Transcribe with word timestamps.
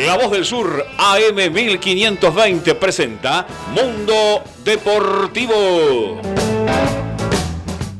La 0.00 0.16
Voz 0.16 0.30
del 0.30 0.46
Sur 0.46 0.86
AM 0.96 1.52
1520 1.52 2.74
presenta 2.76 3.46
Mundo 3.74 4.42
Deportivo. 4.64 6.18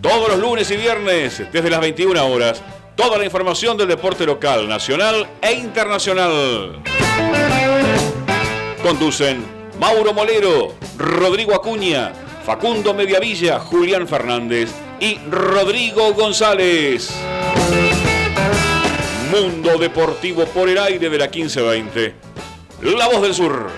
Todos 0.00 0.28
los 0.30 0.38
lunes 0.38 0.70
y 0.70 0.76
viernes, 0.78 1.42
desde 1.52 1.68
las 1.68 1.80
21 1.80 2.26
horas, 2.26 2.62
toda 2.96 3.18
la 3.18 3.26
información 3.26 3.76
del 3.76 3.88
deporte 3.88 4.24
local, 4.24 4.66
nacional 4.66 5.28
e 5.42 5.52
internacional. 5.52 6.82
Conducen 8.82 9.44
Mauro 9.78 10.14
Molero, 10.14 10.74
Rodrigo 10.96 11.54
Acuña, 11.54 12.12
Facundo 12.44 12.94
Mediavilla, 12.94 13.60
Julián 13.60 14.08
Fernández 14.08 14.70
y 14.98 15.18
Rodrigo 15.30 16.14
González. 16.14 17.12
Mundo 19.32 19.78
Deportivo 19.78 20.44
por 20.44 20.68
el 20.68 20.76
aire 20.76 21.08
de 21.08 21.16
la 21.16 21.24
1520. 21.24 22.14
La 22.82 23.08
voz 23.08 23.22
del 23.22 23.32
sur. 23.32 23.70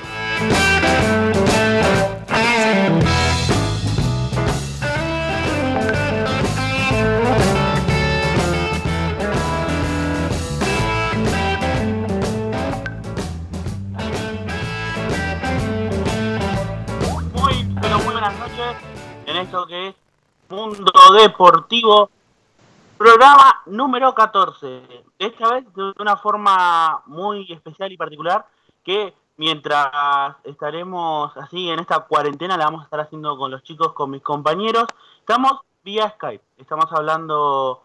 Muy, 17.32 17.68
pero 17.80 17.98
muy 18.00 18.12
buenas 18.12 18.36
noches 18.40 18.76
en 19.26 19.36
esto 19.36 19.66
que 19.68 19.88
es 19.90 19.94
Mundo 20.48 20.92
Deportivo, 21.22 22.10
programa 23.04 23.60
número 23.66 24.14
14. 24.14 25.04
Esta 25.18 25.52
vez 25.52 25.74
de 25.74 25.92
una 25.98 26.16
forma 26.16 27.02
muy 27.04 27.52
especial 27.52 27.92
y 27.92 27.98
particular 27.98 28.46
que 28.82 29.14
mientras 29.36 30.34
estaremos 30.42 31.36
así 31.36 31.68
en 31.68 31.80
esta 31.80 32.00
cuarentena 32.00 32.56
la 32.56 32.64
vamos 32.64 32.80
a 32.80 32.84
estar 32.84 33.00
haciendo 33.00 33.36
con 33.36 33.50
los 33.50 33.62
chicos, 33.62 33.92
con 33.92 34.10
mis 34.10 34.22
compañeros. 34.22 34.86
Estamos 35.18 35.60
vía 35.84 36.14
Skype, 36.14 36.42
estamos 36.56 36.86
hablando 36.92 37.82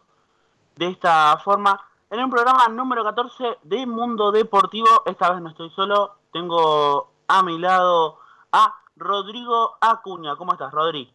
de 0.78 0.88
esta 0.88 1.38
forma 1.44 1.78
en 2.10 2.24
un 2.24 2.30
programa 2.30 2.70
número 2.70 3.04
14 3.04 3.58
de 3.64 3.86
Mundo 3.86 4.32
Deportivo. 4.32 5.04
Esta 5.06 5.32
vez 5.34 5.42
no 5.42 5.50
estoy 5.50 5.70
solo, 5.72 6.16
tengo 6.32 7.12
a 7.28 7.44
mi 7.44 7.60
lado 7.60 8.20
a 8.54 8.74
Rodrigo 8.96 9.76
Acuña. 9.82 10.38
¿Cómo 10.38 10.54
estás, 10.54 10.72
Rodri? 10.72 11.14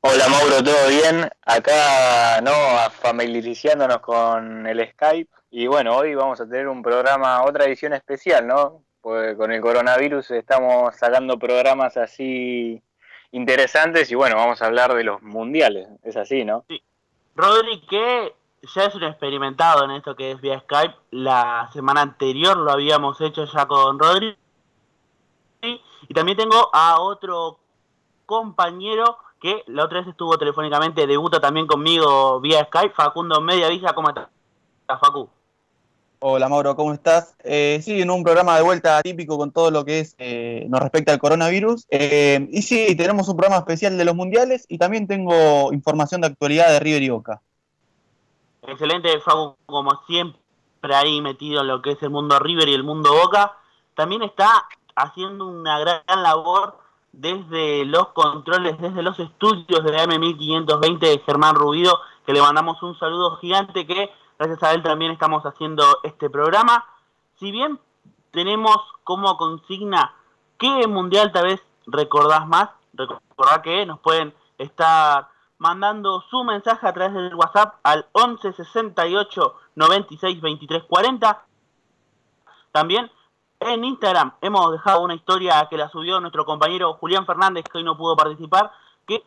Hola 0.00 0.28
Mauro, 0.28 0.62
¿todo 0.62 0.88
bien? 0.88 1.28
Acá, 1.44 2.40
¿no? 2.40 2.52
Familiarizándonos 3.02 3.98
con 3.98 4.64
el 4.68 4.88
Skype. 4.92 5.28
Y 5.50 5.66
bueno, 5.66 5.96
hoy 5.96 6.14
vamos 6.14 6.40
a 6.40 6.46
tener 6.46 6.68
un 6.68 6.84
programa, 6.84 7.42
otra 7.42 7.64
edición 7.64 7.94
especial, 7.94 8.46
¿no? 8.46 8.84
Pues 9.00 9.36
con 9.36 9.50
el 9.50 9.60
coronavirus 9.60 10.30
estamos 10.30 10.94
sacando 10.94 11.36
programas 11.36 11.96
así 11.96 12.80
interesantes 13.32 14.08
y 14.12 14.14
bueno, 14.14 14.36
vamos 14.36 14.62
a 14.62 14.66
hablar 14.66 14.94
de 14.94 15.02
los 15.02 15.20
mundiales. 15.20 15.88
Es 16.04 16.16
así, 16.16 16.44
¿no? 16.44 16.64
Sí. 16.68 16.80
Rodri, 17.34 17.84
que 17.86 18.36
ya 18.76 18.84
es 18.84 18.94
un 18.94 19.02
experimentado 19.02 19.84
en 19.84 19.90
esto 19.90 20.14
que 20.14 20.30
es 20.30 20.40
vía 20.40 20.60
Skype. 20.60 20.94
La 21.10 21.68
semana 21.72 22.02
anterior 22.02 22.56
lo 22.56 22.70
habíamos 22.70 23.20
hecho 23.20 23.46
ya 23.46 23.66
con 23.66 23.98
Rodri. 23.98 24.38
Y 25.62 26.14
también 26.14 26.38
tengo 26.38 26.70
a 26.72 27.00
otro 27.00 27.58
compañero 28.26 29.18
que 29.40 29.62
la 29.66 29.84
otra 29.84 30.00
vez 30.00 30.08
estuvo 30.08 30.36
telefónicamente, 30.38 31.06
debuta 31.06 31.40
también 31.40 31.66
conmigo 31.66 32.40
vía 32.40 32.64
Skype, 32.64 32.94
Facundo 32.94 33.40
Mediavilla, 33.40 33.92
¿cómo 33.92 34.08
estás, 34.08 34.28
Facu? 34.86 35.28
Hola 36.20 36.48
Mauro, 36.48 36.74
¿cómo 36.74 36.92
estás? 36.92 37.36
Eh, 37.44 37.78
sí, 37.80 38.02
en 38.02 38.10
un 38.10 38.24
programa 38.24 38.56
de 38.56 38.62
vuelta 38.62 39.00
típico 39.02 39.38
con 39.38 39.52
todo 39.52 39.70
lo 39.70 39.84
que 39.84 40.00
es 40.00 40.16
eh, 40.18 40.66
nos 40.68 40.80
respecta 40.80 41.12
al 41.12 41.20
coronavirus. 41.20 41.86
Eh, 41.90 42.48
y 42.50 42.62
sí, 42.62 42.96
tenemos 42.96 43.28
un 43.28 43.36
programa 43.36 43.60
especial 43.60 43.96
de 43.96 44.04
los 44.04 44.16
mundiales 44.16 44.66
y 44.68 44.78
también 44.78 45.06
tengo 45.06 45.72
información 45.72 46.20
de 46.20 46.26
actualidad 46.26 46.70
de 46.70 46.80
River 46.80 47.02
y 47.04 47.08
Boca. 47.10 47.40
Excelente, 48.62 49.20
Facu, 49.20 49.54
como 49.66 49.92
siempre 50.08 50.40
ahí 50.92 51.20
metido 51.20 51.60
en 51.60 51.68
lo 51.68 51.80
que 51.82 51.92
es 51.92 52.02
el 52.02 52.10
mundo 52.10 52.40
River 52.40 52.68
y 52.68 52.74
el 52.74 52.82
mundo 52.82 53.12
Boca. 53.12 53.56
También 53.94 54.22
está 54.22 54.64
haciendo 54.96 55.46
una 55.46 55.78
gran 55.78 56.02
labor 56.20 56.80
desde 57.12 57.84
los 57.84 58.08
controles, 58.08 58.78
desde 58.78 59.02
los 59.02 59.18
estudios 59.18 59.82
de 59.84 59.92
la 59.92 60.04
M1520 60.04 60.98
de 60.98 61.22
Germán 61.26 61.54
Rubido, 61.54 61.98
que 62.26 62.32
le 62.32 62.42
mandamos 62.42 62.82
un 62.82 62.98
saludo 62.98 63.36
gigante 63.36 63.86
que 63.86 64.10
gracias 64.38 64.62
a 64.62 64.72
él 64.72 64.82
también 64.82 65.12
estamos 65.12 65.44
haciendo 65.44 65.84
este 66.02 66.30
programa. 66.30 66.84
Si 67.36 67.50
bien 67.50 67.78
tenemos 68.30 68.76
como 69.04 69.36
consigna 69.36 70.14
qué 70.58 70.86
mundial 70.86 71.32
tal 71.32 71.46
vez 71.46 71.62
recordás 71.86 72.46
más, 72.46 72.70
recordá 72.92 73.62
que 73.62 73.86
nos 73.86 74.00
pueden 74.00 74.34
estar 74.58 75.28
mandando 75.58 76.20
su 76.30 76.44
mensaje 76.44 76.86
a 76.86 76.92
través 76.92 77.14
del 77.14 77.34
WhatsApp 77.34 77.76
al 77.82 78.06
11 78.12 78.52
68 78.52 79.54
96 79.74 80.40
23 80.40 80.84
40. 80.84 81.44
También 82.72 83.10
en 83.60 83.84
Instagram 83.84 84.32
hemos 84.40 84.72
dejado 84.72 85.02
una 85.02 85.14
historia 85.14 85.66
que 85.68 85.76
la 85.76 85.88
subió 85.88 86.20
nuestro 86.20 86.44
compañero 86.44 86.94
Julián 86.94 87.26
Fernández, 87.26 87.64
que 87.64 87.78
hoy 87.78 87.84
no 87.84 87.96
pudo 87.96 88.16
participar, 88.16 88.70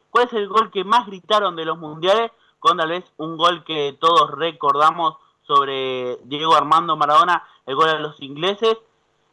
cuál 0.09 0.25
es 0.25 0.33
el 0.33 0.47
gol 0.47 0.71
que 0.71 0.83
más 0.83 1.07
gritaron 1.07 1.55
de 1.55 1.65
los 1.65 1.77
mundiales, 1.77 2.31
con 2.59 2.77
tal 2.77 2.89
vez 2.89 3.03
un 3.17 3.37
gol 3.37 3.63
que 3.63 3.97
todos 3.99 4.31
recordamos 4.31 5.17
sobre 5.41 6.17
Diego 6.23 6.55
Armando 6.55 6.95
Maradona, 6.95 7.43
el 7.65 7.75
gol 7.75 7.87
de 7.87 7.99
los 7.99 8.21
ingleses. 8.21 8.77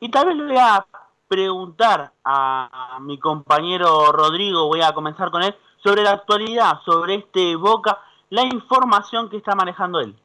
Y 0.01 0.11
tal 0.11 0.27
vez 0.27 0.37
le 0.37 0.45
voy 0.45 0.57
a 0.59 0.87
preguntar 1.29 2.13
a 2.25 2.99
mi 3.01 3.19
compañero 3.19 4.11
Rodrigo, 4.13 4.67
voy 4.67 4.81
a 4.81 4.93
comenzar 4.93 5.31
con 5.31 5.43
él, 5.43 5.55
sobre 5.83 6.03
la 6.03 6.13
actualidad, 6.13 6.81
sobre 6.85 7.17
este 7.17 7.55
Boca, 7.57 8.01
la 8.31 8.43
información 8.43 9.29
que 9.29 9.37
está 9.37 9.55
manejando 9.55 10.01
él. 10.01 10.17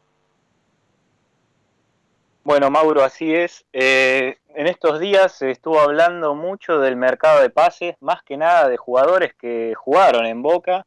Bueno, 2.46 2.70
Mauro, 2.70 3.04
así 3.04 3.34
es. 3.34 3.66
Eh, 3.72 4.38
en 4.56 4.68
estos 4.68 5.00
días 5.00 5.32
se 5.32 5.50
estuvo 5.50 5.80
hablando 5.80 6.36
mucho 6.36 6.78
del 6.80 6.98
mercado 6.98 7.42
de 7.42 7.50
pases, 7.50 7.96
más 8.02 8.22
que 8.22 8.36
nada 8.36 8.68
de 8.68 8.76
jugadores 8.76 9.34
que 9.34 9.74
jugaron 9.76 10.26
en 10.26 10.42
Boca. 10.42 10.86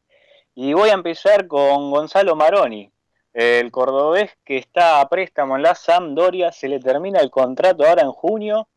Y 0.53 0.73
voy 0.73 0.89
a 0.89 0.93
empezar 0.93 1.47
con 1.47 1.89
Gonzalo 1.89 2.35
Maroni, 2.35 2.91
el 3.33 3.71
cordobés 3.71 4.37
que 4.45 4.57
está 4.57 5.01
a 5.01 5.09
préstamo 5.09 5.55
en 5.55 5.63
la 5.63 5.73
Sampdoria. 5.73 6.51
Se 6.51 6.67
le 6.67 6.79
termina 6.79 7.21
el 7.21 7.31
contrato 7.31 7.87
ahora 7.87 8.03
en 8.03 8.11
junio 8.11 8.67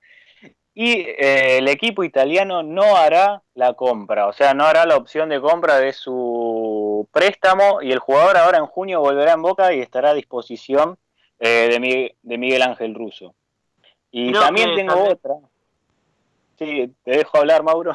y 0.73 1.01
eh, 1.01 1.59
el 1.59 1.69
equipo 1.69 2.03
italiano 2.03 2.63
no 2.63 2.97
hará 2.97 3.43
la 3.55 3.75
compra, 3.75 4.27
o 4.27 4.33
sea, 4.33 4.55
no 4.55 4.65
hará 4.65 4.87
la 4.87 4.97
opción 4.97 5.29
de 5.29 5.41
compra 5.41 5.79
de 5.79 5.93
su 5.93 7.07
préstamo 7.13 7.83
y 7.83 7.93
el 7.93 7.99
jugador 7.99 8.39
ahora 8.39 8.59
en 8.59 8.67
junio 8.67 9.01
volverá 9.01 9.33
en 9.33 9.43
Boca 9.43 9.75
y 9.75 9.81
estará 9.81 10.11
a 10.11 10.15
disposición 10.15 10.97
eh, 11.41 11.69
de, 11.71 11.81
Miguel, 11.81 12.15
de, 12.23 12.39
Miguel, 12.39 12.63
Ángel 12.63 12.95
Russo. 12.95 13.35
Y 14.11 14.31
Creo 14.31 14.43
también 14.43 14.77
tengo 14.77 14.95
también... 14.95 15.13
otra. 15.13 15.35
Sí, 16.59 16.95
te 17.03 17.11
dejo 17.13 17.39
hablar, 17.39 17.63
Mauro. 17.63 17.93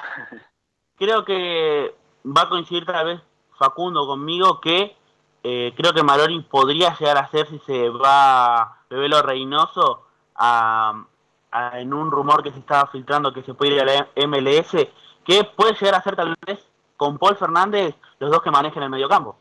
Creo 0.97 1.23
que 1.23 1.93
va 2.25 2.41
a 2.41 2.49
coincidir 2.49 2.85
tal 2.85 3.05
vez 3.05 3.21
Facundo 3.57 4.07
conmigo 4.07 4.59
que 4.59 4.95
eh, 5.43 5.73
creo 5.77 5.93
que 5.93 6.01
Maroni 6.01 6.41
podría 6.41 6.97
llegar 6.97 7.17
a 7.17 7.27
ser 7.27 7.47
si 7.47 7.59
se 7.59 7.89
va 7.89 8.81
Bebelo 8.89 9.21
Reynoso 9.21 10.07
a, 10.35 11.05
a, 11.51 11.79
en 11.79 11.93
un 11.93 12.09
rumor 12.09 12.41
que 12.41 12.51
se 12.51 12.59
estaba 12.59 12.87
filtrando 12.87 13.31
que 13.31 13.43
se 13.43 13.53
puede 13.53 13.75
ir 13.75 13.81
a 13.81 13.85
la 13.85 14.07
MLS, 14.27 14.87
que 15.23 15.43
puede 15.43 15.73
llegar 15.73 15.95
a 15.95 16.01
ser 16.01 16.15
tal 16.15 16.35
vez 16.45 16.67
con 16.97 17.19
Paul 17.19 17.35
Fernández 17.35 17.95
los 18.19 18.31
dos 18.31 18.41
que 18.41 18.51
manejen 18.51 18.83
el 18.83 18.89
mediocampo. 18.89 19.37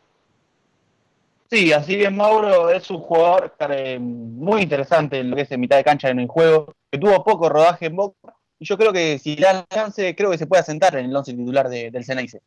Sí, 1.51 1.73
así 1.73 1.97
bien 1.97 2.17
Mauro 2.17 2.71
es 2.71 2.91
un 2.91 3.01
jugador 3.01 3.55
eh, 3.71 3.99
muy 4.01 4.63
interesante 4.63 5.21
en 5.21 5.31
lo 5.31 5.37
que 5.37 5.43
es 5.43 5.53
en 5.53 5.61
mitad 5.61 5.77
de 5.77 5.85
cancha 5.85 6.09
en 6.09 6.19
el 6.21 6.27
juego, 6.27 6.75
que 6.91 6.99
tuvo 6.99 7.23
poco 7.23 7.49
rodaje 7.49 7.87
en 7.87 7.97
Boca, 7.97 8.35
y 8.59 8.65
yo 8.65 8.79
creo 8.79 8.93
que 8.93 9.19
si 9.19 9.37
le 9.37 9.47
da 9.47 9.65
chance, 9.69 10.17
creo 10.17 10.31
que 10.31 10.39
se 10.39 10.47
puede 10.47 10.61
asentar 10.61 10.97
en 10.97 11.07
el 11.07 11.17
once 11.17 11.35
titular 11.35 11.69
de, 11.69 11.91
del 11.91 12.05
Ceneice. 12.05 12.41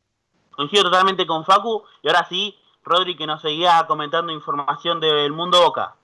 Coincido 0.51 0.83
totalmente 0.83 1.27
con 1.27 1.45
Facu, 1.45 1.83
y 2.01 2.07
ahora 2.07 2.25
sí, 2.27 2.55
Rodri 2.83 3.15
que 3.15 3.27
nos 3.27 3.41
seguía 3.41 3.85
comentando 3.88 4.31
información 4.33 5.00
del 5.00 5.31
mundo 5.31 5.61
Boca. 5.61 5.95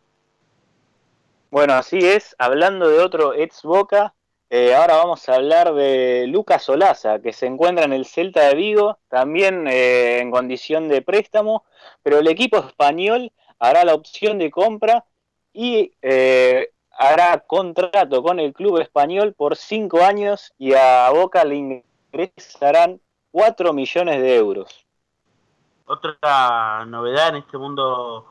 Bueno, 1.50 1.74
así 1.74 1.98
es, 1.98 2.36
hablando 2.38 2.88
de 2.88 3.00
otro 3.00 3.34
ex 3.34 3.63
Boca, 3.63 4.13
eh, 4.56 4.76
ahora 4.76 4.98
vamos 4.98 5.28
a 5.28 5.34
hablar 5.34 5.74
de 5.74 6.28
Lucas 6.28 6.70
Olaza, 6.70 7.18
que 7.18 7.34
se 7.34 7.48
encuentra 7.48 7.86
en 7.86 7.92
el 7.92 8.06
Celta 8.06 8.42
de 8.42 8.54
Vigo, 8.54 9.00
también 9.08 9.68
eh, 9.68 10.20
en 10.20 10.30
condición 10.30 10.90
de 10.90 11.02
préstamo, 11.02 11.66
pero 12.04 12.20
el 12.20 12.28
equipo 12.28 12.58
español 12.60 13.32
hará 13.58 13.84
la 13.84 13.96
opción 13.96 14.38
de 14.38 14.52
compra 14.52 15.06
y 15.54 15.96
eh, 16.04 16.70
hará 16.92 17.40
contrato 17.40 18.22
con 18.22 18.40
el 18.40 18.54
club 18.54 18.78
español 18.78 19.34
por 19.34 19.56
cinco 19.56 20.04
años 20.04 20.54
y 20.60 20.76
a 20.76 21.10
Boca 21.10 21.44
le 21.46 21.56
ingresarán 22.14 23.02
4 23.32 23.74
millones 23.74 24.22
de 24.22 24.36
euros. 24.36 24.86
Otra 25.88 26.86
novedad 26.86 27.30
en 27.30 27.38
este 27.38 27.58
mundo 27.58 28.28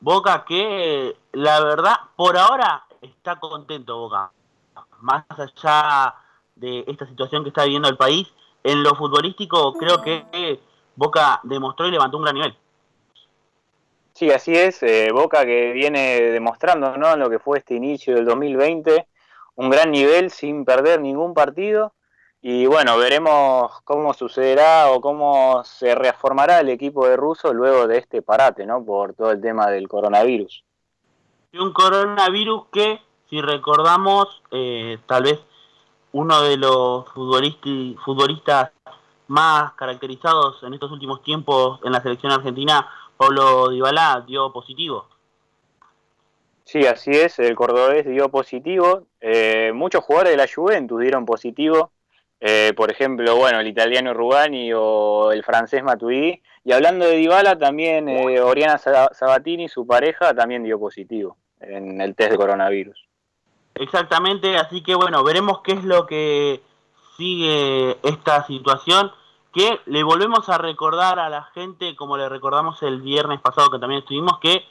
Boca 0.00 0.46
que 0.48 1.14
la 1.32 1.60
verdad 1.60 1.96
por 2.16 2.38
ahora 2.38 2.86
está 3.02 3.38
contento 3.38 3.98
Boca. 3.98 4.32
Más 5.02 5.24
allá 5.28 6.14
de 6.56 6.84
esta 6.86 7.06
situación 7.06 7.42
que 7.42 7.50
está 7.50 7.64
viviendo 7.64 7.88
el 7.88 7.96
país, 7.96 8.26
en 8.64 8.82
lo 8.82 8.94
futbolístico 8.94 9.74
creo 9.74 10.02
que 10.02 10.58
Boca 10.96 11.40
demostró 11.42 11.86
y 11.86 11.90
levantó 11.90 12.16
un 12.16 12.24
gran 12.24 12.34
nivel. 12.34 12.56
Sí, 14.12 14.30
así 14.30 14.54
es. 14.54 14.82
Eh, 14.82 15.10
Boca 15.12 15.44
que 15.44 15.72
viene 15.72 16.20
demostrando 16.32 16.96
¿no? 16.96 17.16
lo 17.16 17.30
que 17.30 17.38
fue 17.38 17.58
este 17.58 17.74
inicio 17.74 18.14
del 18.14 18.24
2020, 18.26 19.06
un 19.56 19.70
gran 19.70 19.90
nivel 19.90 20.30
sin 20.30 20.64
perder 20.64 21.00
ningún 21.00 21.34
partido. 21.34 21.92
Y 22.44 22.66
bueno, 22.66 22.98
veremos 22.98 23.80
cómo 23.82 24.12
sucederá 24.14 24.90
o 24.90 25.00
cómo 25.00 25.62
se 25.64 25.94
reformará 25.94 26.60
el 26.60 26.70
equipo 26.70 27.06
de 27.06 27.16
Russo 27.16 27.54
luego 27.54 27.86
de 27.86 27.98
este 27.98 28.20
parate, 28.20 28.66
¿no? 28.66 28.84
Por 28.84 29.14
todo 29.14 29.30
el 29.30 29.40
tema 29.40 29.68
del 29.70 29.86
coronavirus. 29.88 30.64
Un 31.54 31.72
coronavirus 31.72 32.66
que, 32.72 33.00
si 33.32 33.40
recordamos, 33.40 34.42
eh, 34.50 34.98
tal 35.06 35.22
vez 35.22 35.40
uno 36.12 36.42
de 36.42 36.58
los 36.58 37.08
futbolistas 37.14 38.72
más 39.26 39.72
caracterizados 39.72 40.62
en 40.62 40.74
estos 40.74 40.92
últimos 40.92 41.22
tiempos 41.22 41.80
en 41.82 41.92
la 41.92 42.02
selección 42.02 42.30
argentina 42.30 42.86
Pablo 43.16 43.70
Dybala 43.70 44.22
dio 44.26 44.52
positivo. 44.52 45.08
Sí, 46.64 46.86
así 46.86 47.12
es, 47.12 47.38
el 47.38 47.54
cordobés 47.54 48.04
dio 48.04 48.28
positivo. 48.28 49.06
Eh, 49.18 49.72
muchos 49.74 50.04
jugadores 50.04 50.32
de 50.32 50.36
la 50.36 50.46
Juventus 50.54 51.00
dieron 51.00 51.24
positivo. 51.24 51.90
Eh, 52.38 52.74
por 52.76 52.90
ejemplo, 52.90 53.34
bueno, 53.36 53.60
el 53.60 53.66
italiano 53.66 54.12
Rugani 54.12 54.74
o 54.74 55.32
el 55.32 55.42
francés 55.42 55.82
Matuidi. 55.82 56.42
Y 56.64 56.72
hablando 56.72 57.06
de 57.06 57.16
Dybala, 57.16 57.56
también 57.56 58.10
eh, 58.10 58.42
Oriana 58.42 58.76
Sabatini, 58.76 59.70
su 59.70 59.86
pareja, 59.86 60.34
también 60.34 60.62
dio 60.64 60.78
positivo 60.78 61.38
en 61.60 61.98
el 61.98 62.14
test 62.14 62.32
de 62.32 62.36
coronavirus. 62.36 63.11
Exactamente, 63.74 64.56
así 64.58 64.82
que 64.82 64.94
bueno, 64.94 65.24
veremos 65.24 65.60
qué 65.60 65.72
es 65.72 65.84
lo 65.84 66.06
que 66.06 66.62
sigue 67.16 67.98
esta 68.02 68.46
situación 68.46 69.12
que 69.52 69.80
le 69.86 70.02
volvemos 70.02 70.48
a 70.48 70.58
recordar 70.58 71.18
a 71.18 71.28
la 71.28 71.44
gente, 71.54 71.94
como 71.94 72.16
le 72.16 72.28
recordamos 72.28 72.82
el 72.82 73.02
viernes 73.02 73.40
pasado 73.40 73.70
que 73.70 73.78
también 73.78 74.00
estuvimos, 74.00 74.38
que 74.38 74.64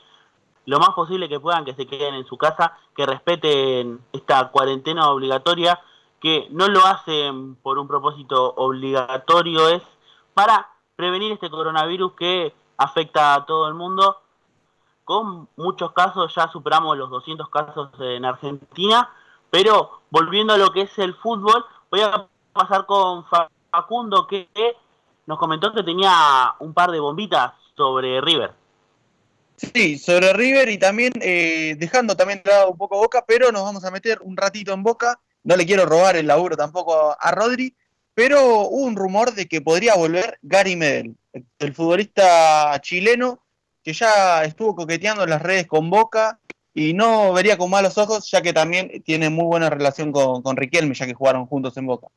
lo 0.66 0.80
más 0.80 0.90
posible 0.90 1.30
que 1.30 1.40
puedan, 1.40 1.66
que 1.66 1.76
se 1.76 1.88
queden 1.88 2.16
en 2.16 2.26
su 2.26 2.38
casa, 2.38 2.78
que 2.96 3.06
respeten 3.06 4.00
esta 4.12 4.50
cuarentena 4.50 5.10
obligatoria, 5.10 5.80
que 6.20 6.48
no 6.52 6.68
lo 6.68 6.86
hacen 6.86 7.56
por 7.56 7.78
un 7.78 7.88
propósito 7.88 8.54
obligatorio, 8.56 9.70
es 9.70 9.84
para 10.34 10.70
prevenir 10.96 11.32
este 11.32 11.50
coronavirus 11.50 12.14
que 12.14 12.54
afecta 12.78 13.34
a 13.34 13.46
todo 13.46 13.68
el 13.68 13.74
mundo. 13.74 14.21
Muchos 15.58 15.92
casos, 15.94 16.34
ya 16.36 16.48
superamos 16.52 16.98
los 16.98 17.10
200 17.10 17.50
casos 17.50 17.90
en 18.00 18.24
Argentina, 18.26 19.10
pero 19.50 20.02
volviendo 20.10 20.54
a 20.54 20.58
lo 20.58 20.72
que 20.72 20.82
es 20.82 20.98
el 21.00 21.14
fútbol, 21.16 21.66
voy 21.90 22.02
a 22.02 22.28
pasar 22.54 22.86
con 22.86 23.26
Facundo 23.26 24.28
que 24.28 24.48
nos 25.26 25.38
comentó 25.38 25.74
que 25.74 25.84
tenía 25.84 26.56
un 26.60 26.74
par 26.74 26.92
de 26.92 27.00
bombitas 27.00 27.54
sobre 27.76 28.22
River. 28.22 28.54
Sí, 29.58 29.98
sobre 29.98 30.34
River 30.34 30.70
y 30.70 30.78
también 30.78 31.14
eh, 31.22 31.76
dejando 31.78 32.16
también 32.16 32.42
de 32.44 32.52
lado 32.52 32.72
un 32.72 32.78
poco 32.78 32.98
Boca, 32.98 33.24
pero 33.28 33.52
nos 33.52 33.64
vamos 33.64 33.84
a 33.84 33.92
meter 33.92 34.20
un 34.22 34.36
ratito 34.36 34.74
en 34.74 34.82
Boca. 34.82 35.20
No 35.44 35.56
le 35.56 35.66
quiero 35.66 35.86
robar 35.86 36.16
el 36.16 36.28
laburo 36.28 36.56
tampoco 36.56 37.16
a 37.20 37.32
Rodri, 37.32 37.76
pero 38.14 38.44
hubo 38.44 38.70
un 38.70 38.96
rumor 38.96 39.34
de 39.34 39.48
que 39.48 39.62
podría 39.62 39.96
volver 39.96 40.40
Gary 40.42 40.76
Medel, 40.76 41.16
el 41.60 41.74
futbolista 41.74 42.80
chileno 42.82 43.40
que 43.84 43.94
ya 43.94 44.44
estuvo 44.44 44.76
coqueteando 44.76 45.26
las 45.26 45.42
redes 45.42 45.68
con 45.68 45.90
Boca 45.90 46.40
y 46.74 46.94
no 46.94 47.34
vería 47.34 47.58
con 47.58 47.70
malos 47.70 47.98
ojos, 47.98 48.30
ya 48.32 48.42
que 48.42 48.54
también 48.54 49.04
tiene 49.04 49.30
muy 49.30 49.46
buena 49.46 49.70
relación 49.70 50.12
con, 50.12 50.42
con 50.42 50.56
Riquelme, 50.56 50.94
ya 50.94 51.06
que 51.06 51.14
jugaron 51.14 51.46
juntos 51.46 51.76
en 51.78 51.88
Boca. 51.88 52.08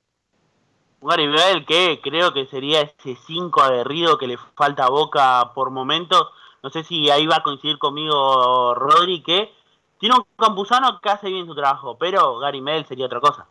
Garibel 1.01 1.67
que 1.67 2.01
creo 2.03 2.33
que 2.33 2.47
sería 2.47 2.81
ese 2.81 3.17
5 3.27 3.61
aguerrido 3.61 4.17
que 4.17 4.27
le 4.27 4.39
falta 4.57 4.85
a 4.85 4.91
Boca 4.91 5.53
por 5.55 5.71
momentos. 5.71 6.29
No 6.63 6.71
sé 6.71 6.83
si 6.83 7.11
ahí 7.11 7.27
va 7.27 7.37
a 7.37 7.43
coincidir 7.43 7.79
conmigo 7.79 8.75
Rodri, 8.75 9.23
que 9.23 9.53
tiene 9.99 10.17
un 10.17 10.25
campusano 10.37 11.01
que 11.01 11.11
hace 11.11 11.29
bien 11.29 11.47
su 11.47 11.55
trabajo, 11.55 11.99
pero 11.99 12.39
Gary 12.39 12.63
Mel 12.63 12.87
sería 12.87 13.07
otra 13.07 13.21
cosa. 13.21 13.47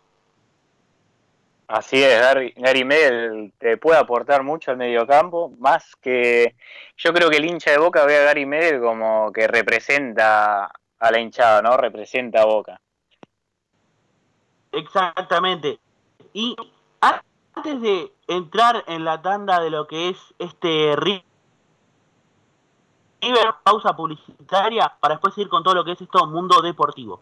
Así 1.67 2.03
es, 2.03 2.19
Gary, 2.19 2.53
Gary 2.57 2.83
Mel 2.83 3.53
te 3.57 3.77
puede 3.77 3.97
aportar 3.97 4.43
mucho 4.43 4.71
al 4.71 4.77
mediocampo, 4.77 5.51
más 5.59 5.95
que 5.95 6.55
yo 6.97 7.13
creo 7.13 7.29
que 7.29 7.37
el 7.37 7.45
hincha 7.45 7.71
de 7.71 7.77
Boca 7.77 8.05
ve 8.05 8.17
a 8.17 8.23
Gary 8.23 8.45
Mel 8.45 8.81
como 8.81 9.31
que 9.31 9.47
representa 9.47 10.65
a 10.99 11.11
la 11.11 11.19
hinchada, 11.19 11.61
¿no? 11.61 11.77
Representa 11.77 12.41
a 12.41 12.45
Boca. 12.45 12.81
Exactamente. 14.71 15.79
Y 16.33 16.55
antes 16.99 17.81
de 17.81 18.11
entrar 18.27 18.83
en 18.87 19.05
la 19.05 19.21
tanda 19.21 19.59
de 19.59 19.69
lo 19.69 19.87
que 19.87 20.09
es 20.09 20.17
este 20.39 20.95
River, 20.95 21.23
pausa 23.63 23.95
publicitaria 23.95 24.93
para 24.99 25.15
después 25.15 25.37
ir 25.37 25.47
con 25.47 25.63
todo 25.63 25.75
lo 25.75 25.85
que 25.85 25.93
es 25.93 26.01
esto 26.01 26.27
mundo 26.27 26.61
deportivo. 26.61 27.21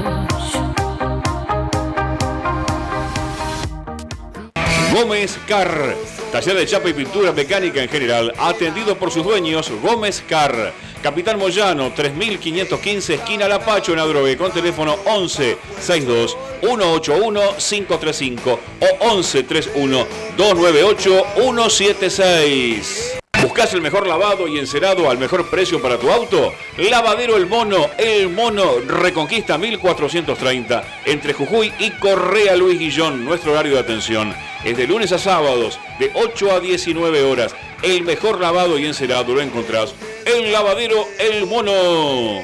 Gómez 4.93 5.39
Car, 5.47 5.95
taller 6.33 6.57
de 6.57 6.65
chapa 6.65 6.89
y 6.89 6.93
pintura 6.93 7.31
mecánica 7.31 7.81
en 7.81 7.87
general, 7.87 8.33
atendido 8.37 8.97
por 8.97 9.09
sus 9.09 9.23
dueños 9.23 9.71
Gómez 9.81 10.21
Car. 10.27 10.73
Capitán 11.01 11.39
Moyano, 11.39 11.93
3515, 11.93 13.13
esquina 13.13 13.47
Lapacho 13.47 13.93
en 13.93 13.99
Adrogué, 13.99 14.35
con 14.35 14.51
teléfono 14.51 14.97
11 15.05 15.57
62 15.79 16.37
181 16.59 17.41
535 17.57 18.59
o 18.81 19.05
11 19.13 19.43
31 19.43 20.07
298 20.35 21.25
176. 21.35 23.20
¿Buscas 23.51 23.73
el 23.73 23.81
mejor 23.81 24.07
lavado 24.07 24.47
y 24.47 24.57
encerado 24.57 25.09
al 25.09 25.17
mejor 25.17 25.49
precio 25.49 25.81
para 25.81 25.97
tu 25.97 26.09
auto? 26.09 26.53
Lavadero 26.77 27.35
El 27.35 27.47
Mono, 27.47 27.89
El 27.97 28.29
Mono 28.29 28.79
Reconquista 28.87 29.57
1430, 29.57 31.01
entre 31.03 31.33
Jujuy 31.33 31.73
y 31.77 31.89
Correa 31.91 32.55
Luis 32.55 32.79
Guillón, 32.79 33.25
nuestro 33.25 33.51
horario 33.51 33.73
de 33.73 33.79
atención. 33.79 34.33
Es 34.63 34.77
de 34.77 34.87
lunes 34.87 35.11
a 35.11 35.17
sábados, 35.17 35.81
de 35.99 36.11
8 36.13 36.49
a 36.49 36.59
19 36.61 37.23
horas. 37.23 37.53
El 37.81 38.03
mejor 38.03 38.39
lavado 38.39 38.79
y 38.79 38.85
encerado 38.85 39.35
lo 39.35 39.41
encontrás 39.41 39.95
en 40.23 40.53
Lavadero 40.53 41.05
El 41.19 41.45
Mono. 41.45 42.39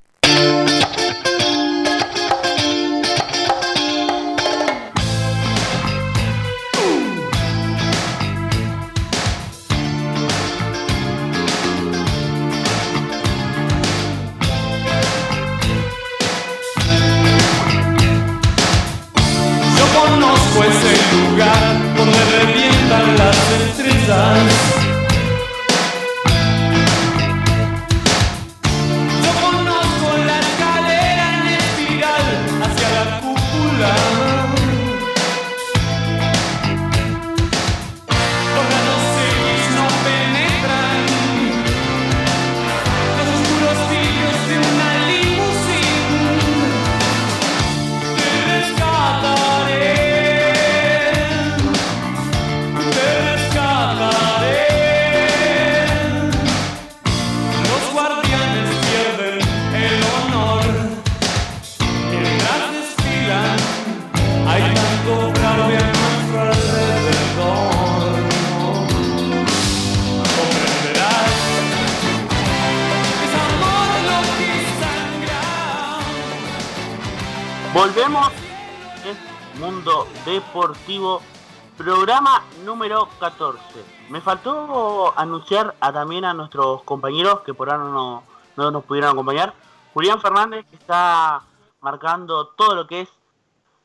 Faltó 84.29 85.11
anunciar 85.17 85.73
a, 85.79 85.91
también 85.91 86.23
a 86.23 86.35
nuestros 86.35 86.83
compañeros 86.83 87.39
que 87.39 87.55
por 87.55 87.67
ahora 87.67 87.85
no, 87.85 88.21
no 88.57 88.69
nos 88.69 88.83
pudieron 88.83 89.09
acompañar. 89.09 89.55
Julián 89.91 90.21
Fernández 90.21 90.67
que 90.69 90.75
está 90.75 91.41
marcando 91.81 92.49
todo 92.49 92.75
lo 92.75 92.85
que 92.85 93.01
es 93.01 93.09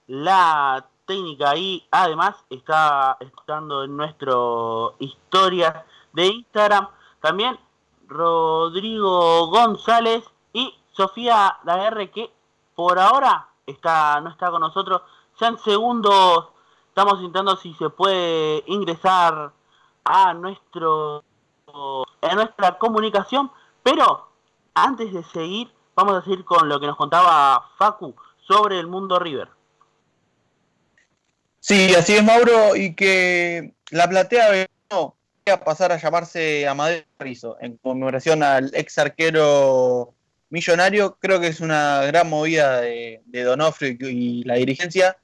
la 0.06 0.86
técnica 1.06 1.56
y 1.56 1.88
además 1.90 2.36
está 2.50 3.16
estando 3.20 3.84
en 3.84 3.96
nuestro 3.96 4.96
historia 4.98 5.86
de 6.12 6.26
Instagram. 6.26 6.88
También 7.22 7.58
Rodrigo 8.06 9.46
González 9.46 10.24
y 10.52 10.74
Sofía 10.92 11.56
Laguerre 11.64 12.10
que 12.10 12.30
por 12.74 12.98
ahora 12.98 13.48
está, 13.64 14.20
no 14.20 14.28
está 14.28 14.50
con 14.50 14.60
nosotros. 14.60 15.00
Ya 15.40 15.46
en 15.46 15.58
segundos 15.60 16.48
estamos 16.88 17.14
intentando 17.20 17.56
si 17.56 17.72
se 17.72 17.88
puede 17.88 18.62
ingresar 18.66 19.54
a 20.04 20.34
nuestro 20.34 21.25
a 22.23 22.34
nuestra 22.34 22.78
comunicación, 22.78 23.50
pero 23.82 24.28
antes 24.75 25.12
de 25.12 25.23
seguir, 25.25 25.70
vamos 25.94 26.14
a 26.14 26.25
seguir 26.25 26.44
con 26.44 26.68
lo 26.68 26.78
que 26.78 26.87
nos 26.87 26.96
contaba 26.96 27.70
Facu 27.78 28.14
sobre 28.46 28.78
el 28.78 28.87
mundo 28.87 29.18
River. 29.18 29.49
Sí, 31.61 31.94
así 31.94 32.14
es 32.14 32.25
Mauro, 32.25 32.76
y 32.76 32.94
que 32.94 33.75
la 33.90 34.08
platea 34.08 34.68
no, 34.90 35.16
a 35.50 35.56
pasar 35.64 35.92
a 35.92 35.96
llamarse 35.96 36.68
Amadeo 36.68 37.02
Rizzo, 37.18 37.56
en 37.61 37.76
conmemoración 37.78 38.42
al 38.42 38.70
ex 38.75 38.99
arquero 38.99 40.14
Millonario 40.50 41.16
creo 41.18 41.40
que 41.40 41.49
es 41.49 41.61
una 41.61 42.02
gran 42.04 42.28
movida 42.28 42.80
de, 42.80 43.23
de 43.25 43.42
Donofrio 43.42 43.96
y, 44.08 44.44
la 44.44 44.54
dirigencia 44.54 45.16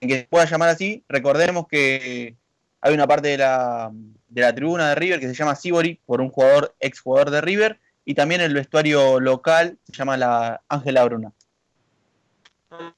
en 0.00 0.08
que 0.08 0.20
se 0.20 0.24
pueda 0.24 0.46
llamar 0.46 0.70
así. 0.70 1.04
Recordemos 1.08 1.66
que 1.68 2.36
hay 2.80 2.94
una 2.94 3.06
parte 3.06 3.28
de 3.28 3.38
la, 3.38 3.92
de 4.28 4.42
la 4.42 4.54
tribuna 4.54 4.88
de 4.90 4.94
River 4.94 5.20
que 5.20 5.28
se 5.28 5.34
llama 5.34 5.54
Sibori 5.54 6.00
por 6.06 6.20
un 6.20 6.30
jugador, 6.30 6.74
ex 6.80 7.00
jugador 7.00 7.30
de 7.30 7.40
River, 7.40 7.80
y 8.04 8.14
también 8.14 8.40
el 8.40 8.54
vestuario 8.54 9.20
local 9.20 9.78
se 9.84 9.92
llama 9.92 10.16
la 10.16 10.62
Ángela 10.68 11.04
Bruna. 11.04 11.32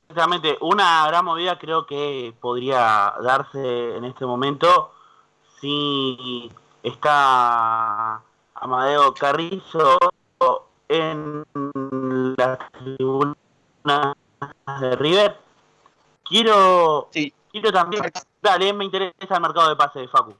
Exactamente, 0.08 0.56
una 0.60 1.06
gran 1.06 1.24
movida 1.24 1.58
creo 1.58 1.86
que 1.86 2.34
podría 2.40 3.14
darse 3.22 3.96
en 3.96 4.04
este 4.04 4.26
momento 4.26 4.92
si 5.60 6.50
está 6.82 8.20
Amadeo 8.54 9.14
Carrizo 9.14 9.98
en 10.88 11.44
la 12.36 12.58
tribuna 12.72 14.16
de 14.80 14.96
River. 14.96 15.36
Quiero, 16.24 17.08
quiero 17.50 17.72
también, 17.72 18.02
dale, 18.42 18.72
me 18.72 18.84
interesa 18.84 19.34
el 19.34 19.40
mercado 19.40 19.68
de 19.68 19.76
pase 19.76 20.00
de 20.00 20.08
Facu. 20.08 20.34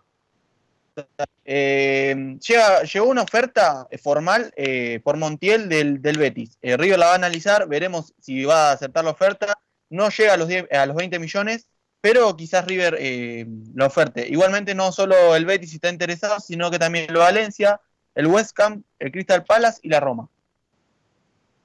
Eh, 1.45 2.38
llegó 2.40 3.07
una 3.07 3.23
oferta 3.23 3.88
formal 4.02 4.52
eh, 4.57 5.00
por 5.02 5.16
Montiel 5.16 5.69
del, 5.69 6.00
del 6.00 6.19
Betis. 6.19 6.59
Eh, 6.62 6.76
River 6.76 6.99
la 6.99 7.07
va 7.07 7.12
a 7.12 7.16
analizar, 7.16 7.69
veremos 7.69 8.14
si 8.21 8.45
va 8.45 8.71
a 8.71 8.73
aceptar 8.73 9.04
la 9.04 9.11
oferta. 9.11 9.59
No 9.88 10.09
llega 10.11 10.35
a 10.35 10.37
los, 10.37 10.49
10, 10.49 10.71
a 10.73 10.87
los 10.87 10.97
20 10.97 11.19
millones, 11.19 11.69
pero 12.00 12.37
quizás 12.37 12.66
River 12.66 12.97
eh, 12.99 13.47
la 13.75 13.87
oferte. 13.87 14.28
Igualmente 14.28 14.75
no 14.75 14.92
solo 14.92 15.35
el 15.35 15.45
Betis 15.47 15.75
está 15.75 15.88
interesado, 15.88 16.40
sino 16.40 16.71
que 16.71 16.78
también 16.78 17.07
el 17.09 17.16
Valencia, 17.16 17.80
el 18.14 18.26
West 18.26 18.59
Ham, 18.61 18.85
el 18.99 19.11
Crystal 19.11 19.45
Palace 19.45 19.80
y 19.83 19.88
la 19.88 20.00
Roma 20.00 20.28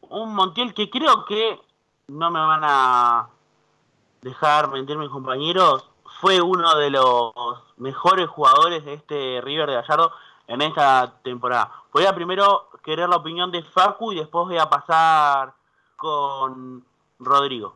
un 0.10 0.34
Montiel 0.34 0.74
que 0.74 0.90
creo 0.90 1.26
que 1.26 1.60
no 2.08 2.32
me 2.32 2.40
van 2.40 2.62
a 2.64 3.30
dejar 4.22 4.72
mentir 4.72 4.98
mis 4.98 5.10
compañeros, 5.10 5.90
fue 6.20 6.42
uno 6.42 6.76
de 6.78 6.90
los 6.90 7.34
mejores 7.78 8.28
jugadores 8.28 8.86
de 8.86 8.94
este 8.94 9.42
River 9.42 9.70
de 9.70 9.76
Gallardo 9.76 10.12
en 10.48 10.62
esta 10.62 11.14
temporada. 11.24 11.72
Voy 11.92 12.06
a 12.06 12.16
primero 12.16 12.70
querer 12.84 13.10
la 13.10 13.18
opinión 13.18 13.52
de 13.52 13.64
Facu 13.64 14.14
y 14.14 14.18
después 14.18 14.48
voy 14.48 14.58
a 14.58 14.70
pasar 14.70 15.54
con 15.96 16.86
Rodrigo. 17.20 17.76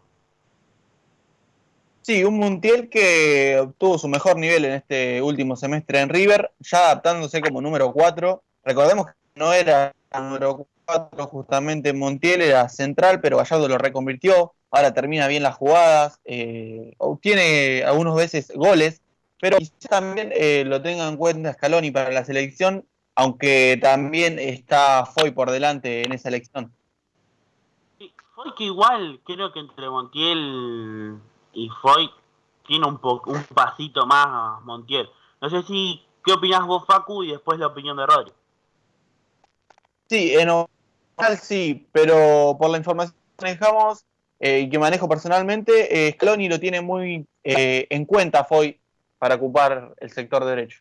Sí, 2.02 2.24
un 2.24 2.40
Montiel 2.40 2.90
que 2.90 3.60
obtuvo 3.62 3.98
su 3.98 4.08
mejor 4.08 4.38
nivel 4.38 4.66
en 4.66 4.74
este 4.74 5.22
último 5.22 5.56
semestre 5.56 6.00
en 6.00 6.10
River, 6.10 6.52
ya 6.60 6.86
adaptándose 6.86 7.42
como 7.42 7.62
número 7.62 7.92
4. 7.92 8.42
Recordemos 8.64 9.08
que 9.08 9.14
no 9.36 9.54
era 9.54 9.94
número 10.14 10.66
4 10.86 11.28
justamente 11.28 11.94
Montiel 11.94 12.42
era 12.42 12.68
central, 12.70 13.22
pero 13.22 13.38
Gallardo 13.38 13.68
lo 13.68 13.78
reconvirtió, 13.78 14.54
ahora 14.72 14.94
termina 14.94 15.28
bien 15.28 15.44
las 15.44 15.56
jugadas, 15.56 16.20
eh, 16.26 16.94
obtiene 16.98 17.84
algunas 17.84 18.16
veces 18.16 18.52
goles, 18.56 19.02
pero 19.40 19.58
quizás 19.58 19.80
también 19.90 20.32
eh, 20.34 20.64
lo 20.66 20.82
tenga 20.82 21.08
en 21.08 21.18
cuenta 21.18 21.54
Scaloni 21.54 21.92
para 21.92 22.12
la 22.12 22.26
selección, 22.26 22.86
aunque 23.16 23.80
también 23.82 24.40
está 24.40 25.06
Foy 25.06 25.32
por 25.32 25.52
delante 25.52 26.04
en 26.04 26.14
esa 26.14 26.30
elección. 26.30 26.74
Sí, 27.98 28.14
Foy 28.36 28.54
que 28.58 28.66
igual 28.66 29.20
creo 29.26 29.52
que 29.52 29.60
entre 29.60 29.90
Montiel 29.90 31.20
y 31.54 31.70
Foy 31.82 32.10
tiene 32.68 32.88
un, 32.88 33.00
un 33.02 33.44
pasito 33.54 34.06
más 34.06 34.62
Montiel. 34.64 35.10
No 35.42 35.50
sé 35.50 35.64
si, 35.64 36.04
¿qué 36.24 36.34
opinas 36.34 36.66
vos 36.66 36.86
Facu 36.86 37.24
y 37.24 37.32
después 37.32 37.58
la 37.60 37.68
opinión 37.68 37.98
de 37.98 38.06
Rodri? 38.06 38.32
Sí, 40.10 40.34
en 40.36 40.50
oral 40.50 41.38
sí, 41.42 41.88
pero 41.92 42.58
por 42.60 42.70
la 42.70 42.78
información 42.78 43.16
que 43.38 43.46
manejamos 43.46 44.06
eh, 44.40 44.60
y 44.62 44.70
que 44.70 44.80
manejo 44.80 45.10
personalmente, 45.10 46.08
eh, 46.08 46.14
Scaloni 46.14 46.48
lo 46.48 46.60
tiene 46.60 46.80
muy 46.80 47.28
eh, 47.44 47.88
en 47.90 48.06
cuenta 48.06 48.46
Foy 48.46 48.80
para 49.18 49.36
ocupar 49.36 49.94
el 49.98 50.12
sector 50.12 50.46
derecho. 50.46 50.80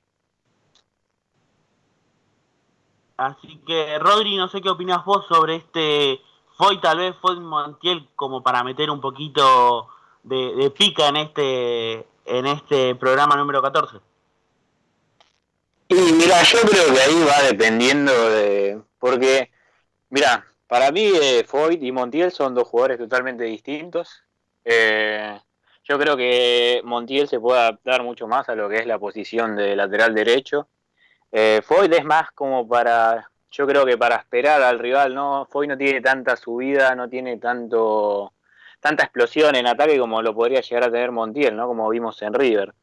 Así 3.16 3.60
que, 3.66 3.98
Rodri, 3.98 4.36
no 4.36 4.48
sé 4.48 4.60
qué 4.60 4.70
opinas 4.70 5.04
vos 5.04 5.26
sobre 5.26 5.56
este 5.56 6.20
Foy, 6.56 6.80
tal 6.80 6.98
vez 6.98 7.16
Foy 7.20 7.40
Montiel, 7.40 8.08
como 8.14 8.44
para 8.44 8.62
meter 8.62 8.90
un 8.90 9.00
poquito 9.00 9.88
de, 10.22 10.54
de, 10.54 10.70
pica 10.70 11.08
en 11.08 11.16
este, 11.16 12.06
en 12.26 12.46
este 12.46 12.94
programa 12.94 13.34
número 13.34 13.60
14. 13.60 13.98
Y 15.88 15.94
mira, 15.94 16.42
yo 16.44 16.60
creo 16.60 16.94
que 16.94 17.00
ahí 17.00 17.24
va 17.24 17.42
dependiendo 17.42 18.12
de. 18.12 18.82
Porque, 19.00 19.50
mira, 20.10 20.46
para 20.68 20.92
mí 20.92 21.10
eh, 21.20 21.44
Foyt 21.44 21.82
y 21.82 21.90
Montiel 21.90 22.30
son 22.30 22.54
dos 22.54 22.68
jugadores 22.68 22.98
totalmente 22.98 23.44
distintos. 23.44 24.22
Eh, 24.64 25.38
yo 25.82 25.98
creo 25.98 26.16
que 26.16 26.82
Montiel 26.84 27.26
se 27.26 27.40
puede 27.40 27.60
adaptar 27.60 28.02
mucho 28.02 28.28
más 28.28 28.48
a 28.48 28.54
lo 28.54 28.68
que 28.68 28.76
es 28.76 28.86
la 28.86 28.98
posición 28.98 29.56
de 29.56 29.74
lateral 29.74 30.14
derecho. 30.14 30.68
Eh, 31.32 31.62
Foyt 31.64 31.92
es 31.94 32.04
más 32.04 32.30
como 32.32 32.68
para, 32.68 33.30
yo 33.50 33.66
creo 33.66 33.86
que 33.86 33.96
para 33.96 34.16
esperar 34.16 34.62
al 34.62 34.78
rival, 34.78 35.14
¿no? 35.14 35.46
Foyt 35.50 35.70
no 35.70 35.78
tiene 35.78 36.02
tanta 36.02 36.36
subida, 36.36 36.94
no 36.94 37.08
tiene 37.08 37.38
tanto 37.38 38.34
tanta 38.80 39.04
explosión 39.04 39.56
en 39.56 39.66
ataque 39.66 39.98
como 39.98 40.22
lo 40.22 40.34
podría 40.34 40.60
llegar 40.60 40.84
a 40.84 40.92
tener 40.92 41.10
Montiel, 41.10 41.56
¿no? 41.56 41.66
Como 41.66 41.88
vimos 41.88 42.20
en 42.22 42.34
River. 42.34 42.74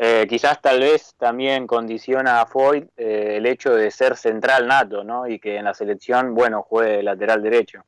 Eh, 0.00 0.26
quizás 0.28 0.62
tal 0.62 0.78
vez 0.78 1.16
también 1.18 1.66
condiciona 1.66 2.40
a 2.40 2.46
Foyt 2.46 2.88
eh, 2.96 3.34
el 3.38 3.46
hecho 3.46 3.74
de 3.74 3.90
ser 3.90 4.16
central 4.16 4.68
nato, 4.68 5.02
¿no? 5.02 5.26
Y 5.26 5.40
que 5.40 5.56
en 5.56 5.64
la 5.64 5.74
selección, 5.74 6.36
bueno, 6.36 6.62
juegue 6.62 7.02
lateral 7.02 7.42
derecho. 7.42 7.82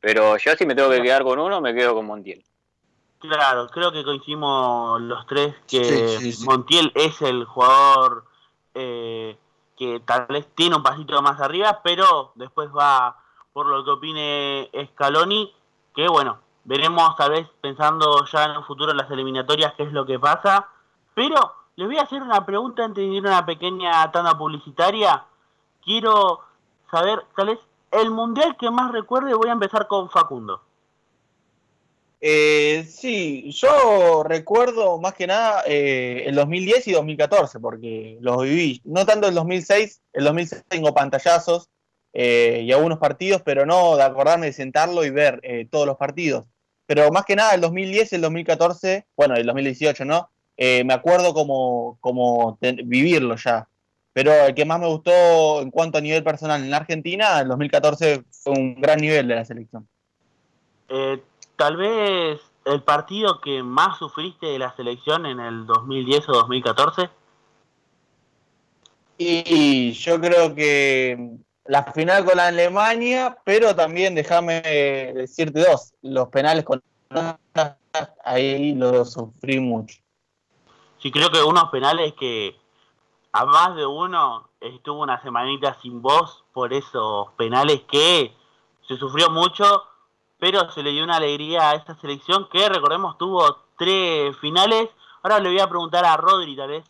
Pero 0.00 0.38
yo 0.38 0.56
si 0.56 0.64
me 0.64 0.74
tengo 0.74 0.88
que 0.88 1.02
quedar 1.02 1.22
con 1.22 1.38
uno, 1.38 1.60
me 1.60 1.74
quedo 1.74 1.94
con 1.94 2.06
Montiel. 2.06 2.42
Claro, 3.18 3.66
creo 3.68 3.92
que 3.92 4.02
coincidimos 4.02 5.02
los 5.02 5.26
tres 5.26 5.54
que 5.68 5.84
sí, 5.84 6.18
sí, 6.18 6.32
sí. 6.32 6.44
Montiel 6.46 6.90
es 6.94 7.20
el 7.20 7.44
jugador 7.44 8.24
eh, 8.72 9.36
que 9.76 10.00
tal 10.00 10.26
vez 10.30 10.48
tiene 10.54 10.76
un 10.76 10.82
pasito 10.82 11.20
más 11.20 11.38
arriba, 11.42 11.82
pero 11.84 12.32
después 12.36 12.70
va 12.70 13.18
por 13.52 13.66
lo 13.66 13.84
que 13.84 13.90
opine 13.90 14.70
Scaloni, 14.92 15.52
que 15.94 16.08
bueno, 16.08 16.38
veremos 16.64 17.14
tal 17.16 17.32
vez 17.32 17.46
pensando 17.60 18.24
ya 18.24 18.44
en 18.44 18.56
un 18.56 18.64
futuro 18.64 18.92
en 18.92 18.96
las 18.96 19.10
eliminatorias 19.10 19.74
qué 19.76 19.82
es 19.82 19.92
lo 19.92 20.06
que 20.06 20.18
pasa. 20.18 20.66
Pero 21.20 21.54
les 21.76 21.86
voy 21.86 21.98
a 21.98 22.04
hacer 22.04 22.22
una 22.22 22.46
pregunta 22.46 22.82
antes 22.82 23.04
de 23.04 23.14
ir 23.14 23.26
a 23.26 23.28
una 23.28 23.44
pequeña 23.44 24.10
tanda 24.10 24.38
publicitaria. 24.38 25.26
Quiero 25.84 26.40
saber, 26.90 27.18
tal 27.36 27.48
vez, 27.48 27.58
el 27.90 28.10
mundial 28.10 28.56
que 28.58 28.70
más 28.70 28.90
recuerde, 28.90 29.34
voy 29.34 29.50
a 29.50 29.52
empezar 29.52 29.86
con 29.86 30.08
Facundo. 30.08 30.62
Eh, 32.22 32.86
sí, 32.88 33.52
yo 33.52 34.22
recuerdo 34.22 34.98
más 34.98 35.12
que 35.12 35.26
nada 35.26 35.62
eh, 35.66 36.22
el 36.24 36.36
2010 36.36 36.88
y 36.88 36.92
2014, 36.92 37.60
porque 37.60 38.16
los 38.22 38.42
viví. 38.42 38.80
No 38.84 39.04
tanto 39.04 39.28
el 39.28 39.34
2006, 39.34 40.00
el 40.14 40.24
2006 40.24 40.64
tengo 40.68 40.94
pantallazos 40.94 41.68
eh, 42.14 42.62
y 42.64 42.72
algunos 42.72 42.98
partidos, 42.98 43.42
pero 43.42 43.66
no 43.66 43.96
de 43.96 44.04
acordarme 44.04 44.46
de 44.46 44.54
sentarlo 44.54 45.04
y 45.04 45.10
ver 45.10 45.42
todos 45.70 45.86
los 45.86 45.98
partidos. 45.98 46.46
Pero 46.86 47.10
más 47.10 47.26
que 47.26 47.36
nada 47.36 47.52
el 47.54 47.60
2010 47.60 48.10
y 48.10 48.16
el 48.16 48.22
2014, 48.22 49.06
bueno, 49.18 49.34
el 49.34 49.44
2018, 49.44 50.06
¿no? 50.06 50.30
Eh, 50.62 50.84
me 50.84 50.92
acuerdo 50.92 51.32
como, 51.32 51.96
como 52.02 52.58
vivirlo 52.60 53.34
ya. 53.36 53.66
Pero 54.12 54.30
el 54.30 54.54
que 54.54 54.66
más 54.66 54.78
me 54.78 54.88
gustó 54.88 55.62
en 55.62 55.70
cuanto 55.70 55.96
a 55.96 56.02
nivel 56.02 56.22
personal 56.22 56.62
en 56.62 56.70
la 56.70 56.76
Argentina, 56.76 57.40
el 57.40 57.48
2014 57.48 58.24
fue 58.30 58.52
un 58.52 58.78
gran 58.78 59.00
nivel 59.00 59.26
de 59.26 59.36
la 59.36 59.44
selección. 59.46 59.88
Eh, 60.90 61.18
tal 61.56 61.78
vez 61.78 62.40
el 62.66 62.82
partido 62.82 63.40
que 63.40 63.62
más 63.62 63.96
sufriste 63.96 64.48
de 64.48 64.58
la 64.58 64.76
selección 64.76 65.24
en 65.24 65.40
el 65.40 65.64
2010 65.64 66.28
o 66.28 66.32
2014. 66.32 67.08
Y 69.16 69.92
yo 69.92 70.20
creo 70.20 70.54
que 70.54 71.38
la 71.64 71.84
final 71.84 72.26
con 72.26 72.36
la 72.36 72.48
Alemania, 72.48 73.38
pero 73.44 73.74
también 73.74 74.14
déjame 74.14 74.60
decirte 74.60 75.60
dos, 75.60 75.94
los 76.02 76.28
penales 76.28 76.64
con 76.64 76.82
ahí 78.24 78.74
lo 78.74 79.06
sufrí 79.06 79.58
mucho. 79.58 79.98
Sí, 81.00 81.10
creo 81.10 81.30
que 81.30 81.42
unos 81.42 81.70
penales 81.70 82.12
que 82.12 82.56
a 83.32 83.46
más 83.46 83.74
de 83.74 83.86
uno 83.86 84.48
estuvo 84.60 85.02
una 85.02 85.20
semanita 85.22 85.74
sin 85.80 86.02
voz 86.02 86.44
por 86.52 86.74
esos 86.74 87.32
penales 87.38 87.80
que 87.90 88.34
se 88.86 88.96
sufrió 88.96 89.30
mucho, 89.30 89.84
pero 90.38 90.70
se 90.70 90.82
le 90.82 90.90
dio 90.90 91.04
una 91.04 91.16
alegría 91.16 91.70
a 91.70 91.74
esta 91.74 91.94
selección 91.94 92.48
que, 92.50 92.68
recordemos, 92.68 93.16
tuvo 93.16 93.64
tres 93.78 94.36
finales. 94.38 94.90
Ahora 95.22 95.38
le 95.38 95.48
voy 95.48 95.60
a 95.60 95.68
preguntar 95.68 96.04
a 96.04 96.18
Rodri, 96.18 96.54
tal 96.54 96.68
vez, 96.68 96.84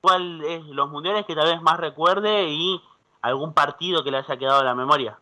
cuál 0.00 0.44
es 0.44 0.64
los 0.66 0.88
mundiales 0.88 1.26
que 1.26 1.34
tal 1.34 1.48
vez 1.48 1.60
más 1.60 1.78
recuerde 1.78 2.44
y 2.44 2.80
algún 3.22 3.52
partido 3.52 4.04
que 4.04 4.12
le 4.12 4.18
haya 4.18 4.36
quedado 4.36 4.60
en 4.60 4.66
la 4.66 4.74
memoria. 4.76 5.18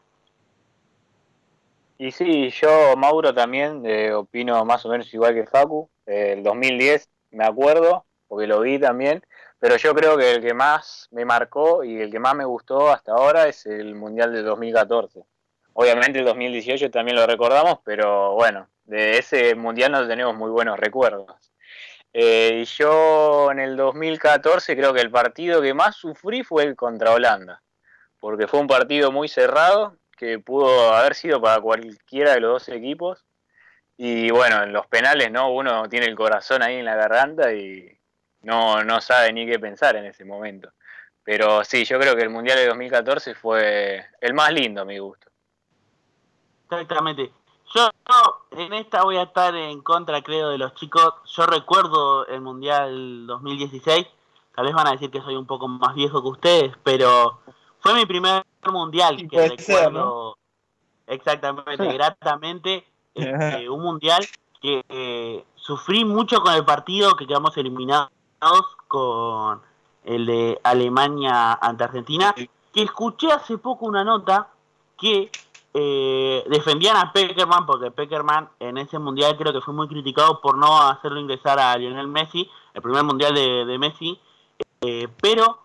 Y 1.96 2.10
sí, 2.10 2.50
yo, 2.50 2.94
Mauro, 2.96 3.32
también 3.32 3.86
eh, 3.86 4.12
opino 4.12 4.62
más 4.66 4.84
o 4.84 4.90
menos 4.90 5.12
igual 5.14 5.32
que 5.32 5.46
Facu. 5.46 5.88
Eh, 6.04 6.34
el 6.36 6.42
2010, 6.42 7.08
me 7.30 7.44
acuerdo, 7.44 8.04
porque 8.34 8.48
lo 8.48 8.62
vi 8.62 8.80
también, 8.80 9.22
pero 9.60 9.76
yo 9.76 9.94
creo 9.94 10.18
que 10.18 10.32
el 10.32 10.40
que 10.42 10.54
más 10.54 11.06
me 11.12 11.24
marcó 11.24 11.84
y 11.84 12.00
el 12.00 12.10
que 12.10 12.18
más 12.18 12.34
me 12.34 12.44
gustó 12.44 12.90
hasta 12.90 13.12
ahora 13.12 13.46
es 13.46 13.64
el 13.64 13.94
Mundial 13.94 14.32
de 14.32 14.42
2014. 14.42 15.22
Obviamente 15.74 16.18
el 16.18 16.24
2018 16.24 16.90
también 16.90 17.16
lo 17.16 17.28
recordamos, 17.28 17.78
pero 17.84 18.32
bueno, 18.32 18.68
de 18.86 19.18
ese 19.18 19.54
Mundial 19.54 19.92
no 19.92 20.08
tenemos 20.08 20.34
muy 20.34 20.50
buenos 20.50 20.80
recuerdos. 20.80 21.52
Eh, 22.12 22.62
y 22.62 22.64
yo 22.64 23.52
en 23.52 23.60
el 23.60 23.76
2014 23.76 24.74
creo 24.74 24.92
que 24.92 25.02
el 25.02 25.12
partido 25.12 25.62
que 25.62 25.74
más 25.74 25.94
sufrí 25.94 26.42
fue 26.42 26.64
el 26.64 26.74
contra 26.74 27.12
Holanda, 27.12 27.62
porque 28.18 28.48
fue 28.48 28.58
un 28.58 28.66
partido 28.66 29.12
muy 29.12 29.28
cerrado, 29.28 29.96
que 30.16 30.40
pudo 30.40 30.92
haber 30.92 31.14
sido 31.14 31.40
para 31.40 31.60
cualquiera 31.60 32.34
de 32.34 32.40
los 32.40 32.50
dos 32.50 32.68
equipos. 32.68 33.24
Y 33.96 34.32
bueno, 34.32 34.64
en 34.64 34.72
los 34.72 34.88
penales, 34.88 35.30
¿no? 35.30 35.52
Uno 35.52 35.88
tiene 35.88 36.06
el 36.06 36.16
corazón 36.16 36.62
ahí 36.64 36.78
en 36.78 36.84
la 36.84 36.96
garganta 36.96 37.52
y 37.52 37.93
no, 38.44 38.84
no 38.84 39.00
sabe 39.00 39.32
ni 39.32 39.46
qué 39.46 39.58
pensar 39.58 39.96
en 39.96 40.04
ese 40.06 40.24
momento. 40.24 40.70
Pero 41.22 41.64
sí, 41.64 41.84
yo 41.84 41.98
creo 41.98 42.14
que 42.14 42.22
el 42.22 42.30
Mundial 42.30 42.58
de 42.58 42.68
2014 42.68 43.34
fue 43.34 44.04
el 44.20 44.34
más 44.34 44.52
lindo 44.52 44.82
a 44.82 44.84
mi 44.84 44.98
gusto. 44.98 45.30
Exactamente. 46.70 47.32
Yo, 47.74 47.90
en 48.50 48.72
esta 48.74 49.02
voy 49.02 49.16
a 49.16 49.22
estar 49.22 49.54
en 49.54 49.80
contra, 49.80 50.22
creo, 50.22 50.50
de 50.50 50.58
los 50.58 50.74
chicos. 50.74 51.14
Yo 51.34 51.46
recuerdo 51.46 52.26
el 52.26 52.40
Mundial 52.40 53.26
2016. 53.26 54.06
Tal 54.54 54.66
vez 54.66 54.74
van 54.74 54.86
a 54.86 54.92
decir 54.92 55.10
que 55.10 55.20
soy 55.20 55.34
un 55.34 55.46
poco 55.46 55.66
más 55.66 55.94
viejo 55.94 56.22
que 56.22 56.28
ustedes, 56.28 56.76
pero 56.84 57.40
fue 57.80 57.94
mi 57.94 58.06
primer 58.06 58.44
mundial 58.70 59.18
Sí, 59.18 59.28
que 59.28 59.48
recuerdo 59.48 59.62
ser, 59.62 59.92
¿no? 59.92 60.34
exactamente, 61.06 61.92
gratamente. 61.92 62.84
este, 63.14 63.68
un 63.68 63.82
mundial 63.82 64.24
que 64.60 64.84
eh, 64.88 65.44
sufrí 65.56 66.04
mucho 66.04 66.40
con 66.40 66.54
el 66.54 66.64
partido 66.64 67.16
que 67.16 67.26
quedamos 67.26 67.56
eliminados 67.56 68.10
con 68.88 69.60
el 70.04 70.26
de 70.26 70.60
Alemania 70.62 71.54
ante 71.54 71.84
Argentina. 71.84 72.34
Que 72.72 72.82
escuché 72.82 73.30
hace 73.30 73.58
poco 73.58 73.86
una 73.86 74.04
nota 74.04 74.48
que 74.98 75.30
eh, 75.72 76.44
defendían 76.48 76.96
a 76.96 77.12
Peckerman 77.12 77.66
porque 77.66 77.90
Peckerman 77.90 78.48
en 78.60 78.78
ese 78.78 78.98
mundial 78.98 79.36
creo 79.36 79.52
que 79.52 79.60
fue 79.60 79.74
muy 79.74 79.88
criticado 79.88 80.40
por 80.40 80.56
no 80.56 80.80
hacerlo 80.80 81.18
ingresar 81.20 81.58
a 81.58 81.76
Lionel 81.76 82.06
Messi, 82.06 82.48
el 82.72 82.82
primer 82.82 83.02
mundial 83.02 83.34
de, 83.34 83.64
de 83.64 83.78
Messi, 83.78 84.20
eh, 84.80 85.08
pero 85.20 85.58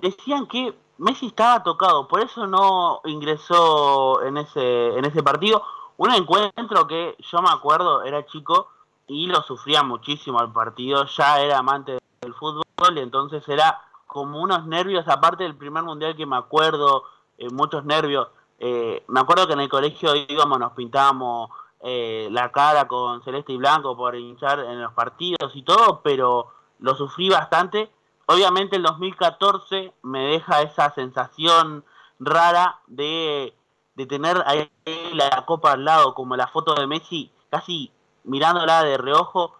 decían 0.00 0.46
que 0.46 0.74
Messi 0.98 1.26
estaba 1.26 1.62
tocado, 1.62 2.08
por 2.08 2.20
eso 2.20 2.46
no 2.46 3.00
ingresó 3.04 4.22
en 4.22 4.38
ese, 4.38 4.96
en 4.96 5.04
ese 5.04 5.22
partido. 5.22 5.62
Un 5.98 6.12
encuentro 6.12 6.86
que 6.86 7.16
yo 7.18 7.42
me 7.42 7.50
acuerdo, 7.50 8.02
era 8.02 8.24
chico 8.26 8.68
y 9.06 9.26
lo 9.26 9.42
sufría 9.42 9.82
muchísimo 9.82 10.38
al 10.40 10.52
partido, 10.52 11.06
ya 11.06 11.40
era 11.40 11.58
amante 11.58 11.98
del 12.20 12.34
fútbol, 12.34 12.64
y 12.96 13.00
entonces 13.00 13.48
era 13.48 13.80
como 14.06 14.40
unos 14.40 14.66
nervios, 14.66 15.06
aparte 15.08 15.44
del 15.44 15.56
primer 15.56 15.82
mundial 15.82 16.16
que 16.16 16.26
me 16.26 16.36
acuerdo, 16.36 17.04
eh, 17.38 17.48
muchos 17.50 17.84
nervios 17.84 18.28
Eh, 18.58 19.04
me 19.08 19.20
acuerdo 19.20 19.46
que 19.46 19.52
en 19.52 19.60
el 19.60 19.68
colegio 19.68 20.14
íbamos, 20.16 20.58
nos 20.58 20.72
pintábamos 20.72 21.50
eh, 21.82 22.28
la 22.30 22.50
cara 22.52 22.88
con 22.88 23.22
celeste 23.22 23.52
y 23.52 23.58
blanco 23.58 23.94
por 23.96 24.16
hinchar 24.16 24.60
en 24.60 24.80
los 24.80 24.94
partidos 24.94 25.54
y 25.54 25.62
todo, 25.62 26.00
pero 26.02 26.54
lo 26.78 26.94
sufrí 26.94 27.28
bastante. 27.28 27.90
Obviamente 28.26 28.76
el 28.76 28.82
2014 28.82 29.92
me 30.02 30.20
deja 30.20 30.62
esa 30.62 30.90
sensación 30.94 31.84
rara 32.18 32.80
de, 32.86 33.54
de 33.94 34.06
tener 34.06 34.42
ahí 34.46 34.70
la 35.12 35.44
copa 35.44 35.72
al 35.72 35.84
lado, 35.84 36.14
como 36.14 36.34
la 36.34 36.48
foto 36.48 36.74
de 36.74 36.86
Messi, 36.86 37.30
casi 37.50 37.92
mirándola 38.26 38.82
de 38.84 38.98
reojo. 38.98 39.56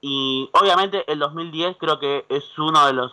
Y 0.00 0.48
obviamente 0.52 1.10
el 1.10 1.18
2010 1.18 1.76
creo 1.78 1.98
que 1.98 2.24
es 2.28 2.58
uno 2.58 2.86
de 2.86 2.92
los 2.92 3.12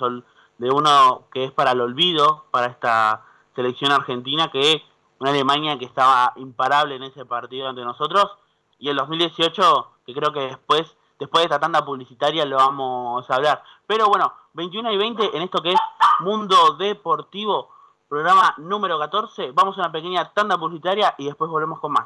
de 0.58 0.72
uno 0.72 1.28
que 1.32 1.44
es 1.44 1.52
para 1.52 1.72
el 1.72 1.82
olvido 1.82 2.46
para 2.52 2.68
esta 2.68 3.26
selección 3.56 3.92
argentina 3.92 4.50
que 4.52 4.84
una 5.20 5.32
Alemania 5.32 5.78
que 5.78 5.86
estaba 5.86 6.34
imparable 6.36 6.96
en 6.96 7.04
ese 7.04 7.26
partido 7.26 7.68
ante 7.68 7.84
nosotros. 7.84 8.38
Y 8.80 8.90
el 8.90 8.98
2018 8.98 9.92
que 10.06 10.14
creo 10.14 10.32
que 10.32 10.42
después 10.42 10.96
después 11.20 11.42
de 11.42 11.46
esta 11.46 11.60
tanda 11.60 11.84
publicitaria 11.84 12.46
lo 12.46 12.58
vamos 12.58 13.30
a 13.30 13.36
hablar. 13.36 13.64
Pero 13.86 14.08
bueno 14.08 14.34
21 14.54 14.92
y 14.92 14.98
20 14.98 15.36
en 15.36 15.44
esto 15.44 15.62
que 15.62 15.74
es 15.74 15.80
Mundo 16.20 16.76
Deportivo 16.78 17.70
programa 18.08 18.54
número 18.58 18.98
14 18.98 19.52
vamos 19.52 19.78
a 19.78 19.82
una 19.82 19.92
pequeña 19.92 20.32
tanda 20.32 20.58
publicitaria 20.58 21.14
y 21.18 21.26
después 21.26 21.52
volvemos 21.52 21.80
con 21.80 21.92
más 21.92 22.06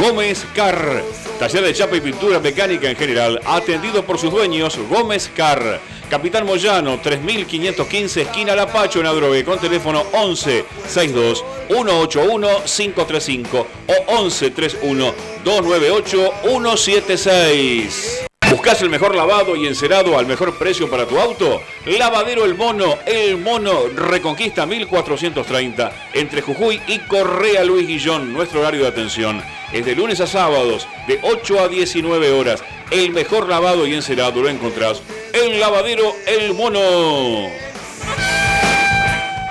Gómez 0.00 0.46
Car. 0.54 1.02
Taller 1.38 1.64
de 1.64 1.74
chapa 1.74 1.96
y 1.96 2.00
pintura 2.00 2.38
mecánica 2.38 2.88
en 2.90 2.96
general, 2.96 3.40
atendido 3.44 4.04
por 4.04 4.18
sus 4.18 4.30
dueños, 4.30 4.78
Gómez 4.90 5.30
Car. 5.34 5.80
Capitán 6.10 6.46
Moyano, 6.46 7.00
3515, 7.00 8.22
esquina 8.22 8.54
Lapacho 8.54 9.00
en 9.00 9.06
Adrogue, 9.06 9.44
con 9.44 9.58
teléfono 9.58 10.04
11 10.12 10.64
62 10.86 11.44
181 11.68 12.48
535 12.64 13.66
o 13.88 14.18
11 14.18 14.50
31 14.50 15.14
298 15.44 16.32
176. 16.42 18.26
¿Buscas 18.66 18.82
el 18.82 18.90
mejor 18.90 19.14
lavado 19.14 19.54
y 19.54 19.64
encerado 19.64 20.18
al 20.18 20.26
mejor 20.26 20.58
precio 20.58 20.90
para 20.90 21.06
tu 21.06 21.20
auto? 21.20 21.62
Lavadero 21.84 22.44
El 22.44 22.56
Mono, 22.56 22.98
El 23.06 23.38
Mono 23.38 23.86
Reconquista 23.94 24.66
1430, 24.66 25.92
entre 26.14 26.42
Jujuy 26.42 26.82
y 26.88 26.98
Correa 26.98 27.62
Luis 27.62 27.86
Guillón, 27.86 28.32
nuestro 28.32 28.58
horario 28.58 28.82
de 28.82 28.88
atención 28.88 29.40
es 29.72 29.86
de 29.86 29.94
lunes 29.94 30.20
a 30.20 30.26
sábados, 30.26 30.88
de 31.06 31.20
8 31.22 31.60
a 31.60 31.68
19 31.68 32.32
horas. 32.32 32.64
El 32.90 33.12
mejor 33.12 33.48
lavado 33.48 33.86
y 33.86 33.94
encerado 33.94 34.42
lo 34.42 34.48
encontrás 34.48 35.00
en 35.32 35.60
Lavadero 35.60 36.16
El 36.26 36.52
Mono. 36.54 37.46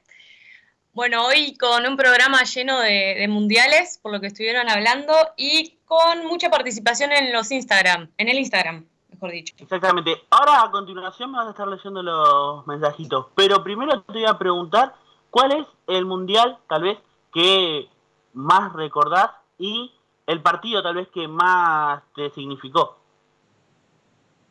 bueno, 0.93 1.25
hoy 1.25 1.57
con 1.57 1.87
un 1.87 1.97
programa 1.97 2.43
lleno 2.43 2.79
de, 2.79 3.25
mundiales, 3.27 3.99
por 4.03 4.11
lo 4.11 4.21
que 4.21 4.27
estuvieron 4.27 4.69
hablando, 4.69 5.13
y 5.35 5.79
con 5.85 6.27
mucha 6.27 6.51
participación 6.51 7.11
en 7.11 7.33
los 7.33 7.51
Instagram, 7.51 8.11
en 8.17 8.29
el 8.29 8.37
Instagram, 8.37 8.85
mejor 9.09 9.31
dicho. 9.31 9.55
Exactamente. 9.57 10.15
Ahora 10.29 10.61
a 10.61 10.69
continuación 10.69 11.31
me 11.31 11.39
vas 11.39 11.47
a 11.47 11.51
estar 11.51 11.67
leyendo 11.67 12.03
los 12.03 12.67
mensajitos, 12.67 13.27
pero 13.33 13.63
primero 13.63 14.01
te 14.01 14.13
voy 14.13 14.25
a 14.25 14.37
preguntar 14.37 14.93
cuál 15.31 15.53
es 15.53 15.65
el 15.87 16.05
mundial, 16.05 16.59
tal 16.69 16.83
vez, 16.83 16.99
que 17.33 17.89
más 18.33 18.73
recordás 18.73 19.31
y 19.57 19.91
el 20.27 20.41
partido 20.43 20.83
tal 20.83 20.95
vez 20.95 21.07
que 21.07 21.27
más 21.27 22.03
te 22.13 22.29
significó. 22.29 22.99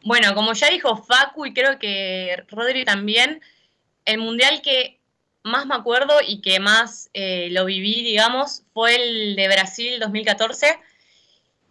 Bueno, 0.05 0.35
como 0.35 0.53
ya 0.53 0.69
dijo 0.69 0.97
Facu 0.97 1.47
y 1.47 1.55
creo 1.55 1.79
que 1.79 2.45
Rodri 2.49 2.85
también, 2.85 3.40
el 4.05 4.19
mundial 4.19 4.61
que 4.62 5.01
más 5.43 5.67
me 5.67 5.75
acuerdo 5.75 6.14
y 6.27 6.43
que 6.43 6.61
más 6.61 7.11
eh, 7.14 7.49
lo 7.51 7.64
viví, 7.64 8.03
digamos, 8.03 8.64
fue 8.75 8.97
el 8.97 9.37
de 9.37 9.49
Brasil 9.49 9.99
2014. 10.01 10.79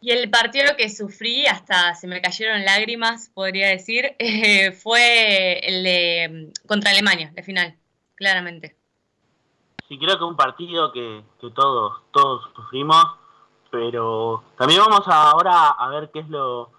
Y 0.01 0.11
el 0.11 0.31
partido 0.31 0.75
que 0.75 0.89
sufrí, 0.89 1.45
hasta 1.45 1.93
se 1.93 2.07
me 2.07 2.21
cayeron 2.21 2.65
lágrimas, 2.65 3.29
podría 3.33 3.67
decir, 3.67 4.15
eh, 4.19 4.71
fue 4.71 5.59
el 5.59 5.83
de 5.83 6.51
mm, 6.63 6.67
contra 6.67 6.89
Alemania, 6.89 7.31
la 7.35 7.43
final, 7.43 7.77
claramente. 8.15 8.75
Sí, 9.87 9.99
creo 9.99 10.17
que 10.17 10.23
un 10.23 10.35
partido 10.35 10.91
que, 10.91 11.21
que 11.39 11.51
todos, 11.51 12.01
todos 12.11 12.49
sufrimos, 12.55 13.05
pero 13.69 14.43
también 14.57 14.79
vamos 14.79 15.07
ahora 15.07 15.69
a 15.69 15.87
ver 15.89 16.09
qué 16.11 16.19
es 16.19 16.29
lo, 16.29 16.72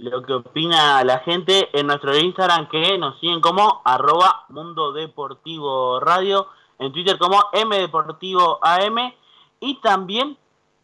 lo 0.00 0.22
que 0.22 0.32
opina 0.32 1.04
la 1.04 1.18
gente 1.18 1.68
en 1.78 1.86
nuestro 1.86 2.16
Instagram 2.16 2.68
que 2.68 2.96
nos 2.96 3.20
siguen 3.20 3.40
como 3.40 3.82
arroba 3.84 4.44
Mundo 4.48 4.92
Deportivo 4.92 6.00
Radio, 6.00 6.48
en 6.78 6.90
Twitter 6.92 7.18
como 7.18 7.38
M 7.52 7.78
Deportivo 7.78 8.58
AM 8.62 9.12
y 9.60 9.74
también 9.82 10.38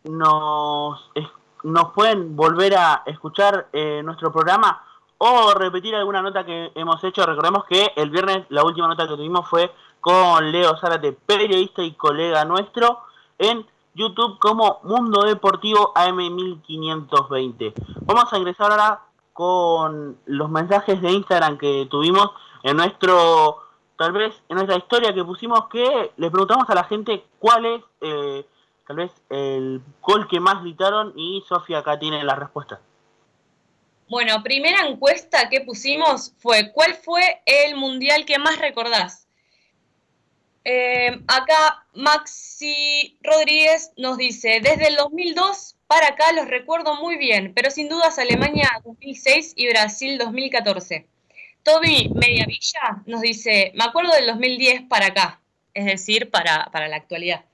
nos, 0.05 1.11
nos 1.62 1.92
pueden 1.92 2.37
volver 2.37 2.76
a 2.76 3.02
escuchar 3.07 3.68
eh, 3.72 4.02
nuestro 4.05 4.31
programa 4.31 4.83
o 5.16 5.55
repetir 5.55 5.94
alguna 5.94 6.20
nota 6.20 6.44
que 6.44 6.72
hemos 6.74 7.02
hecho. 7.02 7.24
Recordemos 7.24 7.64
que 7.64 7.92
el 7.96 8.11
viernes 8.11 8.44
la 8.50 8.64
última 8.64 8.87
nota 8.87 9.09
que 9.09 9.16
tuvimos 9.16 9.48
fue 9.48 9.72
con 10.00 10.52
Leo 10.52 10.76
Zárate, 10.76 11.12
periodista 11.12 11.83
y 11.83 11.94
colega 11.94 12.44
nuestro, 12.44 13.00
en 13.38 13.66
YouTube 13.94 14.38
como 14.38 14.81
Mundo 14.83 15.22
Deportivo 15.22 15.94
AM1520. 15.94 17.72
Vamos 18.02 18.31
a 18.31 18.37
ingresar 18.37 18.70
ahora 18.70 19.06
con 19.37 20.18
los 20.25 20.49
mensajes 20.49 21.03
de 21.03 21.11
Instagram 21.11 21.59
que 21.59 21.87
tuvimos 21.90 22.31
en 22.62 22.79
nuestro, 22.79 23.59
tal 23.99 24.12
vez 24.12 24.35
en 24.49 24.57
nuestra 24.57 24.79
historia 24.79 25.12
que 25.12 25.22
pusimos 25.25 25.68
que 25.68 26.11
le 26.16 26.31
preguntamos 26.31 26.68
a 26.70 26.75
la 26.75 26.85
gente 26.85 27.22
cuál 27.38 27.66
es 27.66 27.83
eh, 28.01 28.46
tal 28.87 28.96
vez 28.96 29.12
el 29.29 29.83
gol 30.01 30.27
que 30.27 30.40
más 30.40 30.62
gritaron 30.62 31.12
y 31.16 31.44
Sofía 31.46 31.81
acá 31.81 31.99
tiene 31.99 32.25
la 32.25 32.35
respuesta. 32.35 32.81
Bueno, 34.09 34.42
primera 34.42 34.87
encuesta 34.87 35.51
que 35.51 35.61
pusimos 35.61 36.33
fue 36.38 36.72
¿cuál 36.72 36.94
fue 36.94 37.42
el 37.44 37.77
mundial 37.77 38.25
que 38.25 38.38
más 38.38 38.59
recordás? 38.59 39.29
Eh, 40.64 41.11
acá 41.29 41.85
Maxi 41.92 43.18
Rodríguez 43.22 43.92
nos 43.99 44.16
dice, 44.16 44.61
desde 44.62 44.88
el 44.88 44.96
2002 44.96 45.76
para 45.87 46.09
acá 46.09 46.33
los 46.33 46.49
recuerdo 46.49 46.96
muy 46.96 47.16
bien, 47.16 47.53
pero 47.55 47.70
sin 47.70 47.88
dudas 47.88 48.18
Alemania 48.18 48.70
2006 48.85 49.53
y 49.57 49.68
Brasil 49.68 50.18
2014. 50.18 51.07
Toby 51.62 52.11
Mediavilla 52.14 53.03
nos 53.07 53.20
dice, 53.20 53.72
me 53.75 53.85
acuerdo 53.85 54.12
del 54.12 54.27
2010 54.27 54.83
para 54.88 55.07
acá, 55.07 55.40
es 55.75 55.85
decir, 55.85 56.31
para, 56.31 56.66
para 56.72 56.88
la 56.88 56.96
actualidad. 56.96 57.44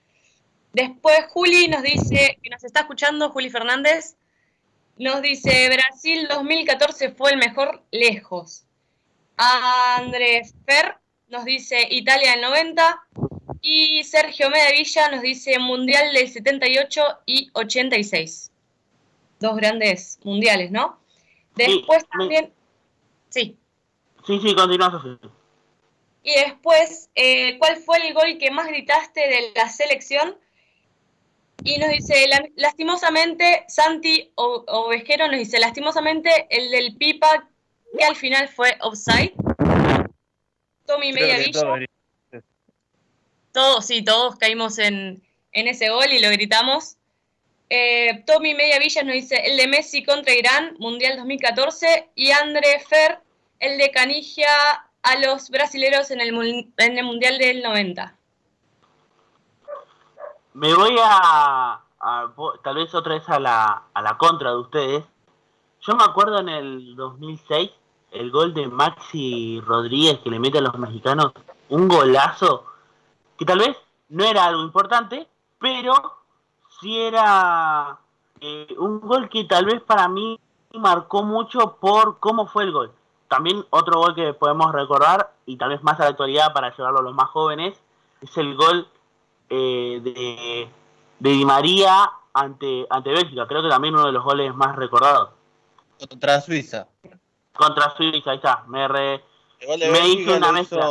Después 0.73 1.27
Juli 1.29 1.69
nos 1.69 1.83
dice, 1.83 2.39
que 2.43 2.51
nos 2.51 2.65
está 2.65 2.81
escuchando, 2.81 3.31
Juli 3.31 3.51
Fernández, 3.51 4.17
nos 4.97 5.21
dice, 5.23 5.69
Brasil 5.69 6.27
2014 6.29 7.11
fue 7.13 7.33
el 7.33 7.39
mejor 7.39 7.83
lejos. 7.91 8.65
Andrés 9.37 10.55
Fer 10.67 10.97
nos 11.29 11.45
dice 11.45 11.87
Italia 11.91 12.33
del 12.33 12.43
90 12.43 13.07
y 13.63 14.03
Sergio 14.03 14.51
Medavilla 14.51 15.09
nos 15.09 15.23
dice 15.23 15.59
Mundial 15.61 16.13
del 16.13 16.29
78 16.29 17.03
y 17.27 17.49
86. 17.53 18.51
Dos 19.39 19.57
grandes 19.57 20.19
mundiales, 20.25 20.71
¿no? 20.73 20.99
Después 21.55 22.05
también... 22.09 22.53
Sí. 23.31 23.57
Sí, 24.27 24.41
sí, 24.41 24.55
continúa, 24.55 25.19
Y 26.23 26.35
después, 26.35 27.11
eh, 27.15 27.59
¿cuál 27.59 27.77
fue 27.77 28.07
el 28.07 28.15
gol 28.15 28.39
que 28.39 28.51
más 28.51 28.67
gritaste 28.67 29.21
de 29.21 29.53
la 29.55 29.69
selección? 29.69 30.37
Y 31.65 31.79
nos 31.79 31.91
dice, 31.91 32.29
lastimosamente, 32.57 33.65
Santi 33.69 34.33
Ovejero 34.35 35.29
nos 35.29 35.39
dice, 35.39 35.61
lastimosamente, 35.61 36.47
el 36.51 36.71
del 36.71 36.97
Pipa, 36.97 37.49
que 37.97 38.05
al 38.05 38.17
final 38.17 38.49
fue 38.49 38.77
offside. 38.81 39.33
Tommy 40.85 41.13
Mediavilla. 41.13 41.87
Todos, 43.53 43.85
sí, 43.85 44.03
todos 44.03 44.37
caímos 44.37 44.79
en, 44.79 45.23
ese 45.53 45.91
gol 45.91 46.11
y 46.11 46.21
lo 46.21 46.31
gritamos. 46.31 46.97
Eh, 47.69 48.25
Tommy 48.27 48.55
Mediavilla 48.55 49.03
nos 49.03 49.15
dice 49.15 49.37
el 49.45 49.57
de 49.57 49.67
Messi 49.67 50.05
contra 50.05 50.35
Irán, 50.35 50.75
Mundial 50.79 51.17
2014, 51.19 52.11
y 52.15 52.31
André 52.31 52.81
Fer, 52.81 53.21
el 53.61 53.79
de 53.79 53.91
Canigia 53.91 54.49
a 55.03 55.19
los 55.19 55.51
brasileros 55.51 56.11
en 56.11 56.21
el, 56.21 56.33
Mundial 56.33 57.39
del 57.39 57.63
90. 57.63 58.17
Me 60.55 60.75
voy 60.75 60.97
a, 61.03 61.81
tal 62.63 62.75
vez 62.75 62.95
otra 62.95 63.15
vez 63.15 63.29
a 63.29 63.39
la, 63.39 63.83
a 63.93 64.03
la 64.03 64.17
contra 64.17 64.51
de 64.51 64.57
ustedes. 64.57 65.05
Yo 65.81 65.95
me 65.95 66.05
acuerdo 66.05 66.39
en 66.41 66.49
el 66.49 66.97
2006 66.97 67.71
el 68.13 68.31
gol 68.31 68.55
de 68.55 68.69
Maxi 68.69 69.61
Rodríguez 69.65 70.21
que 70.21 70.31
le 70.31 70.39
mete 70.39 70.59
a 70.59 70.63
los 70.63 70.79
mexicanos, 70.79 71.33
un 71.71 71.89
golazo, 71.89 72.72
que 73.43 73.47
tal 73.47 73.59
vez 73.59 73.77
no 74.09 74.25
era 74.25 74.45
algo 74.45 74.63
importante, 74.63 75.27
pero 75.59 75.95
sí 76.81 76.97
era 76.97 77.99
eh, 78.41 78.69
un 78.79 79.01
gol 79.01 79.29
que 79.29 79.43
tal 79.45 79.65
vez 79.65 79.83
para 79.83 80.07
mí 80.07 80.39
marcó 80.75 81.25
mucho 81.25 81.77
por 81.81 82.21
cómo 82.21 82.47
fue 82.47 82.63
el 82.63 82.71
gol. 82.71 82.93
También 83.27 83.65
otro 83.71 83.99
gol 83.99 84.15
que 84.15 84.33
podemos 84.33 84.73
recordar, 84.73 85.33
y 85.45 85.57
tal 85.57 85.71
vez 85.71 85.83
más 85.83 85.99
a 85.99 86.05
la 86.05 86.11
actualidad 86.11 86.53
para 86.53 86.75
llevarlo 86.77 87.01
a 87.01 87.03
los 87.03 87.15
más 87.15 87.31
jóvenes, 87.31 87.81
es 88.21 88.37
el 88.37 88.55
gol 88.55 88.87
eh, 89.51 90.01
de, 90.05 90.71
de 91.19 91.31
Di 91.31 91.45
María 91.45 92.13
ante, 92.33 92.87
ante 92.91 93.11
Bélgica. 93.11 93.49
Creo 93.49 93.63
que 93.63 93.69
también 93.69 93.95
uno 93.95 94.07
de 94.07 94.13
los 94.13 94.23
goles 94.23 94.55
más 94.55 94.77
recordados. 94.77 95.31
Contra 95.99 96.41
Suiza. 96.41 96.87
Contra 97.53 97.91
Suiza, 97.97 98.31
ahí 98.31 98.37
está. 98.37 98.63
Me, 98.69 98.87
re, 98.87 99.25
me 99.67 100.09
hice 100.09 100.37
una 100.37 100.53
mezcla. 100.53 100.87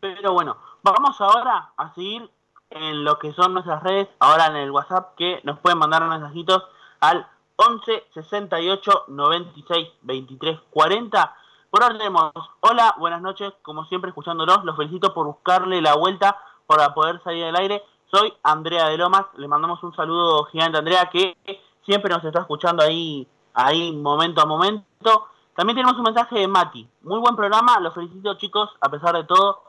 Pero 0.00 0.32
bueno, 0.32 0.56
vamos 0.82 1.20
ahora 1.20 1.72
a 1.76 1.92
seguir 1.94 2.30
en 2.70 3.02
lo 3.02 3.18
que 3.18 3.32
son 3.32 3.54
nuestras 3.54 3.82
redes, 3.82 4.08
ahora 4.20 4.46
en 4.46 4.56
el 4.56 4.70
WhatsApp, 4.70 5.16
que 5.16 5.40
nos 5.42 5.58
pueden 5.58 5.78
mandar 5.78 6.06
mensajitos 6.06 6.62
al 7.00 7.26
11 7.56 8.04
68 8.14 9.04
96 9.08 9.88
23 10.02 10.60
40. 10.70 11.36
Por 11.70 11.82
ahora 11.82 11.98
tenemos, 11.98 12.32
hola, 12.60 12.94
buenas 12.98 13.20
noches, 13.20 13.52
como 13.62 13.84
siempre 13.86 14.10
escuchándolos, 14.10 14.64
los 14.64 14.76
felicito 14.76 15.12
por 15.12 15.26
buscarle 15.26 15.82
la 15.82 15.96
vuelta 15.96 16.38
para 16.66 16.94
poder 16.94 17.20
salir 17.24 17.44
del 17.44 17.56
aire. 17.56 17.82
Soy 18.10 18.32
Andrea 18.44 18.86
de 18.86 18.98
Lomas, 18.98 19.26
le 19.36 19.48
mandamos 19.48 19.82
un 19.82 19.94
saludo 19.96 20.44
gigante 20.44 20.76
a 20.76 20.78
Andrea 20.78 21.10
que 21.10 21.36
siempre 21.84 22.14
nos 22.14 22.24
está 22.24 22.40
escuchando 22.40 22.84
ahí, 22.84 23.26
ahí 23.52 23.90
momento 23.92 24.40
a 24.40 24.46
momento. 24.46 25.28
También 25.56 25.76
tenemos 25.76 25.98
un 25.98 26.04
mensaje 26.04 26.38
de 26.38 26.46
Mati. 26.46 26.88
Muy 27.02 27.18
buen 27.18 27.34
programa, 27.34 27.80
los 27.80 27.94
felicito 27.94 28.34
chicos, 28.34 28.70
a 28.80 28.88
pesar 28.88 29.16
de 29.16 29.24
todo, 29.24 29.62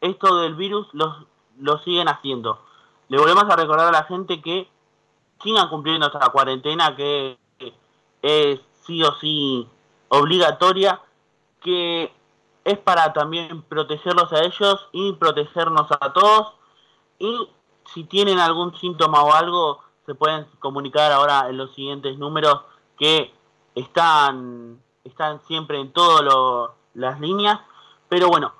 esto 0.00 0.36
del 0.40 0.54
virus 0.54 0.88
los, 0.92 1.26
lo 1.58 1.78
siguen 1.78 2.08
haciendo. 2.08 2.60
Le 3.08 3.18
volvemos 3.18 3.44
a 3.44 3.56
recordar 3.56 3.88
a 3.88 3.92
la 3.92 4.04
gente 4.04 4.40
que 4.40 4.68
sigan 5.42 5.68
cumpliendo 5.68 6.06
esta 6.06 6.28
cuarentena 6.30 6.96
que 6.96 7.38
es 8.22 8.60
sí 8.86 9.02
o 9.02 9.12
sí 9.16 9.68
obligatoria, 10.08 11.00
que 11.60 12.12
es 12.64 12.78
para 12.78 13.12
también 13.12 13.62
protegerlos 13.62 14.32
a 14.32 14.42
ellos 14.42 14.88
y 14.92 15.12
protegernos 15.12 15.90
a 15.92 16.12
todos. 16.12 16.54
Y 17.18 17.48
si 17.92 18.04
tienen 18.04 18.38
algún 18.38 18.74
síntoma 18.76 19.22
o 19.22 19.32
algo, 19.32 19.80
se 20.06 20.14
pueden 20.14 20.46
comunicar 20.58 21.12
ahora 21.12 21.48
en 21.48 21.58
los 21.58 21.74
siguientes 21.74 22.18
números 22.18 22.62
que 22.98 23.32
están, 23.74 24.80
están 25.04 25.40
siempre 25.42 25.80
en 25.80 25.92
todas 25.92 26.70
las 26.94 27.20
líneas. 27.20 27.60
Pero 28.08 28.28
bueno, 28.28 28.52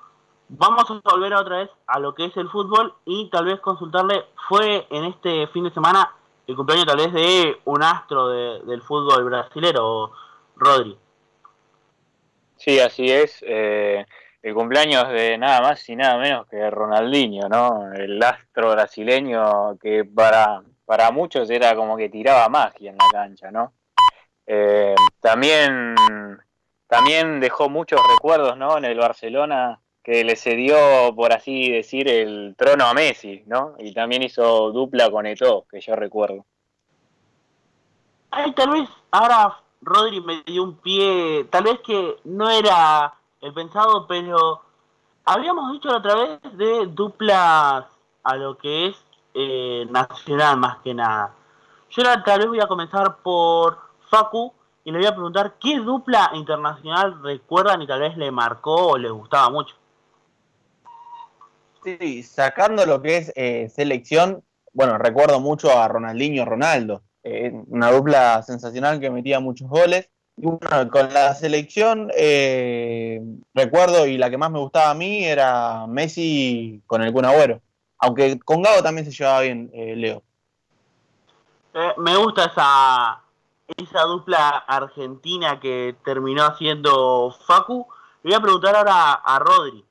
vamos 0.49 0.89
a 0.89 1.09
volver 1.09 1.33
otra 1.33 1.57
vez 1.57 1.69
a 1.87 1.99
lo 1.99 2.13
que 2.13 2.25
es 2.25 2.37
el 2.37 2.49
fútbol 2.49 2.93
y 3.05 3.29
tal 3.29 3.45
vez 3.45 3.59
consultarle, 3.59 4.25
fue 4.47 4.87
en 4.89 5.05
este 5.05 5.47
fin 5.47 5.63
de 5.63 5.71
semana 5.71 6.11
el 6.47 6.55
cumpleaños 6.55 6.85
tal 6.85 6.97
vez 6.97 7.13
de 7.13 7.57
un 7.65 7.81
astro 7.81 8.29
del 8.29 8.81
fútbol 8.81 9.23
brasilero, 9.23 10.11
Rodri. 10.55 10.97
Sí, 12.57 12.79
así 12.79 13.11
es. 13.11 13.43
Eh, 13.47 14.05
el 14.43 14.53
cumpleaños 14.53 15.09
de 15.09 15.39
nada 15.39 15.59
más 15.61 15.89
y 15.89 15.95
nada 15.95 16.19
menos 16.19 16.47
que 16.47 16.69
Ronaldinho, 16.69 17.49
¿no? 17.49 17.91
El 17.93 18.21
astro 18.21 18.71
brasileño 18.71 19.75
que 19.79 20.05
para, 20.05 20.61
para 20.85 21.09
muchos 21.09 21.49
era 21.49 21.75
como 21.75 21.97
que 21.97 22.09
tiraba 22.09 22.47
magia 22.47 22.91
en 22.91 22.97
la 22.97 23.05
cancha, 23.11 23.49
¿no? 23.49 23.73
Eh, 24.45 24.93
también, 25.19 25.95
también 26.87 27.39
dejó 27.39 27.69
muchos 27.69 27.99
recuerdos, 28.07 28.55
¿no? 28.55 28.77
En 28.77 28.85
el 28.85 28.99
Barcelona, 28.99 29.79
que 30.05 30.23
le 30.23 30.35
cedió, 30.35 30.77
por 31.15 31.33
así 31.33 31.71
decir, 31.71 32.07
el 32.07 32.53
trono 32.55 32.85
a 32.85 32.93
Messi, 32.93 33.41
¿no? 33.47 33.73
Y 33.79 33.91
también 33.91 34.21
hizo 34.21 34.71
dupla 34.71 35.09
con 35.09 35.25
Eto, 35.25 35.65
que 35.69 35.81
yo 35.81 35.95
recuerdo. 35.95 36.45
Ay, 38.29 38.53
tal 38.53 38.69
vez 38.69 38.87
ahora 39.09 39.57
Rodri 39.81 40.21
me 40.21 40.43
dio 40.45 40.63
un 40.63 40.75
pie, 40.77 41.45
tal 41.49 41.63
vez 41.63 41.79
que 41.79 42.17
no 42.23 42.47
era 42.51 43.15
el 43.41 43.51
pensado, 43.51 44.05
pero 44.05 44.61
habíamos 45.25 45.71
dicho 45.71 45.89
la 45.89 45.97
otra 45.97 46.13
vez 46.13 46.39
de 46.55 46.85
duplas 46.85 47.85
a 48.23 48.35
lo 48.35 48.59
que 48.59 48.89
es 48.89 48.95
eh, 49.33 49.87
nacional 49.89 50.57
más 50.57 50.77
que 50.83 50.93
nada. 50.93 51.33
Yo 51.89 52.03
ahora 52.03 52.23
tal 52.23 52.39
vez 52.41 52.47
voy 52.47 52.59
a 52.59 52.67
comenzar 52.67 53.17
por 53.23 53.79
Facu 54.11 54.53
y 54.83 54.91
le 54.91 54.99
voy 54.99 55.07
a 55.07 55.15
preguntar 55.15 55.55
qué 55.59 55.79
dupla 55.79 56.29
internacional 56.35 57.23
recuerdan 57.23 57.81
y 57.81 57.87
tal 57.87 58.01
vez 58.01 58.15
le 58.17 58.29
marcó 58.29 58.89
o 58.89 58.97
le 58.99 59.09
gustaba 59.09 59.49
mucho. 59.49 59.75
Sí, 61.85 62.23
sacando 62.23 62.83
lo 62.87 62.99
que 62.99 63.17
es 63.17 63.31
eh, 63.35 63.69
selección, 63.69 64.43
bueno, 64.73 64.97
recuerdo 64.97 65.39
mucho 65.39 65.77
a 65.77 65.87
Ronaldinho 65.87 66.43
Ronaldo, 66.43 67.03
eh, 67.23 67.51
una 67.67 67.91
dupla 67.91 68.41
sensacional 68.41 68.99
que 68.99 69.11
metía 69.11 69.39
muchos 69.39 69.69
goles. 69.69 70.09
Y 70.35 70.47
bueno, 70.47 70.89
con 70.89 71.13
la 71.13 71.35
selección, 71.35 72.09
eh, 72.17 73.21
recuerdo, 73.53 74.07
y 74.07 74.17
la 74.17 74.31
que 74.31 74.37
más 74.37 74.49
me 74.49 74.57
gustaba 74.57 74.89
a 74.89 74.95
mí 74.95 75.23
era 75.23 75.85
Messi 75.85 76.81
con 76.87 77.03
el 77.03 77.13
Kun 77.13 77.25
Agüero. 77.25 77.61
Aunque 77.99 78.39
con 78.39 78.63
Gago 78.63 78.81
también 78.81 79.05
se 79.05 79.11
llevaba 79.11 79.41
bien, 79.41 79.69
Leo. 79.71 80.23
me 81.97 82.17
gusta 82.17 82.45
esa, 82.45 83.21
esa 83.77 84.01
dupla 84.01 84.49
argentina 84.67 85.59
que 85.59 85.95
terminó 86.03 86.45
haciendo 86.45 87.33
Facu. 87.45 87.85
Le 88.23 88.31
voy 88.31 88.33
a 88.33 88.41
preguntar 88.41 88.75
ahora 88.75 89.13
a 89.13 89.37
Rodri. 89.37 89.85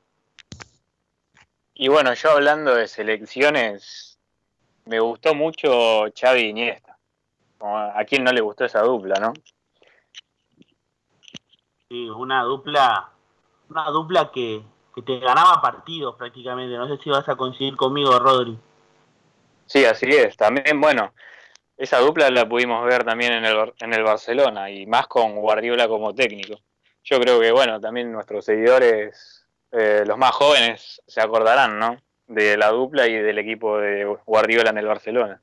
Y 1.74 1.88
bueno, 1.88 2.14
yo 2.14 2.30
hablando 2.30 2.74
de 2.74 2.86
selecciones, 2.86 4.20
me 4.84 5.00
gustó 5.00 5.34
mucho 5.34 6.04
Xavi 6.14 6.42
Iniesta. 6.42 6.96
A 7.60 8.04
quién 8.04 8.22
no 8.22 8.32
le 8.32 8.42
gustó 8.42 8.64
esa 8.64 8.82
dupla, 8.82 9.14
¿no? 9.18 9.32
Sí, 11.88 12.08
una 12.10 12.42
dupla, 12.42 13.10
una 13.70 13.86
dupla 13.86 14.30
que, 14.30 14.62
te 15.04 15.18
ganaba 15.18 15.60
partidos 15.60 16.14
prácticamente. 16.14 16.76
No 16.76 16.86
sé 16.86 17.02
si 17.02 17.10
vas 17.10 17.28
a 17.28 17.34
coincidir 17.34 17.74
conmigo, 17.74 18.16
Rodri. 18.20 18.56
Sí, 19.66 19.84
así 19.84 20.06
es. 20.10 20.36
También, 20.36 20.80
bueno, 20.80 21.12
esa 21.76 21.98
dupla 21.98 22.30
la 22.30 22.48
pudimos 22.48 22.84
ver 22.84 23.02
también 23.02 23.32
en 23.32 23.44
el, 23.46 23.72
en 23.80 23.94
el 23.94 24.02
Barcelona 24.04 24.70
y 24.70 24.86
más 24.86 25.08
con 25.08 25.34
Guardiola 25.36 25.88
como 25.88 26.14
técnico. 26.14 26.60
Yo 27.02 27.18
creo 27.18 27.40
que, 27.40 27.50
bueno, 27.50 27.80
también 27.80 28.12
nuestros 28.12 28.44
seguidores 28.44 29.33
eh, 29.76 30.04
los 30.06 30.16
más 30.16 30.30
jóvenes 30.30 31.02
se 31.04 31.20
acordarán, 31.20 31.80
¿no? 31.80 31.96
De 32.28 32.56
la 32.56 32.70
dupla 32.70 33.08
y 33.08 33.14
del 33.14 33.38
equipo 33.38 33.78
de 33.78 34.04
Guardiola 34.24 34.70
en 34.70 34.78
el 34.78 34.86
Barcelona. 34.86 35.42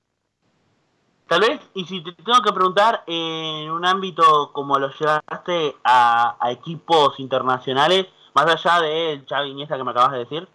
Tal 1.28 1.42
vez, 1.42 1.60
y 1.74 1.84
si 1.86 2.02
te 2.02 2.14
tengo 2.14 2.42
que 2.42 2.54
preguntar, 2.54 3.04
en 3.08 3.70
un 3.70 3.86
ámbito 3.86 4.52
como 4.54 4.80
lo 4.80 4.90
llevaste 4.90 5.76
a, 5.84 6.38
equipos 6.50 7.20
internacionales, 7.20 8.08
más 8.34 8.46
allá 8.46 8.82
de 8.82 9.22
Xavi 9.28 9.50
Iniesta 9.50 9.76
que 9.76 9.84
me 9.84 9.92
acabas 9.92 10.14
de 10.14 10.20
decir. 10.20 10.48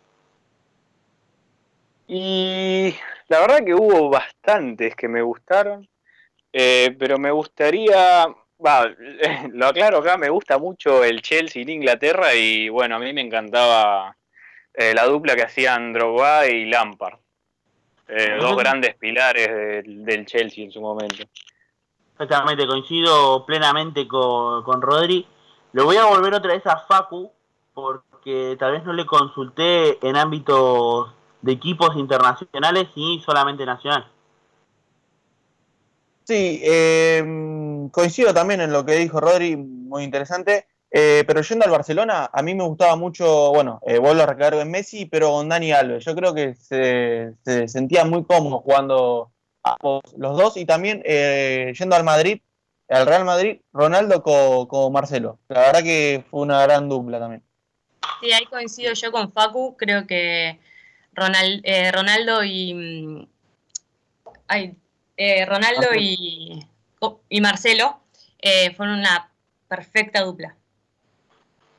Y 2.07 2.95
la 3.29 3.41
verdad 3.41 3.65
que 3.65 3.75
hubo 3.75 4.09
bastantes 4.09 4.97
que 4.97 5.09
me 5.09 5.21
gustaron, 5.21 5.87
eh, 6.51 6.97
pero 6.99 7.19
me 7.19 7.31
gustaría 7.31 8.27
Lo 8.59 9.67
aclaro 9.67 9.99
acá, 9.99 10.17
me 10.17 10.31
gusta 10.31 10.59
mucho 10.59 11.05
el 11.05 11.23
Chelsea 11.23 11.63
en 11.63 11.69
Inglaterra 11.69 12.35
y 12.35 12.69
bueno, 12.69 12.97
a 12.97 12.99
mí 12.99 13.13
me 13.13 13.21
encantaba 13.21 14.17
eh, 14.73 14.95
la 14.95 15.07
dupla 15.07 15.37
que 15.37 15.43
hacían 15.43 15.93
Drogba 15.93 16.47
y 16.47 16.67
Lampard. 16.67 17.19
Eh, 18.09 18.37
dos 18.41 18.57
grandes 18.57 18.95
pilares 18.95 19.85
del 19.85 20.27
Chelsea 20.27 20.65
en 20.65 20.71
su 20.71 20.81
momento. 20.81 21.25
Exactamente, 22.13 22.67
coincido 22.67 23.45
plenamente 23.45 24.07
con, 24.07 24.63
con 24.63 24.81
Rodri. 24.81 25.27
Lo 25.73 25.85
voy 25.85 25.97
a 25.97 26.07
volver 26.07 26.33
otra 26.33 26.55
vez 26.55 26.67
a 26.67 26.79
Facu, 26.79 27.31
porque 27.75 28.57
tal 28.59 28.73
vez 28.73 28.85
no 28.85 28.93
le 28.93 29.05
consulté 29.05 29.99
en 30.07 30.17
ámbitos 30.17 31.13
de 31.43 31.53
equipos 31.53 31.95
internacionales 31.97 32.89
y 32.95 33.21
solamente 33.25 33.67
nacional. 33.67 34.07
Sí, 36.27 36.61
em, 36.65 37.76
coincido 37.91 38.33
también 38.35 38.61
en 38.61 38.73
lo 38.73 38.85
que 38.85 38.95
dijo 38.95 39.21
Rodri, 39.21 39.57
muy 39.57 40.05
interesante. 40.05 40.67
Eh, 40.91 41.25
pero 41.27 41.43
yendo 41.43 41.65
al 41.65 41.71
Barcelona, 41.71 42.31
a 42.33 42.43
mí 42.43 42.55
me 42.55 42.65
gustaba 42.65 42.97
mucho, 42.97 43.51
bueno, 43.51 43.81
eh, 43.87 43.99
vuelvo 43.99 44.23
a 44.23 44.27
recargar 44.27 44.55
en 44.63 44.71
Messi, 44.71 45.07
pero 45.07 45.31
con 45.31 45.49
Dani 45.49 45.73
Alves. 45.73 46.05
Yo 46.05 46.15
creo 46.15 46.33
que 46.33 46.55
se, 46.55 47.35
sentía 47.69 48.05
muy 48.05 48.25
cómodo 48.25 48.61
jugando 48.61 49.31
los 50.17 50.39
dos 50.39 50.57
y 50.57 50.65
también 50.65 51.03
eh, 51.05 51.75
yendo 51.77 51.97
al 51.97 52.05
Madrid, 52.05 52.41
al 52.89 53.05
Real 53.05 53.25
Madrid, 53.25 53.61
Ronaldo 53.73 54.23
con, 54.23 54.93
Marcelo. 54.93 55.39
La 55.49 55.61
verdad 55.61 55.83
que 55.83 56.25
fue 56.31 56.41
una 56.41 56.63
gran 56.63 56.89
dupla 56.89 57.19
también. 57.19 57.43
Sí, 58.21 58.33
ahí 58.33 58.47
coincido 58.47 58.93
yo 58.95 59.11
con 59.11 59.33
Facu. 59.33 59.77
Creo 59.77 60.07
que 60.07 60.59
Ronaldo 61.13 62.45
y. 62.45 62.75
Mm, 62.75 63.27
ay, 64.47 64.77
Ronaldo 65.47 65.89
y, 65.99 66.65
y, 67.29 67.41
Marcelo 67.41 68.01
eh, 68.41 68.75
fueron 68.75 68.99
una 68.99 69.31
perfecta 69.69 70.23
dupla. 70.23 70.57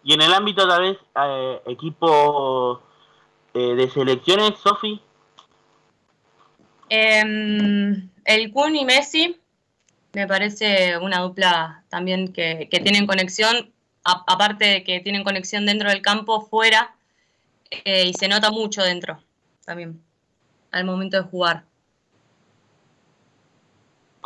Y 0.03 0.13
en 0.13 0.21
el 0.21 0.33
ámbito 0.33 0.67
tal 0.67 0.81
vez 0.81 0.97
eh, 1.15 1.61
equipo 1.65 2.81
de 3.53 3.89
selecciones, 3.89 4.59
Sofi. 4.59 5.01
Em, 6.89 8.07
el 8.23 8.51
Kun 8.51 8.75
y 8.75 8.85
Messi 8.85 9.35
me 10.13 10.27
parece 10.27 10.97
una 10.99 11.21
dupla 11.21 11.83
también 11.89 12.31
que, 12.31 12.69
tienen 12.69 13.07
conexión, 13.07 13.73
aparte 14.03 14.65
de 14.65 14.83
que 14.83 14.99
tienen 14.99 15.23
conexión 15.23 15.65
dentro 15.65 15.89
del 15.89 16.03
campo, 16.03 16.41
fuera, 16.41 16.95
y 17.83 18.13
se 18.13 18.27
nota 18.27 18.51
mucho 18.51 18.83
dentro 18.83 19.19
también, 19.65 20.01
al 20.71 20.85
momento 20.85 21.17
de 21.17 21.27
jugar 21.27 21.65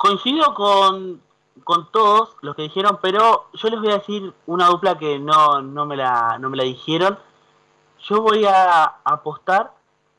coincido 0.02 0.56
con, 0.56 1.22
todos 1.92 2.36
los 2.42 2.56
que 2.56 2.64
dijeron, 2.64 2.98
pero 3.04 3.50
yo 3.54 3.70
les 3.70 3.80
voy 3.80 3.92
a 3.92 4.00
decir 4.00 4.34
una 4.48 4.66
dupla 4.66 4.98
que 4.98 5.20
no, 5.20 5.62
no, 5.62 5.86
me, 5.86 5.96
la, 5.96 6.40
no 6.40 6.50
me 6.50 6.58
la 6.58 6.64
dijeron. 6.64 7.20
Yo 8.06 8.20
voy 8.22 8.44
a 8.46 8.96
apostar 9.04 9.74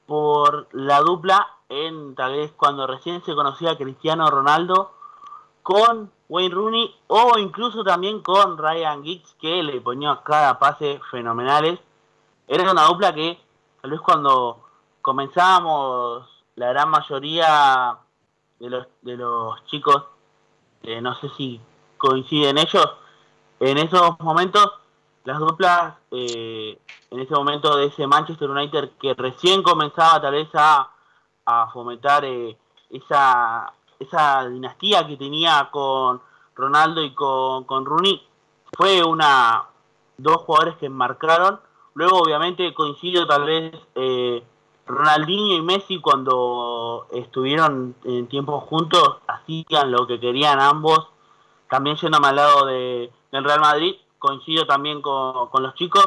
por 0.07 0.69
la 0.71 1.01
dupla 1.01 1.49
en 1.69 2.15
tal 2.15 2.31
vez 2.31 2.53
cuando 2.53 2.87
recién 2.87 3.25
se 3.25 3.35
conocía 3.35 3.77
Cristiano 3.77 4.31
Ronaldo 4.31 4.93
con 5.65 6.13
Wayne 6.29 6.55
Rooney 6.55 6.95
o 7.09 7.37
incluso 7.39 7.83
también 7.83 8.23
con 8.23 8.59
Ryan 8.59 9.03
Giggs 9.03 9.35
que 9.41 9.65
le 9.65 9.81
ponía 9.81 10.21
cada 10.23 10.61
pase 10.61 11.01
fenomenales. 11.11 11.81
Era 12.47 12.71
una 12.71 12.85
dupla 12.85 13.13
que 13.13 13.37
tal 13.81 13.91
vez 13.91 14.01
cuando 14.01 14.61
comenzábamos 15.01 16.29
la 16.55 16.69
gran 16.69 16.89
mayoría 16.89 17.99
de 18.63 18.71
los, 18.71 18.87
de 19.03 19.17
los 19.17 19.65
chicos, 19.67 20.05
no 21.03 21.15
sé 21.17 21.29
si 21.37 21.61
coinciden 21.99 22.59
ellos, 22.59 22.87
en 23.61 23.79
esos 23.79 24.19
momentos, 24.21 24.73
las 25.25 25.39
duplas, 25.39 25.95
eh, 26.11 26.79
en 27.11 27.21
ese 27.21 27.35
momento 27.35 27.77
de 27.77 27.87
ese 27.87 28.07
Manchester 28.07 28.51
United 28.51 28.91
que 29.01 29.15
recién 29.15 29.63
comenzaba 29.63 30.21
tal 30.21 30.35
vez 30.35 30.49
a, 30.55 30.89
fomentar 31.73 32.25
eh, 32.25 32.57
esa, 32.91 33.73
esa 33.99 34.49
dinastía 34.49 35.07
que 35.07 35.17
tenía 35.17 35.69
con 35.71 36.21
Ronaldo 36.55 37.03
y 37.03 37.13
con, 37.15 37.65
con 37.65 37.85
Rooney, 37.85 38.23
fue 38.73 39.03
una 39.05 39.65
dos 40.17 40.39
jugadores 40.39 40.77
que 40.77 40.89
marcaron. 40.89 41.61
Luego, 41.95 42.19
obviamente, 42.21 42.73
coincido 42.75 43.27
tal 43.27 43.45
vez 43.45 43.75
eh, 43.95 44.43
Ronaldinho 44.87 45.57
y 45.57 45.63
Messi 45.63 46.01
cuando 46.01 47.07
estuvieron 47.13 47.95
en 48.05 48.27
tiempo 48.27 48.61
juntos 48.61 49.19
hacían 49.27 49.91
lo 49.91 50.07
que 50.07 50.19
querían 50.19 50.61
ambos. 50.61 51.09
También 51.69 51.97
yéndome 51.97 52.29
al 52.29 52.37
lado 52.37 52.67
de, 52.67 53.11
del 53.31 53.45
Real 53.45 53.61
Madrid, 53.61 53.97
coincido 54.19 54.67
también 54.67 55.01
con, 55.01 55.49
los 55.63 55.75
chicos 55.75 56.07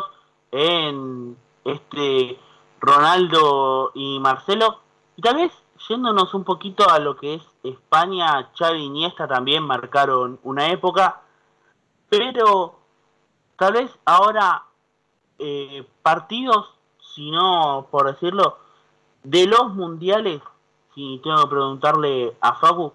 en 0.51 1.35
este 1.63 2.39
Ronaldo 2.79 3.91
y 3.95 4.19
Marcelo. 4.19 4.79
Y 5.15 5.21
tal 5.21 5.37
vez 5.37 5.51
yéndonos 5.87 6.33
un 6.33 6.43
poquito 6.43 6.89
a 6.89 6.99
lo 6.99 7.15
que 7.15 7.35
es 7.35 7.43
España, 7.63 8.51
Xavi 8.57 8.79
y 8.79 8.85
Iniesta 8.85 9.27
también 9.27 9.63
marcaron 9.63 10.39
una 10.43 10.67
época. 10.69 11.21
Pero 12.09 12.79
tal 13.57 13.73
vez 13.73 13.97
ahora 14.05 14.63
eh, 15.39 15.87
partidos, 16.03 16.69
si 16.99 17.31
no 17.31 17.87
por 17.89 18.05
decirlo, 18.11 18.57
de 19.25 19.47
los 19.47 19.73
mundiales, 19.73 20.41
si 20.93 21.19
tengo 21.23 21.43
que 21.43 21.49
preguntarle 21.49 22.37
a 22.39 22.55
Facu, 22.55 22.93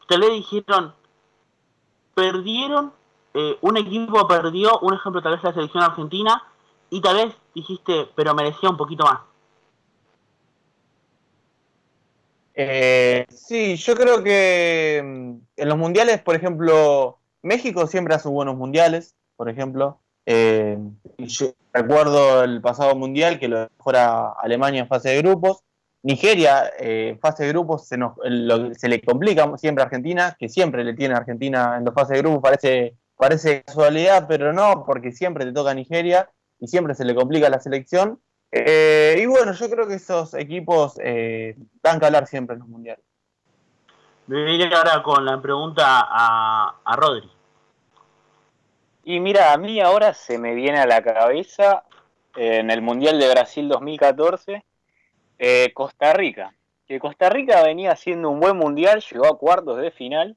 usted 0.00 0.16
le 0.18 0.30
dijeron, 0.30 0.94
perdieron, 2.14 2.92
eh, 3.34 3.58
un 3.60 3.76
equipo 3.76 4.26
perdió, 4.26 4.78
un 4.80 4.94
ejemplo 4.94 5.20
tal 5.20 5.32
vez 5.32 5.42
la 5.42 5.52
selección 5.52 5.82
argentina, 5.82 6.42
y 6.90 7.00
tal 7.00 7.16
vez 7.16 7.34
dijiste, 7.54 8.08
pero 8.14 8.34
merecía 8.34 8.70
un 8.70 8.76
poquito 8.76 9.04
más? 9.04 9.20
Eh, 12.54 13.26
sí, 13.28 13.74
yo 13.76 13.96
creo 13.96 14.22
que 14.22 15.02
mm, 15.04 15.60
en 15.60 15.68
los 15.68 15.76
mundiales, 15.76 16.22
por 16.22 16.36
ejemplo, 16.36 17.18
México 17.42 17.88
siempre 17.88 18.14
hace 18.14 18.28
buenos 18.28 18.56
mundiales, 18.56 19.16
por 19.36 19.48
ejemplo. 19.48 19.98
Eh, 20.26 20.78
yo 21.18 21.52
recuerdo 21.72 22.44
el 22.44 22.60
pasado 22.60 22.94
mundial 22.94 23.38
que 23.38 23.48
lo 23.48 23.68
fuera 23.78 24.30
Alemania 24.40 24.80
en 24.82 24.88
fase 24.88 25.10
de 25.10 25.18
grupos. 25.18 25.62
Nigeria, 26.02 26.70
eh, 26.78 27.18
fase 27.20 27.44
de 27.44 27.48
grupos, 27.48 27.86
se, 27.86 27.96
nos, 27.96 28.12
se 28.76 28.88
le 28.88 29.00
complica 29.00 29.50
siempre 29.56 29.82
a 29.82 29.86
Argentina, 29.86 30.36
que 30.38 30.50
siempre 30.50 30.84
le 30.84 30.92
tiene 30.92 31.14
a 31.14 31.18
Argentina 31.18 31.76
en 31.78 31.84
los 31.86 31.94
fases 31.94 32.10
de 32.10 32.18
grupos, 32.18 32.42
parece, 32.42 32.94
parece 33.16 33.62
casualidad, 33.62 34.26
pero 34.28 34.52
no, 34.52 34.84
porque 34.84 35.12
siempre 35.12 35.46
te 35.46 35.52
toca 35.52 35.70
a 35.70 35.74
Nigeria 35.74 36.28
y 36.60 36.66
siempre 36.66 36.94
se 36.94 37.06
le 37.06 37.14
complica 37.14 37.48
la 37.48 37.58
selección. 37.58 38.20
Eh, 38.52 39.18
y 39.18 39.26
bueno, 39.26 39.52
yo 39.52 39.70
creo 39.70 39.88
que 39.88 39.94
esos 39.94 40.34
equipos 40.34 41.00
eh, 41.02 41.56
dan 41.82 41.98
que 41.98 42.06
hablar 42.06 42.26
siempre 42.26 42.54
en 42.54 42.60
los 42.60 42.68
mundiales. 42.68 43.04
Me 44.26 44.54
iré 44.54 44.74
ahora 44.74 45.02
con 45.02 45.24
la 45.24 45.40
pregunta 45.40 46.06
a, 46.06 46.80
a 46.84 46.96
Rodri. 46.96 47.33
Y 49.04 49.20
mira, 49.20 49.52
a 49.52 49.58
mí 49.58 49.80
ahora 49.80 50.14
se 50.14 50.38
me 50.38 50.54
viene 50.54 50.80
a 50.80 50.86
la 50.86 51.02
cabeza 51.02 51.84
en 52.36 52.70
el 52.70 52.82
Mundial 52.82 53.18
de 53.20 53.30
Brasil 53.30 53.68
2014, 53.68 54.64
eh, 55.38 55.72
Costa 55.74 56.12
Rica. 56.12 56.54
Que 56.86 56.98
Costa 56.98 57.28
Rica 57.30 57.62
venía 57.62 57.92
haciendo 57.92 58.30
un 58.30 58.40
buen 58.40 58.56
mundial, 58.56 59.02
llegó 59.10 59.26
a 59.26 59.38
cuartos 59.38 59.78
de 59.78 59.90
final, 59.90 60.36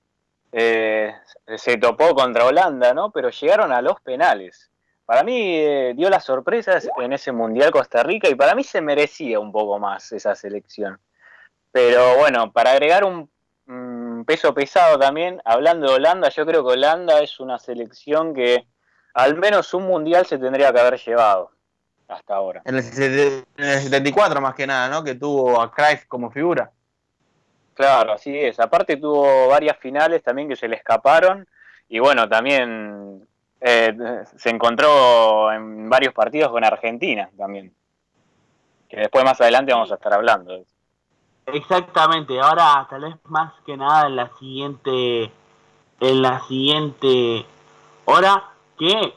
eh, 0.52 1.14
se 1.56 1.78
topó 1.78 2.14
contra 2.16 2.46
Holanda, 2.46 2.94
¿no? 2.94 3.12
Pero 3.12 3.30
llegaron 3.30 3.72
a 3.72 3.82
los 3.82 4.00
penales 4.02 4.70
para 5.08 5.24
mí 5.24 5.56
eh, 5.56 5.94
dio 5.96 6.10
las 6.10 6.26
sorpresas 6.26 6.86
en 6.98 7.14
ese 7.14 7.32
Mundial 7.32 7.72
Costa 7.72 8.04
Rica 8.04 8.28
y 8.28 8.36
para 8.36 8.54
mí 8.56 8.66
se 8.66 8.82
merecía 8.82 9.40
un 9.40 9.54
poco 9.54 9.80
más 9.80 10.12
esa 10.12 10.36
selección. 10.36 11.00
Pero 11.72 12.18
bueno, 12.18 12.52
para 12.52 12.72
agregar 12.72 13.06
un 13.06 13.30
peso 14.26 14.54
pesado 14.54 14.98
también, 15.00 15.42
hablando 15.46 15.88
de 15.88 15.96
Holanda, 15.96 16.30
yo 16.30 16.46
creo 16.46 16.66
que 16.66 16.74
Holanda 16.74 17.20
es 17.22 17.40
una 17.40 17.60
selección 17.60 18.34
que 18.34 18.68
al 19.14 19.36
menos 19.36 19.74
un 19.74 19.84
Mundial 19.84 20.26
se 20.26 20.38
tendría 20.38 20.72
que 20.72 20.80
haber 20.80 21.00
llevado 21.00 21.52
hasta 22.08 22.36
ahora. 22.36 22.62
En 22.66 22.76
el, 22.76 22.84
74 22.84 24.42
más 24.42 24.56
que 24.56 24.68
nada, 24.68 24.90
¿no? 24.90 25.04
Que 25.04 25.16
tuvo 25.16 25.60
a 25.60 25.72
Cruyff 25.72 26.06
como 26.08 26.30
figura. 26.30 26.72
Claro, 27.74 28.14
así 28.14 28.38
es. 28.38 28.60
Aparte 28.60 28.98
tuvo 28.98 29.48
varias 29.48 29.78
finales 29.78 30.24
también 30.24 30.50
que 30.50 30.56
se 30.56 30.68
le 30.68 30.76
escaparon. 30.76 31.48
Y 31.90 32.00
bueno, 32.00 32.28
también 32.28 33.28
eh, 33.62 33.98
se 34.36 34.50
encontró 34.50 35.52
en 35.52 35.90
varios 35.90 36.14
partidos 36.14 36.52
con 36.52 36.64
Argentina 36.64 37.30
también. 37.38 37.74
Que 38.90 38.98
después 38.98 39.24
más 39.24 39.40
adelante 39.42 39.74
vamos 39.74 39.92
a 39.92 39.96
estar 39.96 40.14
hablando. 40.14 40.64
Exactamente, 41.48 42.42
ahora 42.42 42.86
tal 42.90 43.04
vez 43.04 43.16
más 43.30 43.54
que 43.66 43.78
nada 43.78 44.08
en 44.08 44.18
la 44.18 44.30
siguiente 44.38 45.32
en 46.02 46.22
la 46.22 46.42
siguiente 46.42 47.46
hora 48.04 48.52
que 48.78 49.14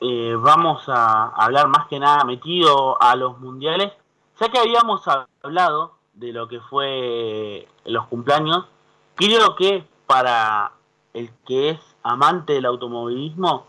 eh, 0.00 0.36
vamos 0.36 0.88
a 0.88 1.28
hablar 1.28 1.68
más 1.68 1.86
que 1.86 2.00
nada 2.00 2.24
metido 2.24 3.00
a 3.00 3.14
los 3.14 3.38
mundiales, 3.38 3.92
ya 4.40 4.48
que 4.48 4.58
habíamos 4.58 5.04
hablado 5.40 5.94
de 6.14 6.32
lo 6.32 6.48
que 6.48 6.58
fue 6.58 7.68
los 7.84 8.06
cumpleaños, 8.08 8.66
creo 9.14 9.54
que 9.54 9.84
para 10.08 10.72
el 11.14 11.30
que 11.46 11.70
es 11.70 11.80
amante 12.02 12.54
del 12.54 12.66
automovilismo, 12.66 13.66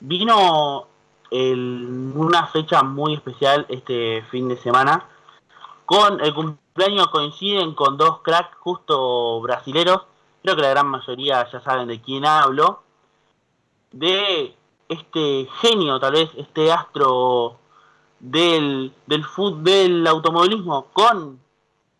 vino 0.00 0.86
en 1.30 2.14
una 2.16 2.46
fecha 2.46 2.82
muy 2.82 3.12
especial 3.14 3.66
este 3.68 4.22
fin 4.30 4.48
de 4.48 4.56
semana. 4.56 5.04
Con 5.84 6.20
el 6.20 6.32
cumpleaños 6.32 6.65
coinciden 7.10 7.74
con 7.74 7.96
dos 7.96 8.20
cracks 8.22 8.56
justo 8.58 9.40
brasileros. 9.40 10.02
Creo 10.42 10.56
que 10.56 10.62
la 10.62 10.70
gran 10.70 10.86
mayoría 10.88 11.48
ya 11.50 11.60
saben 11.60 11.88
de 11.88 12.00
quién 12.00 12.24
hablo. 12.24 12.82
De 13.92 14.54
este 14.88 15.48
genio, 15.60 15.98
tal 15.98 16.12
vez, 16.12 16.30
este 16.36 16.70
astro 16.70 17.58
del, 18.20 18.92
del 19.06 19.24
fútbol, 19.24 19.64
del 19.64 20.06
automovilismo, 20.06 20.86
con 20.92 21.40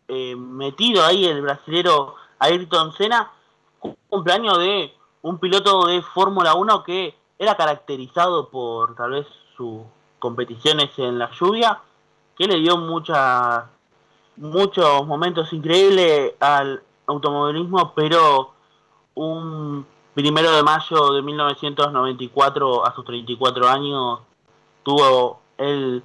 eh, 0.09 0.37
metido 0.37 1.05
ahí 1.05 1.24
el 1.24 1.43
brasilero 1.43 2.14
Ayrton 2.39 2.93
Senna, 2.93 3.33
cumpleaños 4.09 4.59
de 4.59 4.95
un 5.22 5.39
piloto 5.39 5.87
de 5.87 6.03
Fórmula 6.03 6.55
1 6.55 6.85
que 6.85 7.14
era 7.39 7.57
caracterizado 7.57 8.49
por 8.49 8.95
tal 8.95 9.11
vez 9.11 9.27
sus 9.57 9.83
competiciones 10.18 10.91
en 10.99 11.18
la 11.18 11.31
lluvia, 11.33 11.81
que 12.37 12.47
le 12.47 12.59
dio 12.61 12.77
muchas 12.77 13.64
muchos 14.37 15.07
momentos 15.07 15.53
increíbles 15.53 16.32
al 16.41 16.82
automovilismo, 17.07 17.93
pero 17.95 18.53
un 19.14 19.87
primero 20.14 20.51
de 20.53 20.62
mayo 20.62 21.12
de 21.12 21.22
1994 21.22 22.87
a 22.87 22.95
sus 22.95 23.05
34 23.05 23.68
años 23.68 24.20
tuvo 24.82 25.41
el 25.59 26.03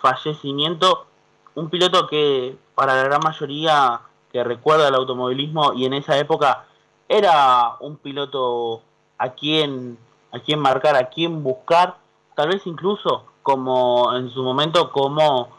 fallecimiento, 0.00 1.06
un 1.54 1.70
piloto 1.70 2.06
que 2.06 2.56
para 2.74 2.94
la 2.94 3.04
gran 3.04 3.20
mayoría 3.22 4.00
que 4.32 4.42
recuerda 4.42 4.88
el 4.88 4.94
automovilismo 4.94 5.72
y 5.74 5.84
en 5.84 5.94
esa 5.94 6.18
época 6.18 6.64
era 7.08 7.76
un 7.80 7.96
piloto 7.96 8.82
a 9.18 9.30
quien, 9.30 9.98
a 10.32 10.40
quien 10.40 10.58
marcar, 10.58 10.96
a 10.96 11.08
quien 11.08 11.42
buscar, 11.42 11.96
tal 12.34 12.48
vez 12.48 12.66
incluso 12.66 13.24
como 13.42 14.14
en 14.16 14.30
su 14.30 14.42
momento 14.42 14.90
como, 14.90 15.50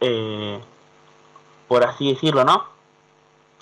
eh, 0.00 0.60
por 1.68 1.84
así 1.84 2.12
decirlo, 2.12 2.44
¿no? 2.44 2.64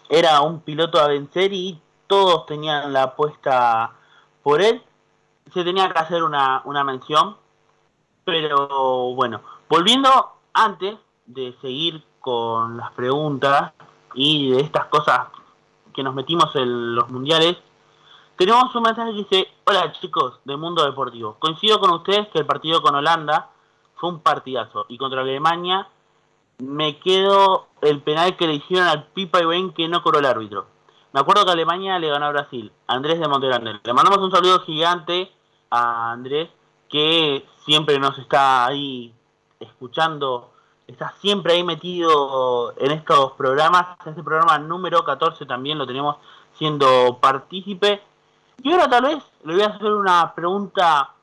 Era 0.08 0.40
un 0.40 0.60
piloto 0.60 1.00
a 1.00 1.08
vencer 1.08 1.52
y 1.52 1.80
todos 2.06 2.46
tenían 2.46 2.92
la 2.92 3.02
apuesta 3.02 3.92
por 4.42 4.62
él. 4.62 4.82
Se 5.52 5.64
tenía 5.64 5.90
que 5.90 5.98
hacer 5.98 6.22
una, 6.22 6.62
una 6.64 6.84
mención, 6.84 7.36
pero 8.24 8.68
bueno, 9.14 9.40
volviendo 9.68 10.08
antes 10.54 10.96
de 11.26 11.56
seguir 11.60 12.02
con 12.20 12.76
las 12.76 12.92
preguntas 12.92 13.72
y 14.14 14.50
de 14.50 14.60
estas 14.60 14.86
cosas 14.86 15.28
que 15.92 16.02
nos 16.02 16.14
metimos 16.14 16.54
en 16.54 16.94
los 16.94 17.08
mundiales, 17.10 17.56
tenemos 18.36 18.74
un 18.74 18.82
mensaje 18.82 19.12
que 19.12 19.18
dice, 19.18 19.48
hola 19.64 19.92
chicos 19.92 20.40
de 20.44 20.56
Mundo 20.56 20.84
Deportivo, 20.84 21.36
coincido 21.38 21.80
con 21.80 21.90
ustedes 21.90 22.28
que 22.28 22.38
el 22.38 22.46
partido 22.46 22.82
con 22.82 22.94
Holanda 22.94 23.50
fue 23.96 24.10
un 24.10 24.20
partidazo 24.20 24.86
y 24.88 24.98
contra 24.98 25.22
Alemania 25.22 25.88
me 26.58 26.98
quedo 26.98 27.68
el 27.82 28.02
penal 28.02 28.36
que 28.36 28.46
le 28.46 28.54
hicieron 28.54 28.88
al 28.88 29.06
Pipa 29.08 29.40
Ibain 29.40 29.72
que 29.72 29.88
no 29.88 30.02
cobró 30.02 30.18
el 30.18 30.26
árbitro. 30.26 30.66
Me 31.12 31.20
acuerdo 31.20 31.44
que 31.44 31.52
Alemania 31.52 31.98
le 31.98 32.10
ganó 32.10 32.26
a 32.26 32.30
Brasil, 32.30 32.72
Andrés 32.86 33.18
de 33.18 33.28
Monterrey. 33.28 33.80
Le 33.82 33.92
mandamos 33.92 34.18
un 34.18 34.30
saludo 34.30 34.60
gigante 34.60 35.32
a 35.70 36.12
Andrés 36.12 36.50
que 36.88 37.46
siempre 37.64 37.98
nos 37.98 38.18
está 38.18 38.66
ahí 38.66 39.14
escuchando 39.60 40.52
está 40.86 41.12
siempre 41.20 41.54
ahí 41.54 41.64
metido 41.64 42.74
en 42.78 42.92
estos 42.92 43.32
programas. 43.32 43.98
Este 44.04 44.22
programa 44.22 44.58
número 44.58 45.04
14 45.04 45.46
también 45.46 45.78
lo 45.78 45.86
tenemos 45.86 46.16
siendo 46.54 47.18
partícipe. 47.20 48.02
Y 48.62 48.72
ahora 48.72 48.88
tal 48.88 49.04
vez 49.04 49.24
le 49.44 49.54
voy 49.54 49.62
a 49.62 49.66
hacer 49.66 49.92
una 49.92 50.34
pregunta 50.34 51.14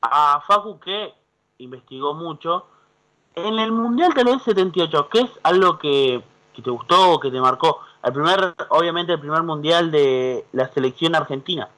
a 0.00 0.40
Facu 0.46 0.78
que 0.78 1.14
investigó 1.58 2.14
mucho. 2.14 2.66
En 3.44 3.58
el 3.58 3.72
Mundial 3.72 4.12
vez 4.14 4.42
78, 4.44 5.08
¿qué 5.10 5.20
es 5.20 5.30
algo 5.42 5.78
que, 5.78 6.22
te 6.62 6.70
gustó, 6.70 7.20
que 7.20 7.30
te 7.30 7.40
marcó? 7.40 7.78
El 8.02 8.12
primer, 8.12 8.54
obviamente 8.70 9.12
el 9.12 9.20
primer 9.20 9.42
Mundial 9.42 9.90
de 9.90 10.44
la 10.52 10.68
selección 10.72 11.14
argentina. 11.14 11.68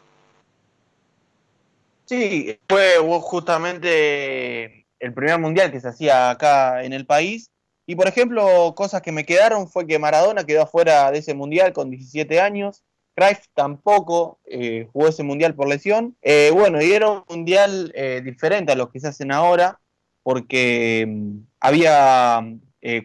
Sí, 2.07 2.59
fue 2.69 2.97
justamente 3.21 4.87
el 4.99 5.15
primer 5.15 5.39
mundial 5.39 5.71
que 5.71 5.81
se 5.81 5.89
hacía 5.89 6.31
acá 6.31 6.83
en 6.83 6.93
el 6.93 7.07
país. 7.07 7.51
Y 7.87 7.95
por 7.95 8.09
ejemplo, 8.09 8.75
cosas 8.77 9.03
que 9.03 9.13
me 9.13 9.25
quedaron 9.25 9.69
fue 9.69 9.87
que 9.87 9.99
Maradona 9.99 10.45
quedó 10.45 10.63
afuera 10.63 11.11
de 11.11 11.19
ese 11.19 11.35
mundial 11.35 11.73
con 11.73 11.91
17 11.91 12.41
años. 12.41 12.83
Cruyff 13.15 13.45
tampoco 13.55 14.39
eh, 14.45 14.89
jugó 14.93 15.09
ese 15.09 15.23
mundial 15.23 15.55
por 15.55 15.69
lesión. 15.69 16.17
Eh, 16.23 16.51
bueno, 16.53 16.83
y 16.83 16.93
era 16.93 17.11
un 17.11 17.25
mundial 17.29 17.93
eh, 17.95 18.23
diferente 18.25 18.73
a 18.73 18.77
los 18.77 18.91
que 18.91 19.01
se 19.01 19.09
hacen 19.09 19.33
ahora, 19.33 19.81
porque 20.23 21.07
mm, 21.09 21.39
había 21.61 22.41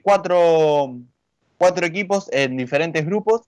cuatro, 0.03 0.97
cuatro 1.57 1.85
equipos 1.85 2.29
en 2.31 2.57
diferentes 2.57 3.05
grupos 3.05 3.41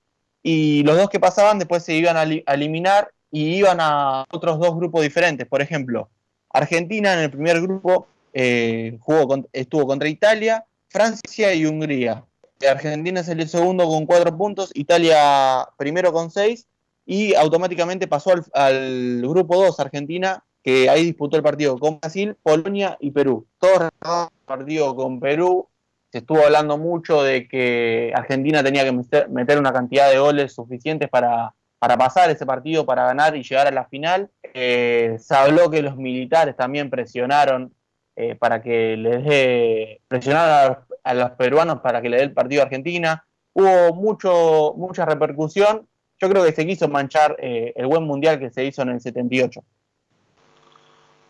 y 0.43 0.83
los 0.83 0.97
dos 0.97 1.09
que 1.09 1.19
pasaban 1.19 1.59
después 1.59 1.83
se 1.83 1.93
iban 1.93 2.17
a, 2.17 2.21
a 2.21 2.53
eliminar 2.53 3.11
y 3.31 3.55
iban 3.55 3.77
a 3.79 4.25
otros 4.31 4.59
dos 4.59 4.75
grupos 4.75 5.01
diferentes. 5.01 5.47
Por 5.47 5.61
ejemplo, 5.61 6.09
Argentina 6.49 7.13
en 7.13 7.19
el 7.19 7.31
primer 7.31 7.61
grupo 7.61 8.07
eh, 8.33 8.97
jugó 9.01 9.45
estuvo 9.51 9.87
contra 9.87 10.07
Italia, 10.09 10.65
Francia 10.89 11.53
y 11.53 11.65
Hungría. 11.65 12.23
Argentina 12.69 13.23
salió 13.23 13.47
segundo 13.47 13.87
con 13.87 14.05
cuatro 14.05 14.35
puntos, 14.35 14.71
Italia 14.73 15.67
primero 15.77 16.11
con 16.11 16.31
seis 16.31 16.67
y 17.05 17.35
automáticamente 17.35 18.07
pasó 18.07 18.33
al, 18.53 19.21
grupo 19.21 19.55
2 19.55 19.79
Argentina, 19.79 20.43
que 20.67 20.89
ahí 20.89 21.05
disputó 21.05 21.37
el 21.37 21.43
partido 21.43 21.77
con 21.77 21.97
Brasil, 22.01 22.35
Polonia 22.43 22.97
y 22.99 23.11
Perú. 23.11 23.47
Todos 23.57 23.83
el 23.83 24.45
partido 24.45 24.93
con 24.97 25.17
Perú. 25.17 25.69
Se 26.11 26.17
estuvo 26.17 26.43
hablando 26.43 26.77
mucho 26.77 27.23
de 27.23 27.47
que 27.47 28.11
Argentina 28.13 28.61
tenía 28.61 28.83
que 28.83 28.91
meter 29.29 29.59
una 29.59 29.71
cantidad 29.71 30.11
de 30.11 30.19
goles 30.19 30.53
suficientes 30.53 31.07
para, 31.07 31.53
para 31.79 31.97
pasar 31.97 32.29
ese 32.31 32.45
partido, 32.45 32.85
para 32.85 33.05
ganar 33.05 33.37
y 33.37 33.43
llegar 33.43 33.65
a 33.67 33.71
la 33.71 33.85
final. 33.85 34.29
Eh, 34.53 35.15
se 35.21 35.35
habló 35.35 35.69
que 35.69 35.81
los 35.81 35.95
militares 35.95 36.57
también 36.57 36.89
presionaron 36.89 37.73
eh, 38.17 38.35
para 38.35 38.61
que 38.61 38.97
les 38.97 39.23
dé, 39.23 40.01
presionar 40.09 40.83
a, 41.01 41.13
los 41.13 41.31
peruanos 41.31 41.79
para 41.79 42.01
que 42.01 42.09
le 42.09 42.17
dé 42.17 42.23
el 42.23 42.33
partido 42.33 42.61
a 42.61 42.65
Argentina. 42.65 43.25
Hubo 43.53 43.95
mucho, 43.95 44.73
mucha 44.75 45.05
repercusión. 45.05 45.87
Yo 46.19 46.29
creo 46.29 46.43
que 46.43 46.51
se 46.51 46.65
quiso 46.65 46.89
manchar 46.89 47.37
eh, 47.39 47.71
el 47.77 47.87
buen 47.87 48.03
mundial 48.03 48.37
que 48.37 48.49
se 48.49 48.65
hizo 48.65 48.81
en 48.81 48.89
el 48.89 48.99
78. 48.99 49.63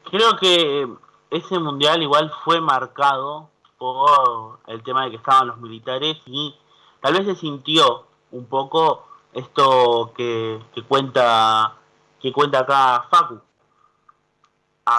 Creo 0.10 0.38
que 0.38 0.88
ese 1.32 1.60
mundial 1.60 2.02
igual 2.02 2.32
fue 2.44 2.62
marcado 2.62 3.50
por 3.78 4.60
el 4.68 4.82
tema 4.84 5.06
de 5.06 5.12
que 5.12 5.18
estaban 5.18 5.48
los 5.48 5.58
militares 5.58 6.18
y 6.26 6.56
tal 7.02 7.14
vez 7.14 7.26
se 7.26 7.36
sintió 7.36 8.08
un 8.32 8.46
poco 8.46 9.06
esto 9.34 10.14
que, 10.16 10.60
cuenta 10.88 11.76
que 12.22 12.32
cuenta 12.32 12.60
acá 12.60 13.08
Facu. 13.10 13.42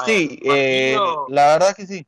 sí, 0.04 0.38
eh, 0.44 0.96
la 1.28 1.46
verdad 1.46 1.74
que 1.74 1.86
sí. 1.86 2.06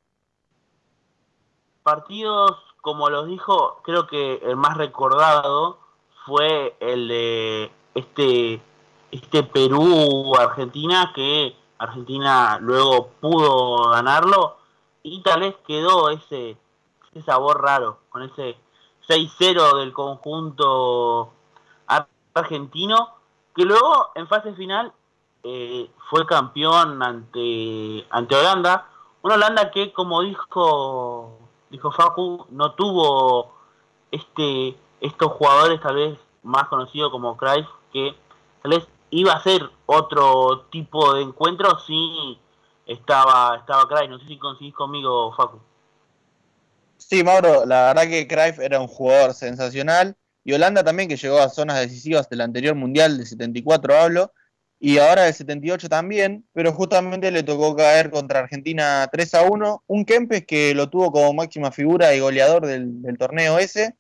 Partidos, 1.82 2.56
como 2.82 3.08
los 3.08 3.26
dijo, 3.26 3.80
creo 3.82 4.06
que 4.06 4.34
el 4.44 4.56
más 4.56 4.76
recordado 4.76 5.78
fue 6.26 6.76
el 6.80 7.08
de 7.08 7.72
este, 7.94 8.62
este 9.10 9.42
Perú-Argentina, 9.42 11.12
que 11.14 11.56
Argentina 11.80 12.58
luego 12.60 13.08
pudo 13.20 13.88
ganarlo 13.90 14.58
y 15.02 15.22
tal 15.22 15.40
vez 15.40 15.56
quedó 15.66 16.10
ese, 16.10 16.58
ese 17.10 17.22
sabor 17.22 17.62
raro 17.62 18.00
con 18.10 18.22
ese 18.22 18.56
6-0 19.08 19.78
del 19.78 19.92
conjunto 19.94 21.32
argentino, 22.34 23.14
que 23.56 23.64
luego 23.64 24.10
en 24.14 24.28
fase 24.28 24.52
final 24.52 24.92
eh, 25.42 25.90
fue 26.10 26.26
campeón 26.26 27.02
ante, 27.02 28.06
ante 28.10 28.36
Holanda. 28.36 28.86
Una 29.22 29.34
Holanda 29.34 29.70
que, 29.70 29.92
como 29.92 30.20
dijo, 30.20 31.38
dijo 31.70 31.90
Facu, 31.90 32.46
no 32.50 32.72
tuvo 32.74 33.54
este, 34.10 34.76
estos 35.00 35.32
jugadores 35.32 35.80
tal 35.80 35.96
vez 35.96 36.18
más 36.42 36.68
conocidos 36.68 37.10
como 37.10 37.36
Cruyff, 37.36 37.66
que 37.92 38.14
tal 38.62 38.72
vez 38.72 38.86
iba 39.10 39.32
a 39.32 39.42
ser 39.42 39.62
otro 39.86 40.66
tipo 40.70 41.14
de 41.14 41.22
encuentro 41.22 41.78
si 41.80 42.38
estaba, 42.86 43.56
estaba. 43.56 44.06
No 44.06 44.18
sé 44.18 44.26
si 44.26 44.38
coincidís 44.38 44.74
conmigo, 44.74 45.32
Facu. 45.36 45.60
Sí, 46.96 47.24
Mauro, 47.24 47.64
la 47.64 47.86
verdad 47.86 48.08
que 48.08 48.28
Cruyff 48.28 48.58
era 48.58 48.80
un 48.80 48.88
jugador 48.88 49.34
sensacional. 49.34 50.16
Y 50.44 50.52
Holanda 50.52 50.82
también 50.82 51.08
que 51.08 51.16
llegó 51.16 51.38
a 51.38 51.48
zonas 51.48 51.80
decisivas 51.80 52.28
del 52.28 52.40
anterior 52.40 52.74
Mundial 52.74 53.16
del 53.16 53.26
74 53.26 53.94
hablo. 53.94 54.32
Y 54.82 54.96
ahora 54.96 55.24
del 55.24 55.34
78 55.34 55.90
también, 55.90 56.48
pero 56.54 56.72
justamente 56.72 57.30
le 57.30 57.42
tocó 57.42 57.76
caer 57.76 58.10
contra 58.10 58.40
Argentina 58.40 59.06
3 59.12 59.34
a 59.34 59.42
1, 59.42 59.84
un 59.86 60.04
Kempes 60.06 60.46
que 60.46 60.74
lo 60.74 60.88
tuvo 60.88 61.12
como 61.12 61.34
máxima 61.34 61.70
figura 61.70 62.14
y 62.14 62.20
goleador 62.20 62.64
del, 62.64 63.02
torneo 63.18 63.58
ese, 63.58 63.98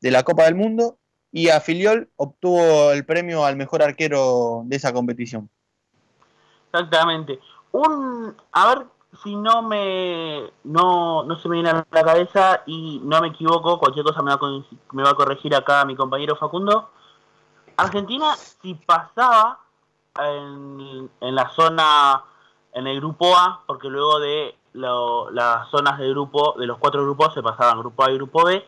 de 0.00 0.10
la 0.10 0.22
Copa 0.22 0.44
del 0.44 0.54
Mundo, 0.54 0.98
y 1.32 1.48
a 1.48 1.60
Filiol 1.60 2.10
obtuvo 2.16 2.92
el 2.92 3.04
premio 3.06 3.44
al 3.44 3.56
mejor 3.56 3.82
arquero 3.82 4.62
de 4.66 4.76
esa 4.76 4.92
competición. 4.92 5.48
Exactamente. 6.70 7.40
Un, 7.72 8.36
a 8.52 8.66
ver, 8.68 8.86
si 9.22 9.34
no 9.34 9.62
me 9.62 10.50
no, 10.64 11.24
no 11.24 11.36
se 11.36 11.48
me 11.48 11.56
viene 11.56 11.70
a 11.70 11.86
la 11.90 12.04
cabeza 12.04 12.62
y 12.66 13.00
no 13.02 13.20
me 13.20 13.28
equivoco, 13.28 13.78
cualquier 13.78 14.04
cosa 14.04 14.22
me 14.22 14.34
va, 14.34 14.38
a, 14.40 14.62
me 14.92 15.02
va 15.02 15.10
a 15.10 15.14
corregir 15.14 15.54
acá 15.54 15.84
mi 15.84 15.96
compañero 15.96 16.36
Facundo. 16.36 16.90
Argentina, 17.76 18.34
si 18.36 18.74
pasaba 18.74 19.60
en, 20.18 21.10
en 21.20 21.34
la 21.34 21.48
zona, 21.50 22.22
en 22.74 22.86
el 22.86 23.00
grupo 23.00 23.34
A, 23.36 23.62
porque 23.66 23.88
luego 23.88 24.20
de 24.20 24.54
las 24.74 25.68
zonas 25.70 25.98
de 25.98 26.08
grupo, 26.10 26.54
de 26.58 26.66
los 26.66 26.78
cuatro 26.78 27.02
grupos 27.02 27.34
se 27.34 27.42
pasaban 27.42 27.78
grupo 27.78 28.04
A 28.04 28.10
y 28.10 28.16
grupo 28.16 28.44
B, 28.44 28.64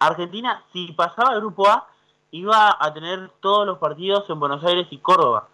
Argentina, 0.00 0.64
si 0.72 0.92
pasaba 0.92 1.34
el 1.34 1.40
grupo 1.40 1.68
A, 1.68 1.86
iba 2.32 2.76
a 2.78 2.92
tener 2.92 3.30
todos 3.40 3.66
los 3.66 3.78
partidos 3.78 4.28
en 4.28 4.40
Buenos 4.40 4.64
Aires 4.64 4.86
y 4.90 4.98
Córdoba. 4.98 5.48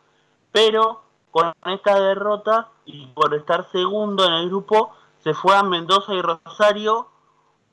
Pero 0.53 1.03
con 1.30 1.53
esta 1.66 2.01
derrota 2.01 2.68
y 2.86 3.09
por 3.09 3.34
estar 3.34 3.70
segundo 3.72 4.24
en 4.24 4.32
el 4.32 4.49
grupo, 4.49 4.92
se 5.22 5.34
fue 5.34 5.55
a 5.55 5.62
Mendoza 5.62 6.14
y 6.14 6.22
Rosario. 6.22 7.09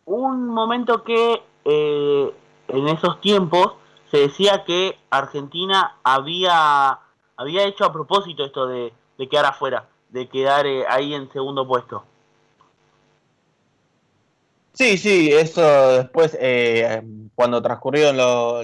Un 0.05 0.47
momento 0.47 1.03
que 1.03 1.43
eh, 1.63 2.35
en 2.67 2.87
esos 2.87 3.21
tiempos 3.21 3.73
se 4.11 4.17
decía 4.17 4.63
que 4.65 4.99
Argentina 5.11 5.97
había, 6.03 6.99
había 7.37 7.63
hecho 7.65 7.85
a 7.85 7.93
propósito 7.93 8.43
esto 8.43 8.67
de, 8.67 8.93
quedar 9.29 9.45
afuera, 9.45 9.87
de 10.09 10.27
quedar 10.27 10.65
eh, 10.65 10.85
ahí 10.89 11.13
en 11.13 11.31
segundo 11.31 11.67
puesto. 11.67 12.03
Sí, 14.73 14.97
sí, 14.97 15.31
eso 15.31 15.97
después, 15.97 16.35
eh, 16.39 17.01
cuando 17.35 17.61
transcurrieron 17.61 18.17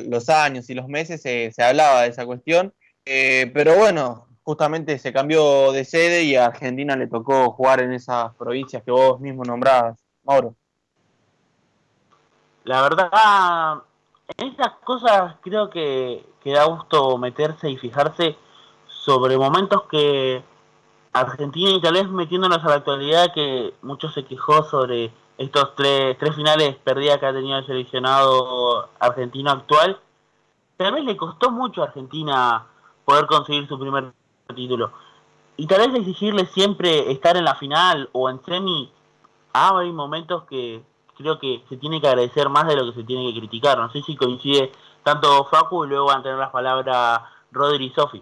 los 0.09 0.29
años 0.29 0.69
y 0.69 0.73
los 0.73 0.87
meses, 0.87 1.21
se 1.21 1.63
hablaba 1.63 2.01
de 2.01 2.09
esa 2.09 2.25
cuestión. 2.25 2.73
pero 3.05 3.75
bueno, 3.75 4.29
justamente 4.49 4.97
se 4.97 5.13
cambió 5.13 5.71
de 5.71 5.85
sede 5.85 6.23
y 6.23 6.35
a 6.35 6.47
Argentina 6.47 6.95
le 6.95 7.05
tocó 7.05 7.51
jugar 7.51 7.81
en 7.81 7.93
esas 7.93 8.33
provincias 8.33 8.81
que 8.81 8.89
vos 8.89 9.19
mismo 9.19 9.43
nombrabas, 9.43 10.03
Mauro. 10.23 10.55
La 12.63 12.81
verdad, 12.81 13.83
en 14.37 14.47
estas 14.47 14.71
cosas 14.83 15.35
creo 15.41 15.69
que, 15.69 16.25
que 16.43 16.53
da 16.53 16.63
gusto 16.63 17.19
meterse 17.19 17.69
y 17.69 17.77
fijarse 17.77 18.35
sobre 18.87 19.37
momentos 19.37 19.83
que 19.83 20.43
Argentina 21.13 21.69
y 21.69 21.81
tal 21.81 21.93
vez 21.93 22.09
metiéndonos 22.09 22.63
a 22.63 22.69
la 22.69 22.75
actualidad 22.77 23.31
que 23.33 23.75
mucho 23.83 24.09
se 24.09 24.25
quejó 24.25 24.63
sobre 24.63 25.11
estos 25.39 25.73
tres, 25.73 26.17
tres 26.19 26.35
finales 26.35 26.75
perdidas 26.83 27.17
que 27.17 27.25
ha 27.25 27.33
tenido 27.33 27.57
el 27.57 27.65
seleccionado 27.65 28.89
argentino 28.99 29.51
actual. 29.51 29.97
Tal 30.75 30.93
vez 30.93 31.05
le 31.05 31.15
costó 31.15 31.49
mucho 31.49 31.81
a 31.81 31.85
Argentina 31.85 32.67
poder 33.05 33.25
conseguir 33.25 33.65
su 33.65 33.79
primer 33.79 34.11
título. 34.53 34.91
Y 35.55 35.65
tal 35.65 35.79
vez 35.79 35.97
exigirle 35.97 36.45
siempre 36.45 37.09
estar 37.09 37.37
en 37.37 37.45
la 37.45 37.55
final 37.55 38.09
o 38.11 38.29
en 38.29 38.43
semi, 38.43 38.91
ah, 39.53 39.77
hay 39.79 39.93
momentos 39.93 40.43
que 40.43 40.83
creo 41.17 41.39
que 41.39 41.63
se 41.69 41.77
tiene 41.77 42.01
que 42.01 42.07
agradecer 42.07 42.49
más 42.49 42.67
de 42.67 42.75
lo 42.75 42.85
que 42.87 42.99
se 42.99 43.05
tiene 43.05 43.31
que 43.31 43.39
criticar. 43.39 43.77
No 43.77 43.89
sé 43.91 44.01
si 44.01 44.17
coincide 44.17 44.73
tanto 45.03 45.45
Facu 45.45 45.85
y 45.85 45.87
luego 45.87 46.07
van 46.07 46.19
a 46.19 46.23
tener 46.23 46.37
las 46.37 46.51
palabras 46.51 47.21
Rodri 47.53 47.85
y 47.85 47.89
Sofi. 47.91 48.21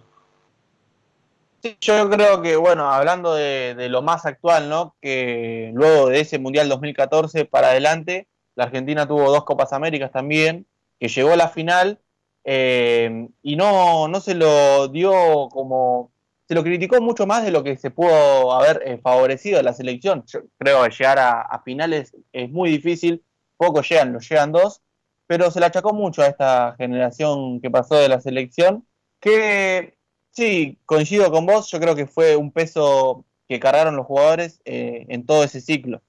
Yo 1.82 2.10
creo 2.10 2.42
que, 2.42 2.56
bueno, 2.56 2.92
hablando 2.92 3.34
de, 3.34 3.88
lo 3.90 4.02
más 4.02 4.26
actual, 4.26 4.70
¿no? 4.70 4.96
Que 5.02 5.72
luego 5.74 6.10
de 6.10 6.22
ese 6.22 6.40
Mundial 6.40 6.70
2014 6.70 7.46
para 7.46 7.70
adelante, 7.70 8.28
la 8.56 8.66
Argentina 8.66 9.08
tuvo 9.08 9.32
dos 9.32 9.46
Copas 9.46 9.74
Américas 9.74 10.12
también, 10.12 10.68
que 11.00 11.08
llegó 11.08 11.32
a 11.32 11.38
la 11.38 11.50
final 11.50 12.00
eh, 12.44 13.28
y 13.42 13.56
no, 13.56 14.08
no 14.08 14.20
se 14.20 14.36
lo 14.36 14.88
dio 14.88 15.50
como 15.50 16.12
se 16.48 16.56
lo 16.56 16.64
criticó 16.64 17.02
mucho 17.02 17.28
más 17.28 17.44
de 17.44 17.52
lo 17.52 17.64
que 17.64 17.76
se 17.76 17.92
pudo 17.92 18.54
haber 18.54 18.82
eh, 18.86 18.98
favorecido 19.00 19.60
a 19.60 19.64
la 19.64 19.74
selección. 19.74 20.24
Yo 20.28 20.44
creo 20.58 20.84
que 20.84 20.92
llegar 20.92 21.20
a, 21.20 21.62
finales 21.66 22.16
es 22.32 22.50
muy 22.50 22.70
difícil, 22.70 23.24
pocos 23.58 23.88
llegan, 23.90 24.14
lo 24.14 24.20
llegan 24.20 24.54
dos, 24.54 24.82
pero 25.26 25.52
se 25.52 25.60
le 25.60 25.66
achacó 25.66 25.94
mucho 25.94 26.22
a 26.22 26.28
esta 26.28 26.76
generación 26.78 27.60
que 27.60 27.70
pasó 27.70 27.96
de 27.96 28.08
la 28.08 28.22
selección, 28.22 28.88
que 29.20 29.97
sí, 30.38 30.78
coincido 30.86 31.32
con 31.32 31.48
vos, 31.48 31.68
yo 31.72 31.80
creo 31.80 31.96
que 31.96 32.06
fue 32.06 32.36
un 32.36 32.52
peso 32.52 33.26
que 33.50 33.60
cargaron 33.60 33.96
los 33.96 34.06
jugadores 34.06 34.62
eh, 34.66 35.08
en 35.10 35.26
todo 35.26 35.44
ese 35.44 35.62
ciclo. 35.62 36.00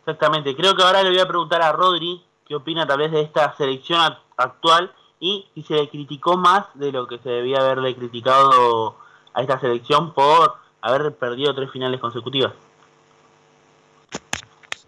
Exactamente, 0.00 0.54
creo 0.54 0.76
que 0.76 0.82
ahora 0.82 1.02
le 1.02 1.08
voy 1.08 1.20
a 1.20 1.26
preguntar 1.26 1.62
a 1.62 1.72
Rodri 1.72 2.22
qué 2.46 2.54
opina 2.54 2.86
tal 2.86 2.98
vez 2.98 3.12
de 3.12 3.22
esta 3.22 3.56
selección 3.56 4.14
actual 4.36 4.92
y, 5.20 5.46
se 5.66 5.74
le 5.74 5.88
criticó 5.88 6.36
más 6.36 6.66
de 6.74 6.92
lo 6.92 7.06
que 7.06 7.18
se 7.18 7.30
debía 7.30 7.60
haberle 7.60 7.96
criticado 7.96 8.98
a 9.32 9.40
esta 9.40 9.58
selección 9.58 10.12
por 10.12 10.56
haber 10.82 11.14
perdido 11.14 11.54
tres 11.54 11.70
finales 11.70 11.98
consecutivas. 11.98 12.52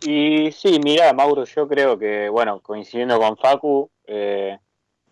Y 0.02 0.52
sí, 0.52 0.78
mira, 0.82 1.12
Mauro, 1.14 1.44
yo 1.44 1.66
creo 1.66 1.98
que, 1.98 2.28
bueno, 2.28 2.60
coincidiendo 2.60 3.18
con 3.18 3.36
Facu, 3.38 3.90
eh, 4.06 4.58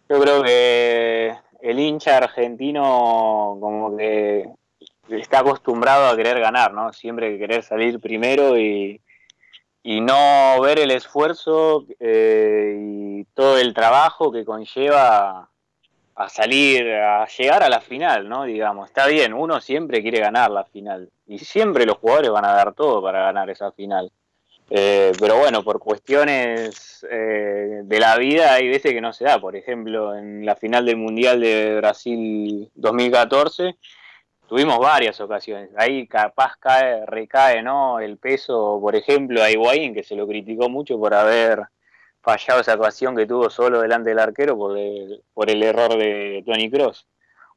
yo 0.08 0.20
creo 0.20 0.42
que 0.42 1.36
el 1.62 1.78
hincha 1.78 2.18
argentino 2.18 3.56
como 3.60 3.96
que 3.96 4.48
está 5.08 5.40
acostumbrado 5.40 6.08
a 6.08 6.16
querer 6.16 6.40
ganar, 6.40 6.72
¿no? 6.72 6.92
Siempre 6.92 7.38
querer 7.38 7.62
salir 7.62 8.00
primero 8.00 8.58
y, 8.58 9.00
y 9.82 10.00
no 10.00 10.60
ver 10.60 10.78
el 10.78 10.90
esfuerzo 10.90 11.86
eh, 11.98 12.76
y 12.78 13.24
todo 13.34 13.58
el 13.58 13.74
trabajo 13.74 14.30
que 14.30 14.44
conlleva 14.44 15.48
a 16.14 16.28
salir, 16.28 16.86
a 16.90 17.26
llegar 17.26 17.62
a 17.62 17.68
la 17.68 17.80
final, 17.80 18.28
¿no? 18.28 18.44
Digamos, 18.44 18.88
está 18.88 19.06
bien, 19.06 19.32
uno 19.32 19.60
siempre 19.60 20.02
quiere 20.02 20.20
ganar 20.20 20.50
la 20.50 20.64
final 20.64 21.08
y 21.26 21.38
siempre 21.38 21.86
los 21.86 21.96
jugadores 21.96 22.30
van 22.30 22.44
a 22.44 22.52
dar 22.52 22.74
todo 22.74 23.02
para 23.02 23.22
ganar 23.22 23.48
esa 23.48 23.72
final. 23.72 24.10
Eh, 24.72 25.10
pero 25.18 25.36
bueno, 25.36 25.64
por 25.64 25.80
cuestiones 25.80 27.04
eh, 27.10 27.80
de 27.82 28.00
la 28.00 28.16
vida 28.16 28.54
hay 28.54 28.68
veces 28.68 28.92
que 28.92 29.00
no 29.00 29.12
se 29.12 29.24
da. 29.24 29.40
Por 29.40 29.56
ejemplo, 29.56 30.16
en 30.16 30.46
la 30.46 30.54
final 30.54 30.86
del 30.86 30.96
Mundial 30.96 31.40
de 31.40 31.76
Brasil 31.76 32.70
2014 32.76 33.76
tuvimos 34.48 34.78
varias 34.78 35.20
ocasiones. 35.20 35.70
Ahí 35.76 36.06
capaz 36.06 36.56
cae, 36.58 37.04
recae 37.06 37.62
¿no? 37.62 38.00
el 38.00 38.18
peso, 38.18 38.78
por 38.80 38.94
ejemplo, 38.96 39.42
a 39.42 39.50
Higuaín, 39.50 39.94
que 39.94 40.04
se 40.04 40.16
lo 40.16 40.26
criticó 40.26 40.68
mucho 40.68 40.98
por 40.98 41.14
haber 41.14 41.64
fallado 42.20 42.60
esa 42.60 42.74
ocasión 42.74 43.16
que 43.16 43.26
tuvo 43.26 43.50
solo 43.50 43.80
delante 43.80 44.10
del 44.10 44.18
arquero 44.18 44.56
por 44.56 44.76
el, 44.78 45.22
por 45.34 45.50
el 45.50 45.62
error 45.62 45.96
de 45.96 46.42
Tony 46.46 46.70
Cross. 46.70 47.06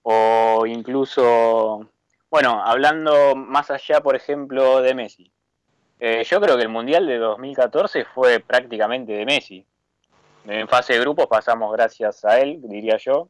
O 0.03 0.65
incluso, 0.67 1.89
bueno, 2.29 2.61
hablando 2.63 3.35
más 3.35 3.71
allá, 3.71 4.01
por 4.01 4.15
ejemplo, 4.15 4.81
de 4.81 4.95
Messi. 4.95 5.32
Eh, 6.05 6.25
yo 6.25 6.41
creo 6.41 6.57
que 6.57 6.63
el 6.63 6.67
Mundial 6.67 7.07
de 7.07 7.17
2014 7.17 8.03
fue 8.03 8.41
prácticamente 8.41 9.13
de 9.13 9.25
Messi. 9.25 9.65
En 10.45 10.67
fase 10.67 10.91
de 10.91 10.99
grupos 10.99 11.27
pasamos 11.27 11.71
gracias 11.71 12.25
a 12.25 12.41
él, 12.41 12.59
diría 12.61 12.97
yo. 12.97 13.29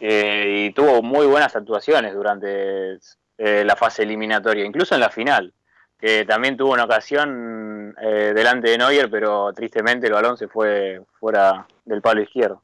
Eh, 0.00 0.66
y 0.66 0.72
tuvo 0.72 1.00
muy 1.00 1.26
buenas 1.26 1.54
actuaciones 1.54 2.12
durante 2.12 2.98
eh, 3.38 3.62
la 3.64 3.76
fase 3.76 4.02
eliminatoria, 4.02 4.64
incluso 4.64 4.96
en 4.96 5.00
la 5.00 5.10
final 5.10 5.54
que 5.96 6.24
también 6.24 6.56
tuvo 6.56 6.72
una 6.72 6.84
ocasión 6.84 7.94
delante 7.96 8.68
de 8.68 8.76
Neuer, 8.76 9.08
pero 9.08 9.50
tristemente 9.54 10.08
el 10.08 10.12
balón 10.12 10.36
se 10.36 10.46
fue 10.46 11.00
fuera 11.18 11.66
del 11.86 12.02
palo 12.02 12.20
izquierdo. 12.20 12.60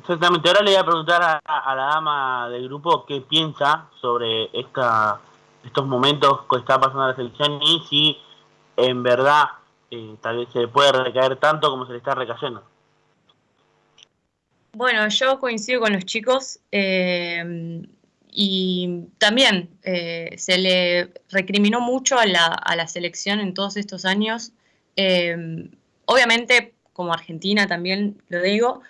Exactamente, 0.00 0.48
ahora 0.48 0.60
le 0.62 0.72
voy 0.72 0.80
a 0.80 0.84
preguntar 0.84 1.40
a, 1.42 1.74
la 1.74 1.84
dama 1.84 2.50
del 2.50 2.64
grupo 2.68 3.06
qué 3.06 3.22
piensa 3.22 3.88
sobre 4.02 4.50
esta, 4.52 5.18
estos 5.64 5.86
momentos 5.86 6.40
que 6.50 6.58
está 6.58 6.78
pasando 6.78 7.08
la 7.08 7.16
selección 7.16 7.60
y 7.62 7.82
si 7.88 8.18
en 8.76 9.02
verdad 9.02 9.44
eh, 9.90 10.16
tal 10.20 10.38
vez 10.38 10.48
se 10.52 10.60
le 10.60 10.68
puede 10.68 10.92
recaer 10.92 11.36
tanto 11.36 11.70
como 11.70 11.86
se 11.86 11.92
le 11.92 11.98
está 11.98 12.14
recayendo. 12.14 12.62
Bueno, 14.72 15.06
yo 15.08 15.38
coincido 15.38 15.80
con 15.80 15.92
los 15.92 16.04
chicos. 16.04 16.58
Eh, 16.72 17.86
y 18.36 19.04
también 19.18 19.70
eh, 19.84 20.34
se 20.36 20.58
le 20.58 21.12
recriminó 21.30 21.80
mucho 21.80 22.18
a 22.18 22.26
la, 22.26 22.46
a 22.46 22.74
la, 22.74 22.88
selección 22.88 23.38
en 23.38 23.54
todos 23.54 23.76
estos 23.76 24.04
años. 24.04 24.52
Obviamente, 26.06 26.74
como 26.92 27.12
Argentina 27.12 27.68
también 27.68 28.20
lo 28.28 28.42
digo, 28.42 28.82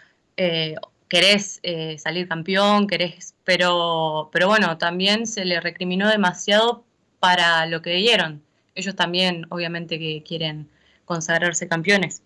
eh, 1.14 1.20
querés 1.20 1.60
salir 2.02 2.28
campeón, 2.28 2.86
querés, 2.86 3.34
pero, 3.44 4.30
pero 4.32 4.48
bueno, 4.48 4.78
también 4.78 5.26
se 5.26 5.44
le 5.44 5.60
recriminó 5.60 6.08
demasiado 6.08 6.84
para 7.20 7.66
lo 7.66 7.82
que 7.82 7.94
dieron. 7.94 8.42
Ellos 8.74 8.96
también, 8.96 9.46
obviamente, 9.50 9.98
que 9.98 10.22
quieren 10.22 10.68
consagrarse 11.04 11.68
campeones. 11.68 12.22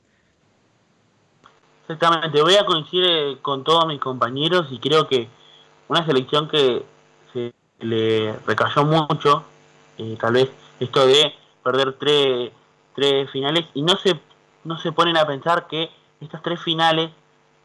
Exactamente, 1.82 2.42
voy 2.42 2.54
a 2.56 2.66
coincidir 2.66 3.38
con 3.40 3.64
todos 3.64 3.86
mis 3.86 3.98
compañeros 3.98 4.66
y 4.70 4.78
creo 4.78 5.08
que 5.08 5.28
una 5.88 6.04
selección 6.04 6.48
que 6.48 6.82
se 7.32 7.54
le 7.80 8.34
recayó 8.46 8.84
mucho, 8.84 9.44
eh, 9.96 10.16
tal 10.20 10.34
vez 10.34 10.50
esto 10.80 11.06
de 11.06 11.32
perder 11.62 11.94
tres, 11.94 12.50
tres 12.94 13.30
finales 13.30 13.64
y 13.72 13.80
no 13.80 13.96
se, 13.96 14.20
no 14.64 14.78
se 14.78 14.92
ponen 14.92 15.16
a 15.16 15.26
pensar 15.26 15.66
que 15.66 15.88
estas 16.20 16.42
tres 16.42 16.60
finales 16.62 17.10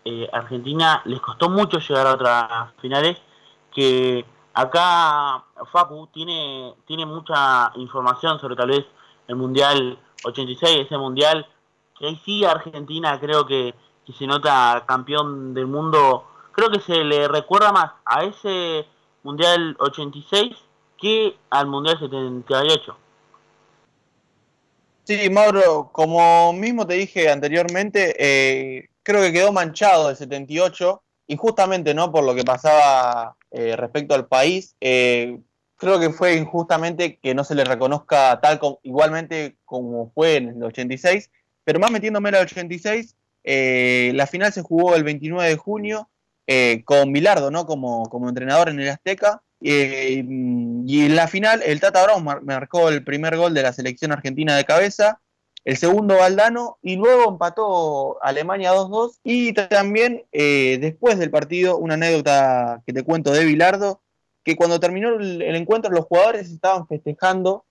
eh, 0.06 0.30
Argentina 0.32 1.01
les 1.06 1.20
costó 1.22 1.49
mucho 1.49 1.80
llegar 1.80 2.08
a 2.08 2.14
otras 2.14 2.74
finales 2.82 3.18
que 3.74 4.26
acá 4.54 5.43
Facu 5.72 6.08
tiene, 6.08 6.74
tiene 6.86 7.06
mucha 7.06 7.72
información 7.76 8.39
sobre 8.39 8.56
tal 8.56 8.70
vez 8.70 8.86
el 9.28 9.36
Mundial 9.36 9.97
86, 10.24 10.86
ese 10.86 10.97
Mundial 10.97 11.47
que 11.97 12.08
ahí 12.08 12.22
sí 12.26 12.43
Argentina 12.43 13.20
creo 13.20 13.45
que, 13.45 13.74
se 14.18 14.28
nota 14.28 14.84
campeón 14.86 15.54
del 15.54 15.68
mundo, 15.68 16.28
creo 16.51 16.70
que 16.70 16.82
se 16.82 17.04
le 17.04 17.28
recuerda 17.28 17.72
más 17.72 17.91
a 18.06 18.24
ese 18.24 18.86
Mundial 19.24 19.78
86 19.80 20.58
que 20.97 21.38
al 21.49 21.68
Mundial 21.68 21.97
78. 21.99 22.97
Sí, 25.06 25.30
Mauro, 25.30 25.89
como 25.91 26.54
mismo 26.54 26.86
te 26.86 26.95
dije 26.95 27.30
anteriormente, 27.30 28.16
eh, 28.20 28.89
creo 29.04 29.22
que 29.22 29.34
quedó 29.34 29.51
manchado 29.51 30.10
el 30.10 30.16
78, 30.16 31.04
injustamente, 31.28 31.93
¿no? 31.93 32.12
Por 32.12 32.24
lo 32.24 32.36
que 32.36 32.43
pasaba 32.43 33.38
eh, 33.51 33.76
respecto 33.76 34.16
al 34.16 34.28
país. 34.28 34.76
Eh, 34.82 35.39
creo 35.78 35.99
que 35.99 36.10
fue 36.10 36.36
injustamente 36.36 37.20
que 37.20 37.36
no 37.36 37.43
se 37.43 37.56
le 37.56 37.66
reconozca 37.66 38.39
tal 38.41 38.60
como, 38.60 38.80
igualmente 38.84 39.58
como 39.66 40.12
fue 40.14 40.38
en 40.38 40.49
el 40.49 40.64
86, 40.64 41.30
pero 41.64 41.80
más 41.80 41.91
metiéndome 41.91 42.30
en 42.30 42.36
el 42.36 42.41
86, 42.43 43.16
la 43.43 44.28
final 44.28 44.54
se 44.54 44.62
jugó 44.62 44.95
el 44.95 45.04
29 45.04 45.49
de 45.49 45.58
junio 45.58 46.10
eh, 46.45 46.84
con 46.84 47.12
Milardo, 47.12 47.51
¿no? 47.51 47.66
Como, 47.66 48.10
como 48.10 48.28
entrenador 48.28 48.70
en 48.70 48.80
el 48.80 48.89
Azteca. 48.89 49.41
Eh, 49.62 50.24
y 50.86 51.06
en 51.06 51.16
la 51.16 51.28
final, 51.28 51.62
el 51.66 51.80
Tata 51.80 52.04
Brown 52.04 52.43
marcó 52.43 52.89
el 52.89 53.04
primer 53.04 53.38
gol 53.38 53.54
de 53.54 53.64
la 53.64 53.72
selección 53.72 54.12
argentina 54.12 54.58
de 54.58 54.66
cabeza, 54.66 55.22
el 55.66 55.78
segundo 55.78 56.18
Valdano, 56.18 56.78
y 56.82 56.95
luego 56.95 57.30
empató 57.30 58.18
Alemania 58.22 58.74
2-2. 58.74 59.20
Y 59.24 59.53
también, 59.53 60.26
eh, 60.32 60.78
después 60.82 61.18
del 61.20 61.32
partido, 61.32 61.78
una 61.78 61.93
anécdota 61.93 62.82
que 62.86 62.93
te 62.93 63.03
cuento 63.03 63.32
de 63.32 63.45
Bilardo, 63.45 64.01
que 64.43 64.55
cuando 64.55 64.80
terminó 64.80 65.16
el, 65.16 65.41
encuentro, 65.55 65.91
los 65.91 66.05
jugadores 66.05 66.51
estaban 66.51 66.88
festejando 66.88 67.66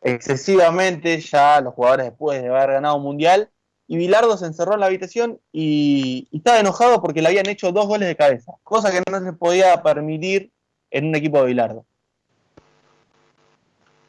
excesivamente, 0.00 1.20
ya 1.20 1.60
los 1.60 1.74
jugadores 1.74 2.06
después 2.06 2.42
de 2.42 2.48
haber 2.48 2.72
ganado 2.72 2.96
un 2.96 3.02
mundial, 3.02 3.50
y 3.90 3.96
Bilardo 3.96 4.36
se 4.36 4.44
encerró 4.46 4.74
en 4.74 4.80
la 4.80 4.86
habitación 4.86 5.40
y, 5.50 6.28
estaba 6.30 6.60
enojado 6.60 7.00
porque 7.00 7.22
le 7.22 7.28
habían 7.28 7.48
hecho 7.48 7.72
dos 7.72 7.86
goles 7.86 8.06
de 8.06 8.16
cabeza, 8.16 8.52
cosa 8.62 8.92
que 8.92 9.02
no 9.10 9.20
se 9.24 9.32
podía 9.32 9.82
permitir 9.82 10.52
en 10.90 11.06
un 11.06 11.14
equipo 11.14 11.40
de 11.40 11.46
Bilardo. 11.46 11.86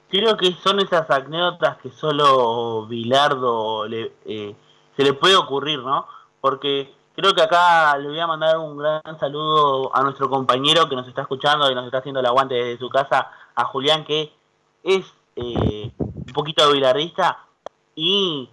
Creo 0.10 0.38
que 0.38 0.54
son 0.54 0.80
esas 0.80 1.10
anécdotas 1.10 1.78
que 1.78 1.92
solo 1.92 2.88
Bilardo 2.88 3.86
eh, 3.88 4.56
se 4.96 5.04
le 5.04 5.14
puede 5.14 5.36
ocurrir, 5.36 5.80
¿no? 5.80 6.08
Porque 6.42 6.94
creo 7.16 7.34
que 7.34 7.42
acá 7.42 7.96
le 7.98 8.10
voy 8.10 8.20
a 8.20 8.28
mandar 8.28 8.58
un 8.58 8.78
gran 8.78 9.20
saludo 9.20 9.96
a 9.96 10.02
nuestro 10.02 10.30
compañero 10.30 10.90
que 10.90 10.96
nos 10.96 11.08
está 11.08 11.22
escuchando 11.22 11.70
y 11.70 11.76
nos 11.76 11.86
está 11.86 12.00
haciendo 12.00 12.22
el 12.22 12.26
aguante 12.26 12.56
desde 12.56 12.80
su 12.80 12.90
casa, 12.90 13.30
a 13.54 13.66
Julián, 13.66 14.04
que 14.04 14.34
es 14.84 15.06
eh, 15.36 15.92
un 16.00 16.34
poquito 16.34 16.72
bilardista 16.72 17.46
y 17.96 18.50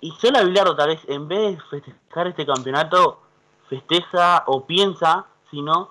y 0.00 0.12
solo 0.12 0.44
Bilardo 0.44 0.76
tal 0.76 0.88
vez 0.88 1.00
en 1.08 1.26
vez 1.26 1.56
de 1.56 1.62
festejar 1.80 2.28
este 2.28 2.46
campeonato, 2.46 3.20
festeja 3.68 4.44
o 4.46 4.64
piensa, 4.64 5.26
sino 5.50 5.90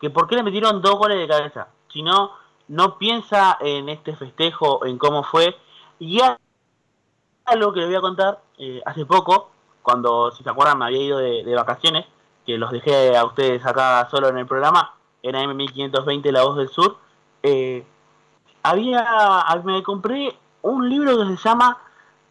que 0.00 0.10
por 0.10 0.26
qué 0.26 0.36
le 0.36 0.42
metieron 0.42 0.82
dos 0.82 0.96
goles 0.96 1.18
de 1.18 1.28
cabeza, 1.28 1.68
sino 1.92 2.32
no 2.68 2.98
piensa 2.98 3.56
en 3.60 3.88
este 3.88 4.16
festejo, 4.16 4.84
en 4.84 4.98
cómo 4.98 5.22
fue. 5.22 5.56
Y 5.98 6.20
algo 7.44 7.72
que 7.72 7.80
le 7.80 7.86
voy 7.86 7.94
a 7.94 8.00
contar, 8.00 8.40
eh, 8.58 8.82
hace 8.84 9.06
poco, 9.06 9.50
cuando, 9.82 10.32
si 10.32 10.42
se 10.42 10.50
acuerdan, 10.50 10.78
me 10.78 10.86
había 10.86 11.02
ido 11.02 11.18
de, 11.18 11.54
vacaciones, 11.54 12.06
que 12.44 12.58
los 12.58 12.70
dejé 12.70 13.16
a 13.16 13.24
ustedes 13.24 13.64
acá 13.64 14.06
solo 14.10 14.28
en 14.28 14.36
el 14.38 14.46
programa, 14.46 14.94
en 15.22 15.34
AM1520 15.34 16.30
La 16.30 16.44
Voz 16.44 16.56
del 16.56 16.68
Sur, 16.68 16.98
eh, 17.42 17.84
había, 18.62 19.44
me 19.64 19.82
compré 19.82 20.36
un 20.62 20.88
libro 20.88 21.18
que 21.18 21.36
se 21.36 21.36
llama 21.36 21.78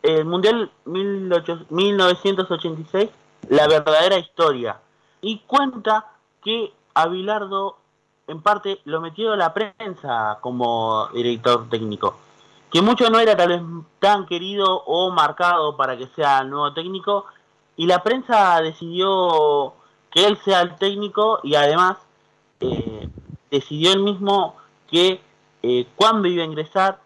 el 0.04 0.24
Mundial 0.26 0.72
1986, 0.86 3.10
la 3.50 3.68
verdadera 3.68 4.18
historia. 4.18 4.80
Y 5.22 5.40
cuenta 5.48 6.08
que 6.44 6.74
a 6.94 7.08
Bilardo, 7.08 7.78
en 8.28 8.42
parte, 8.42 8.80
lo 8.86 9.02
metió 9.02 9.34
a 9.34 9.38
la 9.38 9.54
prensa 9.54 10.40
como 10.42 11.08
director 11.14 11.70
técnico. 11.70 12.18
Que 12.72 12.82
mucho 12.82 13.10
no 13.10 13.20
era 13.20 13.38
tal 13.38 13.50
vez 13.50 13.62
tan 14.00 14.26
querido 14.26 14.84
o 14.86 15.12
marcado 15.12 15.78
para 15.78 15.98
que 15.98 16.08
sea 16.08 16.40
el 16.40 16.50
nuevo 16.50 16.74
técnico. 16.74 17.26
Y 17.78 17.86
la 17.86 18.04
prensa 18.04 18.60
decidió 18.62 19.74
que 20.12 20.26
él 20.26 20.38
sea 20.44 20.62
el 20.62 20.76
técnico 20.76 21.40
y 21.44 21.56
además 21.56 21.98
eh, 22.60 23.08
decidió 23.52 23.94
él 23.94 24.00
mismo 24.00 24.56
que 24.90 25.22
eh, 25.62 25.88
cuando 25.96 26.28
iba 26.28 26.44
a 26.44 26.48
ingresar 26.48 27.00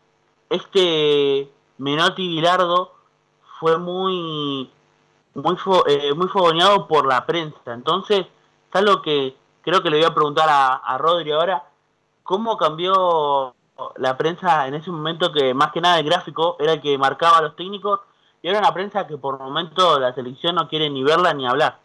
este 0.50 1.50
Menotti 1.78 2.28
Bilardo 2.28 2.94
fue 3.60 3.78
muy 3.78 4.70
muy 5.34 5.58
eh, 5.88 6.14
muy 6.14 6.28
fogoneado 6.28 6.88
por 6.88 7.08
la 7.08 7.26
prensa. 7.26 7.74
Entonces, 7.74 8.22
es 8.22 8.76
algo 8.76 9.02
que 9.02 9.36
creo 9.62 9.82
que 9.82 9.90
le 9.90 9.98
voy 9.98 10.06
a 10.06 10.14
preguntar 10.14 10.48
a, 10.50 10.76
a 10.76 10.98
Rodri 10.98 11.32
ahora, 11.32 11.64
¿cómo 12.24 12.58
cambió 12.58 13.54
la 13.98 14.18
prensa 14.18 14.68
en 14.68 14.76
ese 14.76 14.92
momento 14.92 15.32
que 15.32 15.54
más 15.54 15.72
que 15.72 15.82
nada 15.82 16.00
el 16.00 16.06
gráfico 16.06 16.58
era 16.60 16.74
el 16.74 16.82
que 16.82 16.98
marcaba 16.98 17.38
a 17.38 17.42
los 17.42 17.56
técnicos 17.56 18.02
y 18.42 18.48
era 18.48 18.60
una 18.60 18.74
prensa 18.74 19.08
que 19.08 19.18
por 19.18 19.40
momento 19.40 20.00
la 20.00 20.14
selección 20.14 20.56
no 20.56 20.68
quiere 20.68 20.90
ni 20.90 21.04
verla 21.04 21.34
ni 21.34 21.48
hablar. 21.48 21.78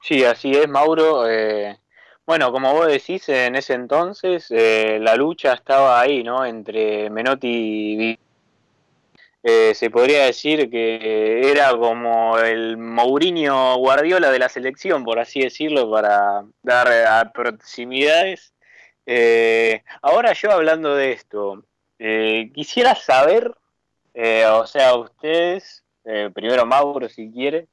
Sí, 0.00 0.24
así 0.24 0.52
es, 0.52 0.68
Mauro. 0.68 1.28
Eh, 1.28 1.78
bueno, 2.24 2.52
como 2.52 2.72
vos 2.72 2.86
decís, 2.86 3.28
en 3.28 3.56
ese 3.56 3.74
entonces 3.74 4.46
eh, 4.50 4.98
la 5.00 5.16
lucha 5.16 5.52
estaba 5.52 6.00
ahí, 6.00 6.22
¿no? 6.22 6.44
Entre 6.44 7.10
Menotti 7.10 8.12
y 8.12 8.18
eh, 9.42 9.74
se 9.74 9.90
podría 9.90 10.24
decir 10.24 10.70
que 10.70 11.50
era 11.50 11.70
como 11.70 12.38
el 12.38 12.76
Mourinho 12.76 13.76
Guardiola 13.76 14.30
de 14.30 14.38
la 14.38 14.48
selección, 14.48 15.04
por 15.04 15.18
así 15.18 15.40
decirlo, 15.40 15.90
para 15.90 16.44
dar 16.62 17.32
proximidades. 17.32 18.52
ahora 20.02 20.32
yo 20.34 20.50
hablando 20.52 20.94
de 20.94 21.12
esto, 21.12 21.64
quisiera 22.54 22.94
saber, 22.94 23.54
o 24.14 24.66
sea, 24.66 24.94
ustedes, 24.96 25.84
primero 26.34 26.66
Mauro 26.66 27.08
si 27.08 27.30
quiere, 27.30 27.68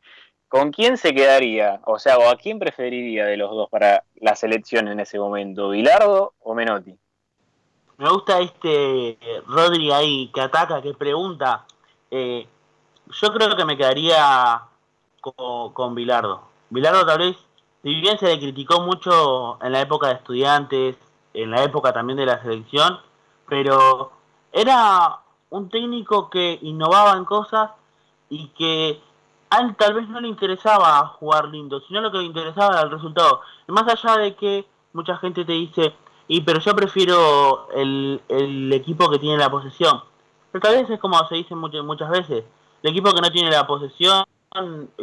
¿Con 0.55 0.71
quién 0.71 0.95
se 0.95 1.13
quedaría? 1.13 1.81
O 1.85 1.99
sea, 1.99 2.17
¿o 2.17 2.29
a 2.29 2.37
quién 2.37 2.59
preferiría 2.59 3.25
de 3.25 3.35
los 3.35 3.51
dos 3.51 3.69
para 3.69 4.05
la 4.15 4.35
selección 4.37 4.87
en 4.87 4.99
ese 5.01 5.19
momento? 5.19 5.69
¿Vilardo 5.69 6.33
o 6.39 6.53
Menotti? 6.55 6.97
Me 7.97 8.09
gusta 8.09 8.39
este 8.39 9.17
Rodri 9.47 9.91
ahí 9.91 10.29
que 10.33 10.41
ataca, 10.41 10.81
que 10.81 10.93
pregunta. 10.93 11.65
Eh, 12.11 12.47
yo 13.09 13.33
creo 13.33 13.55
que 13.55 13.65
me 13.65 13.77
quedaría 13.77 14.61
con, 15.21 15.73
con 15.73 15.95
Vilardo. 15.95 16.43
Vilardo 16.69 17.05
tal 17.05 17.19
vez, 17.19 17.37
si 17.83 18.01
bien 18.01 18.17
se 18.19 18.27
le 18.27 18.39
criticó 18.39 18.81
mucho 18.81 19.57
en 19.63 19.71
la 19.71 19.81
época 19.81 20.07
de 20.07 20.15
estudiantes, 20.15 20.97
en 21.33 21.51
la 21.51 21.63
época 21.63 21.93
también 21.93 22.17
de 22.17 22.25
la 22.25 22.41
selección, 22.41 22.99
pero 23.47 24.11
era 24.51 25.19
un 25.49 25.69
técnico 25.69 26.29
que 26.29 26.59
innovaba 26.61 27.13
en 27.13 27.25
cosas 27.25 27.71
y 28.29 28.47
que 28.49 29.01
tal 29.77 29.93
vez 29.93 30.07
no 30.09 30.19
le 30.19 30.27
interesaba 30.27 31.07
jugar 31.19 31.47
lindo, 31.47 31.79
sino 31.81 32.01
lo 32.01 32.11
que 32.11 32.17
le 32.17 32.25
interesaba 32.25 32.73
era 32.73 32.81
el 32.81 32.91
resultado. 32.91 33.41
Y 33.67 33.71
más 33.71 33.87
allá 33.87 34.17
de 34.17 34.35
que 34.35 34.65
mucha 34.93 35.17
gente 35.17 35.45
te 35.45 35.53
dice, 35.53 35.93
y 36.27 36.41
pero 36.41 36.59
yo 36.59 36.75
prefiero 36.75 37.69
el, 37.75 38.21
el 38.27 38.73
equipo 38.73 39.09
que 39.09 39.19
tiene 39.19 39.37
la 39.37 39.49
posesión. 39.49 40.01
Pero 40.51 40.61
tal 40.61 40.75
vez 40.75 40.89
es 40.89 40.99
como 40.99 41.17
se 41.27 41.35
dice 41.35 41.55
muchas, 41.55 41.83
muchas 41.83 42.09
veces, 42.09 42.43
el 42.83 42.91
equipo 42.91 43.13
que 43.13 43.21
no 43.21 43.31
tiene 43.31 43.51
la 43.51 43.67
posesión, 43.67 44.23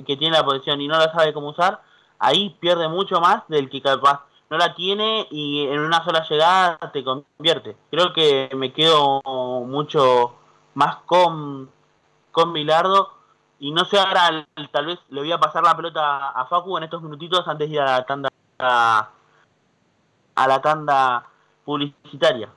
que 0.07 0.17
tiene 0.17 0.37
la 0.37 0.45
posesión 0.45 0.81
y 0.81 0.89
no 0.89 0.99
la 0.99 1.13
sabe 1.13 1.33
cómo 1.33 1.51
usar, 1.51 1.83
ahí 2.19 2.57
pierde 2.61 2.89
mucho 2.89 3.21
más 3.21 3.43
del 3.49 3.69
que 3.69 3.83
capaz 3.83 4.23
no 4.51 4.59
la 4.59 4.75
tiene 4.75 5.27
y 5.31 5.67
en 5.67 5.81
una 5.81 6.05
sola 6.05 6.27
llegada 6.29 6.79
te 6.93 7.03
convierte. 7.03 7.75
Creo 7.91 8.13
que 8.13 8.51
me 8.55 8.73
quedo 8.73 9.23
mucho 9.67 10.35
más 10.75 10.97
con, 11.07 11.71
con 12.31 12.53
Milardo 12.53 13.13
y 13.59 13.71
no 13.73 13.85
sé, 13.85 13.99
ahora 13.99 14.47
tal 14.71 14.87
vez 14.87 14.99
le 15.09 15.21
voy 15.21 15.33
a 15.33 15.41
pasar 15.41 15.63
la 15.63 15.77
pelota 15.77 16.31
a 16.31 16.45
Facu 16.47 16.77
en 16.77 16.85
estos 16.85 17.03
minutitos 17.03 17.47
antes 17.49 17.69
de 17.69 17.75
ir 17.77 17.81
a 17.81 17.99
la 17.99 18.05
tanda 18.05 18.29
a, 20.35 20.49
la 20.49 20.61
tanda 20.61 21.27
publicitaria. 21.65 22.49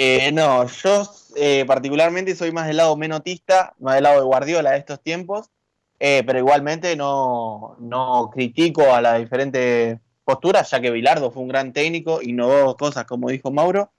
Eh, 0.00 0.30
no, 0.30 0.64
yo 0.64 1.10
eh, 1.34 1.64
particularmente 1.66 2.36
soy 2.36 2.52
más 2.52 2.68
del 2.68 2.76
lado 2.76 2.96
menotista, 2.96 3.74
más 3.80 3.96
del 3.96 4.04
lado 4.04 4.20
de 4.20 4.26
Guardiola 4.26 4.70
de 4.70 4.78
estos 4.78 5.02
tiempos, 5.02 5.50
eh, 5.98 6.22
pero 6.24 6.38
igualmente 6.38 6.94
no, 6.94 7.74
no 7.80 8.30
critico 8.32 8.94
a 8.94 9.00
las 9.00 9.18
diferentes 9.18 9.98
posturas, 10.22 10.70
ya 10.70 10.80
que 10.80 10.92
Bilardo 10.92 11.32
fue 11.32 11.42
un 11.42 11.48
gran 11.48 11.72
técnico, 11.72 12.22
innovó 12.22 12.76
cosas 12.76 13.06
como 13.06 13.28
dijo 13.28 13.50
Mauro, 13.50 13.90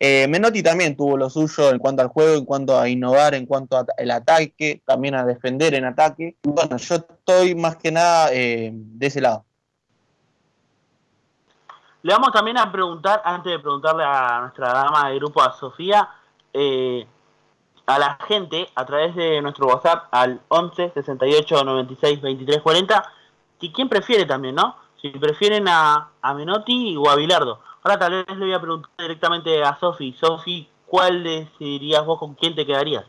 Menotti 0.00 0.62
también 0.62 0.96
tuvo 0.96 1.16
lo 1.16 1.30
suyo 1.30 1.70
en 1.70 1.78
cuanto 1.78 2.02
al 2.02 2.08
juego, 2.08 2.36
en 2.36 2.44
cuanto 2.44 2.78
a 2.78 2.88
innovar, 2.88 3.34
en 3.34 3.46
cuanto 3.46 3.78
al 3.78 4.10
ataque, 4.10 4.82
también 4.84 5.14
a 5.14 5.24
defender 5.24 5.72
en 5.72 5.84
ataque. 5.86 6.36
Bueno, 6.42 6.76
yo 6.76 6.96
estoy 6.96 7.54
más 7.54 7.76
que 7.76 7.90
nada 7.90 8.28
de 8.28 8.74
ese 9.00 9.22
lado. 9.22 9.46
Le 12.04 12.12
vamos 12.12 12.32
también 12.32 12.58
a 12.58 12.70
preguntar, 12.70 13.22
antes 13.24 13.50
de 13.50 13.58
preguntarle 13.58 14.04
a 14.04 14.40
nuestra 14.42 14.74
dama 14.74 15.08
de 15.08 15.14
grupo, 15.14 15.40
a 15.40 15.56
Sofía, 15.56 16.06
eh, 16.52 17.06
a 17.86 17.98
la 17.98 18.18
gente 18.28 18.68
a 18.74 18.84
través 18.84 19.16
de 19.16 19.40
nuestro 19.40 19.68
WhatsApp 19.68 20.08
al 20.10 20.38
11 20.48 20.92
68 20.92 21.64
96 21.64 22.20
23 22.20 22.60
40, 22.60 23.12
que 23.58 23.72
quién 23.72 23.88
prefiere 23.88 24.26
también, 24.26 24.54
¿no? 24.54 24.76
Si 25.00 25.08
prefieren 25.08 25.66
a, 25.66 26.10
a 26.20 26.34
Menotti 26.34 26.94
o 26.94 27.08
a 27.08 27.16
Bilardo. 27.16 27.60
Ahora 27.82 27.98
tal 27.98 28.12
vez 28.12 28.36
le 28.36 28.44
voy 28.44 28.52
a 28.52 28.60
preguntar 28.60 28.90
directamente 28.98 29.62
a 29.62 29.78
Sofi. 29.80 30.12
Sofi, 30.20 30.68
¿cuál 30.84 31.24
decidirías 31.24 32.04
vos 32.04 32.18
con 32.18 32.34
quién 32.34 32.54
te 32.54 32.66
quedarías? 32.66 33.06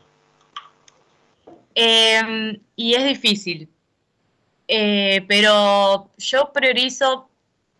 Em, 1.74 2.58
y 2.74 2.94
es 2.94 3.04
difícil. 3.04 3.68
Eh, 4.66 5.22
pero 5.28 6.08
yo 6.16 6.50
priorizo 6.50 7.28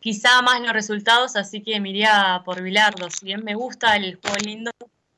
quizá 0.06 0.40
más 0.40 0.60
los 0.60 0.72
resultados, 0.72 1.34
así 1.34 1.64
que 1.64 1.80
me 1.80 1.90
iría 1.90 2.40
por 2.44 2.62
Bilardo. 2.62 3.10
Si 3.10 3.24
bien 3.24 3.42
me 3.42 3.56
gusta 3.56 3.96
el 3.96 4.20
juego 4.20 4.36
lindo, 4.44 4.70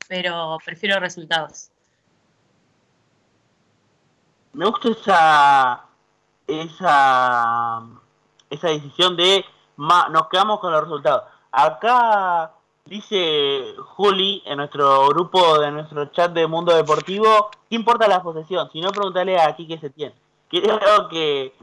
pero 0.07 0.57
prefiero 0.65 0.99
resultados. 0.99 1.69
Me 4.51 4.65
gusta 4.65 4.89
esa 4.89 5.85
esa 6.47 7.83
esa 8.49 8.67
decisión 8.67 9.15
de 9.15 9.45
nos 9.77 10.27
quedamos 10.27 10.59
con 10.59 10.71
los 10.71 10.81
resultados. 10.81 11.21
Acá 11.51 12.53
dice 12.83 13.75
Juli 13.89 14.41
en 14.47 14.57
nuestro 14.57 15.09
grupo 15.09 15.59
de 15.59 15.69
nuestro 15.69 16.07
chat 16.07 16.31
de 16.31 16.47
Mundo 16.47 16.75
Deportivo, 16.75 17.51
¿qué 17.69 17.75
importa 17.75 18.07
la 18.07 18.23
posesión? 18.23 18.67
Si 18.71 18.81
no, 18.81 18.89
pregúntale 18.89 19.39
aquí 19.39 19.67
qué 19.67 19.77
se 19.77 19.91
tiene. 19.91 20.15
Creo 20.49 21.07
que 21.09 21.53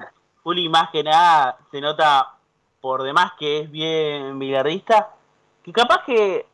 Juli 0.44 0.68
más 0.68 0.90
que 0.90 1.02
nada 1.02 1.58
se 1.72 1.80
nota 1.80 2.35
por 2.80 3.02
demás 3.02 3.32
que 3.38 3.60
es 3.60 3.70
bien 3.70 4.38
billardista, 4.38 5.10
que 5.62 5.72
capaz 5.72 6.04
que 6.04 6.46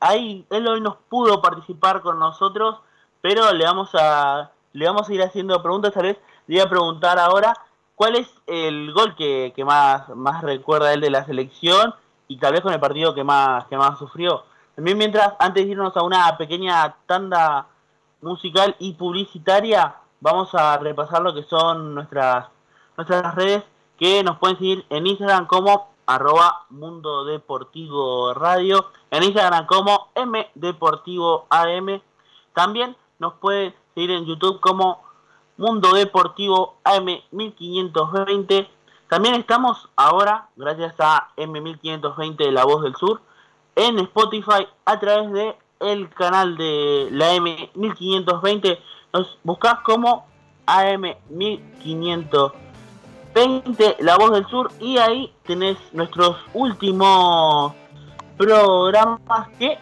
ahí 0.00 0.44
él 0.50 0.66
hoy 0.66 0.80
nos 0.80 0.96
pudo 1.08 1.40
participar 1.40 2.02
con 2.02 2.18
nosotros, 2.18 2.78
pero 3.20 3.52
le 3.52 3.64
vamos 3.64 3.90
a 3.94 4.50
le 4.72 4.86
vamos 4.86 5.08
a 5.08 5.14
ir 5.14 5.22
haciendo 5.22 5.62
preguntas, 5.62 5.94
tal 5.94 6.02
vez 6.02 6.18
le 6.46 6.56
voy 6.56 6.66
a 6.66 6.68
preguntar 6.68 7.18
ahora 7.18 7.54
cuál 7.94 8.16
es 8.16 8.28
el 8.46 8.92
gol 8.92 9.16
que, 9.16 9.52
que 9.56 9.64
más, 9.64 10.08
más 10.10 10.42
recuerda 10.42 10.92
él 10.92 11.00
de 11.00 11.10
la 11.10 11.24
selección 11.24 11.94
y 12.28 12.38
tal 12.38 12.52
vez 12.52 12.60
con 12.60 12.74
el 12.74 12.80
partido 12.80 13.14
que 13.14 13.24
más, 13.24 13.66
que 13.66 13.76
más 13.76 13.98
sufrió. 13.98 14.44
También 14.74 14.98
mientras, 14.98 15.32
antes 15.38 15.64
de 15.64 15.70
irnos 15.70 15.96
a 15.96 16.02
una 16.02 16.36
pequeña 16.36 16.94
tanda 17.06 17.66
musical 18.20 18.76
y 18.78 18.92
publicitaria, 18.92 19.94
vamos 20.20 20.54
a 20.54 20.76
repasar 20.76 21.22
lo 21.22 21.34
que 21.34 21.42
son 21.44 21.94
nuestras, 21.94 22.48
nuestras 22.96 23.34
redes 23.34 23.64
que 23.98 24.22
nos 24.22 24.38
pueden 24.38 24.58
seguir 24.58 24.86
en 24.90 25.06
Instagram 25.06 25.46
como 25.46 25.88
arroba 26.06 26.66
Mundo 26.70 27.24
Deportivo 27.24 28.34
Radio, 28.34 28.86
en 29.10 29.22
Instagram 29.22 29.66
como 29.66 30.08
M 30.14 30.48
Deportivo 30.54 31.46
AM. 31.50 32.00
También 32.54 32.96
nos 33.18 33.34
pueden 33.34 33.74
seguir 33.94 34.10
en 34.12 34.26
YouTube 34.26 34.60
como 34.60 35.02
Mundo 35.56 35.92
Deportivo 35.94 36.76
AM 36.84 37.06
1520 37.30 38.76
también 39.08 39.36
estamos 39.36 39.88
ahora, 39.94 40.48
gracias 40.56 40.96
a 40.98 41.28
M1520 41.36 42.36
de 42.38 42.50
La 42.50 42.64
Voz 42.64 42.82
del 42.82 42.96
Sur, 42.96 43.20
en 43.76 44.00
Spotify 44.00 44.66
a 44.84 44.98
través 44.98 45.30
de 45.32 45.54
el 45.78 46.08
canal 46.08 46.56
de 46.56 47.08
la 47.12 47.36
M1520. 47.36 48.80
Nos 49.12 49.38
buscas 49.44 49.78
como 49.84 50.26
AM1520 50.66 52.52
La 53.98 54.16
Voz 54.16 54.32
del 54.32 54.46
Sur 54.46 54.70
y 54.80 54.96
ahí 54.96 55.30
tenés 55.46 55.76
nuestros 55.92 56.38
últimos 56.54 57.74
programas 58.38 59.48
que 59.58 59.76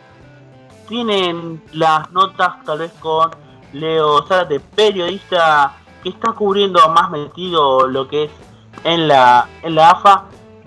tienen 0.88 1.62
las 1.72 2.10
notas 2.10 2.64
tal 2.64 2.80
vez 2.80 2.92
con 2.98 3.30
Leo 3.72 4.26
Zárate, 4.26 4.58
periodista 4.58 5.72
que 6.02 6.08
está 6.08 6.32
cubriendo 6.32 6.80
más 6.88 7.12
metido 7.12 7.86
lo 7.86 8.08
que 8.08 8.24
es 8.24 8.30
en 8.82 9.06
la, 9.06 9.46
en 9.62 9.76
la 9.76 9.90
AFA 9.90 10.24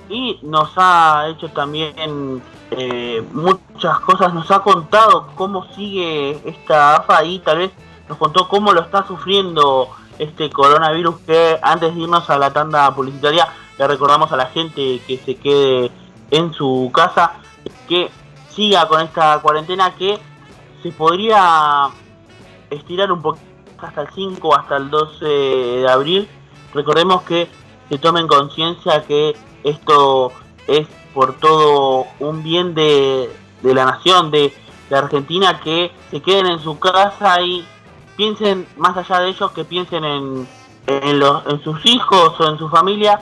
y 0.07 0.39
nos 0.43 0.71
ha 0.77 1.27
hecho 1.27 1.49
también 1.49 2.41
eh, 2.71 3.21
muchas 3.33 3.99
cosas, 3.99 4.33
nos 4.33 4.49
ha 4.49 4.59
contado 4.59 5.27
cómo 5.35 5.65
sigue 5.73 6.39
esta 6.49 6.95
AFA 6.95 7.25
y 7.25 7.39
tal 7.39 7.57
vez 7.57 7.71
nos 8.07 8.17
contó 8.17 8.47
cómo 8.47 8.71
lo 8.71 8.79
está 8.79 9.05
sufriendo 9.05 9.89
este 10.19 10.49
coronavirus 10.49 11.17
que 11.25 11.59
antes 11.61 11.93
de 11.93 12.01
irnos 12.01 12.29
a 12.29 12.37
la 12.37 12.51
tanda 12.51 12.93
publicitaria 12.93 13.47
le 13.77 13.87
recordamos 13.87 14.31
a 14.31 14.37
la 14.37 14.47
gente 14.47 15.01
que 15.05 15.17
se 15.17 15.35
quede 15.35 15.91
en 16.31 16.53
su 16.53 16.91
casa, 16.93 17.33
que 17.87 18.09
siga 18.49 18.87
con 18.87 19.01
esta 19.01 19.39
cuarentena 19.39 19.95
que 19.95 20.19
se 20.81 20.91
podría 20.91 21.89
estirar 22.69 23.11
un 23.11 23.21
poquito 23.21 23.45
hasta 23.79 24.01
el 24.01 24.09
5 24.13 24.55
hasta 24.55 24.77
el 24.77 24.89
12 24.89 25.25
de 25.25 25.89
abril. 25.89 26.27
Recordemos 26.73 27.21
que 27.23 27.47
se 27.89 27.97
tomen 27.97 28.27
conciencia 28.27 29.03
que 29.03 29.35
esto 29.63 30.31
es 30.67 30.87
por 31.13 31.37
todo 31.37 32.05
un 32.19 32.43
bien 32.43 32.73
de, 32.73 33.29
la 33.63 33.85
nación, 33.85 34.31
de, 34.31 34.53
Argentina, 34.91 35.59
que 35.59 35.91
se 36.09 36.21
queden 36.21 36.45
en 36.45 36.59
su 36.59 36.79
casa 36.79 37.41
y 37.41 37.65
piensen 38.17 38.67
más 38.75 38.97
allá 38.97 39.21
de 39.21 39.29
ellos, 39.29 39.51
que 39.51 39.63
piensen 39.63 40.03
en, 40.03 40.47
en, 40.87 41.19
los, 41.19 41.45
en 41.45 41.63
sus 41.63 41.85
hijos 41.85 42.33
o 42.39 42.49
en 42.49 42.57
su 42.57 42.67
familia 42.67 43.21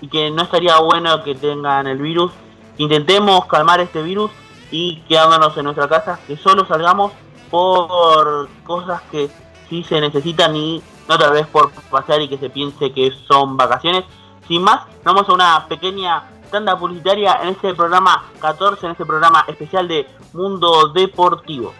y 0.00 0.08
que 0.08 0.30
no 0.30 0.42
estaría 0.42 0.78
bueno 0.78 1.22
que 1.22 1.34
tengan 1.34 1.86
el 1.86 1.98
virus. 1.98 2.32
Intentemos 2.78 3.44
calmar 3.46 3.80
este 3.80 4.02
virus 4.02 4.30
y 4.70 5.02
quedándonos 5.08 5.56
en 5.56 5.64
nuestra 5.64 5.88
casa, 5.88 6.18
que 6.26 6.36
solo 6.36 6.66
salgamos 6.66 7.12
por 7.50 8.48
cosas 8.64 9.02
que 9.10 9.28
sí 9.68 9.82
se 9.82 10.00
necesitan 10.00 10.54
y 10.56 10.82
no 11.08 11.18
tal 11.18 11.32
vez 11.32 11.46
por 11.46 11.70
pasar 11.90 12.20
y 12.20 12.28
que 12.28 12.38
se 12.38 12.50
piense 12.50 12.92
que 12.92 13.12
son 13.26 13.56
vacaciones. 13.56 14.04
Sin 14.46 14.62
más, 14.62 14.82
vamos 15.04 15.28
a 15.28 15.32
una 15.32 15.66
pequeña 15.66 16.22
tanda 16.50 16.78
publicitaria 16.78 17.40
en 17.42 17.48
este 17.48 17.74
programa 17.74 18.24
14, 18.40 18.86
en 18.86 18.92
este 18.92 19.04
programa 19.04 19.44
especial 19.48 19.88
de 19.88 20.06
Mundo 20.32 20.88
Deportivo. 20.88 21.72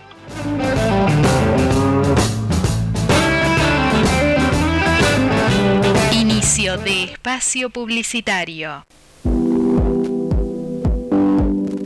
Inicio 6.46 6.78
de 6.78 7.02
espacio 7.02 7.70
publicitario. 7.70 8.86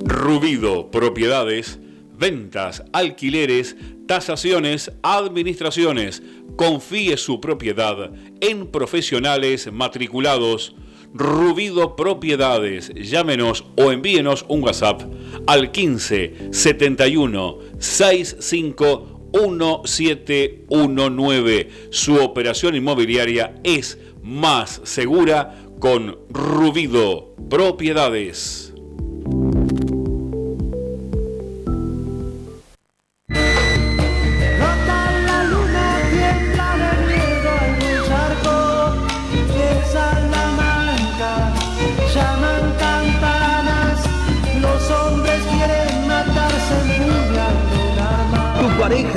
Rubido 0.04 0.90
Propiedades, 0.90 1.78
ventas, 2.18 2.82
alquileres, 2.92 3.74
tasaciones, 4.06 4.92
administraciones. 5.02 6.22
Confíe 6.56 7.16
su 7.16 7.40
propiedad 7.40 8.11
en 8.42 8.66
profesionales 8.66 9.72
matriculados. 9.72 10.76
Rubido 11.14 11.96
Propiedades. 11.96 12.92
Llámenos 12.94 13.64
o 13.78 13.92
envíenos 13.92 14.44
un 14.46 14.62
WhatsApp 14.62 15.00
al 15.46 15.72
15 15.72 16.52
71 16.52 17.58
65 17.78 19.20
1719. 19.32 21.70
Su 21.90 22.16
operación 22.16 22.74
inmobiliaria 22.74 23.54
es 23.64 23.98
más 24.22 24.80
segura 24.84 25.56
con 25.78 26.18
Rubido 26.30 27.34
Propiedades. 27.48 28.69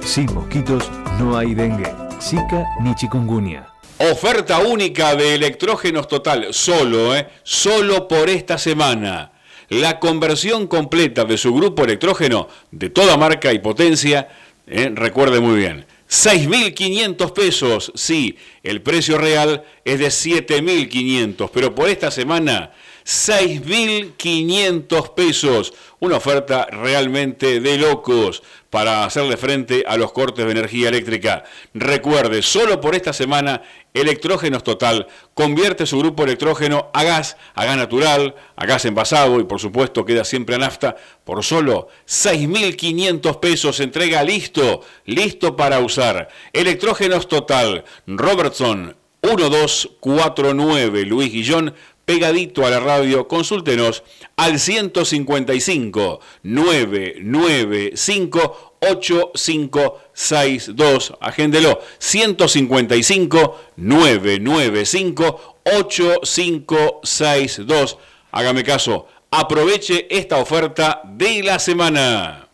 Sin 0.00 0.32
mosquitos 0.34 0.90
no 1.18 1.36
hay 1.36 1.54
dengue, 1.54 1.92
zika 2.20 2.66
ni 2.82 2.94
chikungunya. 2.94 3.66
Oferta 3.98 4.60
única 4.60 5.14
de 5.14 5.34
electrógenos 5.34 6.08
total, 6.08 6.48
solo, 6.52 7.16
¿eh? 7.16 7.28
Solo 7.42 8.06
por 8.06 8.30
esta 8.30 8.56
semana. 8.56 9.32
La 9.68 9.98
conversión 9.98 10.66
completa 10.66 11.24
de 11.24 11.36
su 11.36 11.54
grupo 11.54 11.84
electrógeno 11.84 12.48
de 12.70 12.90
toda 12.90 13.16
marca 13.16 13.52
y 13.52 13.58
potencia, 13.58 14.28
¿eh? 14.66 14.90
recuerde 14.94 15.40
muy 15.40 15.56
bien, 15.56 15.86
6.500 16.10 17.32
pesos, 17.32 17.92
sí, 17.94 18.36
el 18.64 18.82
precio 18.82 19.16
real 19.16 19.62
es 19.84 20.00
de 20.00 20.08
7.500, 20.08 21.50
pero 21.54 21.72
por 21.72 21.88
esta 21.88 22.10
semana 22.10 22.72
6.500 23.10 25.14
pesos, 25.14 25.72
una 25.98 26.18
oferta 26.18 26.68
realmente 26.70 27.58
de 27.58 27.76
locos 27.76 28.44
para 28.70 29.04
hacerle 29.04 29.36
frente 29.36 29.82
a 29.84 29.96
los 29.96 30.12
cortes 30.12 30.44
de 30.44 30.52
energía 30.52 30.90
eléctrica. 30.90 31.42
Recuerde, 31.74 32.40
solo 32.40 32.80
por 32.80 32.94
esta 32.94 33.12
semana, 33.12 33.62
Electrógenos 33.94 34.62
Total 34.62 35.08
convierte 35.34 35.86
su 35.86 35.98
grupo 35.98 36.22
electrógeno 36.22 36.88
a 36.92 37.02
gas, 37.02 37.36
a 37.56 37.64
gas 37.64 37.76
natural, 37.76 38.36
a 38.54 38.64
gas 38.64 38.84
envasado 38.84 39.40
y 39.40 39.44
por 39.44 39.58
supuesto 39.58 40.04
queda 40.04 40.24
siempre 40.24 40.54
a 40.54 40.58
nafta 40.58 40.94
por 41.24 41.42
solo 41.42 41.88
6.500 42.06 43.40
pesos. 43.40 43.80
Entrega 43.80 44.22
listo, 44.22 44.82
listo 45.04 45.56
para 45.56 45.80
usar. 45.80 46.28
Electrógenos 46.52 47.26
Total, 47.26 47.84
Robertson 48.06 48.94
1249, 49.22 51.04
Luis 51.04 51.32
Guillón, 51.32 51.74
pegadito 52.10 52.66
a 52.66 52.70
la 52.70 52.80
radio, 52.80 53.28
consúltenos 53.28 54.02
al 54.34 54.58
155 54.58 56.18
995 56.42 58.74
8562. 58.80 61.12
Agéndelo. 61.20 61.80
155 61.98 63.60
995 63.76 65.56
8562. 65.62 67.98
Hágame 68.32 68.64
caso. 68.64 69.06
Aproveche 69.30 70.08
esta 70.10 70.38
oferta 70.38 71.02
de 71.04 71.44
la 71.44 71.60
semana. 71.60 72.39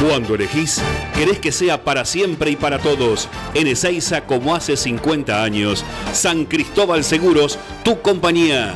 Cuando 0.00 0.36
elegís, 0.36 0.80
querés 1.14 1.40
que 1.40 1.50
sea 1.50 1.82
para 1.82 2.04
siempre 2.04 2.52
y 2.52 2.56
para 2.56 2.78
todos. 2.78 3.28
En 3.54 3.66
Ezeiza, 3.66 4.26
como 4.26 4.54
hace 4.54 4.76
50 4.76 5.42
años. 5.42 5.84
San 6.12 6.44
Cristóbal 6.44 7.02
Seguros, 7.02 7.58
tu 7.82 8.00
compañía. 8.00 8.74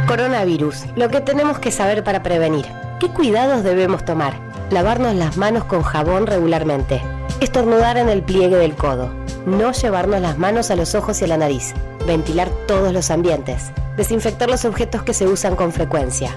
Coronavirus, 0.06 0.84
lo 0.96 1.08
que 1.08 1.22
tenemos 1.22 1.58
que 1.58 1.70
saber 1.70 2.04
para 2.04 2.22
prevenir. 2.22 2.66
¿Qué 3.00 3.08
cuidados 3.08 3.62
debemos 3.62 4.04
tomar? 4.04 4.47
Lavarnos 4.70 5.14
las 5.14 5.38
manos 5.38 5.64
con 5.64 5.82
jabón 5.82 6.26
regularmente. 6.26 7.00
Estornudar 7.40 7.96
en 7.96 8.10
el 8.10 8.22
pliegue 8.22 8.56
del 8.56 8.74
codo. 8.74 9.10
No 9.46 9.72
llevarnos 9.72 10.20
las 10.20 10.36
manos 10.36 10.70
a 10.70 10.76
los 10.76 10.94
ojos 10.94 11.22
y 11.22 11.24
a 11.24 11.28
la 11.28 11.38
nariz. 11.38 11.72
Ventilar 12.06 12.50
todos 12.66 12.92
los 12.92 13.10
ambientes. 13.10 13.72
Desinfectar 13.96 14.50
los 14.50 14.66
objetos 14.66 15.02
que 15.04 15.14
se 15.14 15.26
usan 15.26 15.56
con 15.56 15.72
frecuencia. 15.72 16.36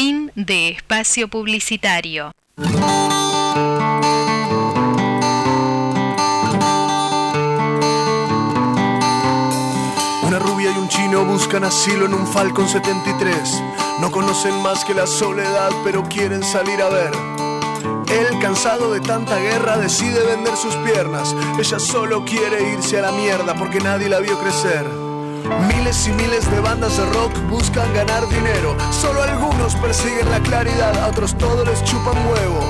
Fin 0.00 0.30
de 0.36 0.68
espacio 0.68 1.26
publicitario. 1.26 2.30
Una 10.22 10.38
rubia 10.38 10.70
y 10.70 10.78
un 10.78 10.88
chino 10.88 11.24
buscan 11.24 11.64
asilo 11.64 12.06
en 12.06 12.14
un 12.14 12.28
Falcon 12.28 12.68
73. 12.68 13.60
No 14.00 14.12
conocen 14.12 14.62
más 14.62 14.84
que 14.84 14.94
la 14.94 15.08
soledad, 15.08 15.72
pero 15.82 16.04
quieren 16.04 16.44
salir 16.44 16.80
a 16.80 16.90
ver. 16.90 17.10
Él, 18.08 18.38
cansado 18.40 18.92
de 18.92 19.00
tanta 19.00 19.36
guerra, 19.40 19.78
decide 19.78 20.22
vender 20.22 20.56
sus 20.56 20.76
piernas. 20.76 21.34
Ella 21.58 21.80
solo 21.80 22.24
quiere 22.24 22.72
irse 22.72 23.00
a 23.00 23.02
la 23.02 23.10
mierda 23.10 23.56
porque 23.56 23.80
nadie 23.80 24.08
la 24.08 24.20
vio 24.20 24.38
crecer. 24.38 25.07
Miles 25.68 26.06
y 26.06 26.12
miles 26.12 26.50
de 26.50 26.60
bandas 26.60 26.96
de 26.96 27.06
rock 27.06 27.32
buscan 27.48 27.92
ganar 27.94 28.28
dinero. 28.28 28.76
Solo 28.90 29.22
algunos 29.22 29.74
persiguen 29.76 30.30
la 30.30 30.40
claridad, 30.40 30.96
a 30.98 31.08
otros 31.08 31.36
todos 31.36 31.66
les 31.66 31.82
chupan 31.84 32.16
huevo. 32.26 32.60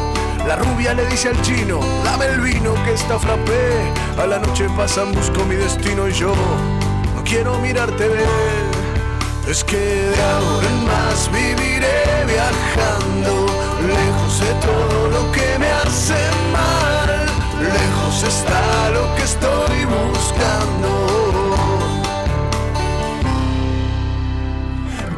La 0.47 0.57
rubia 0.57 0.95
le 0.95 1.05
dice 1.07 1.29
al 1.29 1.43
chino, 1.43 1.81
dame 2.05 2.27
el 2.27 2.41
vino 2.41 2.73
que 2.85 2.95
está 2.95 3.19
frappé. 3.19 3.93
A 4.19 4.27
la 4.27 4.39
noche 4.39 4.69
pasan, 4.77 5.13
busco 5.13 5.45
mi 5.45 5.57
destino 5.57 6.09
y 6.09 6.13
yo 6.13 6.35
no 7.15 7.25
quiero 7.25 7.59
mirarte 7.59 8.09
ver. 8.09 8.27
Es 9.49 9.65
que 9.65 9.77
de 9.77 10.23
ahora 10.23 10.69
en 10.69 10.85
más 10.87 11.31
viviré 11.33 12.25
viajando, 12.27 13.47
lejos 13.87 14.41
de 14.41 14.53
todo 14.67 15.09
lo 15.09 15.33
que 15.33 15.59
me 15.59 15.71
hace 15.71 16.15
mal. 16.53 17.27
Lejos 17.61 18.23
está 18.23 18.91
lo 18.91 19.15
que 19.17 19.23
estoy 19.25 19.85
buscando. 19.85 21.28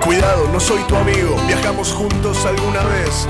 Cuidado, 0.05 0.48
no 0.51 0.59
soy 0.59 0.82
tu 0.84 0.96
amigo, 0.96 1.36
viajamos 1.46 1.92
juntos 1.92 2.44
alguna 2.46 2.82
vez. 2.84 3.26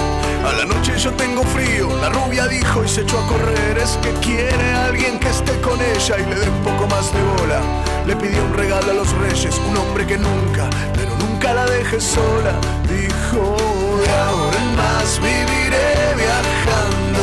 A 0.47 0.53
la 0.53 0.65
noche 0.65 0.97
yo 0.99 1.13
tengo 1.15 1.43
frío, 1.43 1.89
la 2.01 2.11
rubia 2.11 2.47
dijo 2.47 2.85
y 2.85 2.89
se 2.89 3.03
echó 3.03 3.19
a 3.19 3.27
correr. 3.27 3.77
Es 3.77 3.99
que 4.01 4.11
quiere 4.21 4.73
a 4.73 4.87
alguien 4.87 5.19
que 5.19 5.29
esté 5.29 5.61
con 5.61 5.79
ella 5.81 6.17
y 6.19 6.27
le 6.31 6.37
dé 6.37 6.49
un 6.49 6.63
poco 6.63 6.87
más 6.87 7.13
de 7.13 7.21
bola. 7.23 7.61
Le 8.07 8.15
pidió 8.17 8.45
un 8.45 8.55
regalo 8.55 8.93
a 8.93 8.95
los 8.95 9.11
reyes, 9.19 9.61
un 9.69 9.77
hombre 9.77 10.07
que 10.07 10.17
nunca, 10.17 10.71
pero 10.95 11.11
nunca 11.17 11.53
la 11.55 11.67
deje 11.67 12.01
sola. 12.01 12.55
Dijo, 12.89 13.57
de 14.03 14.11
ahora 14.11 14.57
en 14.57 14.77
más 14.77 15.21
viviré 15.21 16.15
viajando, 16.17 17.23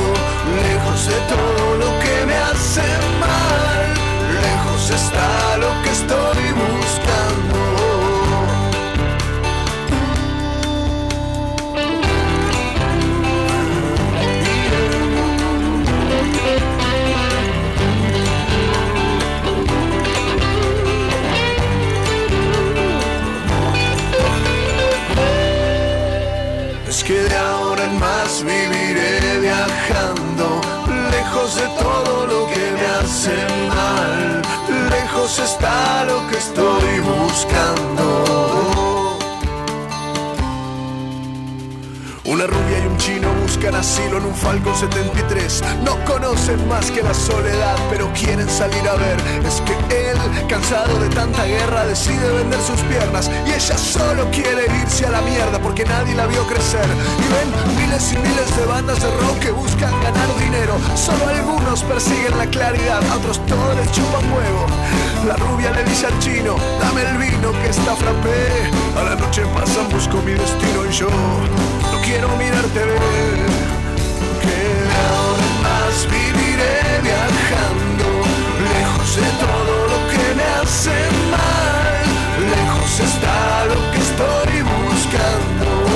lejos 0.62 1.08
de 1.08 1.20
todo 1.34 1.78
lo 1.78 2.00
que 2.00 2.26
me 2.26 2.36
hace 2.36 2.84
mal. 3.20 3.86
Lejos 4.42 4.90
está 4.92 5.58
lo 5.58 5.72
que 5.84 5.90
estoy 5.90 6.52
buscando. 6.52 7.07
Todo 31.76 32.26
lo 32.26 32.48
que 32.48 32.72
me 32.72 32.86
hace 33.00 33.36
mal, 33.68 34.42
lejos 34.90 35.40
está 35.40 36.06
lo 36.06 36.28
que 36.28 36.38
estoy 36.38 37.00
buscando. 37.00 37.67
Una 42.38 42.46
rubia 42.46 42.78
y 42.78 42.86
un 42.86 42.98
chino 42.98 43.34
buscan 43.42 43.74
asilo 43.74 44.20
en 44.20 44.26
un 44.26 44.36
Falcon 44.36 44.76
73. 44.76 45.64
No 45.84 45.98
conocen 46.06 46.68
más 46.68 46.92
que 46.92 47.02
la 47.02 47.12
soledad, 47.12 47.76
pero 47.90 48.14
quieren 48.14 48.48
salir 48.48 48.88
a 48.88 48.94
ver. 48.94 49.18
Es 49.44 49.60
que 49.62 49.74
él, 50.12 50.16
cansado 50.48 51.00
de 51.00 51.10
tanta 51.10 51.46
guerra, 51.46 51.88
decide 51.88 52.30
vender 52.30 52.60
sus 52.62 52.80
piernas. 52.82 53.32
Y 53.48 53.54
ella 53.54 53.76
solo 53.76 54.30
quiere 54.30 54.68
irse 54.84 55.08
a 55.08 55.10
la 55.10 55.22
mierda 55.22 55.60
porque 55.60 55.84
nadie 55.84 56.14
la 56.14 56.28
vio 56.28 56.46
crecer. 56.46 56.86
Y 57.18 57.28
ven 57.34 57.76
miles 57.76 58.14
y 58.14 58.18
miles 58.18 58.56
de 58.56 58.66
bandas 58.68 59.02
de 59.02 59.10
rock 59.10 59.40
que 59.40 59.50
buscan 59.50 60.00
ganar 60.04 60.28
dinero. 60.38 60.78
Solo 60.94 61.30
algunos 61.30 61.82
persiguen 61.86 62.38
la 62.38 62.46
claridad, 62.46 63.02
a 63.10 63.16
otros 63.16 63.44
todos 63.48 63.76
les 63.78 63.92
chupan 63.92 64.32
huevo. 64.32 64.68
La 65.28 65.38
rubia 65.38 65.72
le 65.72 65.84
dice 65.86 66.06
al 66.06 66.20
chino, 66.20 66.56
dame 66.80 67.02
el 67.02 67.18
vino 67.18 67.52
que 67.64 67.70
está 67.70 67.96
frappé. 67.96 68.70
A 68.96 69.04
la 69.06 69.16
noche 69.16 69.42
pasan, 69.56 69.90
busco 69.90 70.22
mi 70.22 70.34
destino 70.34 70.86
y 70.88 70.94
yo 70.94 71.10
no 71.92 72.02
quiero 72.02 72.36
mirarte 72.38 72.80
ver. 72.80 73.40
Que 74.42 74.60
de 74.96 75.48
más 75.64 76.08
viviré 76.10 76.80
viajando, 77.04 78.08
lejos 78.74 79.16
de 79.16 79.30
todo 79.46 79.74
lo 79.92 80.00
que 80.12 80.24
me 80.36 80.44
hace 80.62 80.98
mal. 81.32 82.04
Lejos 82.56 83.00
está 83.00 83.66
lo 83.66 83.92
que 83.92 84.00
estoy 84.00 84.62
buscando. 84.62 85.87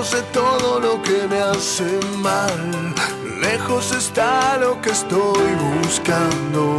Lejos 0.00 0.12
de 0.12 0.22
todo 0.32 0.80
lo 0.80 1.02
que 1.02 1.26
me 1.28 1.40
hace 1.40 1.84
mal. 2.18 2.94
Lejos 3.40 3.92
está 3.92 4.56
lo 4.56 4.80
que 4.80 4.90
estoy 4.90 5.54
buscando. 5.82 6.76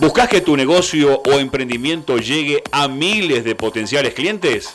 ¿Buscas 0.00 0.28
que 0.28 0.40
tu 0.40 0.56
negocio 0.56 1.22
o 1.24 1.32
emprendimiento 1.38 2.18
llegue 2.18 2.62
a 2.72 2.88
miles 2.88 3.44
de 3.44 3.54
potenciales 3.54 4.14
clientes? 4.14 4.74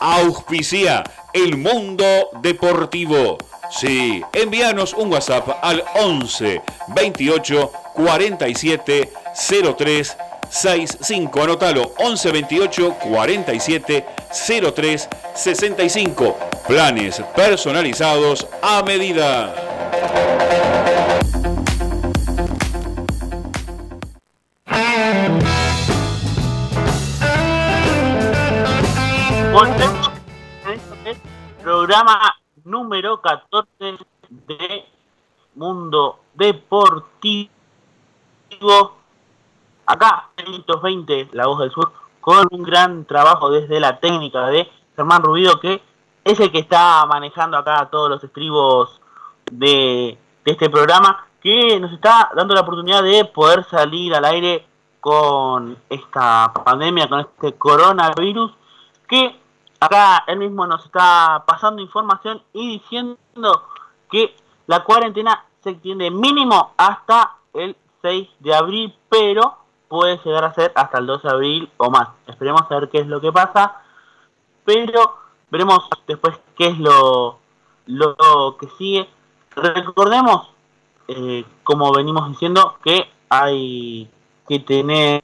Auspicia 0.00 1.04
el 1.32 1.56
mundo 1.56 2.04
deportivo. 2.42 3.38
Sí, 3.72 4.22
envíanos 4.34 4.92
un 4.92 5.10
WhatsApp 5.10 5.48
al 5.62 5.82
11 5.94 6.60
28 6.88 7.72
47 7.94 9.12
03 9.76 10.16
65. 10.50 11.42
Anótalo 11.42 11.94
11 11.96 12.32
28 12.32 12.94
47 13.00 14.06
03 14.74 15.08
65. 15.34 16.36
Planes 16.68 17.22
personalizados 17.34 18.46
a 18.60 18.82
medida. 18.82 19.54
Volvemos 29.52 30.08
a 30.08 30.72
este 30.72 31.10
es 31.10 31.18
programa 31.62 32.41
número 32.64 33.20
14 33.20 33.98
de 34.30 34.84
Mundo 35.54 36.20
Deportivo. 36.34 37.50
Acá, 39.86 40.28
en 40.36 40.46
520, 40.46 41.28
La 41.32 41.46
Voz 41.46 41.58
del 41.60 41.70
Sur, 41.70 41.92
con 42.20 42.46
un 42.50 42.62
gran 42.62 43.04
trabajo 43.04 43.50
desde 43.50 43.80
la 43.80 43.98
técnica 43.98 44.46
de 44.46 44.70
Germán 44.96 45.22
Rubido, 45.22 45.58
que 45.60 45.82
es 46.24 46.38
el 46.38 46.52
que 46.52 46.60
está 46.60 47.04
manejando 47.06 47.56
acá 47.56 47.88
todos 47.90 48.08
los 48.08 48.22
estribos 48.22 49.00
de, 49.50 50.16
de 50.44 50.52
este 50.52 50.70
programa, 50.70 51.26
que 51.42 51.80
nos 51.80 51.92
está 51.92 52.30
dando 52.36 52.54
la 52.54 52.60
oportunidad 52.60 53.02
de 53.02 53.24
poder 53.24 53.64
salir 53.64 54.14
al 54.14 54.24
aire 54.24 54.64
con 55.00 55.76
esta 55.90 56.52
pandemia, 56.64 57.08
con 57.08 57.20
este 57.20 57.54
coronavirus, 57.54 58.52
que 59.08 59.41
acá 59.82 60.22
él 60.28 60.38
mismo 60.38 60.66
nos 60.66 60.84
está 60.84 61.42
pasando 61.44 61.82
información 61.82 62.40
y 62.52 62.78
diciendo 62.78 63.16
que 64.10 64.34
la 64.68 64.84
cuarentena 64.84 65.44
se 65.60 65.70
extiende 65.70 66.10
mínimo 66.10 66.72
hasta 66.76 67.36
el 67.52 67.76
6 68.02 68.28
de 68.38 68.54
abril, 68.54 68.94
pero 69.08 69.56
puede 69.88 70.20
llegar 70.24 70.44
a 70.44 70.54
ser 70.54 70.72
hasta 70.76 70.98
el 70.98 71.06
2 71.06 71.22
de 71.22 71.30
abril 71.30 71.70
o 71.78 71.90
más. 71.90 72.08
Esperemos 72.28 72.62
a 72.70 72.78
ver 72.78 72.90
qué 72.90 72.98
es 72.98 73.08
lo 73.08 73.20
que 73.20 73.32
pasa, 73.32 73.82
pero 74.64 75.16
veremos 75.50 75.88
después 76.06 76.38
qué 76.56 76.68
es 76.68 76.78
lo, 76.78 77.38
lo 77.86 78.56
que 78.58 78.68
sigue. 78.78 79.08
Recordemos, 79.56 80.48
eh, 81.08 81.44
como 81.64 81.92
venimos 81.92 82.28
diciendo, 82.28 82.78
que 82.84 83.10
hay 83.28 84.08
que 84.48 84.60
tener 84.60 85.22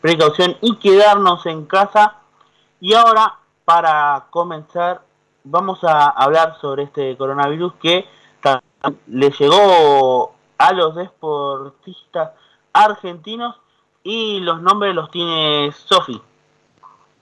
precaución 0.00 0.56
y 0.62 0.76
quedarnos 0.76 1.44
en 1.46 1.66
casa. 1.66 2.16
Y 2.80 2.94
ahora, 2.94 3.38
para 3.64 4.26
comenzar, 4.30 5.02
vamos 5.42 5.82
a 5.84 6.08
hablar 6.08 6.58
sobre 6.60 6.84
este 6.84 7.16
coronavirus 7.16 7.74
que 7.74 8.06
le 9.06 9.30
llegó 9.30 10.34
a 10.58 10.72
los 10.72 10.94
deportistas 10.94 12.32
argentinos 12.72 13.56
y 14.02 14.40
los 14.40 14.60
nombres 14.60 14.94
los 14.94 15.10
tiene 15.10 15.72
Sofi. 15.72 16.20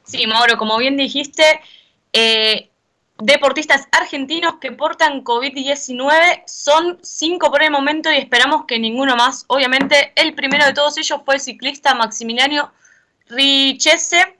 Sí, 0.02 0.26
Mauro, 0.26 0.58
como 0.58 0.76
bien 0.78 0.96
dijiste, 0.96 1.44
eh, 2.12 2.70
deportistas 3.18 3.86
argentinos 3.92 4.54
que 4.60 4.72
portan 4.72 5.22
COVID-19. 5.22 6.42
Son 6.46 6.98
cinco 7.02 7.50
por 7.50 7.62
el 7.62 7.70
momento 7.70 8.10
y 8.10 8.16
esperamos 8.16 8.64
que 8.66 8.80
ninguno 8.80 9.14
más. 9.14 9.44
Obviamente, 9.46 10.12
el 10.16 10.34
primero 10.34 10.66
de 10.66 10.74
todos 10.74 10.98
ellos 10.98 11.20
fue 11.24 11.36
el 11.36 11.40
ciclista 11.40 11.94
Maximiliano 11.94 12.72
Richese, 13.28 14.38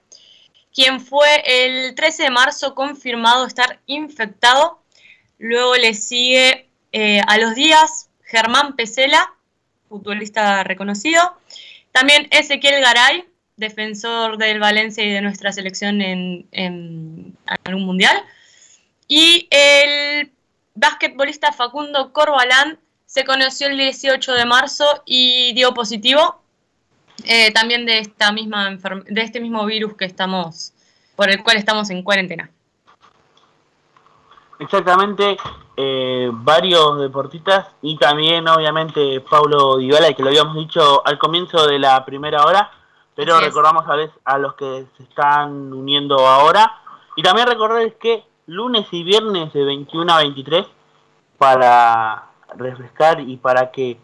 quien 0.75 1.01
fue 1.01 1.29
el 1.47 1.95
13 1.95 2.25
de 2.25 2.31
marzo 2.31 2.75
confirmado 2.75 3.47
estar 3.47 3.81
infectado. 3.87 4.81
Luego 5.39 5.77
le 5.77 5.95
sigue 5.95 6.69
eh, 6.93 7.21
a 7.27 7.39
los 7.39 7.55
días 7.55 8.09
Germán 8.25 8.75
Pesela, 8.77 9.35
futbolista 9.89 10.65
reconocido. 10.65 11.37
También 11.91 12.29
Ezequiel 12.31 12.81
Garay, 12.81 13.25
defensor 13.57 14.39
del 14.39 14.59
Valencia 14.59 15.05
y 15.05 15.11
de 15.11 15.21
nuestra 15.21 15.53
selección 15.53 16.01
en, 16.01 16.47
en 16.53 17.37
algún 17.65 17.85
mundial. 17.85 18.17
Y 19.09 19.49
el 19.51 20.33
basquetbolista 20.75 21.53
Facundo 21.53 22.13
Corbalán 22.13 22.79
se 23.05 23.25
conoció 23.25 23.67
el 23.67 23.77
18 23.77 24.33
de 24.33 24.47
marzo 24.47 25.03
y 25.05 25.53
dio 25.53 25.75
positivo 25.75 26.42
eh, 27.25 27.53
también 27.53 27.87
de 27.87 27.99
esta 27.99 28.33
misma 28.33 28.71
de 28.71 29.23
este 29.23 29.41
mismo 29.41 29.65
virus 29.67 29.95
que 29.95 30.05
estamos 30.05 30.73
por 31.17 31.31
el 31.31 31.43
cual 31.43 31.57
estamos 31.57 31.91
en 31.91 32.03
cuarentena. 32.03 32.51
Exactamente, 34.59 35.37
eh, 35.77 36.31
varios 36.33 37.01
deportistas 37.01 37.69
y 37.83 37.97
también 37.97 38.47
obviamente 38.47 39.21
Pablo 39.21 39.79
Dybala, 39.79 40.13
que 40.13 40.23
lo 40.23 40.29
habíamos 40.29 40.55
dicho 40.57 41.05
al 41.05 41.19
comienzo 41.19 41.67
de 41.67 41.79
la 41.79 42.05
primera 42.05 42.45
hora, 42.45 42.71
pero 43.15 43.41
recordamos 43.41 43.89
a, 43.89 43.97
veces 43.97 44.15
a 44.25 44.39
los 44.39 44.55
que 44.55 44.87
se 44.97 45.03
están 45.03 45.73
uniendo 45.73 46.27
ahora. 46.27 46.79
Y 47.17 47.23
también 47.23 47.47
recordarles 47.47 47.95
que 47.95 48.25
lunes 48.47 48.87
y 48.91 49.03
viernes 49.03 49.53
de 49.53 49.65
21 49.65 50.13
a 50.13 50.19
23 50.19 50.67
para 51.39 52.29
refrescar 52.57 53.21
y 53.21 53.37
para 53.37 53.71
que 53.71 53.99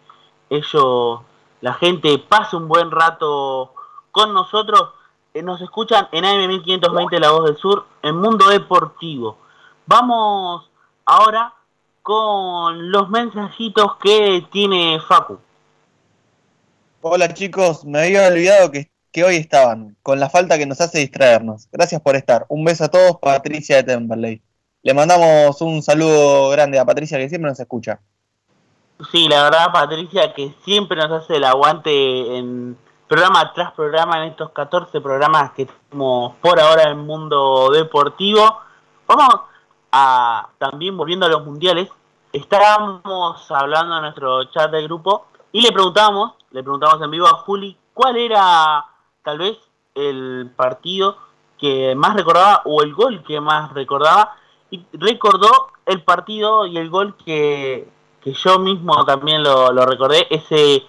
ellos, 0.51 1.21
la 1.61 1.75
gente, 1.75 2.19
pase 2.19 2.57
un 2.57 2.69
buen 2.69 2.91
rato 2.91 3.75
con 4.11 4.33
nosotros. 4.33 4.91
Eh, 5.35 5.43
nos 5.43 5.61
escuchan 5.61 6.09
en 6.13 6.25
AM1520 6.25 7.19
La 7.19 7.31
Voz 7.31 7.45
del 7.47 7.57
Sur, 7.57 7.87
en 8.03 8.17
Mundo 8.17 8.49
Deportivo. 8.49 9.39
Vamos 9.87 10.71
ahora 11.05 11.55
con 12.03 12.91
los 12.91 13.09
mensajitos 13.11 13.97
que 13.97 14.47
tiene 14.51 15.01
Facu. 15.01 15.39
Hola 17.01 17.33
chicos, 17.33 17.85
me 17.85 18.01
había 18.01 18.29
olvidado 18.29 18.71
que 18.71 18.91
que 19.13 19.25
hoy 19.25 19.37
estaban, 19.37 19.97
con 20.03 20.21
la 20.21 20.29
falta 20.31 20.59
que 20.59 20.67
nos 20.67 20.81
hace 20.81 20.99
distraernos. 20.99 21.69
Gracias 21.73 22.01
por 22.01 22.17
estar. 22.17 22.45
Un 22.49 22.65
beso 22.65 22.85
a 22.85 22.89
todos, 22.89 23.19
Patricia 23.21 23.77
de 23.77 23.85
Temperley. 23.85 24.43
Le 24.83 24.95
mandamos 24.95 25.61
un 25.61 25.83
saludo 25.83 26.51
grande 26.51 26.79
a 26.79 26.85
Patricia 26.85 27.19
que 27.19 27.29
siempre 27.29 27.51
nos 27.51 27.59
escucha. 27.59 28.01
Sí, 29.13 29.29
la 29.29 29.45
verdad, 29.45 29.73
Patricia, 29.73 30.35
que 30.35 30.55
siempre 30.65 30.97
nos 30.97 31.23
hace 31.23 31.37
el 31.37 31.45
aguante 31.45 32.37
en 32.37 32.77
programa 33.07 33.53
tras 33.55 33.71
programa, 33.73 34.19
en 34.19 34.31
estos 34.31 34.51
14 34.51 35.01
programas 35.01 35.53
que 35.53 35.67
tenemos 35.67 36.35
por 36.41 36.59
ahora 36.59 36.83
en 36.83 36.89
el 36.89 36.97
mundo 36.97 37.71
deportivo. 37.71 38.61
Vamos 39.07 39.43
a 39.93 40.49
también 40.59 40.97
volviendo 40.97 41.27
a 41.27 41.29
los 41.29 41.45
mundiales. 41.45 41.89
Estábamos 42.33 43.51
hablando 43.53 43.97
en 43.97 44.03
nuestro 44.03 44.45
chat 44.51 44.71
de 44.73 44.83
grupo 44.83 45.27
y 45.53 45.63
le 45.63 45.71
preguntamos, 45.71 46.33
le 46.51 46.63
preguntamos 46.63 47.01
en 47.01 47.11
vivo 47.13 47.27
a 47.27 47.35
Juli 47.35 47.77
cuál 47.95 48.17
era 48.17 48.85
tal 49.23 49.39
vez 49.39 49.59
el 49.95 50.51
partido 50.57 51.17
que 51.57 51.95
más 51.95 52.17
recordaba 52.17 52.63
o 52.65 52.83
el 52.83 52.93
gol 52.95 53.23
que 53.23 53.41
más 53.41 53.73
recordaba 53.73 54.37
y 54.71 54.85
recordó 54.93 55.69
el 55.87 56.03
partido 56.03 56.67
y 56.67 56.77
el 56.77 56.91
gol 56.91 57.17
que, 57.17 57.89
yo 58.25 58.59
mismo 58.59 59.05
también 59.05 59.43
lo, 59.43 59.85
recordé, 59.87 60.27
ese 60.31 60.85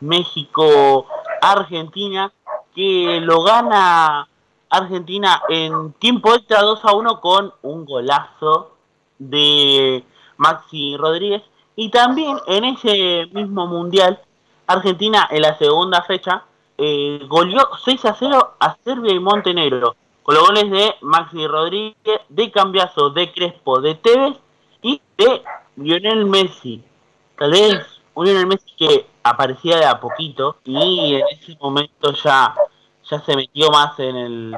México-Argentina 0.00 2.32
que 2.74 3.20
lo 3.22 3.42
gana 3.42 4.26
Argentina 4.70 5.42
en 5.48 5.92
tiempo 5.94 6.34
extra 6.34 6.62
2 6.62 6.84
a 6.84 6.94
1 6.94 7.20
con 7.20 7.52
un 7.62 7.84
golazo 7.84 8.76
de 9.18 10.04
Maxi 10.36 10.96
Rodríguez. 10.96 11.42
Y 11.76 11.90
también 11.90 12.38
en 12.46 12.64
ese 12.64 13.26
mismo 13.32 13.66
mundial 13.66 14.20
Argentina 14.66 15.28
en 15.30 15.42
la 15.42 15.58
segunda 15.58 16.02
fecha 16.02 16.44
eh, 16.78 17.20
goleó 17.28 17.68
6 17.84 18.04
a 18.06 18.14
0 18.14 18.54
a 18.58 18.76
Serbia 18.82 19.12
y 19.12 19.20
Montenegro, 19.20 19.94
con 20.22 20.34
los 20.34 20.46
goles 20.46 20.70
de 20.70 20.94
Maxi 21.02 21.46
Rodríguez, 21.46 22.20
de 22.28 22.50
Cambiazo, 22.50 23.10
de 23.10 23.30
Crespo, 23.32 23.80
de 23.80 23.94
Tevez 23.94 24.36
y 24.80 25.00
de 25.16 25.42
Lionel 25.76 26.26
Messi. 26.26 26.82
Tal 27.38 27.50
vez 27.50 28.00
un 28.14 28.26
Lionel 28.26 28.46
Messi 28.46 28.72
que 28.76 29.06
aparecía 29.22 29.78
de 29.78 29.86
a 29.86 30.00
poquito 30.00 30.56
y 30.64 31.14
en 31.14 31.22
ese 31.30 31.56
momento 31.60 32.12
ya, 32.12 32.54
ya 33.08 33.20
se 33.20 33.36
metió 33.36 33.70
más 33.70 33.98
en 33.98 34.16
el 34.16 34.56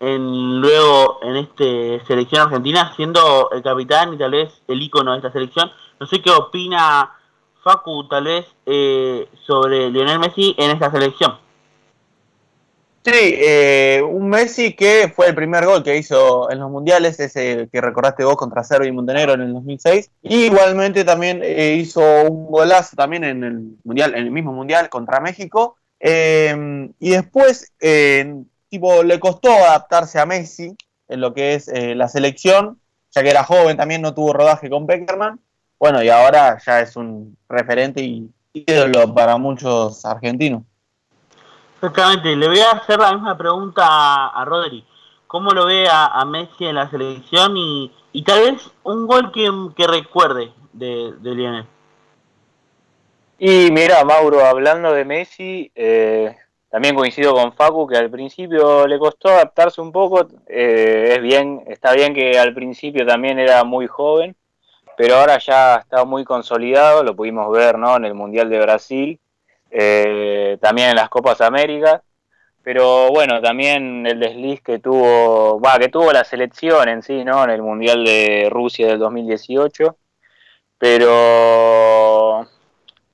en 0.00 0.60
luego 0.60 1.18
en 1.22 1.36
este 1.36 2.00
selección 2.06 2.42
argentina 2.42 2.92
siendo 2.94 3.50
el 3.50 3.62
capitán 3.62 4.14
y 4.14 4.16
tal 4.16 4.30
vez 4.30 4.62
el 4.68 4.80
icono 4.80 5.12
de 5.12 5.18
esta 5.18 5.32
selección. 5.32 5.70
No 5.98 6.06
sé 6.06 6.22
qué 6.22 6.30
opina 6.30 7.12
Facu 7.62 8.06
tal 8.06 8.24
vez 8.24 8.46
eh, 8.66 9.28
sobre 9.44 9.90
Lionel 9.90 10.18
Messi 10.18 10.54
en 10.56 10.70
esta 10.70 10.90
selección. 10.90 11.38
Eh, 13.14 14.02
un 14.02 14.28
Messi 14.28 14.74
que 14.74 15.12
fue 15.14 15.28
el 15.28 15.34
primer 15.34 15.64
gol 15.66 15.82
que 15.82 15.96
hizo 15.96 16.50
en 16.50 16.58
los 16.58 16.70
mundiales, 16.70 17.18
ese 17.20 17.68
que 17.72 17.80
recordaste 17.80 18.24
vos 18.24 18.36
contra 18.36 18.64
Serbia 18.64 18.88
y 18.88 18.92
Montenegro 18.92 19.34
en 19.34 19.42
el 19.42 19.52
2006. 19.52 20.10
Y 20.22 20.46
igualmente 20.46 21.04
también 21.04 21.40
eh, 21.42 21.74
hizo 21.74 22.00
un 22.22 22.46
golazo 22.50 22.96
también 22.96 23.24
en 23.24 23.44
el 23.44 23.76
mundial, 23.84 24.14
en 24.14 24.24
el 24.24 24.30
mismo 24.30 24.52
mundial 24.52 24.88
contra 24.88 25.20
México. 25.20 25.76
Em, 26.00 26.92
y 26.98 27.10
después, 27.10 27.72
tipo, 28.68 29.02
le 29.02 29.18
costó 29.20 29.50
adaptarse 29.52 30.18
a 30.18 30.26
Messi 30.26 30.76
en 31.08 31.20
lo 31.20 31.34
que 31.34 31.54
es 31.54 31.68
eh, 31.68 31.94
la 31.94 32.08
selección, 32.08 32.80
ya 33.14 33.22
que 33.22 33.30
era 33.30 33.44
joven, 33.44 33.76
también 33.76 34.02
no 34.02 34.14
tuvo 34.14 34.32
rodaje 34.32 34.70
con 34.70 34.86
Peckerman. 34.86 35.40
Bueno, 35.78 36.02
y 36.02 36.08
ahora 36.08 36.58
ya 36.64 36.80
es 36.80 36.96
un 36.96 37.36
referente 37.48 38.02
y 38.02 38.30
ídolo 38.52 39.14
para 39.14 39.36
muchos 39.38 40.04
argentinos. 40.04 40.62
Exactamente, 41.80 42.34
le 42.34 42.48
voy 42.48 42.58
a 42.58 42.72
hacer 42.72 42.98
la 42.98 43.12
misma 43.12 43.38
pregunta 43.38 44.26
a, 44.26 44.44
Rodri. 44.44 44.84
¿Cómo 45.28 45.52
lo 45.52 45.66
ve 45.66 45.86
a, 45.88 46.24
Messi 46.24 46.66
en 46.66 46.74
la 46.74 46.90
selección 46.90 47.56
y, 47.56 47.92
tal 48.26 48.40
vez 48.40 48.68
un 48.82 49.06
gol 49.06 49.30
que, 49.30 49.86
recuerde 49.86 50.50
de, 50.72 51.14
Lionel? 51.22 51.66
Y 53.38 53.70
mira, 53.70 54.04
Mauro, 54.04 54.44
hablando 54.44 54.92
de 54.92 55.04
Messi, 55.04 55.70
eh, 55.76 56.34
también 56.68 56.96
coincido 56.96 57.32
con 57.32 57.52
Facu 57.52 57.86
que 57.86 57.96
al 57.96 58.10
principio 58.10 58.84
le 58.88 58.98
costó 58.98 59.28
adaptarse 59.28 59.80
un 59.80 59.92
poco. 59.92 60.26
Eh, 60.48 61.14
es 61.14 61.22
bien, 61.22 61.62
está 61.68 61.92
bien 61.92 62.12
que 62.12 62.36
al 62.40 62.54
principio 62.54 63.06
también 63.06 63.38
era 63.38 63.62
muy 63.62 63.86
joven, 63.86 64.34
pero 64.96 65.14
ahora 65.14 65.38
ya 65.38 65.76
está 65.76 66.04
muy 66.04 66.24
consolidado. 66.24 67.04
Lo 67.04 67.14
pudimos 67.14 67.52
ver, 67.52 67.78
¿no? 67.78 67.94
En 67.96 68.04
el 68.04 68.14
Mundial 68.14 68.50
de 68.50 68.60
Brasil 68.60 69.20
eh, 69.70 70.58
también 70.60 70.90
en 70.90 70.96
las 70.96 71.08
Copas 71.08 71.40
América, 71.40 72.02
pero 72.62 73.08
bueno, 73.08 73.40
también 73.40 74.06
el 74.06 74.20
desliz 74.20 74.60
que 74.60 74.78
tuvo, 74.78 75.60
que 75.80 75.88
tuvo 75.88 76.12
la 76.12 76.24
selección 76.24 76.88
en 76.88 77.02
sí, 77.02 77.24
¿no? 77.24 77.44
En 77.44 77.50
el 77.50 77.62
Mundial 77.62 78.04
de 78.04 78.48
Rusia 78.50 78.88
del 78.88 78.98
2018. 78.98 79.96
Pero 80.78 82.46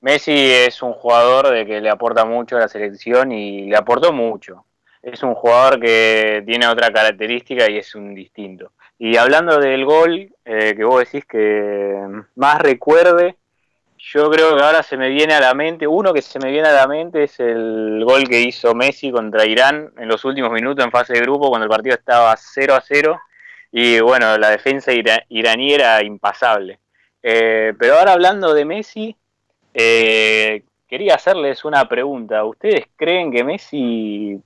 Messi 0.01 0.33
es 0.33 0.81
un 0.83 0.93
jugador 0.93 1.49
de 1.49 1.65
que 1.65 1.81
le 1.81 1.89
aporta 1.89 2.25
mucho 2.25 2.57
a 2.57 2.59
la 2.59 2.67
selección 2.67 3.31
y 3.31 3.67
le 3.67 3.77
aportó 3.77 4.13
mucho. 4.13 4.65
Es 5.01 5.23
un 5.23 5.35
jugador 5.35 5.79
que 5.79 6.43
tiene 6.45 6.67
otra 6.67 6.91
característica 6.91 7.69
y 7.69 7.77
es 7.77 7.95
un 7.95 8.13
distinto. 8.13 8.71
Y 8.99 9.17
hablando 9.17 9.57
del 9.59 9.85
gol, 9.85 10.33
eh, 10.45 10.73
que 10.75 10.83
vos 10.83 10.99
decís 10.99 11.25
que 11.25 11.97
más 12.35 12.59
recuerde, 12.59 13.37
yo 14.13 14.29
creo 14.29 14.55
que 14.55 14.61
ahora 14.61 14.83
se 14.83 14.97
me 14.97 15.09
viene 15.09 15.33
a 15.33 15.39
la 15.39 15.55
mente, 15.55 15.87
uno 15.87 16.13
que 16.13 16.21
se 16.21 16.37
me 16.37 16.51
viene 16.51 16.67
a 16.67 16.73
la 16.73 16.87
mente 16.87 17.23
es 17.23 17.39
el 17.39 18.03
gol 18.05 18.29
que 18.29 18.39
hizo 18.39 18.75
Messi 18.75 19.11
contra 19.11 19.45
Irán 19.45 19.91
en 19.97 20.07
los 20.07 20.23
últimos 20.25 20.51
minutos 20.51 20.85
en 20.85 20.91
fase 20.91 21.13
de 21.13 21.21
grupo 21.21 21.49
cuando 21.49 21.63
el 21.63 21.71
partido 21.71 21.95
estaba 21.95 22.35
0 22.37 22.75
a 22.75 22.81
0 22.81 23.19
y 23.71 23.99
bueno, 24.01 24.37
la 24.37 24.51
defensa 24.51 24.91
iraní 24.93 25.73
era 25.73 26.03
impasable. 26.03 26.79
Eh, 27.23 27.73
pero 27.79 27.95
ahora 27.95 28.13
hablando 28.13 28.53
de 28.53 28.63
Messi, 28.63 29.15
eh, 29.73 30.63
quería 30.87 31.15
hacerles 31.15 31.65
una 31.65 31.89
pregunta. 31.89 32.45
¿Ustedes 32.45 32.85
creen 32.95 33.31
que 33.31 33.43
Messi 33.43 34.39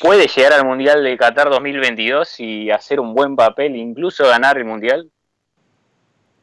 puede 0.00 0.28
llegar 0.28 0.52
al 0.52 0.64
Mundial 0.64 1.02
de 1.02 1.16
Qatar 1.16 1.50
2022 1.50 2.38
y 2.38 2.70
hacer 2.70 3.00
un 3.00 3.14
buen 3.14 3.34
papel, 3.34 3.74
incluso 3.74 4.28
ganar 4.28 4.56
el 4.58 4.64
Mundial? 4.64 5.10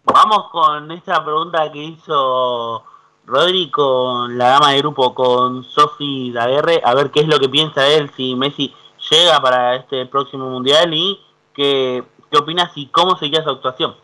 Vamos 0.03 0.49
con 0.51 0.91
esta 0.91 1.23
pregunta 1.23 1.71
que 1.71 1.83
hizo 1.83 2.83
Rodri 3.25 3.71
con 3.71 4.37
la 4.37 4.49
gama 4.49 4.71
de 4.71 4.79
grupo, 4.79 5.15
con 5.15 5.63
Sofi 5.63 6.31
Daguerre, 6.31 6.81
a 6.83 6.93
ver 6.93 7.09
qué 7.09 7.21
es 7.21 7.27
lo 7.27 7.39
que 7.39 7.49
piensa 7.49 7.87
él, 7.87 8.11
si 8.15 8.35
Messi 8.35 8.73
llega 9.09 9.41
para 9.41 9.75
este 9.75 10.05
próximo 10.05 10.49
mundial 10.49 10.93
y 10.93 11.19
qué, 11.53 12.03
qué 12.29 12.37
opinas 12.37 12.71
y 12.75 12.87
cómo 12.87 13.17
sería 13.17 13.43
su 13.43 13.49
actuación. 13.49 13.95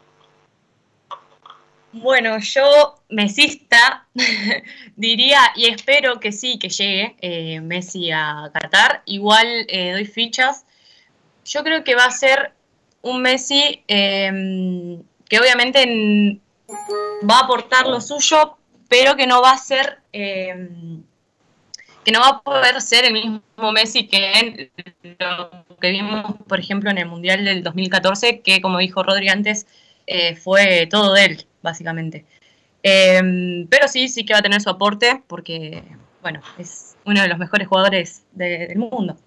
Bueno, 1.91 2.37
yo 2.37 2.95
mesista 3.09 4.07
diría 4.95 5.39
y 5.55 5.65
espero 5.65 6.19
que 6.19 6.31
sí, 6.31 6.59
que 6.59 6.69
llegue 6.69 7.15
eh, 7.19 7.61
Messi 7.61 8.11
a 8.11 8.51
Qatar. 8.53 9.01
Igual 9.05 9.47
eh, 9.67 9.93
doy 9.93 10.05
fichas. 10.05 10.65
Yo 11.45 11.63
creo 11.63 11.83
que 11.83 11.95
va 11.95 12.05
a 12.05 12.11
ser 12.11 12.53
un 13.01 13.21
Messi 13.21 13.83
em, 13.87 15.01
que 15.29 15.39
obviamente 15.39 16.39
va 17.29 17.37
a 17.37 17.43
aportar 17.43 17.87
lo 17.87 18.01
suyo, 18.01 18.57
pero 18.89 19.15
que 19.15 19.27
no 19.27 19.41
va 19.41 19.51
a 19.51 19.57
ser, 19.57 19.99
em, 20.11 21.03
que 22.03 22.11
no 22.11 22.19
va 22.19 22.27
a 22.29 22.41
poder 22.41 22.81
ser 22.81 23.05
el 23.05 23.13
mismo 23.13 23.41
Messi 23.71 24.07
que 24.07 24.31
en 24.33 24.71
lo 25.19 25.51
que 25.79 25.91
vimos, 25.91 26.35
por 26.47 26.59
ejemplo, 26.59 26.89
en 26.89 26.97
el 26.97 27.05
Mundial 27.05 27.45
del 27.45 27.63
2014, 27.63 28.41
que 28.41 28.61
como 28.61 28.79
dijo 28.79 29.03
Rodri 29.03 29.29
antes, 29.29 29.67
eh, 30.07 30.35
fue 30.35 30.87
todo 30.89 31.13
de 31.13 31.25
él, 31.25 31.45
básicamente. 31.61 32.25
Em, 32.81 33.67
pero 33.67 33.87
sí, 33.87 34.07
sí 34.07 34.25
que 34.25 34.33
va 34.33 34.39
a 34.39 34.41
tener 34.41 34.61
su 34.61 34.69
aporte, 34.69 35.21
porque, 35.27 35.83
bueno, 36.21 36.41
es 36.57 36.97
uno 37.05 37.21
de 37.21 37.27
los 37.27 37.37
mejores 37.37 37.67
jugadores 37.67 38.23
del 38.31 38.77
mundo. 38.77 39.17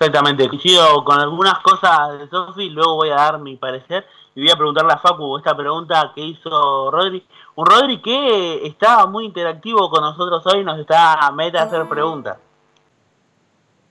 Exactamente, 0.00 0.48
coincido 0.48 1.04
con 1.04 1.20
algunas 1.20 1.58
cosas 1.58 2.18
de 2.18 2.28
Sofi, 2.30 2.70
luego 2.70 2.96
voy 2.96 3.10
a 3.10 3.16
dar 3.16 3.38
mi 3.38 3.56
parecer 3.56 4.06
y 4.34 4.40
voy 4.40 4.50
a 4.50 4.56
preguntarle 4.56 4.94
a 4.94 4.98
Facu 4.98 5.36
esta 5.36 5.54
pregunta 5.54 6.12
que 6.14 6.22
hizo 6.22 6.90
Rodri. 6.90 7.22
Un 7.56 7.66
Rodri 7.66 8.00
que 8.00 8.66
está 8.66 9.04
muy 9.04 9.26
interactivo 9.26 9.90
con 9.90 10.00
nosotros 10.00 10.42
hoy, 10.46 10.64
nos 10.64 10.80
está 10.80 11.12
a 11.12 11.30
meta 11.32 11.60
a 11.60 11.64
hacer 11.64 11.86
preguntas. 11.86 12.38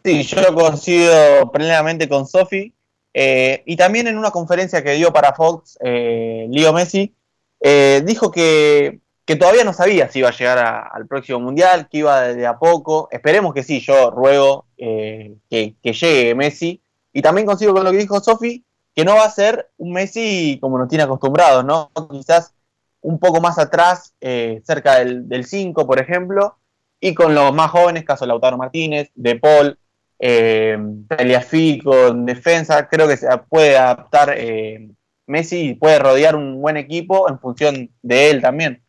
Sí, 0.04 0.24
yo 0.24 0.52
coincido 0.56 1.52
plenamente 1.52 2.10
con 2.10 2.26
Sofi. 2.26 2.74
Eh, 3.14 3.62
y 3.68 3.76
también 3.76 4.08
en 4.08 4.18
una 4.18 4.32
conferencia 4.32 4.84
que 4.84 4.94
dio 4.94 5.14
para 5.14 5.34
Fox, 5.34 5.78
eh, 5.80 6.48
Leo 6.50 6.74
Messi, 6.74 7.14
eh, 7.60 8.02
dijo 8.04 8.32
que 8.32 9.00
que 9.30 9.36
todavía 9.36 9.64
no 9.64 9.74
sabía 9.74 10.10
si 10.10 10.18
iba 10.18 10.30
a 10.30 10.36
llegar 10.36 10.90
al 10.92 11.06
próximo 11.06 11.40
mundial, 11.40 11.88
que 11.88 12.00
iba 12.00 12.20
de, 12.22 12.48
a 12.48 12.58
poco. 12.58 13.10
Esperemos 13.12 13.54
que 13.54 13.62
sí, 13.62 13.80
yo 13.80 14.10
ruego 14.10 14.66
eh, 14.76 15.36
que, 15.48 15.76
llegue 15.84 16.34
Messi. 16.34 16.82
Y 17.14 17.22
también 17.22 17.46
consigo 17.46 17.76
con 17.76 17.84
lo 17.84 17.92
que 17.92 17.98
dijo 17.98 18.20
Sofi, 18.22 18.66
que 18.96 19.06
no 19.06 19.14
va 19.14 19.26
a 19.26 19.30
ser 19.30 19.70
un 19.78 19.94
Messi 19.94 20.58
como 20.60 20.80
nos 20.80 20.88
tiene 20.88 21.04
acostumbrados, 21.04 21.64
¿no? 21.64 21.92
Quizás 22.10 22.56
un 23.02 23.20
poco 23.20 23.40
más 23.40 23.60
atrás, 23.60 24.16
eh, 24.20 24.64
cerca 24.66 24.96
del 25.06 25.46
5, 25.46 25.86
por 25.86 26.00
ejemplo, 26.00 26.58
y 27.00 27.14
con 27.14 27.36
los 27.36 27.54
más 27.54 27.70
jóvenes, 27.70 28.06
caso 28.06 28.26
Lautaro 28.26 28.58
Martínez, 28.58 29.12
De 29.14 29.36
Paul, 29.36 29.78
eh, 30.18 30.76
en 30.76 32.26
defensa, 32.26 32.88
creo 32.88 33.08
que 33.08 33.18
se 33.18 33.28
puede 33.48 33.78
adaptar 33.78 34.34
eh, 34.36 34.90
Messi 35.28 35.70
y 35.70 35.74
puede 35.76 36.00
rodear 36.00 36.36
un 36.36 36.60
buen 36.60 36.78
equipo 36.78 37.30
en 37.30 37.38
función 37.38 37.92
de 38.02 38.32
él 38.32 38.42
también 38.42 38.82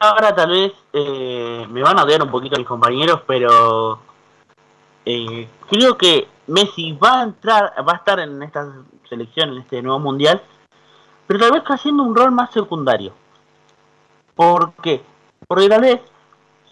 ahora 0.00 0.34
tal 0.34 0.50
vez 0.50 0.72
eh, 0.92 1.66
me 1.68 1.82
van 1.82 1.98
a 1.98 2.04
odiar 2.04 2.22
un 2.22 2.30
poquito 2.30 2.56
mis 2.56 2.66
compañeros, 2.66 3.22
pero 3.26 4.00
eh, 5.04 5.48
creo 5.68 5.96
que 5.96 6.28
Messi 6.46 6.92
va 6.92 7.20
a 7.20 7.22
entrar, 7.24 7.74
va 7.86 7.92
a 7.92 7.96
estar 7.96 8.20
en 8.20 8.42
esta 8.42 8.72
selección, 9.08 9.50
en 9.50 9.58
este 9.58 9.82
nuevo 9.82 9.98
mundial, 9.98 10.42
pero 11.26 11.40
tal 11.40 11.52
vez 11.52 11.62
haciendo 11.66 12.02
un 12.02 12.14
rol 12.14 12.32
más 12.32 12.52
secundario. 12.52 13.12
¿Por 14.34 14.74
qué? 14.82 15.02
Porque 15.46 15.68
tal 15.68 15.80
vez 15.80 16.00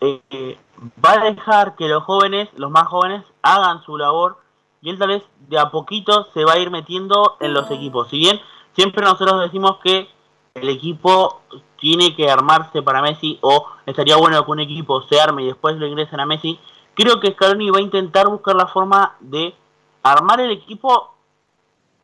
eh, 0.00 0.58
va 1.04 1.12
a 1.12 1.24
dejar 1.24 1.76
que 1.76 1.88
los 1.88 2.04
jóvenes, 2.04 2.48
los 2.56 2.70
más 2.70 2.86
jóvenes, 2.88 3.24
hagan 3.42 3.82
su 3.82 3.96
labor 3.96 4.38
y 4.80 4.90
él 4.90 4.98
tal 4.98 5.08
vez 5.08 5.22
de 5.48 5.58
a 5.58 5.70
poquito 5.70 6.28
se 6.34 6.44
va 6.44 6.52
a 6.52 6.58
ir 6.58 6.70
metiendo 6.70 7.36
en 7.40 7.54
los 7.54 7.70
equipos. 7.70 8.08
Si 8.10 8.18
bien 8.18 8.40
siempre 8.74 9.02
nosotros 9.02 9.40
decimos 9.40 9.78
que 9.82 10.08
el 10.54 10.68
equipo 10.68 11.40
tiene 11.84 12.16
que 12.16 12.30
armarse 12.30 12.80
para 12.80 13.02
Messi 13.02 13.38
o 13.42 13.66
estaría 13.84 14.16
bueno 14.16 14.42
que 14.42 14.50
un 14.50 14.60
equipo 14.60 15.02
se 15.02 15.20
arme 15.20 15.42
y 15.42 15.48
después 15.48 15.76
lo 15.76 15.86
ingresen 15.86 16.18
a 16.18 16.24
Messi, 16.24 16.58
creo 16.94 17.20
que 17.20 17.32
Scaloni 17.32 17.68
va 17.68 17.76
a 17.76 17.82
intentar 17.82 18.26
buscar 18.26 18.56
la 18.56 18.68
forma 18.68 19.16
de 19.20 19.54
armar 20.02 20.40
el 20.40 20.50
equipo 20.50 21.14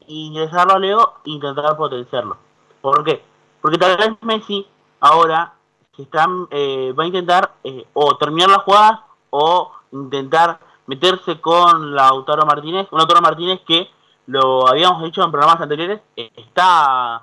ingresarlo 0.07 0.75
a 0.75 0.79
Leo 0.79 1.15
e 1.25 1.31
intentar 1.31 1.79
potenciarlo. 1.79 2.37
¿Por 2.83 3.03
qué? 3.05 3.25
Porque 3.63 3.79
tal 3.79 3.97
vez 3.97 4.11
Messi 4.21 4.67
ahora 5.01 5.55
se 5.97 6.03
están, 6.03 6.47
eh, 6.51 6.93
va 6.93 7.05
a 7.05 7.07
intentar 7.07 7.55
eh, 7.65 7.87
o 7.95 8.19
terminar 8.19 8.51
las 8.51 8.65
jugadas 8.65 9.01
o 9.31 9.73
intentar 9.93 10.61
meterse 10.89 11.41
con 11.41 11.95
Lautaro 11.95 12.45
Martínez, 12.45 12.87
un 12.91 12.99
Lautaro 12.99 13.23
Martínez 13.23 13.63
que 13.67 13.89
lo 14.27 14.69
habíamos 14.69 15.03
dicho 15.05 15.25
en 15.25 15.31
programas 15.31 15.63
anteriores, 15.63 16.03
está 16.17 17.23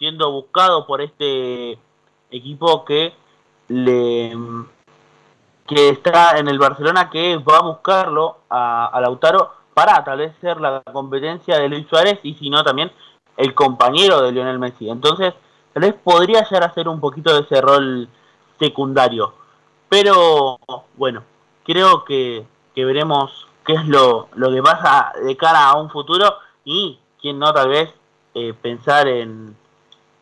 siendo 0.00 0.32
buscado 0.32 0.84
por 0.84 1.00
este 1.00 1.78
equipo 2.32 2.84
que 2.84 3.12
le 3.68 4.36
que 5.66 5.90
está 5.90 6.38
en 6.38 6.48
el 6.48 6.58
Barcelona 6.58 7.08
que 7.08 7.36
va 7.36 7.58
a 7.58 7.62
buscarlo 7.62 8.38
a, 8.50 8.98
Lautaro 9.00 9.52
para 9.74 10.04
tal 10.04 10.18
vez 10.18 10.34
ser 10.40 10.60
la 10.60 10.82
competencia 10.92 11.58
de 11.58 11.68
Luis 11.68 11.86
Suárez 11.88 12.18
y 12.22 12.34
si 12.34 12.50
no 12.50 12.62
también 12.62 12.90
el 13.36 13.54
compañero 13.54 14.20
de 14.20 14.32
Lionel 14.32 14.58
Messi. 14.58 14.90
Entonces, 14.90 15.32
tal 15.72 15.82
vez 15.82 15.94
podría 15.94 16.44
llegar 16.44 16.64
a 16.64 16.74
ser 16.74 16.88
un 16.88 17.00
poquito 17.00 17.34
de 17.34 17.42
ese 17.42 17.60
rol 17.60 18.08
secundario. 18.58 19.32
Pero 19.88 20.58
bueno, 20.96 21.22
creo 21.64 22.04
que, 22.04 22.44
que 22.74 22.84
veremos 22.84 23.46
qué 23.64 23.74
es 23.74 23.86
lo, 23.86 24.28
lo 24.34 24.50
que 24.50 24.62
pasa 24.62 25.12
de 25.24 25.36
cara 25.36 25.68
a 25.68 25.80
un 25.80 25.88
futuro 25.88 26.34
y 26.64 26.98
quien 27.20 27.38
no 27.38 27.52
tal 27.54 27.68
vez 27.68 27.94
eh, 28.34 28.52
pensar 28.60 29.08
en, 29.08 29.56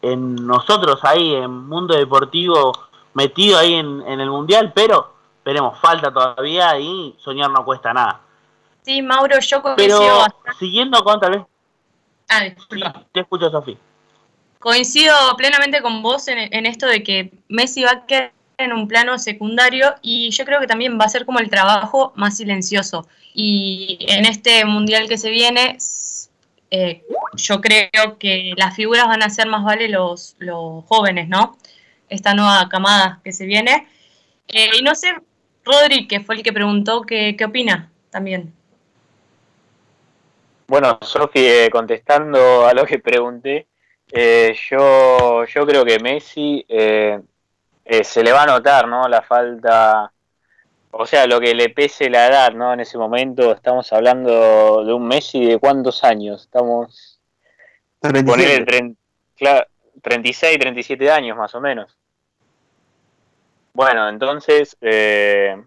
en 0.03 0.35
nosotros 0.35 1.01
ahí, 1.05 1.35
en 1.35 1.51
mundo 1.51 1.97
deportivo, 1.97 2.73
metido 3.15 3.59
ahí 3.59 3.75
en, 3.75 4.03
el 4.03 4.31
mundial, 4.31 4.73
pero 4.75 5.15
esperemos, 5.39 5.79
falta 5.79 6.13
todavía 6.13 6.79
y 6.79 7.15
soñar 7.19 7.51
no 7.51 7.65
cuesta 7.65 7.93
nada. 7.93 8.21
Sí, 8.83 9.03
Mauro, 9.03 9.39
yo 9.39 9.63
coincido. 9.63 10.01
Pero 10.01 10.55
siguiendo 10.59 11.03
con 11.05 11.21
tal 11.21 11.31
vez. 11.33 11.43
Ah, 12.29 12.45
disculpa. 12.45 13.05
te 13.13 13.21
escucho, 13.21 13.51
Sofía. 13.51 13.77
Coincido 14.59 15.15
plenamente 15.37 15.81
con 15.83 16.03
vos 16.03 16.29
en, 16.29 16.39
en, 16.39 16.67
esto 16.67 16.87
de 16.87 17.03
que 17.03 17.33
Messi 17.49 17.83
va 17.83 17.93
a 17.93 18.07
quedar 18.07 18.33
en 18.59 18.73
un 18.73 18.87
plano 18.89 19.19
secundario 19.19 19.95
y 20.03 20.31
yo 20.31 20.45
creo 20.45 20.61
que 20.61 20.67
también 20.67 20.99
va 21.01 21.05
a 21.05 21.09
ser 21.09 21.25
como 21.25 21.39
el 21.39 21.51
trabajo 21.51 22.13
más 22.15 22.37
silencioso. 22.37 23.07
Y 23.33 23.99
en 24.09 24.27
este 24.27 24.65
mundial 24.65 25.09
que 25.09 25.19
se 25.19 25.31
viene, 25.31 25.77
eh, 26.71 27.05
yo 27.35 27.61
creo 27.61 28.19
que 28.19 28.53
las 28.57 28.77
figuras 28.77 29.07
van 29.07 29.23
a 29.23 29.31
ser 29.31 29.49
más 29.49 29.65
vale 29.65 29.89
los, 29.89 30.37
los 30.39 30.85
jóvenes, 30.87 31.29
¿no? 31.29 31.57
Esta 32.09 32.35
nueva 32.35 32.69
camada 32.69 33.21
que 33.25 33.33
se 33.33 33.47
viene. 33.47 33.89
Eh, 34.49 34.71
y 34.79 34.83
no 34.83 34.95
sé, 34.95 35.15
Rodri, 35.65 36.07
que 36.07 36.21
fue 36.21 36.37
el 36.37 36.43
que 36.43 36.53
preguntó, 36.53 37.03
¿qué, 37.03 37.35
qué 37.37 37.45
opina 37.45 37.91
también? 38.11 38.53
Bueno, 40.67 40.99
Sofi, 41.03 41.41
eh, 41.41 41.69
contestando 41.71 42.67
a 42.67 42.75
lo 42.75 42.85
que 42.85 43.01
pregunté, 43.01 43.67
yo, 44.71 45.45
yo 45.45 45.67
creo 45.67 45.85
que 45.85 45.99
Messi, 45.99 46.65
se 46.69 48.23
le 48.23 48.33
va 48.33 48.45
a 48.45 48.47
notar, 48.47 48.87
¿no? 48.87 49.09
La 49.09 49.23
falta, 49.23 50.13
o 50.93 51.07
sea, 51.07 51.27
lo 51.27 51.41
que 51.41 51.55
le 51.55 51.71
pese 51.71 52.11
la 52.11 52.27
edad, 52.27 52.53
¿no? 52.53 52.73
En 52.73 52.81
ese 52.81 52.99
momento 52.99 53.53
estamos 53.53 53.93
hablando 53.93 54.85
de 54.85 54.93
un 54.93 55.07
Messi 55.07 55.45
de 55.45 55.59
cuántos 55.59 56.05
años, 56.05 56.43
estamos... 56.43 57.21
Poner 58.01 58.65
36, 60.03 60.59
37 60.59 61.11
años 61.11 61.37
más 61.37 61.55
o 61.55 61.61
menos. 61.61 61.97
Bueno, 63.73 64.09
entonces 64.09 64.77
eh, 64.81 65.63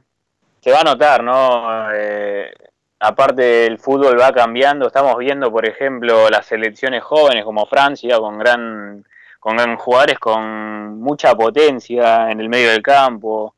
se 0.60 0.72
va 0.72 0.82
a 0.82 0.84
notar, 0.84 1.24
¿no? 1.24 1.88
Eh, 1.94 2.52
aparte 3.00 3.66
el 3.66 3.80
fútbol 3.80 4.20
va 4.20 4.32
cambiando, 4.32 4.88
estamos 4.88 5.18
viendo, 5.18 5.52
por 5.52 5.68
ejemplo, 5.68 6.30
las 6.30 6.46
selecciones 6.46 7.04
jóvenes 7.04 7.46
como 7.46 7.66
Francia, 7.66 8.18
con 8.18 8.38
gran 8.38 9.06
con 9.40 9.76
jugadores 9.76 10.20
con 10.20 11.02
mucha 11.02 11.36
potencia 11.36 12.32
en 12.32 12.40
el 12.40 12.48
medio 12.48 12.72
del 12.72 12.82
campo. 12.82 13.56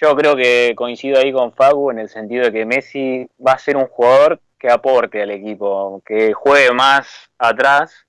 Yo 0.00 0.14
creo 0.14 0.36
que 0.36 0.74
coincido 0.76 1.18
ahí 1.18 1.32
con 1.32 1.52
Fagu 1.52 1.90
en 1.90 1.98
el 1.98 2.08
sentido 2.08 2.44
de 2.44 2.52
que 2.52 2.64
Messi 2.64 3.28
va 3.44 3.52
a 3.52 3.58
ser 3.58 3.76
un 3.76 3.88
jugador 3.88 4.40
que 4.56 4.70
aporte 4.70 5.20
al 5.20 5.32
equipo, 5.32 6.00
que 6.06 6.32
juegue 6.34 6.72
más 6.72 7.08
atrás, 7.36 8.06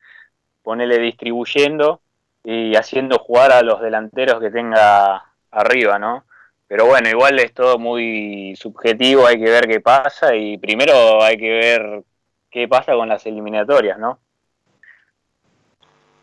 ponerle 0.61 0.99
distribuyendo 0.99 1.99
y 2.43 2.75
haciendo 2.75 3.17
jugar 3.17 3.51
a 3.51 3.63
los 3.63 3.81
delanteros 3.81 4.39
que 4.39 4.51
tenga 4.51 5.33
arriba, 5.49 5.97
¿no? 5.97 6.25
Pero 6.67 6.85
bueno, 6.85 7.09
igual 7.09 7.39
es 7.39 7.55
todo 7.55 7.79
muy 7.79 8.55
subjetivo, 8.55 9.25
hay 9.25 9.39
que 9.39 9.49
ver 9.49 9.67
qué 9.67 9.79
pasa 9.79 10.35
y 10.35 10.59
primero 10.59 11.23
hay 11.23 11.37
que 11.37 11.49
ver 11.49 12.03
qué 12.51 12.67
pasa 12.67 12.93
con 12.93 13.09
las 13.09 13.25
eliminatorias, 13.25 13.97
¿no? 13.97 14.19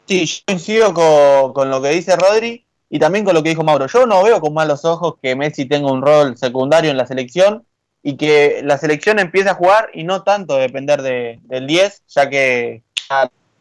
Sí, 0.07 0.25
yo 0.25 0.43
coincido 0.47 1.53
con, 1.53 1.71
lo 1.71 1.83
que 1.83 1.89
dice 1.89 2.15
Rodri 2.15 2.66
y 2.89 2.99
también 2.99 3.25
con 3.25 3.35
lo 3.35 3.43
que 3.43 3.51
dijo 3.51 3.65
Mauro. 3.65 3.87
Yo 3.87 4.07
no 4.07 4.23
veo 4.23 4.41
con 4.41 4.55
malos 4.55 4.85
ojos 4.85 5.15
que 5.21 5.35
Messi 5.37 5.67
tenga 5.67 5.91
un 5.91 6.03
rol 6.03 6.37
secundario 6.37 6.91
en 6.91 6.97
la 6.97 7.07
selección 7.07 7.67
y 8.03 8.17
que 8.17 8.61
la 8.63 8.79
selección 8.79 9.19
empiece 9.19 9.51
a 9.51 9.55
jugar 9.55 9.91
y 9.93 10.05
no 10.05 10.23
tanto 10.23 10.57
depender 10.57 11.03
de, 11.03 11.41
del 11.43 11.67
10, 11.67 12.05
ya 12.07 12.31
que 12.31 12.85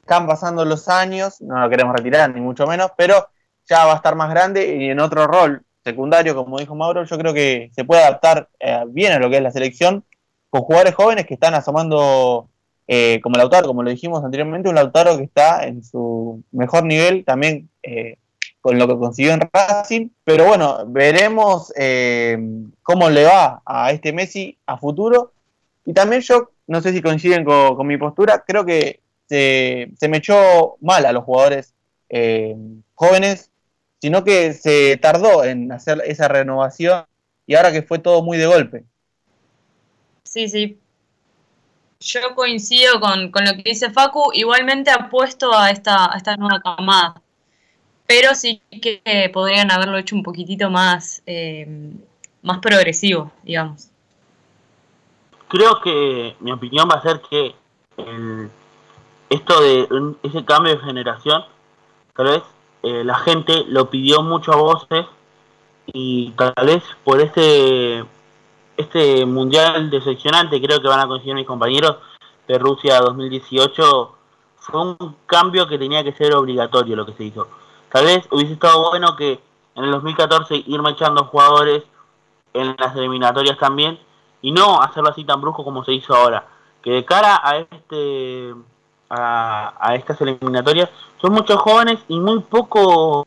están 0.01 0.27
pasando 0.27 0.65
los 0.65 0.87
años, 0.87 1.41
no 1.41 1.59
lo 1.59 1.69
queremos 1.69 1.95
retirar 1.95 2.33
ni 2.33 2.41
mucho 2.41 2.67
menos, 2.67 2.91
pero 2.95 3.27
ya 3.67 3.85
va 3.85 3.93
a 3.93 3.95
estar 3.95 4.15
más 4.15 4.29
grande 4.29 4.75
y 4.75 4.89
en 4.89 4.99
otro 4.99 5.25
rol 5.25 5.63
secundario, 5.83 6.35
como 6.35 6.59
dijo 6.59 6.75
Mauro, 6.75 7.03
yo 7.05 7.17
creo 7.17 7.33
que 7.33 7.71
se 7.73 7.85
puede 7.85 8.03
adaptar 8.03 8.49
eh, 8.59 8.83
bien 8.87 9.13
a 9.13 9.19
lo 9.19 9.29
que 9.29 9.37
es 9.37 9.43
la 9.43 9.51
selección 9.51 10.03
con 10.49 10.61
jugadores 10.61 10.95
jóvenes 10.95 11.25
que 11.25 11.33
están 11.33 11.53
asomando 11.53 12.49
eh, 12.87 13.19
como 13.21 13.37
Lautaro, 13.37 13.67
como 13.67 13.81
lo 13.81 13.89
dijimos 13.89 14.23
anteriormente, 14.23 14.69
un 14.69 14.75
Lautaro 14.75 15.17
que 15.17 15.23
está 15.23 15.65
en 15.65 15.83
su 15.83 16.43
mejor 16.51 16.83
nivel 16.85 17.25
también 17.25 17.69
eh, 17.81 18.17
con 18.65 18.79
lo 18.79 18.87
que 18.87 18.97
consiguió 18.97 19.31
en 19.31 19.41
Racing. 19.53 20.09
Pero 20.23 20.45
bueno, 20.45 20.85
veremos 20.87 21.71
eh, 21.75 22.35
cómo 22.81 23.11
le 23.11 23.23
va 23.23 23.61
a 23.63 23.91
este 23.91 24.11
Messi 24.11 24.57
a 24.65 24.75
futuro. 24.79 25.33
Y 25.85 25.93
también 25.93 26.23
yo, 26.23 26.49
no 26.65 26.81
sé 26.81 26.91
si 26.91 26.99
coinciden 26.99 27.45
con, 27.45 27.85
mi 27.85 27.95
postura, 27.99 28.43
creo 28.43 28.65
que 28.65 29.01
se, 29.29 29.91
me 30.09 30.17
echó 30.17 30.77
mal 30.81 31.05
a 31.05 31.11
los 31.11 31.25
jugadores 31.25 31.75
jóvenes, 32.95 33.51
sino 34.01 34.23
que 34.23 34.53
se 34.53 34.97
tardó 34.97 35.43
en 35.43 35.71
hacer 35.71 36.01
esa 36.03 36.27
renovación 36.27 37.05
y 37.45 37.53
ahora 37.53 37.71
que 37.71 37.83
fue 37.83 37.99
todo 37.99 38.23
muy 38.23 38.39
de 38.39 38.47
golpe. 38.47 38.83
Sí, 40.23 40.49
sí, 40.49 40.79
yo 41.99 42.33
coincido 42.33 42.99
con, 42.99 43.25
lo 43.25 43.53
que 43.57 43.61
dice 43.63 43.91
Facu, 43.91 44.31
igualmente 44.33 44.89
apuesto 44.89 45.55
a 45.55 45.69
esta, 45.69 46.11
a 46.11 46.17
esta 46.17 46.35
nueva 46.35 46.61
camada, 46.61 47.21
pero 48.07 48.35
sí 48.35 48.61
que 48.81 49.29
podrían 49.33 49.71
haberlo 49.71 49.97
hecho 49.97 50.15
un 50.15 50.23
poquitito 50.23 50.69
más, 50.69 51.21
eh, 51.25 51.93
más 52.41 52.59
progresivo, 52.59 53.31
digamos. 53.43 53.89
Creo 55.47 55.79
que 55.81 56.35
mi 56.39 56.51
opinión 56.51 56.87
va 56.89 56.95
a 56.95 57.01
ser 57.01 57.21
que 57.21 57.55
esto 59.29 59.61
de 59.61 59.87
ese 60.23 60.43
cambio 60.43 60.75
de 60.75 60.83
generación, 60.83 61.43
tal 62.15 62.27
vez 62.27 62.43
eh, 62.83 63.03
la 63.03 63.15
gente 63.15 63.63
lo 63.67 63.89
pidió 63.89 64.21
mucho 64.21 64.53
a 64.53 64.57
voces 64.57 65.05
y 65.87 66.31
tal 66.31 66.53
vez 66.65 66.83
por 67.03 67.21
ese 67.21 68.03
este 68.77 69.25
mundial 69.25 69.89
decepcionante, 69.89 70.61
creo 70.61 70.81
que 70.81 70.87
van 70.87 70.99
a 70.99 71.07
coincidir 71.07 71.35
mis 71.35 71.47
compañeros, 71.47 71.97
de 72.47 72.57
Rusia 72.59 72.99
2018, 72.99 74.15
fue 74.57 74.81
un 74.81 75.15
cambio 75.25 75.67
que 75.67 75.77
tenía 75.77 76.03
que 76.03 76.11
ser 76.11 76.33
obligatorio 76.33 76.95
lo 76.95 77.05
que 77.05 77.13
se 77.13 77.23
hizo. 77.23 77.47
Tal 77.95 78.03
vez 78.03 78.27
hubiese 78.29 78.51
estado 78.51 78.89
bueno 78.89 79.15
que 79.15 79.39
en 79.73 79.85
el 79.85 79.91
2014 79.91 80.65
ir 80.67 80.81
echando 80.89 81.23
jugadores 81.27 81.81
en 82.51 82.75
las 82.77 82.93
eliminatorias 82.93 83.57
también 83.57 83.97
y 84.41 84.51
no 84.51 84.81
hacerlo 84.81 85.11
así 85.11 85.23
tan 85.23 85.39
brusco 85.39 85.63
como 85.63 85.81
se 85.85 85.93
hizo 85.93 86.13
ahora. 86.13 86.45
Que 86.83 86.91
de 86.91 87.05
cara 87.05 87.39
a 87.41 87.55
este 87.55 88.53
a, 89.09 89.75
a 89.79 89.95
estas 89.95 90.19
eliminatorias 90.19 90.89
son 91.21 91.31
muchos 91.31 91.55
jóvenes 91.61 92.03
y 92.09 92.19
muy 92.19 92.41
pocos 92.41 93.25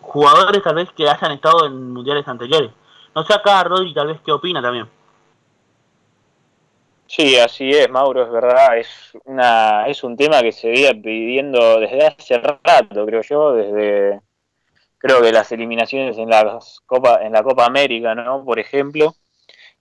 jugadores 0.00 0.62
tal 0.62 0.76
vez 0.76 0.90
que 0.92 1.10
hayan 1.10 1.32
estado 1.32 1.66
en 1.66 1.92
mundiales 1.92 2.26
anteriores. 2.28 2.70
No 3.14 3.24
sé 3.24 3.34
acá, 3.34 3.62
Rodri, 3.62 3.92
tal 3.92 4.06
vez 4.06 4.22
qué 4.24 4.32
opina 4.32 4.62
también. 4.62 4.88
Sí, 7.12 7.36
así 7.36 7.70
es, 7.72 7.90
Mauro, 7.90 8.22
es 8.22 8.30
verdad, 8.30 8.78
es 8.78 8.88
una 9.24 9.84
es 9.88 10.04
un 10.04 10.16
tema 10.16 10.42
que 10.42 10.52
se 10.52 10.68
veía 10.68 10.92
pidiendo 10.92 11.80
desde 11.80 12.06
hace 12.06 12.38
rato, 12.38 13.04
creo 13.04 13.22
yo, 13.22 13.52
desde 13.52 14.20
creo 14.98 15.20
que 15.20 15.32
las 15.32 15.50
eliminaciones 15.50 16.16
en 16.18 16.30
la 16.30 16.60
Copa 16.86 17.20
en 17.22 17.32
la 17.32 17.42
Copa 17.42 17.66
América, 17.66 18.14
¿no? 18.14 18.44
Por 18.44 18.60
ejemplo, 18.60 19.16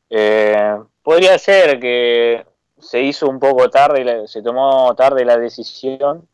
eh, 0.09 0.75
podría 1.03 1.37
ser 1.37 1.79
que 1.79 2.45
se 2.79 3.01
hizo 3.01 3.29
un 3.29 3.39
poco 3.39 3.69
tarde, 3.69 4.27
se 4.27 4.41
tomó 4.41 4.95
tarde 4.95 5.23
la 5.23 5.37
decisión, 5.37 6.27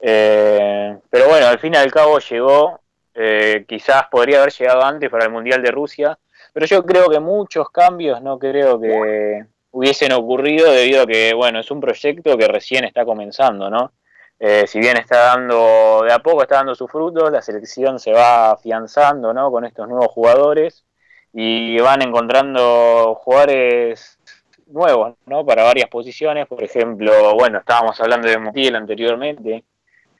eh, 0.00 0.98
pero 1.08 1.28
bueno, 1.28 1.46
al 1.46 1.60
fin 1.60 1.74
y 1.74 1.76
al 1.76 1.92
cabo 1.92 2.18
llegó 2.18 2.80
eh, 3.14 3.64
quizás 3.68 4.08
podría 4.10 4.38
haber 4.40 4.52
llegado 4.52 4.82
antes 4.82 5.08
para 5.08 5.26
el 5.26 5.30
Mundial 5.32 5.62
de 5.62 5.70
Rusia, 5.70 6.18
pero 6.52 6.66
yo 6.66 6.84
creo 6.84 7.08
que 7.08 7.20
muchos 7.20 7.70
cambios 7.70 8.20
no 8.22 8.40
creo 8.40 8.80
que 8.80 9.46
hubiesen 9.76 10.12
ocurrido 10.12 10.72
debido 10.72 11.02
a 11.02 11.06
que, 11.06 11.34
bueno, 11.34 11.60
es 11.60 11.70
un 11.70 11.80
proyecto 11.80 12.38
que 12.38 12.48
recién 12.48 12.84
está 12.84 13.04
comenzando, 13.04 13.68
¿no? 13.68 13.92
Eh, 14.40 14.66
si 14.66 14.78
bien 14.78 14.96
está 14.96 15.34
dando, 15.34 16.00
de 16.02 16.12
a 16.14 16.18
poco 16.18 16.40
está 16.40 16.56
dando 16.56 16.74
sus 16.74 16.90
frutos, 16.90 17.30
la 17.30 17.42
selección 17.42 17.98
se 17.98 18.10
va 18.10 18.52
afianzando, 18.52 19.34
¿no? 19.34 19.50
Con 19.50 19.66
estos 19.66 19.86
nuevos 19.86 20.08
jugadores 20.08 20.86
y 21.30 21.78
van 21.78 22.00
encontrando 22.00 23.16
jugadores 23.16 24.18
nuevos, 24.66 25.14
¿no? 25.26 25.44
Para 25.44 25.64
varias 25.64 25.90
posiciones, 25.90 26.46
por 26.46 26.64
ejemplo, 26.64 27.34
bueno, 27.34 27.58
estábamos 27.58 28.00
hablando 28.00 28.28
de 28.28 28.38
Montiel 28.38 28.76
anteriormente, 28.76 29.62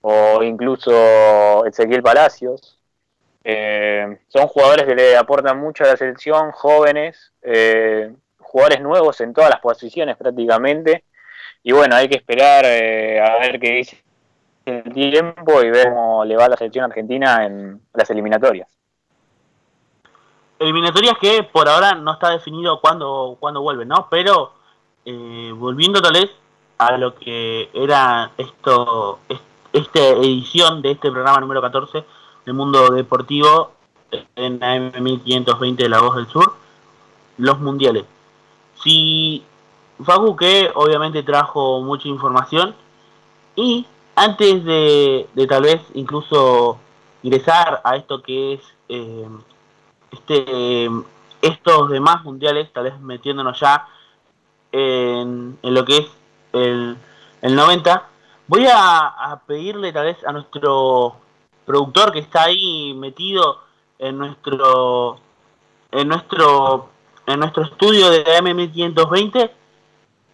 o 0.03 0.43
incluso 0.43 1.65
Ezequiel 1.65 2.03
Palacios, 2.03 2.79
eh, 3.43 4.19
son 4.29 4.49
jugadores 4.49 4.85
que 4.85 4.95
le 4.95 5.17
aportan 5.17 5.59
mucho 5.59 5.85
a 5.85 5.89
la 5.89 5.97
selección, 5.97 6.53
jóvenes, 6.53 7.33
eh, 7.41 8.13
jugadores 8.47 8.81
nuevos 8.81 9.21
en 9.21 9.35
todas 9.35 9.51
las 9.51 9.61
posiciones 9.61 10.17
prácticamente. 10.17 11.05
Y 11.63 11.73
bueno, 11.73 11.97
hay 11.97 12.09
que 12.09 12.17
esperar 12.17 12.65
eh, 12.65 13.21
a 13.21 13.39
ver 13.39 13.59
qué 13.59 13.73
dice 13.73 14.03
el 14.65 14.93
tiempo 14.93 15.63
y 15.63 15.71
ver 15.71 15.89
cómo 15.89 16.25
le 16.25 16.37
va 16.37 16.49
la 16.49 16.57
selección 16.57 16.85
argentina 16.85 17.45
en 17.47 17.81
las 17.95 18.11
eliminatorias. 18.11 18.69
Eliminatorias 20.59 21.15
que 21.21 21.43
por 21.45 21.69
ahora 21.69 21.95
no 21.95 22.15
está 22.15 22.31
definido 22.31 22.81
cuándo, 22.81 23.37
cuándo 23.39 23.63
vuelven, 23.63 23.89
¿no? 23.89 24.09
Pero 24.11 24.53
volviendo 25.05 26.03
tal 26.03 26.15
vez 26.15 26.31
a 26.79 26.97
lo 26.97 27.15
que 27.15 27.71
era 27.73 28.33
esto, 28.37 29.21
esta 29.73 30.01
edición 30.01 30.83
de 30.83 30.93
este 30.93 31.11
programa 31.11 31.41
número 31.41 31.61
14, 31.61 32.05
el 32.47 32.55
mundo 32.55 32.91
deportivo 32.91 33.73
en 34.35 34.63
AM 34.63 34.93
1520 35.03 35.83
de 35.83 35.89
La 35.89 36.01
Voz 36.01 36.17
del 36.17 36.27
Sur, 36.27 36.55
los 37.39 37.61
mundiales. 37.61 38.05
Si 38.87 39.43
Facu 40.05 40.37
que 40.37 40.71
obviamente 40.77 41.25
trajo 41.25 41.83
mucha 41.83 42.07
información 42.07 42.73
y 43.57 43.85
antes 44.15 44.65
de, 44.65 45.27
tal 45.49 45.65
vez 45.65 45.83
incluso 45.95 46.79
ingresar 47.25 47.81
a 47.83 47.97
esto 47.97 48.23
que 48.23 48.53
es 48.55 48.61
eh, 48.89 49.29
este 50.13 50.89
estos 51.43 51.91
demás 51.91 52.23
mundiales, 52.23 52.73
tal 52.73 52.85
vez 52.85 53.01
metiéndonos 53.01 53.59
ya 53.59 53.89
en, 54.71 55.59
lo 55.63 55.85
que 55.85 55.97
es 55.97 56.07
el, 56.53 56.97
el 57.43 57.57
90, 57.57 58.09
voy 58.47 58.67
a, 58.67 58.99
a 59.09 59.41
pedirle 59.41 59.93
tal 59.93 60.07
vez 60.07 60.25
a 60.25 60.31
nuestro 60.31 61.17
productor 61.65 62.13
que 62.13 62.21
está 62.21 62.45
ahí 62.45 62.95
metido 62.95 63.59
en 63.99 64.17
nuestro 64.17 65.19
en 65.91 66.07
nuestro 66.07 66.91
en 67.27 67.41
nuestro 67.41 67.65
estudio 67.65 68.11
de 68.11 68.25
AM1520 68.25 69.51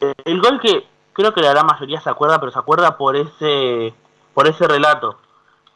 eh, 0.01 0.15
el 0.25 0.41
gol 0.41 0.61
que 0.61 0.87
creo 1.13 1.33
que 1.33 1.41
la 1.41 1.51
gran 1.51 1.67
mayoría 1.67 2.01
se 2.01 2.11
acuerda 2.11 2.39
pero 2.39 2.53
se 2.53 2.59
acuerda 2.59 2.97
por 2.97 3.17
ese 3.17 3.95
por 4.35 4.47
ese 4.47 4.67
relato. 4.67 5.19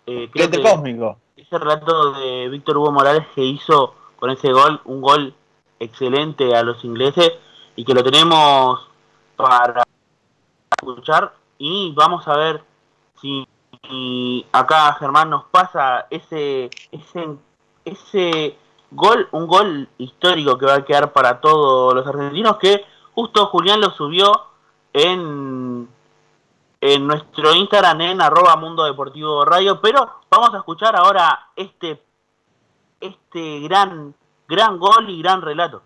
Eh, 0.07 0.31
cósmico. 0.63 1.19
ese 1.37 1.59
relato 1.59 2.13
de 2.13 2.49
Víctor 2.49 2.79
Hugo 2.79 2.93
Morales 2.93 3.27
que 3.35 3.45
hizo 3.45 3.95
con 4.17 4.31
ese 4.31 4.53
gol, 4.53 4.81
un 4.85 5.01
gol 5.01 5.35
excelente 5.79 6.55
a 6.55 6.63
los 6.63 6.85
ingleses 6.85 7.33
y 7.75 7.85
que 7.85 7.95
lo 7.95 8.03
tenemos 8.03 8.89
para 9.37 9.83
escuchar. 10.71 11.35
Y 11.59 11.93
vamos 11.95 12.27
a 12.29 12.37
ver 12.37 12.63
si, 13.21 13.47
si 13.89 14.47
acá 14.53 14.95
Germán 14.95 15.31
nos 15.31 15.45
pasa 15.45 16.07
ese 16.11 16.71
ese 16.93 17.37
ese 17.85 18.57
gol, 18.91 19.29
un 19.33 19.47
gol 19.47 19.89
histórico 19.99 20.59
que 20.59 20.67
va 20.67 20.75
a 20.75 20.85
quedar 20.85 21.13
para 21.13 21.41
todos 21.41 21.95
los 21.95 22.07
argentinos 22.07 22.57
que 22.59 22.85
justo 23.13 23.47
Julián 23.47 23.81
lo 23.81 23.91
subió 23.91 24.33
en 24.93 25.89
en 26.81 27.07
nuestro 27.07 27.55
Instagram 27.55 28.01
en 28.03 28.21
arroba 28.21 28.57
Mundo 28.57 28.85
Deportivo 28.85 29.45
Radio, 29.45 29.81
pero 29.81 30.21
vamos 30.31 30.55
a 30.55 30.59
escuchar 30.59 30.95
ahora 30.95 31.49
este 31.57 32.03
este 33.01 33.61
gran 33.61 34.15
gran 34.49 34.79
gol 34.79 35.11
y 35.11 35.21
gran 35.21 35.43
relato. 35.43 35.83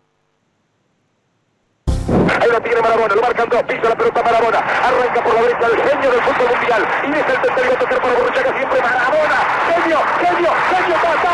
Ahí 2.40 2.48
lo 2.50 2.60
tiene 2.62 2.80
Marabona, 2.80 3.14
lo 3.14 3.22
marcan 3.22 3.48
dos, 3.50 3.62
pisa 3.64 3.88
la 3.88 3.96
pelota 3.96 4.22
Marabona, 4.22 4.58
arranca 4.58 5.22
por 5.22 5.34
la 5.34 5.42
derecha 5.42 5.66
el 5.66 5.76
genio 5.76 6.10
del 6.10 6.22
fútbol 6.22 6.56
mundial, 6.56 6.86
y 7.04 7.12
es 7.12 7.28
el 7.28 7.40
tercero 7.42 7.72
a 7.72 7.78
tocar 7.78 8.00
para 8.00 8.14
Borruchaga 8.14 8.56
siempre 8.56 8.80
Marabona, 8.80 9.36
genio, 9.68 9.98
genio, 10.20 10.50
genio, 10.70 10.96
ta, 11.02 11.22
ta. 11.22 11.30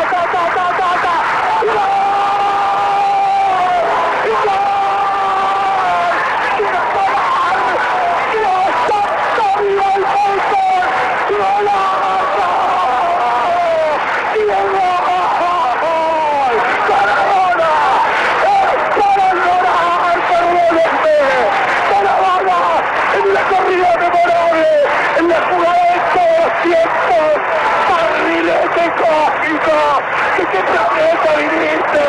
Viniste! 31.36 32.06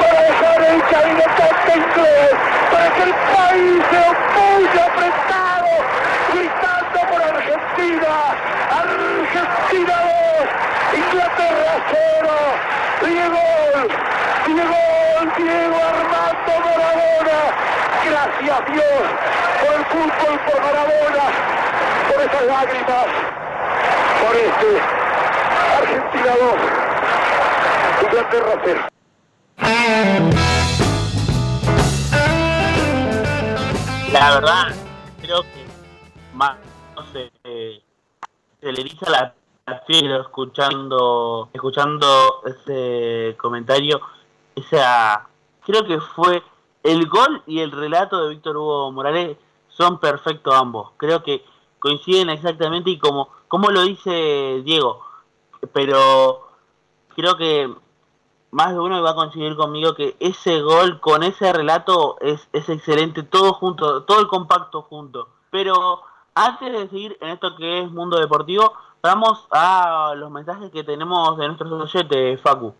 Para 0.00 0.66
el 0.66 0.74
inglés, 1.74 2.32
para 2.70 2.88
que 2.94 3.02
el 3.02 3.14
país 3.14 3.82
se 3.90 3.98
opulle 3.98 4.80
apretado, 4.82 5.72
gritando 6.32 6.98
por 7.10 7.20
Argentina. 7.22 8.14
Argentina 8.70 9.96
2, 10.02 10.48
Inglaterra 10.98 11.72
0. 11.90 12.72
Diego, 13.02 13.44
Diego, 14.46 14.82
Diego 15.36 15.78
Armando 15.90 16.52
Maradona. 16.64 17.38
Gracias 18.04 18.60
Dios 18.72 19.04
por 19.60 19.72
el 19.74 19.84
fútbol, 19.86 20.36
por 20.46 20.58
Maradona, 20.62 21.26
por 22.08 22.20
esas 22.20 22.42
lágrimas, 22.42 23.06
por 24.20 24.34
este 24.36 24.70
Argentina 25.78 26.32
2. 26.40 26.81
La 34.12 34.34
verdad, 34.34 34.74
creo 35.22 35.40
que 35.42 35.64
más 36.34 36.58
sé, 37.14 37.32
se 37.42 38.72
le 38.72 38.80
eriza 38.82 39.08
la, 39.08 39.34
piel 39.86 40.12
escuchando 40.12 41.48
escuchando 41.54 42.42
ese 42.44 43.34
comentario. 43.38 44.02
Esa, 44.56 45.26
creo 45.64 45.86
que 45.86 45.98
fue 45.98 46.42
el 46.82 47.06
gol 47.08 47.42
y 47.46 47.60
el 47.60 47.72
relato 47.72 48.22
de 48.22 48.34
Víctor 48.34 48.58
Hugo 48.58 48.92
Morales 48.92 49.38
son 49.68 49.98
perfectos 49.98 50.54
ambos. 50.54 50.90
Creo 50.98 51.22
que 51.22 51.42
coinciden 51.78 52.28
exactamente 52.28 52.90
y 52.90 52.98
como, 52.98 53.30
como 53.48 53.70
lo 53.70 53.82
dice 53.84 54.60
Diego, 54.64 55.02
pero 55.72 56.50
creo 57.16 57.36
que 57.38 57.72
más 58.52 58.74
de 58.74 58.78
uno 58.78 59.02
va 59.02 59.10
a 59.10 59.14
coincidir 59.14 59.56
conmigo 59.56 59.94
que 59.94 60.14
ese 60.20 60.60
gol 60.60 61.00
con 61.00 61.22
ese 61.22 61.52
relato 61.52 62.18
es, 62.20 62.48
es 62.52 62.68
excelente, 62.68 63.22
todo 63.22 63.54
junto, 63.54 64.04
todo 64.04 64.20
el 64.20 64.28
compacto 64.28 64.82
junto. 64.82 65.30
Pero 65.50 66.02
antes 66.34 66.70
de 66.70 66.88
seguir 66.88 67.16
en 67.22 67.30
esto 67.30 67.56
que 67.56 67.82
es 67.82 67.90
mundo 67.90 68.20
deportivo, 68.20 68.74
vamos 69.00 69.46
a 69.50 70.12
los 70.16 70.30
mensajes 70.30 70.70
que 70.70 70.84
tenemos 70.84 71.38
de 71.38 71.46
nuestros 71.46 71.72
oyentes, 71.72 72.40
Facu. 72.42 72.74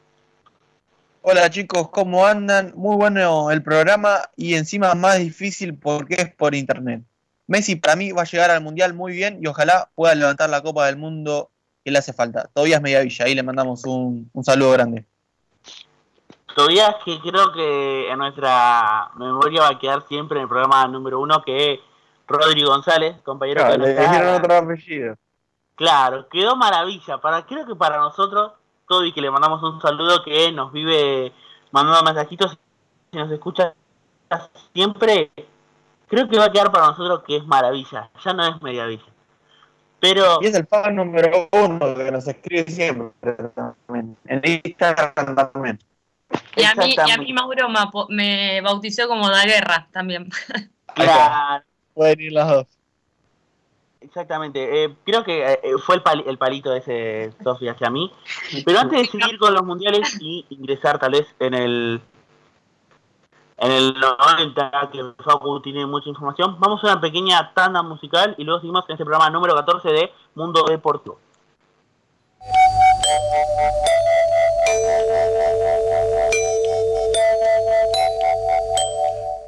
Hola 1.23 1.49
chicos, 1.49 1.89
¿cómo 1.89 2.27
andan? 2.27 2.75
Muy 2.77 2.97
bueno 2.97 3.51
el 3.51 3.63
programa 3.63 4.19
y 4.37 4.55
encima 4.55 4.95
más 4.95 5.19
difícil 5.21 5.79
porque 5.79 6.17
es 6.17 6.35
por 6.35 6.55
internet. 6.55 7.03
Messi 7.47 7.77
para 7.77 7.97
mí 7.97 8.13
va 8.13 8.23
a 8.23 8.27
llegar 8.27 8.51
al 8.51 8.63
Mundial 8.63 8.93
muy 8.93 9.13
bien 9.13 9.39
y 9.43 9.47
ojalá 9.47 9.91
pueda 9.95 10.15
levantar 10.15 10.51
la 10.51 10.63
Copa 10.63 10.85
del 10.85 10.99
Mundo 10.99 11.51
que 11.83 11.91
le 11.91 11.99
hace 11.99 12.13
falta. 12.13 12.51
Todavía 12.53 12.77
es 12.77 12.83
Mediavilla, 12.83 13.25
ahí 13.25 13.35
le 13.35 13.43
mandamos 13.43 13.87
un, 13.87 14.29
un 14.35 14.45
saludo 14.45 14.73
grande. 14.73 15.07
Todavía 16.55 16.97
que 17.05 17.21
creo 17.21 17.53
que 17.53 18.11
en 18.11 18.19
nuestra 18.19 19.11
memoria 19.17 19.63
va 19.63 19.69
a 19.69 19.79
quedar 19.79 20.07
siempre 20.07 20.39
en 20.39 20.43
el 20.43 20.49
programa 20.49 20.87
número 20.87 21.21
uno 21.21 21.43
que 21.43 21.75
es 21.75 21.81
Rodrigo 22.27 22.71
González, 22.71 23.17
compañero 23.23 23.63
claro, 23.63 23.83
le 23.83 23.95
dijeron 23.95 24.35
otro 24.35 24.57
apellido. 24.57 25.17
Claro, 25.75 26.29
quedó 26.29 26.57
maravilla. 26.57 27.19
Para, 27.19 27.47
creo 27.47 27.67
que 27.67 27.75
para 27.75 27.99
nosotros, 27.99 28.53
Toby, 28.89 29.13
que 29.13 29.21
le 29.21 29.31
mandamos 29.31 29.63
un 29.63 29.81
saludo 29.81 30.23
que 30.23 30.53
nos 30.53 30.73
vive 30.73 31.33
mandando 31.71 32.03
mensajitos 32.03 32.59
y 33.13 33.17
nos 33.17 33.31
escucha 33.31 33.75
siempre, 34.75 35.31
creo 36.09 36.29
que 36.29 36.39
va 36.39 36.47
a 36.47 36.53
quedar 36.53 36.71
para 36.71 36.87
nosotros 36.87 37.23
que 37.27 37.37
es 37.37 37.47
maravilla, 37.47 38.11
ya 38.23 38.33
no 38.33 38.47
es 38.47 38.61
mediavilla. 38.63 39.05
Pero... 40.01 40.39
Y 40.43 40.47
es 40.47 40.55
el 40.55 40.67
fan 40.67 40.97
número 40.97 41.49
uno 41.53 41.95
que 41.95 42.11
nos 42.11 42.27
escribe 42.27 42.71
siempre. 42.71 43.37
En 44.27 44.43
Instagram 44.45 45.35
también. 45.37 45.79
Y 46.57 46.65
a, 46.65 46.75
mí, 46.75 46.95
y 47.07 47.11
a 47.11 47.17
mí 47.17 47.33
Mauro 47.33 47.69
me, 48.09 48.61
bautizó 48.61 49.09
como 49.09 49.29
da 49.29 49.45
guerra 49.45 49.89
también. 49.93 50.29
Claro. 50.95 51.65
Pueden 51.95 52.21
ir 52.21 52.33
las 52.33 52.49
dos. 52.49 52.67
Exactamente. 54.03 54.85
Eh, 54.85 54.95
creo 55.07 55.25
que 55.25 55.43
eh, 55.43 55.61
fue 55.87 55.97
el, 55.97 56.25
el, 56.27 56.37
palito 56.37 56.71
de 56.71 56.81
ese 56.81 57.33
Sofi 57.43 57.67
hacia 57.67 57.89
mí. 57.89 58.13
Pero 58.67 58.81
antes 58.81 59.01
de 59.01 59.07
seguir 59.07 59.39
con 59.39 59.55
los 59.55 59.63
mundiales 59.63 60.19
y 60.21 60.45
ingresar 60.51 60.99
tal 60.99 61.13
vez 61.13 61.27
en 61.39 61.55
el 61.55 62.03
en 63.63 63.71
el 63.71 63.95
90, 63.95 64.91
que 64.93 65.23
Facu 65.23 65.61
tiene 65.63 65.87
mucha 65.87 66.09
información, 66.09 66.57
vamos 66.59 66.83
a 66.83 66.89
una 66.89 67.01
pequeña 67.01 67.53
tanda 67.55 67.81
musical 67.83 68.35
y 68.37 68.43
luego 68.43 68.61
seguimos 68.61 68.85
en 68.89 68.95
este 68.95 69.05
programa 69.05 69.31
número 69.31 69.55
14 69.55 69.89
de 69.89 70.13
Mundo 70.35 70.65
Deportivo. 70.69 71.21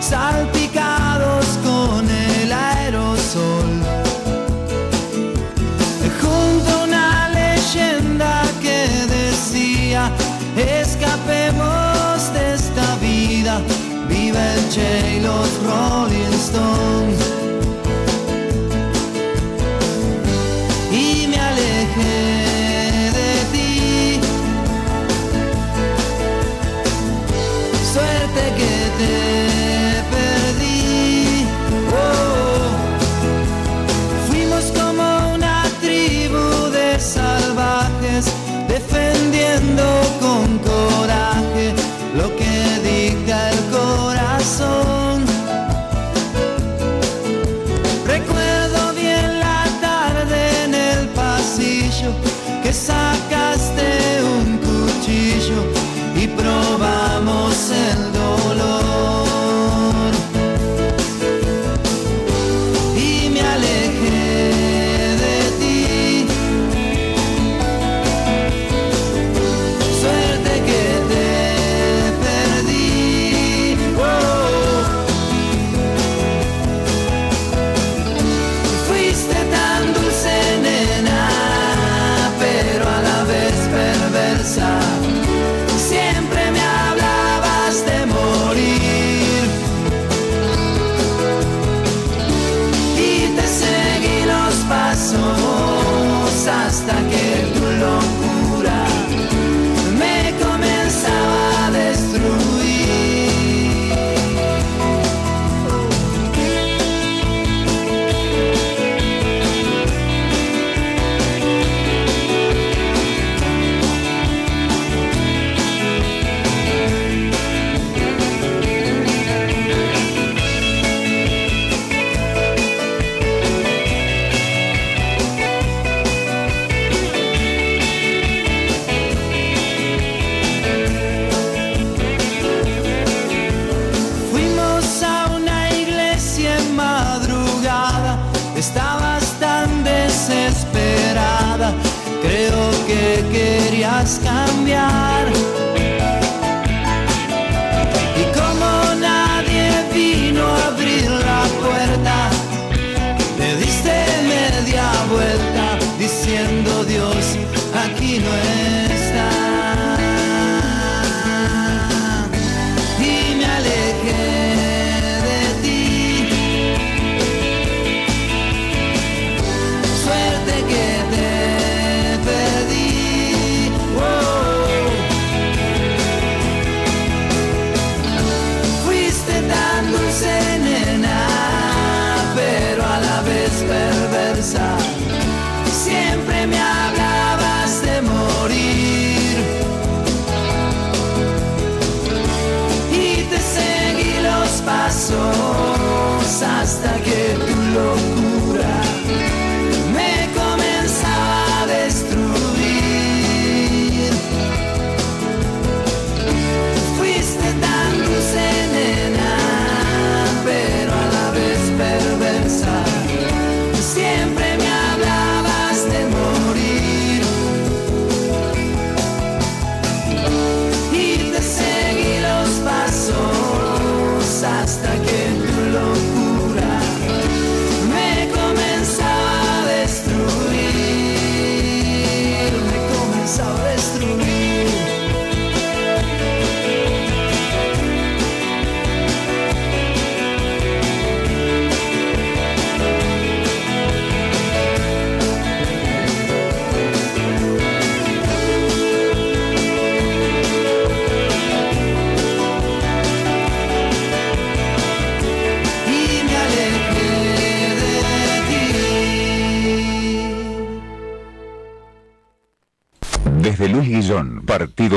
Salpicados 0.00 1.44
con 1.62 2.08
el 2.08 2.50
aerosol. 2.50 3.82
Junto 6.20 6.70
a 6.70 6.84
una 6.84 7.28
leyenda 7.28 8.42
que 8.62 8.88
decía, 9.06 10.10
escapemos 10.56 12.32
de 12.32 12.54
esta 12.54 12.96
vida, 12.96 13.60
vive 14.08 14.54
el 14.54 14.68
Che 14.70 15.16
y 15.16 15.20
los 15.20 15.48
Rolling 15.64 16.32
Stones. 16.32 16.95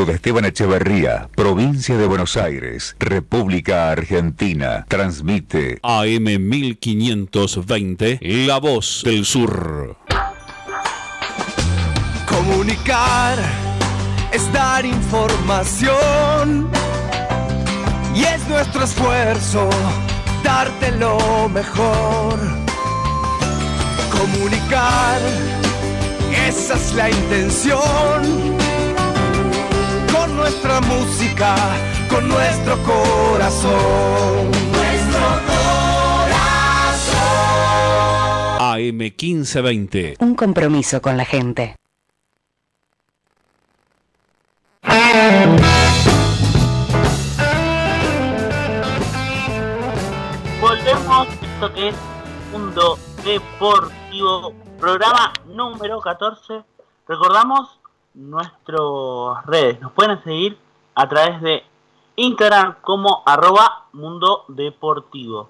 De 0.06 0.14
Esteban 0.14 0.46
Echeverría, 0.46 1.30
provincia 1.36 1.98
de 1.98 2.08
Buenos 2.08 2.38
Aires, 2.38 2.96
República 3.00 3.92
Argentina, 3.92 4.86
transmite 4.88 5.80
AM 5.84 6.24
1520, 6.24 8.20
La 8.22 8.60
Voz 8.60 9.02
del 9.04 9.26
Sur. 9.26 9.98
Comunicar 12.28 13.40
es 14.32 14.52
dar 14.54 14.86
información 14.86 16.70
y 18.16 18.24
es 18.24 18.48
nuestro 18.48 18.84
esfuerzo 18.84 19.70
darte 20.44 20.92
lo 20.92 21.50
mejor. 21.50 22.40
Comunicar, 24.12 25.20
esa 26.48 26.76
es 26.76 26.94
la 26.94 27.10
intención. 27.10 28.69
Nuestra 30.50 30.82
música, 30.82 31.56
con 32.10 32.28
nuestro 32.28 32.76
corazón. 32.82 34.50
Nuestro 34.72 35.28
corazón. 35.46 36.98
AM 38.60 38.98
1520. 38.98 40.16
Un 40.20 40.34
compromiso 40.34 41.04
con 41.04 41.18
la 41.18 41.26
gente. 41.26 41.76
Volvemos, 50.60 51.28
esto 51.44 51.74
que 51.76 51.90
es 51.90 51.96
Mundo 52.52 52.98
Deportivo, 53.24 54.56
programa 54.80 55.32
número 55.46 56.02
14. 56.02 56.64
Recordamos 57.08 57.79
nuestras 58.20 59.46
redes, 59.46 59.80
nos 59.80 59.94
pueden 59.94 60.22
seguir 60.24 60.58
a 60.94 61.08
través 61.08 61.42
de 61.42 61.64
Instagram 62.18 62.76
como 62.82 63.24
arroba 63.26 63.86
Mundo 63.94 64.44
Deportivo, 64.50 65.50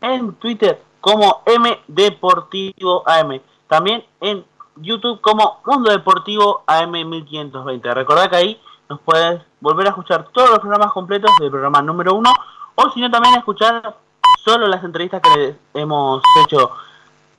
en 0.00 0.34
Twitter 0.36 0.82
como 1.00 1.42
M 1.44 1.78
Deportivo 1.86 3.02
AM, 3.06 3.40
también 3.68 4.04
en 4.20 4.44
YouTube 4.76 5.20
como 5.20 5.60
Mundo 5.66 5.90
Deportivo 5.90 6.62
AM 6.66 6.92
1520. 6.92 7.94
Recordad 7.94 8.30
que 8.30 8.36
ahí 8.36 8.60
nos 8.88 9.00
puedes 9.00 9.42
volver 9.60 9.86
a 9.86 9.90
escuchar 9.90 10.28
todos 10.32 10.50
los 10.50 10.58
programas 10.60 10.92
completos 10.92 11.30
del 11.38 11.50
programa 11.50 11.82
número 11.82 12.14
1 12.14 12.30
o 12.76 12.90
si 12.90 13.00
no 13.00 13.10
también 13.10 13.34
escuchar 13.34 13.96
solo 14.42 14.66
las 14.68 14.82
entrevistas 14.84 15.20
que 15.20 15.38
les 15.38 15.56
hemos 15.74 16.22
hecho 16.44 16.70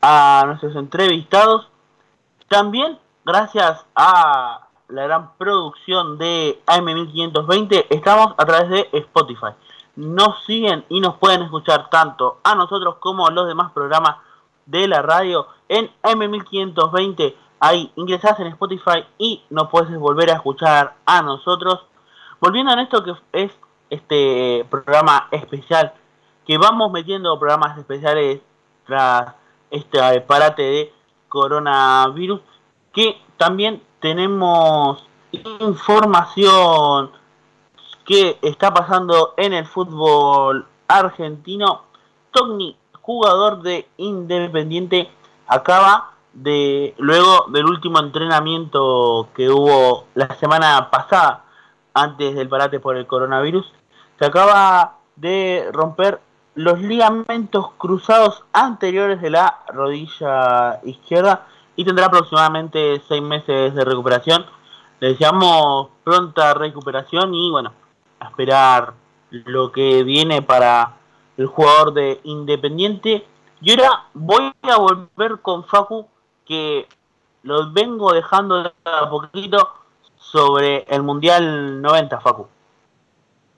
a 0.02 0.44
nuestros 0.45 0.76
entrevistados. 0.76 1.68
También, 2.48 2.99
gracias 3.26 3.84
a 3.95 4.66
la 4.90 5.04
gran 5.04 5.38
producción 5.38 6.18
de 6.18 6.62
AM1520, 6.66 7.88
estamos 7.90 8.34
a 8.38 8.46
través 8.46 8.70
de 8.70 8.90
Spotify. 8.94 9.48
Nos 9.96 10.46
siguen 10.46 10.86
y 10.90 11.02
nos 11.02 11.18
pueden 11.18 11.42
escuchar 11.42 11.90
tanto 11.90 12.40
a 12.44 12.56
nosotros 12.56 12.96
como 13.00 13.28
a 13.28 13.32
los 13.32 13.48
demás 13.48 13.72
programas 13.74 14.18
de 14.66 14.88
la 14.88 15.02
radio 15.02 15.48
en 15.68 15.90
AM1520. 16.04 17.36
Ahí 17.60 17.92
ingresás 17.96 18.40
en 18.40 18.48
Spotify 18.48 19.04
y 19.18 19.44
nos 19.50 19.70
puedes 19.70 19.98
volver 19.98 20.30
a 20.30 20.36
escuchar 20.36 20.96
a 21.06 21.22
nosotros. 21.22 21.86
Volviendo 22.40 22.72
a 22.72 22.82
esto 22.82 23.04
que 23.04 23.14
es 23.34 23.52
este 23.90 24.66
programa 24.70 25.28
especial 25.32 25.94
que 26.46 26.58
vamos 26.58 26.92
metiendo 26.92 27.38
programas 27.40 27.78
especiales 27.78 28.40
tras 28.86 29.34
este 29.70 30.22
parate 30.22 30.62
de 30.62 30.94
coronavirus, 31.28 32.40
que 32.94 33.22
también 33.36 33.82
tenemos 34.08 35.06
información 35.60 37.12
que 38.06 38.40
está 38.42 38.74
pasando 38.74 39.34
en 39.36 39.52
el 39.52 39.66
fútbol 39.66 40.66
argentino. 40.88 41.82
Togni, 42.32 42.78
jugador 43.02 43.62
de 43.62 43.86
Independiente, 43.98 45.10
acaba 45.46 46.12
de, 46.32 46.96
luego 46.98 47.48
del 47.50 47.66
último 47.66 48.00
entrenamiento 48.00 49.28
que 49.36 49.50
hubo 49.50 50.06
la 50.16 50.34
semana 50.36 50.90
pasada, 50.90 51.44
antes 51.94 52.34
del 52.34 52.48
parate 52.48 52.80
por 52.80 52.96
el 52.96 53.08
coronavirus, 53.08 53.74
se 54.18 54.26
acaba 54.26 55.00
de 55.18 55.70
romper 55.74 56.22
los 56.56 56.80
ligamentos 56.80 57.72
cruzados 57.78 58.46
anteriores 58.54 59.22
de 59.22 59.32
la 59.32 59.64
rodilla 59.68 60.80
izquierda 60.86 61.46
y 61.78 61.86
tendrá 61.86 62.08
aproximadamente 62.08 63.02
seis 63.08 63.22
meses 63.22 63.74
de 63.74 63.86
recuperación. 63.86 64.45
Le 64.99 65.10
deseamos 65.10 65.90
pronta 66.04 66.54
recuperación 66.56 67.34
y 67.34 67.52
bueno, 67.52 67.72
a 68.20 68.26
esperar 68.26 68.94
lo 69.30 69.72
que 69.72 70.04
viene 70.04 70.41
para 70.41 70.98
el 71.38 71.45
jugador 71.45 71.94
de 71.94 72.20
Independiente. 72.24 73.26
Y 73.62 73.72
ahora 73.72 74.06
voy 74.14 74.52
a 74.64 74.78
volver 74.78 75.40
con 75.41 75.64
Facu, 75.64 76.08
que 76.45 76.88
lo 77.44 77.72
vengo 77.72 78.12
dejando 78.12 78.64
de 78.64 78.72
a 78.86 79.10
poquito 79.10 79.70
sobre 80.18 80.84
el 80.90 81.04
Mundial 81.04 81.80
90, 81.82 82.20
Facu. 82.20 82.48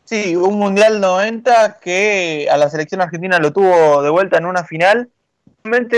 Sí, 0.04 0.36
un 0.36 0.60
Mundial 0.60 1.00
90 1.00 1.80
que 1.80 2.48
a 2.52 2.58
la 2.58 2.70
selección 2.70 3.00
argentina 3.00 3.40
lo 3.40 3.54
tuvo 3.54 4.02
de 4.02 4.10
vuelta 4.10 4.38
en 4.38 4.46
una 4.46 4.66
final. 4.66 5.10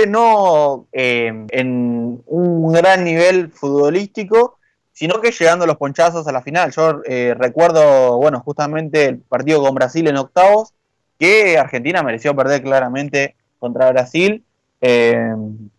No 0.08 0.88
eh, 0.92 1.46
en 1.50 2.22
un 2.26 2.74
gran 2.74 3.04
nivel 3.04 3.52
futbolístico, 3.52 4.58
sino 4.92 5.22
que 5.22 5.32
llegando 5.32 5.66
los 5.66 5.78
ponchazos 5.78 6.28
a 6.28 6.32
la 6.32 6.42
final. 6.42 6.72
Yo 6.72 7.02
eh, 7.06 7.34
recuerdo, 7.38 8.18
bueno, 8.18 8.42
justamente 8.42 9.06
el 9.06 9.20
partido 9.20 9.62
con 9.62 9.74
Brasil 9.74 10.08
en 10.08 10.18
octavos, 10.18 10.74
que 11.18 11.58
Argentina 11.58 12.04
mereció 12.04 12.36
perder 12.36 12.62
claramente 12.62 13.36
contra 13.60 13.92
Brasil, 13.92 14.44
eh, 14.82 15.34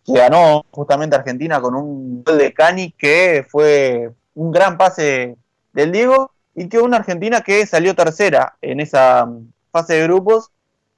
que 0.05 0.13
ganó 0.13 0.65
justamente 0.71 1.17
Argentina 1.17 1.61
con 1.61 1.75
un 1.75 2.23
gol 2.25 2.39
de 2.39 2.53
Cani 2.53 2.93
que 2.93 3.45
fue 3.49 4.11
un 4.35 4.53
gran 4.53 4.79
pase 4.79 5.37
del 5.73 5.93
Diego 5.93 6.33
y 6.55 6.69
que 6.69 6.79
una 6.79 6.99
Argentina 6.99 7.41
que 7.41 7.67
salió 7.67 7.95
tercera 7.95 8.57
en 8.61 8.81
esa 8.81 9.29
fase 9.73 9.95
de 9.95 10.03
grupos, 10.05 10.51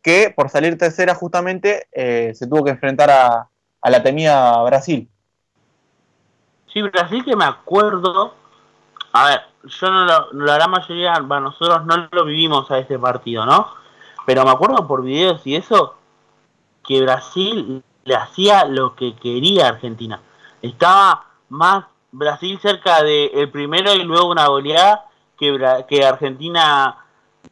que 0.05 0.33
por 0.37 0.51
salir 0.51 0.77
tercera 0.77 1.15
justamente 1.15 1.89
eh, 1.91 2.33
se 2.35 2.47
tuvo 2.47 2.63
que 2.63 2.73
enfrentar 2.73 3.11
a, 3.11 3.49
a 3.81 3.91
la 3.91 4.03
temida 4.03 4.63
Brasil. 4.63 5.09
Sí, 6.71 6.83
Brasil 6.83 7.25
que 7.25 7.35
me 7.35 7.47
acuerdo. 7.47 8.35
A 9.15 9.27
ver, 9.29 9.41
yo 9.65 9.91
no 9.91 10.05
lo, 10.05 10.33
la 10.45 10.57
gran 10.57 10.71
mayoría, 10.71 11.19
bueno, 11.21 11.47
nosotros 11.47 11.87
no 11.87 12.09
lo 12.13 12.25
vivimos 12.27 12.71
a 12.71 12.79
este 12.79 12.99
partido, 12.99 13.47
¿no? 13.47 13.73
Pero 14.27 14.45
me 14.45 14.51
acuerdo 14.51 14.87
por 14.87 15.03
videos 15.03 15.47
y 15.47 15.57
eso, 15.57 15.95
que 16.87 17.01
Brasil 17.01 17.83
le 18.05 18.15
hacía 18.15 18.67
lo 18.67 18.95
que 18.97 19.17
quería 19.17 19.67
a 19.67 19.69
Argentina. 19.71 20.21
Estaba 20.61 21.25
más 21.49 21.87
Brasil 22.13 22.59
cerca 22.61 23.03
del 23.03 23.51
primero 23.51 23.95
y 23.95 24.03
luego 24.03 24.29
una 24.29 24.49
goleada 24.49 25.07
que, 25.39 25.85
que 25.89 26.05
Argentina 26.05 26.99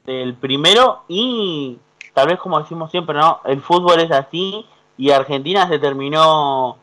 del 0.04 0.34
primero 0.34 1.04
y 1.08 1.78
tal 2.14 2.28
vez 2.28 2.38
como 2.38 2.60
decimos 2.60 2.90
siempre, 2.90 3.16
¿no? 3.18 3.40
El 3.44 3.60
fútbol 3.60 4.00
es 4.00 4.10
así 4.10 4.66
y 4.96 5.10
Argentina 5.10 5.68
se 5.68 5.78
terminó 5.78 6.76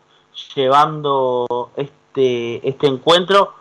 llevando 0.55 1.71
este, 1.75 2.67
este 2.67 2.87
encuentro 2.87 3.53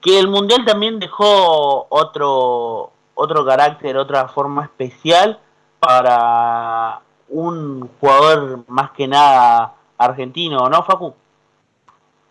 que 0.00 0.18
el 0.18 0.28
mundial 0.28 0.64
también 0.64 0.98
dejó 0.98 1.86
otro 1.88 2.92
otro 3.14 3.44
carácter, 3.44 3.96
otra 3.96 4.28
forma 4.28 4.64
especial 4.64 5.38
para 5.78 7.00
un 7.28 7.88
jugador 8.00 8.64
más 8.68 8.90
que 8.92 9.06
nada 9.06 9.74
argentino, 9.98 10.68
¿no, 10.68 10.82
Facu? 10.82 11.14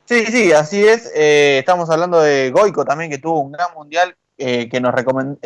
Sí, 0.05 0.25
sí, 0.25 0.51
así 0.51 0.85
es. 0.85 1.11
Eh, 1.15 1.59
estamos 1.59 1.89
hablando 1.89 2.19
de 2.19 2.51
Goico 2.51 2.83
también, 2.83 3.09
que 3.09 3.17
tuvo 3.17 3.39
un 3.39 3.51
gran 3.51 3.73
mundial, 3.73 4.15
eh, 4.41 4.69
que 4.69 4.81
nos, 4.81 4.93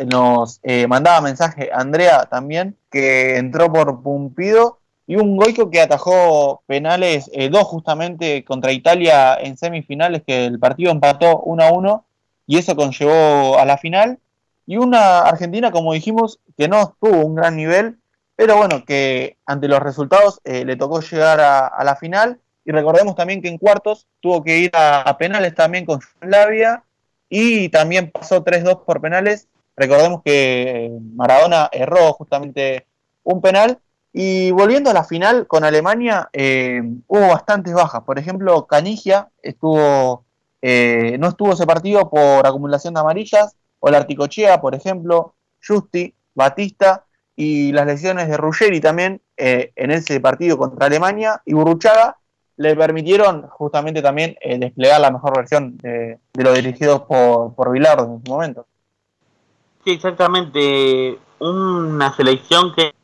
nos 0.06 0.60
eh, 0.62 0.86
mandaba 0.86 1.20
mensaje 1.20 1.70
Andrea 1.72 2.24
también, 2.24 2.76
que 2.90 3.36
entró 3.36 3.72
por 3.72 4.02
Pumpido, 4.02 4.80
y 5.06 5.16
un 5.16 5.36
Goico 5.36 5.70
que 5.70 5.80
atajó 5.80 6.62
penales, 6.66 7.30
dos 7.52 7.64
justamente 7.64 8.44
contra 8.44 8.72
Italia 8.72 9.36
en 9.36 9.56
semifinales, 9.56 10.22
que 10.26 10.46
el 10.46 10.58
partido 10.58 10.90
empató 10.90 11.40
1 11.42 11.62
a 11.62 11.72
1, 11.72 12.04
y 12.46 12.58
eso 12.58 12.74
conllevó 12.74 13.58
a 13.58 13.64
la 13.64 13.78
final. 13.78 14.18
Y 14.66 14.78
una 14.78 15.20
Argentina, 15.20 15.70
como 15.70 15.92
dijimos, 15.92 16.40
que 16.56 16.66
no 16.66 16.96
tuvo 17.00 17.24
un 17.24 17.36
gran 17.36 17.54
nivel, 17.54 17.98
pero 18.34 18.56
bueno, 18.56 18.84
que 18.84 19.36
ante 19.46 19.68
los 19.68 19.78
resultados 19.78 20.40
le 20.42 20.74
tocó 20.74 21.00
llegar 21.00 21.40
a 21.40 21.84
la 21.84 21.94
final 21.94 22.40
y 22.66 22.72
recordemos 22.72 23.14
también 23.14 23.40
que 23.40 23.48
en 23.48 23.58
cuartos 23.58 24.08
tuvo 24.20 24.42
que 24.42 24.58
ir 24.58 24.70
a, 24.74 25.16
penales 25.16 25.54
también 25.54 25.86
con 25.86 26.00
Flavia 26.00 26.82
y 27.28 27.68
también 27.70 28.10
pasó 28.10 28.44
3-2 28.44 28.84
por 28.84 29.00
penales. 29.00 29.48
Recordemos 29.76 30.22
que 30.24 30.86
eh, 30.86 30.98
Maradona 31.14 31.68
erró 31.72 32.12
justamente 32.12 32.86
un 33.24 33.40
penal. 33.40 33.78
Y 34.12 34.50
volviendo 34.52 34.88
a 34.88 34.94
la 34.94 35.04
final 35.04 35.46
con 35.46 35.64
Alemania, 35.64 36.30
eh, 36.32 36.80
hubo 37.06 37.28
bastantes 37.28 37.74
bajas. 37.74 38.02
Por 38.04 38.18
ejemplo, 38.18 38.66
Canigia 38.66 39.28
estuvo, 39.42 40.24
eh, 40.62 41.16
no 41.18 41.28
estuvo 41.28 41.52
ese 41.52 41.66
partido 41.66 42.08
por 42.08 42.46
acumulación 42.46 42.94
de 42.94 43.00
amarillas. 43.00 43.56
O 43.78 43.90
la 43.90 43.98
Articochea, 43.98 44.60
por 44.60 44.74
ejemplo, 44.74 45.34
Justi, 45.64 46.14
Batista 46.34 47.04
y 47.34 47.72
las 47.72 47.86
lesiones 47.86 48.28
de 48.28 48.38
Ruggeri 48.38 48.80
también 48.80 49.20
en 49.36 49.90
ese 49.90 50.18
partido 50.20 50.56
contra 50.56 50.86
Alemania. 50.86 51.42
Y 51.44 51.52
Burruchaga 51.52 52.16
le 52.56 52.74
permitieron 52.74 53.48
justamente 53.48 54.00
también 54.02 54.36
eh, 54.40 54.58
desplegar 54.58 55.00
la 55.00 55.10
mejor 55.10 55.36
versión 55.36 55.76
de, 55.78 56.18
lo 56.34 56.52
dirigido 56.52 57.06
por, 57.06 57.54
por 57.54 57.70
Vilardo 57.70 58.04
en 58.04 58.24
su 58.24 58.32
momento. 58.32 58.66
Sí, 59.84 59.92
exactamente. 59.92 61.18
Una 61.38 62.14
selección 62.14 62.74
que 62.74 62.94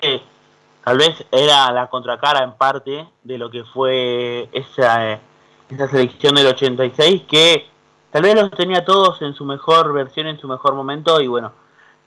tal 0.85 0.99
vez 0.99 1.25
era 1.31 1.71
la 1.71 1.89
contracara 1.89 2.43
en 2.45 2.53
parte 2.53 3.07
de 3.23 3.39
lo 3.39 3.51
que 3.51 3.63
fue 3.65 4.49
esa, 4.53 5.21
esa 5.69 5.89
selección 5.89 6.35
del 6.35 6.47
86, 6.47 7.23
que 7.29 7.67
tal 8.11 8.23
vez 8.23 8.35
los 8.35 8.51
tenía 8.53 8.85
todos 8.85 9.21
en 9.23 9.35
su 9.35 9.45
mejor 9.45 9.93
versión, 9.93 10.27
en 10.27 10.39
su 10.39 10.49
mejor 10.49 10.75
momento, 10.75 11.21
y 11.21 11.27
bueno, 11.27 11.53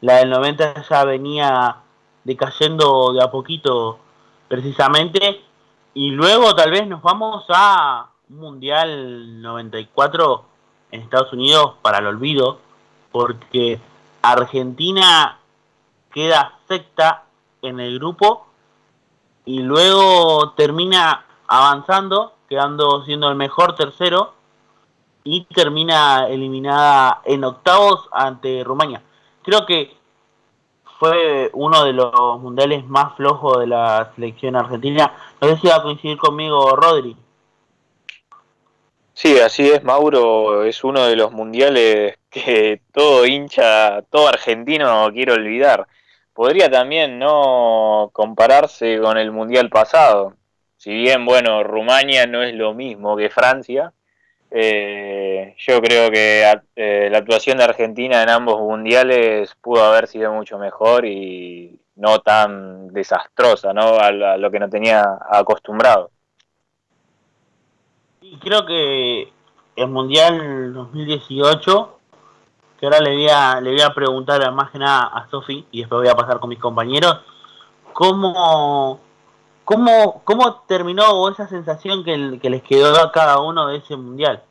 la 0.01 0.17
del 0.17 0.29
90 0.29 0.83
ya 0.89 1.05
venía 1.05 1.77
decayendo 2.23 3.13
de 3.13 3.23
a 3.23 3.31
poquito 3.31 3.99
precisamente 4.47 5.44
y 5.95 6.11
luego 6.11 6.53
tal 6.55 6.71
vez 6.71 6.85
nos 6.87 7.01
vamos 7.01 7.45
a 7.47 8.09
un 8.29 8.37
Mundial 8.37 9.41
94 9.41 10.45
en 10.91 11.01
Estados 11.01 11.31
Unidos 11.31 11.75
para 11.81 11.99
el 11.99 12.07
olvido, 12.07 12.59
porque 13.13 13.79
Argentina 14.21 15.39
queda 16.11 16.59
secta 16.67 17.23
en 17.61 17.79
el 17.79 17.97
grupo 17.97 18.45
y 19.45 19.59
luego 19.59 20.51
termina 20.57 21.25
avanzando, 21.47 22.33
quedando 22.49 23.05
siendo 23.05 23.29
el 23.29 23.35
mejor 23.35 23.75
tercero 23.75 24.33
y 25.23 25.45
termina 25.45 26.27
eliminada 26.27 27.21
en 27.23 27.45
octavos 27.45 28.09
ante 28.11 28.65
Rumania. 28.65 29.01
Creo 29.43 29.65
que 29.65 29.95
fue 31.05 31.49
uno 31.53 31.85
de 31.85 31.93
los 31.93 32.39
mundiales 32.41 32.85
más 32.85 33.15
flojos 33.15 33.59
de 33.59 33.67
la 33.67 34.11
selección 34.15 34.55
argentina. 34.55 35.13
No 35.39 35.47
sé 35.47 35.57
si 35.57 35.67
va 35.67 35.75
a 35.75 35.83
coincidir 35.83 36.17
conmigo 36.17 36.75
Rodri. 36.75 37.15
Sí, 39.13 39.39
así 39.39 39.69
es, 39.69 39.83
Mauro. 39.83 40.63
Es 40.63 40.83
uno 40.83 41.05
de 41.05 41.15
los 41.15 41.31
mundiales 41.31 42.17
que 42.29 42.81
todo 42.91 43.25
hincha, 43.25 44.01
todo 44.09 44.27
argentino 44.27 45.05
no 45.05 45.13
quiere 45.13 45.33
olvidar. 45.33 45.87
Podría 46.33 46.69
también 46.69 47.19
no 47.19 48.09
compararse 48.11 48.99
con 48.99 49.17
el 49.17 49.31
mundial 49.31 49.69
pasado. 49.69 50.33
Si 50.77 50.91
bien, 50.91 51.25
bueno, 51.25 51.63
Rumania 51.63 52.25
no 52.25 52.43
es 52.43 52.53
lo 52.55 52.73
mismo 52.73 53.15
que 53.15 53.29
Francia, 53.29 53.93
eh, 54.51 55.55
yo 55.57 55.81
creo 55.81 56.11
que 56.11 56.43
eh, 56.75 57.09
la 57.11 57.17
actuación 57.17 57.57
de 57.57 57.63
Argentina 57.63 58.21
en 58.23 58.29
ambos 58.29 58.59
mundiales 58.59 59.53
pudo 59.61 59.83
haber 59.83 60.07
sido 60.07 60.31
mucho 60.33 60.57
mejor 60.57 61.05
y 61.05 61.79
no 61.95 62.19
tan 62.19 62.89
desastrosa, 62.89 63.73
¿no? 63.73 63.97
A, 63.99 64.11
lo 64.11 64.51
que 64.51 64.59
no 64.59 64.69
tenía 64.69 65.03
acostumbrado. 65.29 66.11
Y 68.21 68.37
creo 68.37 68.65
que 68.65 69.31
el 69.75 69.87
mundial 69.87 70.73
2018, 70.73 71.99
que 72.79 72.85
ahora 72.85 72.99
le 72.99 73.11
voy 73.11 73.29
a, 73.29 73.61
le 73.61 73.71
voy 73.71 73.81
a 73.81 73.93
preguntar 73.93 74.51
más 74.51 74.71
que 74.71 74.79
nada 74.79 75.05
a 75.05 75.27
Sofi 75.29 75.65
y 75.71 75.79
después 75.79 75.99
voy 76.01 76.09
a 76.09 76.15
pasar 76.15 76.39
con 76.39 76.49
mis 76.49 76.59
compañeros, 76.59 77.21
¿cómo 77.93 78.99
¿Cómo, 79.65 80.21
¿Cómo 80.23 80.63
terminó 80.67 81.29
esa 81.29 81.47
sensación 81.49 82.05
que, 82.05 82.39
que, 82.39 82.49
les 82.51 82.61
quedó 82.61 82.97
a 83.01 83.11
cada 83.11 83.41
uno 83.41 83.67
de 83.67 83.77
ese 83.77 83.95
mundial? 83.95 84.43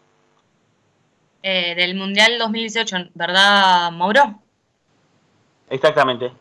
Eh, 1.43 1.75
del 1.77 1.95
Mundial 1.95 2.37
2018, 2.39 3.11
¿verdad, 3.15 3.93
Mauro? 3.93 4.41
Exactamente. 5.71 6.33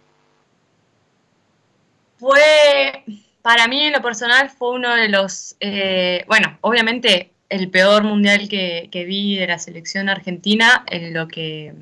Fue, 2.17 3.03
para 3.41 3.67
mí 3.67 3.81
en 3.81 3.93
lo 3.93 4.01
personal, 4.01 4.49
fue 4.49 4.71
uno 4.71 4.95
de 4.95 5.09
los, 5.09 5.55
eh, 5.59 6.23
bueno, 6.27 6.57
obviamente 6.61 7.31
el 7.49 7.69
peor 7.69 8.03
mundial 8.03 8.47
que, 8.49 8.89
vi 9.05 9.35
de 9.35 9.45
la 9.45 9.59
selección 9.59 10.09
argentina 10.09 10.83
en 10.89 11.13
lo 11.13 11.27
que, 11.27 11.75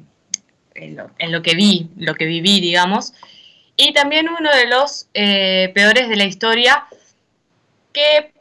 en 0.76 0.95
lo, 1.31 1.41
que 1.41 1.55
vi, 1.55 1.89
lo 1.95 2.15
que 2.15 2.26
viví, 2.26 2.59
digamos 2.59 3.13
y 3.76 3.93
también 3.93 4.30
uno 4.30 4.49
de 4.52 4.68
los 4.68 5.07
eh, 5.14 5.72
peores 5.73 6.10
de 6.10 6.15
la 6.15 6.26
historia, 6.26 6.85
que 7.93 8.34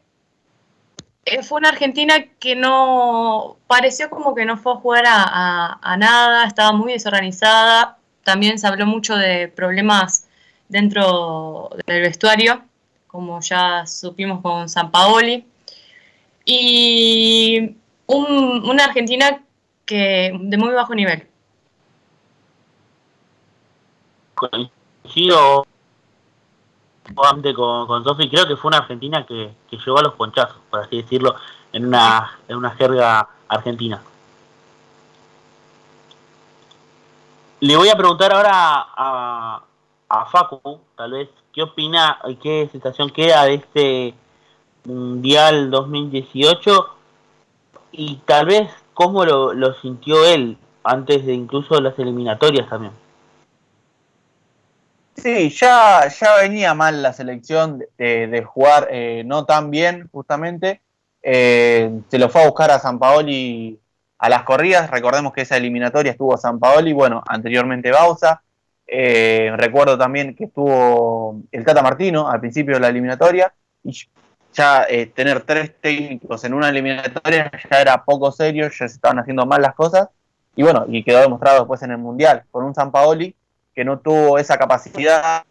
eh, 1.25 1.43
fue 1.43 1.59
una 1.59 1.71
Argentina 1.71 2.25
que 2.39 2.57
no 2.57 3.57
pareció 3.67 4.11
como 4.11 4.35
que 4.35 4.45
no 4.45 4.57
fue 4.57 4.73
a 4.73 4.77
jugar 4.77 5.05
a, 5.07 5.97
nada, 5.99 6.45
estaba 6.47 6.73
muy 6.73 6.93
desorganizada, 6.93 7.99
también 8.25 8.59
se 8.59 8.67
habló 8.67 8.87
mucho 8.87 9.17
de 9.17 9.49
problemas 9.49 10.29
dentro 10.69 11.71
del 11.87 12.03
vestuario, 12.03 12.63
como 13.07 13.41
ya 13.41 13.87
supimos 13.87 14.41
con 14.41 14.69
San 14.69 14.91
Paoli, 14.91 15.47
y 16.45 17.77
una 18.07 18.85
Argentina 18.85 19.43
que 19.85 20.33
de 20.39 20.57
muy 20.57 20.73
bajo 20.73 20.95
nivel 20.95 21.27
coincido 25.11 25.67
con, 27.55 27.87
con 27.87 28.05
Sofi, 28.05 28.29
creo 28.29 28.47
que 28.47 28.57
fue 28.57 28.69
una 28.69 28.79
Argentina 28.79 29.27
que, 29.27 29.53
que 29.69 29.77
llegó 29.77 29.99
a 29.99 30.03
los 30.03 30.15
ponchazos, 30.15 30.59
por 30.71 30.81
así 30.81 31.03
decirlo, 31.03 31.35
en 31.73 31.87
una, 31.87 32.39
en 32.47 32.57
una 32.57 32.71
jerga 32.73 33.29
argentina. 33.49 34.01
Le 37.61 37.77
voy 37.77 37.89
a 37.89 37.97
preguntar 37.97 38.33
ahora 38.33 38.53
a, 38.55 39.63
a 40.09 40.27
Facu, 40.27 40.81
tal 40.97 41.13
vez, 41.13 41.29
¿qué 41.53 41.63
opina 41.63 42.19
y 42.27 42.37
qué 42.37 42.69
sensación 42.71 43.11
queda 43.11 43.45
de 43.45 43.55
este 43.55 44.15
Mundial 44.85 45.71
2018? 45.71 46.89
Y 47.93 48.17
tal 48.25 48.47
vez 48.47 48.71
cómo 48.95 49.25
lo 49.25 49.75
sintió 49.81 50.25
él 50.25 50.57
antes 50.85 51.27
de 51.27 51.35
incluso 51.35 51.79
las 51.81 51.99
eliminatorias 51.99 52.69
también. 52.69 52.93
Sí, 55.23 55.51
ya, 55.51 56.09
ya 56.09 56.37
venía 56.37 56.73
mal 56.75 57.03
la 57.03 57.13
selección 57.13 57.85
de, 57.99 58.27
de 58.27 58.43
jugar 58.43 58.89
eh, 58.91 59.23
no 59.27 59.45
tan 59.45 59.71
bien, 59.71 60.09
justamente. 60.13 60.81
Eh, 61.23 62.01
se 62.09 62.19
lo 62.19 62.31
fue 62.31 62.43
a 62.43 62.47
buscar 62.47 62.71
a 62.71 62.79
San 62.79 62.99
Paoli 62.99 63.79
a 64.19 64.29
las 64.29 64.45
corridas. 64.45 64.91
Recordemos 64.91 65.33
que 65.33 65.43
esa 65.43 65.57
eliminatoria 65.57 66.13
estuvo 66.13 66.37
San 66.37 66.59
Paoli, 66.59 66.93
bueno, 66.93 67.23
anteriormente 67.27 67.91
Bausa. 67.91 68.43
Eh, 68.87 69.53
recuerdo 69.57 69.99
también 69.99 70.35
que 70.35 70.45
estuvo 70.45 71.41
el 71.53 71.65
Tata 71.65 71.83
Martino 71.83 72.29
al 72.29 72.41
principio 72.41 72.75
de 72.75 72.81
la 72.81 72.89
eliminatoria. 72.89 73.53
Y 73.85 73.97
ya 74.55 74.85
eh, 74.89 75.07
tener 75.07 75.43
tres 75.43 75.73
técnicos 75.81 76.45
en 76.45 76.55
una 76.55 76.71
eliminatoria 76.71 77.51
ya 77.71 77.81
era 77.81 78.05
poco 78.05 78.33
serio, 78.33 78.69
ya 78.69 78.89
se 78.89 78.97
estaban 78.97 79.19
haciendo 79.19 79.45
mal 79.45 79.61
las 79.63 79.75
cosas. 79.75 80.09
Y 80.57 80.63
bueno, 80.63 80.87
y 80.89 81.05
quedó 81.05 81.21
demostrado 81.21 81.61
después 81.61 81.83
en 81.83 81.93
el 81.93 81.99
Mundial, 81.99 82.45
con 82.51 82.65
un 82.65 82.75
San 82.75 82.91
Paoli 82.91 83.35
que 83.81 83.85
no 83.87 83.99
tuvo 83.99 84.39
esa 84.39 84.59
capacidad 84.59 85.43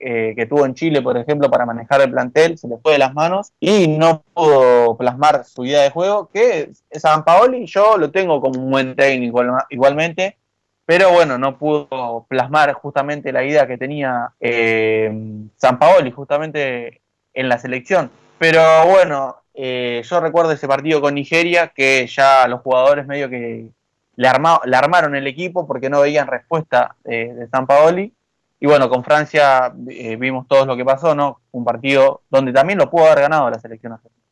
eh, 0.00 0.32
que 0.34 0.46
tuvo 0.46 0.66
en 0.66 0.74
Chile, 0.74 1.02
por 1.02 1.16
ejemplo, 1.16 1.48
para 1.48 1.64
manejar 1.64 2.00
el 2.00 2.10
plantel, 2.10 2.58
se 2.58 2.66
le 2.66 2.78
fue 2.78 2.94
de 2.94 2.98
las 2.98 3.14
manos 3.14 3.52
y 3.60 3.86
no 3.86 4.24
pudo 4.34 4.96
plasmar 4.96 5.44
su 5.44 5.64
idea 5.64 5.82
de 5.82 5.90
juego, 5.90 6.28
que 6.34 6.72
San 6.90 7.24
Paoli 7.24 7.64
yo 7.66 7.96
lo 7.96 8.10
tengo 8.10 8.40
como 8.40 8.60
un 8.60 8.72
buen 8.72 8.96
técnico 8.96 9.40
igualmente, 9.70 10.36
pero 10.84 11.12
bueno, 11.12 11.38
no 11.38 11.58
pudo 11.58 12.26
plasmar 12.28 12.72
justamente 12.72 13.30
la 13.30 13.44
idea 13.44 13.68
que 13.68 13.78
tenía 13.78 14.32
eh, 14.40 15.12
San 15.56 15.78
Paoli 15.78 16.10
justamente 16.10 17.02
en 17.34 17.48
la 17.48 17.58
selección. 17.58 18.10
Pero 18.40 18.84
bueno, 18.88 19.36
eh, 19.54 20.02
yo 20.04 20.18
recuerdo 20.18 20.50
ese 20.50 20.66
partido 20.66 21.00
con 21.00 21.14
Nigeria 21.14 21.68
que 21.68 22.04
ya 22.08 22.48
los 22.48 22.62
jugadores 22.62 23.06
medio 23.06 23.30
que 23.30 23.68
le, 24.16 24.28
arma, 24.28 24.60
le 24.64 24.76
armaron 24.76 25.14
el 25.14 25.26
equipo 25.26 25.66
porque 25.66 25.90
no 25.90 26.00
veían 26.00 26.26
respuesta 26.26 26.96
eh, 27.04 27.32
de 27.34 27.48
San 27.48 27.66
Paoli. 27.66 28.12
Y 28.58 28.66
bueno, 28.66 28.88
con 28.88 29.04
Francia 29.04 29.72
eh, 29.88 30.16
vimos 30.16 30.48
todo 30.48 30.64
lo 30.64 30.76
que 30.76 30.84
pasó, 30.84 31.14
¿no? 31.14 31.40
Un 31.52 31.64
partido 31.64 32.22
donde 32.30 32.52
también 32.52 32.78
lo 32.78 32.90
pudo 32.90 33.04
haber 33.04 33.20
ganado 33.20 33.50
la 33.50 33.58
selección 33.58 33.92
argentina. 33.92 34.22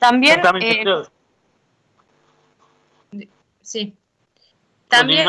También. 0.00 0.40
Eh, 0.60 0.84
sí. 3.62 3.94
También 4.88 5.26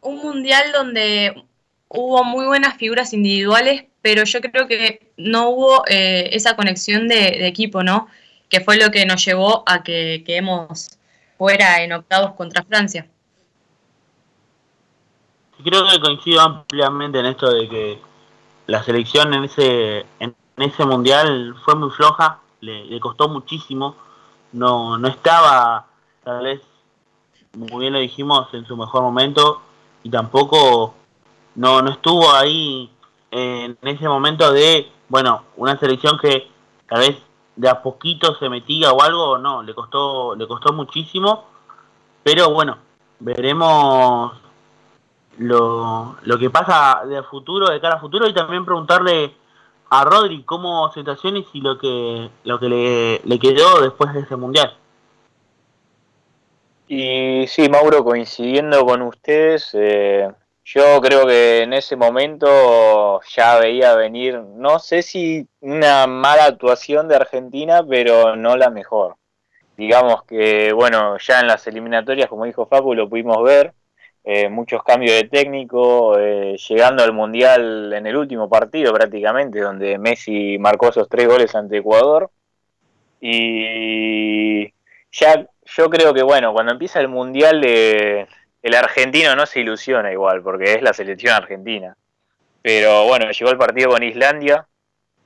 un 0.00 0.18
mundial 0.18 0.72
donde 0.72 1.44
hubo 1.88 2.24
muy 2.24 2.46
buenas 2.46 2.76
figuras 2.76 3.12
individuales, 3.12 3.84
pero 4.02 4.24
yo 4.24 4.40
creo 4.40 4.66
que 4.68 5.10
no 5.16 5.50
hubo 5.50 5.84
eh, 5.88 6.30
esa 6.32 6.54
conexión 6.56 7.08
de, 7.08 7.16
de, 7.16 7.46
equipo, 7.46 7.82
¿no? 7.82 8.08
Que 8.48 8.60
fue 8.60 8.76
lo 8.76 8.90
que 8.90 9.06
nos 9.06 9.24
llevó 9.24 9.64
a 9.66 9.82
que 9.82 10.22
quedemos 10.24 10.97
fuera 11.38 11.82
en 11.82 11.92
octavos 11.92 12.32
contra 12.32 12.64
Francia. 12.64 13.08
Creo 15.64 15.86
que 15.86 16.00
coincido 16.00 16.40
ampliamente 16.40 17.18
en 17.18 17.26
esto 17.26 17.50
de 17.50 17.68
que 17.68 17.98
la 18.66 18.82
selección 18.82 19.32
en 19.32 19.44
ese 19.44 20.04
en 20.20 20.34
ese 20.56 20.84
mundial 20.84 21.54
fue 21.64 21.74
muy 21.74 21.90
floja, 21.90 22.40
le, 22.60 22.84
le 22.84 23.00
costó 23.00 23.28
muchísimo, 23.28 23.96
no 24.52 24.98
no 24.98 25.08
estaba 25.08 25.86
tal 26.24 26.44
vez 26.44 26.60
muy 27.54 27.80
bien 27.80 27.92
lo 27.92 27.98
dijimos 27.98 28.48
en 28.52 28.66
su 28.66 28.76
mejor 28.76 29.02
momento 29.02 29.62
y 30.02 30.10
tampoco 30.10 30.94
no 31.54 31.82
no 31.82 31.90
estuvo 31.90 32.30
ahí 32.32 32.90
en 33.30 33.76
ese 33.82 34.08
momento 34.08 34.52
de 34.52 34.90
bueno 35.08 35.44
una 35.56 35.78
selección 35.78 36.18
que 36.18 36.48
tal 36.88 37.00
vez 37.00 37.16
de 37.58 37.68
a 37.68 37.82
poquito 37.82 38.36
se 38.36 38.48
metía 38.48 38.92
o 38.92 39.02
algo, 39.02 39.36
no, 39.36 39.64
le 39.64 39.74
costó, 39.74 40.36
le 40.36 40.46
costó 40.46 40.72
muchísimo, 40.72 41.44
pero 42.22 42.52
bueno, 42.52 42.78
veremos 43.18 44.32
lo, 45.38 46.16
lo 46.22 46.38
que 46.38 46.50
pasa 46.50 47.02
de 47.04 47.20
futuro, 47.24 47.68
de 47.68 47.80
cara 47.80 47.96
a 47.96 48.00
futuro, 48.00 48.28
y 48.28 48.32
también 48.32 48.64
preguntarle 48.64 49.34
a 49.90 50.04
Rodri 50.04 50.44
cómo 50.44 50.92
sensaciones 50.92 51.46
y 51.52 51.60
lo 51.60 51.78
que 51.78 52.30
lo 52.44 52.60
que 52.60 52.68
le, 52.68 53.20
le 53.24 53.38
quedó 53.40 53.80
después 53.80 54.14
de 54.14 54.20
ese 54.20 54.36
mundial. 54.36 54.76
Y 56.86 57.44
sí, 57.48 57.68
Mauro, 57.68 58.04
coincidiendo 58.04 58.86
con 58.86 59.02
ustedes, 59.02 59.70
eh, 59.72 60.30
yo 60.74 61.00
creo 61.00 61.26
que 61.26 61.62
en 61.62 61.72
ese 61.72 61.96
momento 61.96 63.20
ya 63.34 63.58
veía 63.58 63.94
venir, 63.94 64.38
no 64.38 64.78
sé 64.78 65.00
si 65.00 65.48
una 65.60 66.06
mala 66.06 66.44
actuación 66.44 67.08
de 67.08 67.16
Argentina, 67.16 67.82
pero 67.88 68.36
no 68.36 68.54
la 68.54 68.68
mejor. 68.68 69.16
Digamos 69.78 70.24
que, 70.24 70.74
bueno, 70.74 71.16
ya 71.18 71.40
en 71.40 71.46
las 71.46 71.66
eliminatorias, 71.66 72.28
como 72.28 72.44
dijo 72.44 72.66
Facu, 72.66 72.94
lo 72.94 73.08
pudimos 73.08 73.42
ver, 73.42 73.72
eh, 74.24 74.50
muchos 74.50 74.82
cambios 74.82 75.14
de 75.14 75.24
técnico, 75.24 76.18
eh, 76.18 76.58
llegando 76.68 77.02
al 77.02 77.14
Mundial 77.14 77.90
en 77.94 78.06
el 78.06 78.16
último 78.16 78.50
partido 78.50 78.92
prácticamente, 78.92 79.60
donde 79.60 79.96
Messi 79.96 80.58
marcó 80.58 80.90
esos 80.90 81.08
tres 81.08 81.26
goles 81.28 81.54
ante 81.54 81.78
Ecuador. 81.78 82.30
Y 83.22 84.66
ya 85.12 85.46
yo 85.64 85.88
creo 85.88 86.12
que, 86.12 86.22
bueno, 86.22 86.52
cuando 86.52 86.72
empieza 86.72 87.00
el 87.00 87.08
Mundial 87.08 87.62
de 87.62 88.28
el 88.62 88.74
argentino 88.74 89.36
no 89.36 89.46
se 89.46 89.60
ilusiona 89.60 90.12
igual, 90.12 90.42
porque 90.42 90.74
es 90.74 90.82
la 90.82 90.92
selección 90.92 91.34
argentina. 91.34 91.96
Pero 92.62 93.04
bueno, 93.04 93.30
llegó 93.30 93.50
el 93.50 93.58
partido 93.58 93.90
con 93.90 94.02
Islandia, 94.02 94.66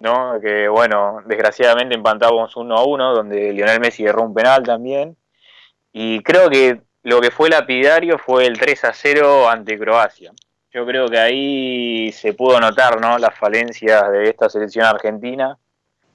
¿no? 0.00 0.38
Que 0.40 0.68
bueno, 0.68 1.22
desgraciadamente 1.24 1.94
empatamos 1.94 2.54
1 2.56 2.76
a 2.76 2.84
1, 2.84 3.14
donde 3.14 3.52
Lionel 3.52 3.80
Messi 3.80 4.04
erró 4.04 4.22
un 4.22 4.34
penal 4.34 4.62
también. 4.62 5.16
Y 5.92 6.22
creo 6.22 6.50
que 6.50 6.80
lo 7.02 7.20
que 7.20 7.30
fue 7.30 7.48
lapidario 7.48 8.18
fue 8.18 8.46
el 8.46 8.58
3 8.58 8.84
a 8.84 8.92
0 8.92 9.48
ante 9.48 9.78
Croacia. 9.78 10.32
Yo 10.72 10.86
creo 10.86 11.08
que 11.08 11.18
ahí 11.18 12.12
se 12.12 12.32
pudo 12.34 12.60
notar, 12.60 13.00
¿no? 13.00 13.18
Las 13.18 13.36
falencias 13.38 14.10
de 14.10 14.30
esta 14.30 14.48
selección 14.48 14.86
argentina. 14.86 15.58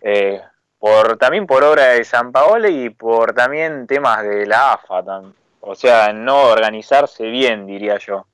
Eh, 0.02 0.42
por, 0.80 1.18
también 1.18 1.48
por 1.48 1.64
obra 1.64 1.90
de 1.90 2.04
San 2.04 2.32
Paolo 2.32 2.70
y 2.70 2.90
por 2.92 3.34
también 3.34 3.88
temas 3.88 4.24
de 4.24 4.46
la 4.46 4.74
AFA 4.74 5.04
también 5.04 5.34
o 5.68 5.76
sea, 5.76 6.14
no 6.14 6.44
organizarse 6.44 7.26
bien, 7.26 7.66
diría 7.66 7.98
yo. 7.98 8.28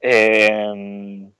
Eh, 0.00 1.30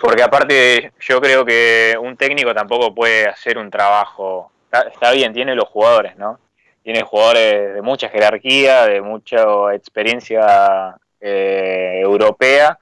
porque 0.00 0.22
aparte 0.22 0.92
yo 1.00 1.20
creo 1.20 1.44
que 1.44 1.96
un 2.00 2.16
técnico 2.16 2.54
tampoco 2.54 2.94
puede 2.94 3.26
hacer 3.26 3.58
un 3.58 3.70
trabajo, 3.70 4.52
está, 4.70 5.12
bien, 5.12 5.32
tiene 5.32 5.54
los 5.54 5.68
jugadores, 5.68 6.16
¿no? 6.16 6.40
Tiene 6.82 7.02
jugadores 7.02 7.74
de 7.74 7.82
mucha 7.82 8.08
jerarquía, 8.08 8.86
de 8.86 9.00
mucha 9.00 9.74
experiencia 9.74 10.96
eh, 11.20 12.00
europea, 12.02 12.78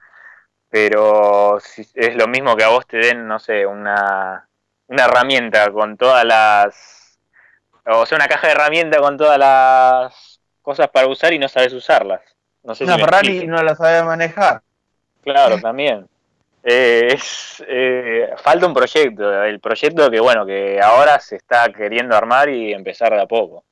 pero 0.69 1.57
es 1.57 2.15
lo 2.15 2.27
mismo 2.27 2.55
que 2.55 2.63
a 2.63 2.69
vos 2.69 2.87
te 2.87 2.97
den, 2.97 3.27
no 3.27 3.39
sé, 3.39 3.65
una, 3.65 4.47
una 4.87 5.05
herramienta 5.05 5.71
con 5.71 5.97
todas 5.97 6.25
las... 6.25 7.19
O 7.85 8.05
sea, 8.05 8.15
una 8.15 8.27
caja 8.27 8.47
de 8.47 8.53
herramientas 8.53 9.01
con 9.01 9.17
todas 9.17 9.39
las 9.39 10.30
cosas 10.61 10.89
para 10.89 11.07
usar 11.07 11.33
y 11.33 11.39
no 11.39 11.47
sabes 11.47 11.73
usarlas. 11.73 12.21
No 12.63 12.75
sé 12.75 12.83
Una 12.83 12.95
si 12.95 13.01
Ferrari 13.01 13.47
no 13.47 13.61
la 13.63 13.75
sabe 13.75 14.03
manejar. 14.03 14.61
Claro, 15.23 15.57
también. 15.61 16.07
Eh, 16.63 17.09
es, 17.13 17.63
eh, 17.67 18.33
falta 18.37 18.67
un 18.67 18.73
proyecto, 18.73 19.43
el 19.43 19.59
proyecto 19.59 20.11
que 20.11 20.19
bueno, 20.19 20.45
que 20.45 20.79
ahora 20.79 21.19
se 21.19 21.37
está 21.37 21.71
queriendo 21.73 22.15
armar 22.15 22.49
y 22.49 22.71
empezar 22.71 23.11
de 23.13 23.21
a 23.21 23.25
poco. 23.25 23.63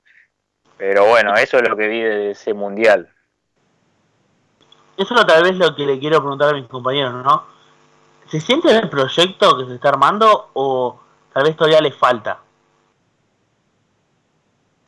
Pero 0.78 1.06
bueno, 1.06 1.36
eso 1.36 1.58
es 1.58 1.70
lo 1.70 1.76
que 1.76 1.88
vi 1.88 2.02
de 2.02 2.32
ese 2.32 2.54
mundial. 2.54 3.10
Eso 4.98 5.16
es 5.16 5.28
tal 5.28 5.44
vez 5.44 5.56
lo 5.56 5.76
que 5.76 5.86
le 5.86 6.00
quiero 6.00 6.20
preguntar 6.20 6.50
a 6.50 6.58
mis 6.58 6.68
compañeros, 6.68 7.14
¿no? 7.24 7.46
¿Se 8.28 8.40
siente 8.40 8.70
el 8.72 8.90
proyecto 8.90 9.58
que 9.58 9.66
se 9.66 9.76
está 9.76 9.90
armando 9.90 10.50
o 10.54 11.00
tal 11.34 11.44
vez 11.44 11.56
todavía 11.56 11.82
le 11.82 11.92
falta? 11.92 12.40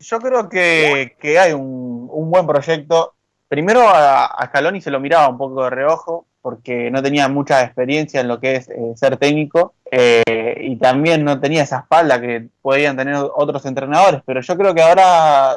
yo 0.02 0.18
creo 0.18 0.48
que, 0.48 1.16
que 1.20 1.38
hay 1.38 1.52
un, 1.52 1.91
un, 2.10 2.30
buen 2.30 2.46
proyecto. 2.46 3.14
Primero 3.48 3.82
a, 3.86 4.46
Scaloni 4.46 4.80
se 4.80 4.90
lo 4.90 5.00
miraba 5.00 5.28
un 5.28 5.38
poco 5.38 5.64
de 5.64 5.70
reojo 5.70 6.26
porque 6.40 6.90
no 6.90 7.02
tenía 7.02 7.28
mucha 7.28 7.62
experiencia 7.62 8.20
en 8.20 8.28
lo 8.28 8.40
que 8.40 8.56
es 8.56 8.68
eh, 8.68 8.92
ser 8.96 9.16
técnico 9.16 9.74
eh, 9.90 10.58
y 10.60 10.76
también 10.76 11.24
no 11.24 11.38
tenía 11.38 11.62
esa 11.62 11.80
espalda 11.80 12.20
que 12.20 12.48
podían 12.60 12.96
tener 12.96 13.14
otros 13.14 13.64
entrenadores, 13.66 14.22
pero 14.26 14.40
yo 14.40 14.56
creo 14.56 14.74
que 14.74 14.82
ahora 14.82 15.56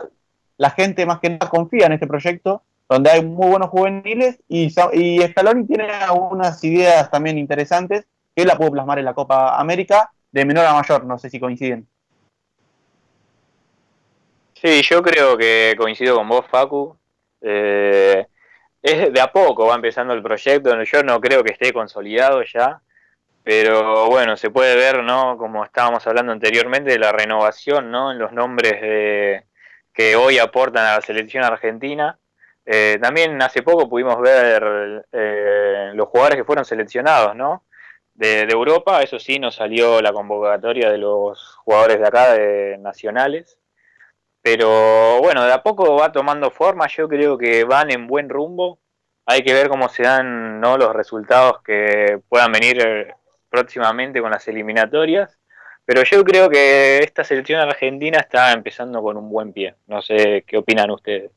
la 0.57 0.69
gente 0.69 1.05
más 1.05 1.19
que 1.19 1.31
nada 1.31 1.49
confía 1.49 1.88
en 1.88 1.93
este 1.93 2.05
proyecto 2.05 2.61
donde 2.88 3.09
hay 3.09 3.26
muy 3.26 3.47
buenos 3.47 3.69
juveniles 3.69 4.39
y 4.47 4.69
Scaloni 4.69 5.65
tiene 5.65 5.89
algunas 5.89 6.63
ideas 6.63 7.09
también 7.09 7.39
interesantes 7.39 8.05
que 8.35 8.45
la 8.45 8.57
pudo 8.57 8.72
plasmar 8.72 8.99
en 8.99 9.05
la 9.05 9.13
Copa 9.13 9.59
América 9.59 10.11
de 10.31 10.45
menor 10.45 10.65
a 10.65 10.73
mayor, 10.73 11.05
no 11.05 11.17
sé 11.17 11.30
si 11.30 11.39
coinciden. 11.39 11.88
Sí, 14.56 14.82
yo 14.84 15.02
creo 15.03 15.38
que 15.38 15.76
coincido 15.77 16.15
con 16.15 16.30
vos, 16.30 16.45
Facu. 16.49 16.98
Eh, 17.41 18.26
es 18.82 19.14
de 19.14 19.22
a 19.22 19.32
poco 19.32 19.68
va 19.68 19.76
empezando 19.76 20.14
el 20.14 20.23
proyecto, 20.23 20.82
yo 20.84 21.03
no 21.03 21.19
creo 21.19 21.44
que 21.44 21.52
esté 21.53 21.73
consolidado 21.73 22.44
ya, 22.44 22.82
pero 23.44 24.07
bueno, 24.07 24.38
se 24.38 24.49
puede 24.52 24.76
ver, 24.76 25.03
¿no? 25.03 25.38
Como 25.38 25.64
estábamos 25.65 26.06
hablando 26.07 26.32
anteriormente, 26.32 26.91
de 26.91 26.99
la 26.99 27.11
renovación, 27.11 27.91
¿no? 27.91 28.11
En 28.11 28.19
los 28.19 28.32
nombres 28.32 28.82
de, 28.82 29.45
que 29.94 30.15
hoy 30.15 30.40
aportan 30.40 30.86
a 30.86 30.95
la 30.95 31.02
selección 31.02 31.44
argentina. 31.44 32.19
Eh, 32.65 32.99
también 33.02 33.41
hace 33.41 33.64
poco 33.64 33.90
pudimos 33.90 34.19
ver 34.22 35.06
eh, 35.11 35.91
los 35.94 36.07
jugadores 36.10 36.38
que 36.38 36.44
fueron 36.44 36.65
seleccionados, 36.65 37.36
¿no? 37.36 37.65
De, 38.14 38.41
Europa, 38.44 39.02
eso 39.03 39.19
sí, 39.19 39.40
nos 39.40 39.56
salió 39.56 40.02
la 40.02 40.14
convocatoria 40.14 40.90
de 40.91 40.98
los 40.98 41.56
jugadores 41.57 41.99
de 41.99 42.07
acá, 42.07 42.34
de 42.34 42.77
nacionales. 42.80 43.57
Pero 44.45 45.22
bueno, 45.22 45.43
de 45.43 45.51
a 45.51 45.63
poco 45.63 45.95
va 45.95 46.11
tomando 46.11 46.51
forma, 46.51 46.85
yo 46.88 47.09
creo 47.09 47.35
que 47.35 47.63
van 47.63 47.89
en 47.89 48.05
buen 48.05 48.30
rumbo. 48.30 48.77
Hay 49.26 49.41
que 49.41 49.55
ver 49.55 49.69
cómo 49.69 49.89
se 49.89 50.03
dan 50.03 50.61
¿no? 50.61 50.77
los 50.77 50.93
resultados 50.93 51.63
que 51.63 52.19
puedan 52.30 52.51
venir 52.51 52.80
eh, 52.80 53.15
próximamente 53.49 54.22
con 54.22 54.30
las 54.30 54.47
eliminatorias. 54.47 55.39
Pero 55.84 56.03
yo 56.03 56.23
creo 56.23 56.47
que 56.47 56.99
esta 56.99 57.23
selección 57.23 57.59
argentina 57.59 58.19
está 58.19 58.51
empezando 58.51 59.01
con 59.01 59.17
un 59.17 59.31
buen 59.31 59.51
pie. 59.51 59.73
No 59.88 60.03
sé 60.03 60.43
qué 60.45 60.57
opinan 60.57 60.91
ustedes. 60.91 61.31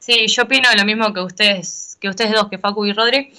Sí, 0.00 0.26
yo 0.26 0.42
opino 0.42 0.68
lo 0.76 0.84
mismo 0.84 1.14
que 1.14 1.20
ustedes, 1.20 1.96
que 2.00 2.08
ustedes 2.08 2.32
dos, 2.32 2.48
que 2.48 2.58
Facu 2.58 2.86
y 2.86 2.92
Rodri, 2.92 3.32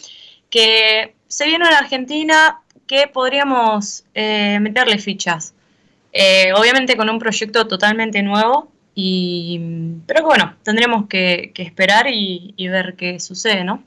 que 0.49 1.13
se 1.27 1.45
viene 1.45 1.67
una 1.67 1.79
Argentina 1.79 2.61
que 2.87 3.07
podríamos 3.07 4.05
eh, 4.13 4.61
meterle 4.61 4.97
fichas. 4.97 5.53
Eh, 6.13 6.53
obviamente 6.53 6.95
con 6.95 7.09
un 7.09 7.19
proyecto 7.19 7.67
totalmente 7.67 8.23
nuevo, 8.23 8.71
y, 8.99 9.59
pero 10.07 10.23
bueno, 10.23 10.55
tendremos 10.63 11.05
que, 11.07 11.53
esperar 11.55 12.07
y, 12.09 12.67
ver 12.67 12.95
qué 12.95 13.19
sucede, 13.19 13.63
¿no? 13.63 13.83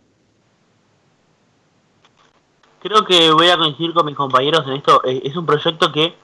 Creo 2.81 3.05
que 3.05 3.33
voy 3.33 3.49
a 3.49 3.57
coincidir 3.57 3.93
con 3.93 4.07
mis 4.07 4.15
compañeros 4.15 4.65
en 4.69 4.75
esto. 4.75 5.03
Es 5.03 5.35
un 5.35 5.47
proyecto 5.47 5.91
que 5.91 6.15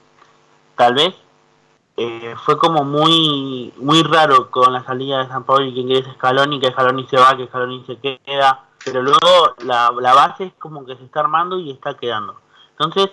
tal 0.76 0.94
vez 0.94 1.16
eh, 1.96 2.36
fue 2.44 2.58
como 2.58 2.84
muy 2.84 3.74
muy 3.78 4.04
raro 4.04 4.52
con 4.52 4.72
la 4.72 4.84
salida 4.84 5.18
de 5.18 5.30
San 5.30 5.42
Pablo 5.42 5.64
y 5.64 5.74
que 5.74 5.80
ingresa 5.80 6.14
Scaloni, 6.14 6.60
que 6.60 6.70
Scaloni 6.70 7.08
se 7.08 7.16
va, 7.16 7.36
que 7.36 7.48
Scaloni 7.48 7.84
se 7.86 7.96
queda, 7.98 8.66
pero 8.84 9.02
luego 9.02 9.56
la, 9.64 9.92
la 10.00 10.14
base 10.14 10.44
es 10.44 10.52
como 10.60 10.86
que 10.86 10.94
se 10.94 11.02
está 11.02 11.18
armando 11.18 11.58
y 11.58 11.72
está 11.72 11.96
quedando. 11.96 12.36
Entonces, 12.78 13.10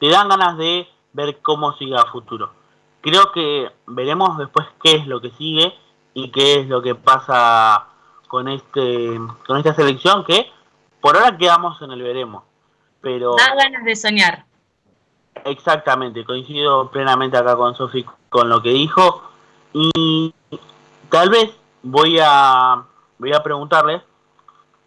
te 0.00 0.08
dan 0.08 0.28
ganas 0.28 0.58
de 0.58 0.88
ver 1.12 1.38
cómo 1.42 1.76
sigue 1.76 1.94
a 1.94 2.06
futuro. 2.06 2.61
Creo 3.02 3.32
que 3.32 3.70
veremos 3.86 4.38
después 4.38 4.66
qué 4.82 4.96
es 4.96 5.06
lo 5.06 5.20
que 5.20 5.30
sigue 5.32 5.74
y 6.14 6.30
qué 6.30 6.60
es 6.60 6.68
lo 6.68 6.82
que 6.82 6.94
pasa 6.94 7.88
con 8.28 8.48
este 8.48 9.20
con 9.46 9.58
esta 9.58 9.74
selección 9.74 10.24
que 10.24 10.50
por 11.00 11.16
ahora 11.16 11.36
quedamos 11.36 11.80
en 11.82 11.90
el 11.90 12.02
veremos. 12.02 12.44
Pero 13.00 13.34
da 13.36 13.54
ganas 13.54 13.84
de 13.84 13.96
soñar. 13.96 14.46
Exactamente, 15.44 16.24
coincido 16.24 16.90
plenamente 16.90 17.36
acá 17.36 17.56
con 17.56 17.74
Sofi 17.74 18.06
con 18.28 18.48
lo 18.48 18.62
que 18.62 18.70
dijo 18.70 19.22
y 19.72 20.34
tal 21.08 21.30
vez 21.30 21.50
voy 21.82 22.18
a 22.22 22.84
voy 23.18 23.32
a 23.32 23.42
preguntarle 23.42 24.02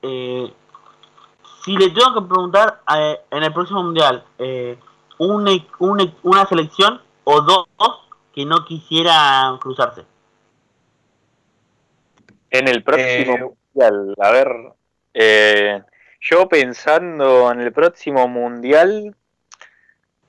eh, 0.02 0.54
si 1.64 1.76
le 1.76 1.90
tengo 1.90 2.14
que 2.14 2.22
preguntar 2.22 2.82
eh, 2.96 3.20
en 3.32 3.44
el 3.44 3.52
próximo 3.52 3.84
mundial 3.84 4.24
eh, 4.38 4.78
una, 5.18 5.52
una, 5.80 6.46
selección 6.46 7.02
o 7.24 7.42
dos 7.42 7.66
que 8.36 8.46
no 8.46 8.66
quisieran 8.66 9.58
cruzarse. 9.58 10.04
En 12.52 12.68
el 12.68 12.84
próximo 12.84 13.56
mundial, 13.74 14.16
a 14.20 14.32
ver, 14.32 15.56
yo 16.20 16.48
pensando 16.48 17.52
en 17.52 17.62
el 17.62 17.72
próximo 17.72 18.28
mundial, 18.28 19.16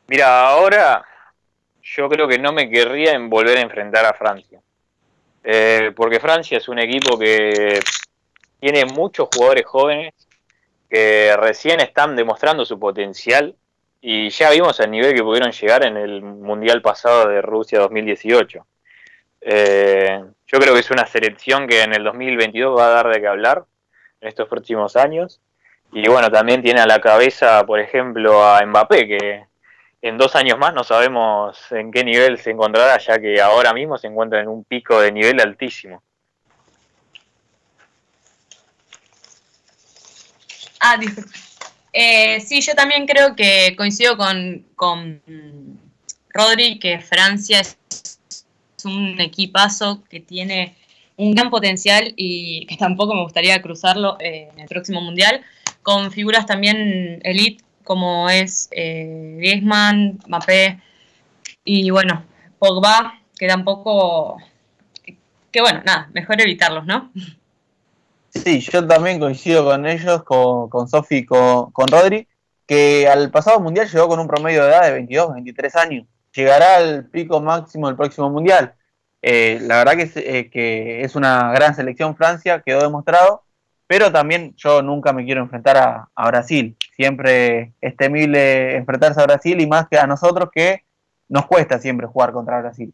Mira, 0.08 0.48
ahora 0.48 1.04
yo 1.82 2.08
creo 2.08 2.28
que 2.28 2.38
no 2.38 2.52
me 2.52 2.70
querría 2.70 3.12
en 3.12 3.28
volver 3.28 3.58
a 3.58 3.62
enfrentar 3.62 4.04
a 4.04 4.14
Francia. 4.14 4.60
Eh, 5.42 5.92
porque 5.96 6.20
Francia 6.20 6.58
es 6.58 6.68
un 6.68 6.78
equipo 6.78 7.18
que 7.18 7.80
tiene 8.60 8.84
muchos 8.84 9.28
jugadores 9.34 9.66
jóvenes 9.66 10.14
que 10.88 11.36
recién 11.36 11.80
están 11.80 12.14
demostrando 12.14 12.64
su 12.64 12.78
potencial 12.78 13.56
y 14.00 14.30
ya 14.30 14.50
vimos 14.50 14.78
el 14.80 14.90
nivel 14.90 15.14
que 15.14 15.22
pudieron 15.22 15.52
llegar 15.52 15.84
en 15.84 15.96
el 15.96 16.22
Mundial 16.22 16.82
pasado 16.82 17.28
de 17.28 17.42
Rusia 17.42 17.80
2018. 17.80 18.66
Eh, 19.40 20.24
yo 20.46 20.58
creo 20.58 20.74
que 20.74 20.80
es 20.80 20.90
una 20.90 21.06
selección 21.06 21.66
que 21.66 21.82
en 21.82 21.94
el 21.94 22.04
2022 22.04 22.78
va 22.78 22.86
a 22.86 22.90
dar 22.90 23.08
de 23.08 23.20
qué 23.20 23.26
hablar 23.26 23.64
en 24.20 24.28
estos 24.28 24.48
próximos 24.48 24.96
años. 24.96 25.40
Y 25.92 26.08
bueno, 26.08 26.30
también 26.30 26.62
tiene 26.62 26.80
a 26.80 26.86
la 26.86 27.00
cabeza, 27.00 27.64
por 27.64 27.80
ejemplo, 27.80 28.44
a 28.44 28.64
Mbappé, 28.64 29.06
que 29.06 29.46
en 30.02 30.18
dos 30.18 30.36
años 30.36 30.58
más 30.58 30.74
no 30.74 30.84
sabemos 30.84 31.70
en 31.72 31.90
qué 31.90 32.04
nivel 32.04 32.38
se 32.38 32.50
encontrará, 32.50 32.98
ya 32.98 33.18
que 33.18 33.40
ahora 33.40 33.72
mismo 33.72 33.96
se 33.98 34.08
encuentra 34.08 34.40
en 34.40 34.48
un 34.48 34.64
pico 34.64 35.00
de 35.00 35.12
nivel 35.12 35.40
altísimo. 35.40 36.02
Ah, 40.80 40.96
disculpe. 40.96 41.45
Eh, 41.98 42.42
sí, 42.42 42.60
yo 42.60 42.74
también 42.74 43.06
creo 43.06 43.34
que 43.34 43.74
coincido 43.74 44.18
con, 44.18 44.66
con 44.76 45.22
Rodri 46.28 46.78
que 46.78 47.00
Francia 47.00 47.60
es 47.60 47.78
un 48.84 49.18
equipazo 49.18 50.04
que 50.04 50.20
tiene 50.20 50.76
un 51.16 51.34
gran 51.34 51.48
potencial 51.48 52.12
y 52.14 52.66
que 52.66 52.76
tampoco 52.76 53.14
me 53.14 53.22
gustaría 53.22 53.62
cruzarlo 53.62 54.18
eh, 54.20 54.50
en 54.52 54.60
el 54.60 54.68
próximo 54.68 55.00
mundial, 55.00 55.40
con 55.82 56.12
figuras 56.12 56.44
también 56.44 57.18
elite 57.24 57.64
como 57.82 58.28
es 58.28 58.68
eh, 58.72 59.36
Griezmann, 59.38 60.18
Mbappé 60.26 60.78
y 61.64 61.88
bueno, 61.88 62.26
Pogba, 62.58 63.20
que 63.38 63.48
tampoco, 63.48 64.36
que 65.50 65.62
bueno, 65.62 65.80
nada, 65.86 66.10
mejor 66.12 66.42
evitarlos, 66.42 66.84
¿no? 66.84 67.10
Sí, 68.36 68.60
yo 68.60 68.86
también 68.86 69.18
coincido 69.18 69.64
con 69.64 69.86
ellos, 69.86 70.22
con, 70.24 70.68
con 70.68 70.88
Sofi, 70.88 71.24
con, 71.24 71.70
con 71.72 71.88
Rodri, 71.88 72.26
que 72.66 73.08
al 73.08 73.30
pasado 73.30 73.60
mundial 73.60 73.88
llegó 73.88 74.08
con 74.08 74.20
un 74.20 74.28
promedio 74.28 74.64
de 74.64 74.70
edad 74.70 74.84
de 74.84 74.92
22, 74.92 75.34
23 75.34 75.76
años. 75.76 76.06
Llegará 76.32 76.76
al 76.76 77.06
pico 77.06 77.40
máximo 77.40 77.86
del 77.86 77.96
próximo 77.96 78.28
mundial. 78.30 78.74
Eh, 79.22 79.58
la 79.62 79.78
verdad 79.78 79.96
que 79.96 80.02
es, 80.02 80.16
eh, 80.16 80.50
que 80.50 81.02
es 81.02 81.16
una 81.16 81.52
gran 81.52 81.74
selección 81.74 82.16
Francia, 82.16 82.62
quedó 82.64 82.82
demostrado, 82.82 83.44
pero 83.86 84.12
también 84.12 84.54
yo 84.56 84.82
nunca 84.82 85.12
me 85.12 85.24
quiero 85.24 85.40
enfrentar 85.40 85.76
a, 85.76 86.26
Brasil. 86.28 86.76
Siempre 86.94 87.72
es 87.80 87.96
temible 87.96 88.76
enfrentarse 88.76 89.20
a 89.20 89.26
Brasil 89.26 89.60
y 89.60 89.66
más 89.66 89.88
que 89.88 89.98
a 89.98 90.06
nosotros 90.06 90.50
que 90.52 90.84
nos 91.28 91.46
cuesta 91.46 91.78
siempre 91.78 92.06
jugar 92.06 92.32
contra 92.32 92.60
Brasil. 92.60 92.92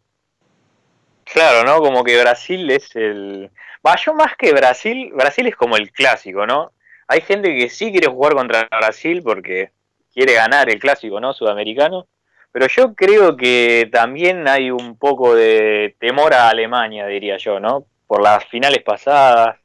Claro, 1.24 1.64
¿no? 1.64 1.81
Como 1.81 2.05
que 2.05 2.20
Brasil 2.20 2.70
es 2.70 2.94
el... 2.94 3.51
Va, 3.86 3.96
yo 3.96 4.14
más 4.14 4.36
que 4.36 4.52
Brasil, 4.52 5.10
Brasil 5.14 5.46
es 5.46 5.56
como 5.56 5.76
el 5.76 5.90
clásico, 5.90 6.46
¿no? 6.46 6.72
Hay 7.09 7.20
gente 7.20 7.54
que 7.56 7.68
sí 7.68 7.90
quiere 7.90 8.09
jugar 8.09 8.34
contra 8.34 8.68
Brasil 8.70 9.22
porque 9.22 9.72
quiere 10.12 10.34
ganar 10.34 10.70
el 10.70 10.78
clásico, 10.78 11.20
¿no? 11.20 11.32
Sudamericano. 11.32 12.06
Pero 12.52 12.66
yo 12.68 12.94
creo 12.94 13.36
que 13.36 13.88
también 13.90 14.46
hay 14.46 14.70
un 14.70 14.96
poco 14.96 15.34
de 15.34 15.96
temor 15.98 16.34
a 16.34 16.50
Alemania, 16.50 17.06
diría 17.06 17.38
yo, 17.38 17.59
¿no? 17.59 17.86
Por 18.06 18.22
las 18.22 18.44
finales 18.44 18.82
pasadas, 18.82 19.56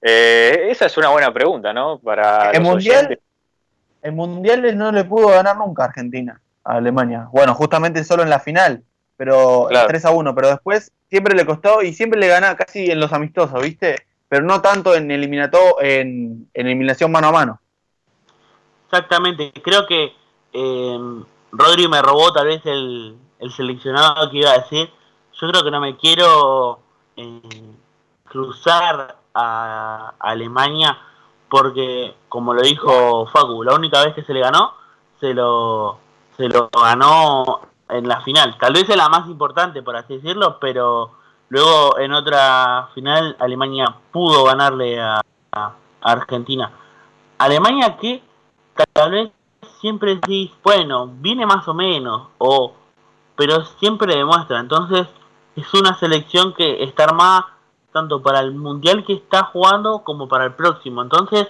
eh, 0.00 0.68
esa 0.70 0.86
es 0.86 0.96
una 0.96 1.08
buena 1.08 1.32
pregunta, 1.32 1.72
¿no? 1.72 1.98
Para 1.98 2.52
el 2.52 2.60
mundial, 2.60 3.18
el 4.02 4.12
mundial 4.12 4.78
no 4.78 4.92
le 4.92 5.04
pudo 5.04 5.28
ganar 5.28 5.56
nunca 5.56 5.82
a 5.82 5.86
Argentina, 5.86 6.40
a 6.62 6.76
Alemania. 6.76 7.28
Bueno, 7.32 7.54
justamente 7.54 8.04
solo 8.04 8.22
en 8.22 8.30
la 8.30 8.38
final, 8.38 8.84
pero 9.18 9.66
3 9.68 10.04
a 10.04 10.10
1, 10.12 10.34
pero 10.34 10.48
después 10.48 10.92
siempre 11.10 11.34
le 11.34 11.44
costó 11.44 11.82
y 11.82 11.92
siempre 11.92 12.20
le 12.20 12.28
gana 12.28 12.56
casi 12.56 12.88
en 12.88 13.00
los 13.00 13.12
amistosos, 13.12 13.60
¿viste? 13.60 14.06
Pero 14.28 14.44
no 14.44 14.62
tanto 14.62 14.94
en 14.94 15.10
eliminato, 15.10 15.58
en, 15.80 16.48
eliminación 16.54 17.10
mano 17.10 17.28
a 17.28 17.32
mano. 17.32 17.60
Exactamente, 18.84 19.52
creo 19.60 19.86
que 19.86 20.14
eh, 20.52 20.98
Rodri 21.50 21.88
me 21.88 22.00
robó 22.00 22.32
tal 22.32 22.46
vez 22.46 22.62
el, 22.64 23.18
seleccionado 23.54 24.30
que 24.30 24.38
iba 24.38 24.52
a 24.52 24.58
decir. 24.58 24.88
Yo 25.32 25.48
creo 25.48 25.64
que 25.64 25.70
no 25.72 25.80
me 25.80 25.96
quiero 25.96 26.78
eh, 27.16 27.40
cruzar 28.24 29.16
a, 29.34 30.14
Alemania 30.20 30.96
porque, 31.50 32.14
como 32.28 32.54
lo 32.54 32.62
dijo 32.62 33.26
Facu, 33.26 33.64
la 33.64 33.74
única 33.74 34.04
vez 34.04 34.14
que 34.14 34.22
se 34.22 34.32
le 34.32 34.40
ganó, 34.40 34.74
se 35.18 35.34
lo, 35.34 35.98
se 36.36 36.48
lo 36.48 36.68
ganó 36.68 37.62
en 37.88 38.08
la 38.08 38.20
final. 38.22 38.56
Tal 38.58 38.72
vez 38.72 38.88
es 38.88 38.96
la 38.96 39.08
más 39.08 39.28
importante, 39.28 39.82
por 39.82 39.96
así 39.96 40.16
decirlo, 40.16 40.58
pero 40.60 41.12
luego 41.48 41.98
en 41.98 42.12
otra 42.12 42.88
final 42.94 43.36
Alemania 43.38 43.94
pudo 44.12 44.44
ganarle 44.44 45.00
a, 45.00 45.20
Argentina. 46.00 46.70
Alemania 47.38 47.96
que 47.96 48.22
tal 48.92 49.10
vez 49.10 49.30
siempre 49.80 50.14
decís, 50.14 50.52
bueno, 50.62 51.10
viene 51.12 51.44
más 51.44 51.66
o 51.66 51.74
menos, 51.74 52.28
o 52.38 52.72
pero 53.34 53.64
siempre 53.64 54.14
demuestra. 54.14 54.60
Entonces 54.60 55.08
es 55.56 55.74
una 55.74 55.94
selección 55.94 56.54
que 56.54 56.84
está 56.84 57.04
armada 57.04 57.58
tanto 57.92 58.22
para 58.22 58.40
el 58.40 58.54
mundial 58.54 59.04
que 59.04 59.14
está 59.14 59.44
jugando 59.44 60.04
como 60.04 60.28
para 60.28 60.44
el 60.44 60.52
próximo. 60.54 61.02
Entonces, 61.02 61.48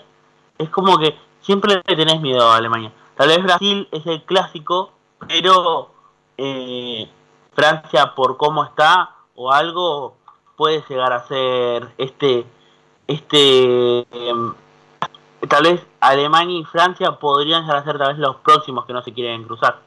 es 0.57 0.71
como 0.71 0.99
que 0.99 1.19
siempre 1.41 1.83
le 1.87 1.97
tenés 1.97 2.21
miedo 2.21 2.49
a 2.49 2.57
Alemania. 2.57 2.93
Tal 3.17 3.29
vez 3.29 3.43
Brasil 3.43 3.89
es 3.91 4.07
el 4.07 4.23
clásico, 4.23 4.93
pero 5.27 5.91
eh, 6.39 7.09
Francia 7.55 8.15
por 8.15 8.37
cómo 8.37 8.65
está 8.65 9.11
o 9.35 9.53
algo 9.53 10.17
puede 10.57 10.83
llegar 10.89 11.13
a 11.13 11.27
ser 11.27 11.89
este 11.99 12.45
este 13.07 14.01
em, 14.11 14.55
tal 15.49 15.63
vez 15.65 15.87
Alemania 16.01 16.61
y 16.61 16.65
Francia 16.65 17.13
podrían 17.13 17.63
llegar 17.63 17.79
a 17.79 17.85
ser 17.85 17.99
tal 17.99 18.09
vez 18.09 18.19
los 18.19 18.37
próximos 18.37 18.87
que 18.87 18.93
no 18.93 19.03
se 19.03 19.13
quieren 19.13 19.45
cruzar. 19.45 19.81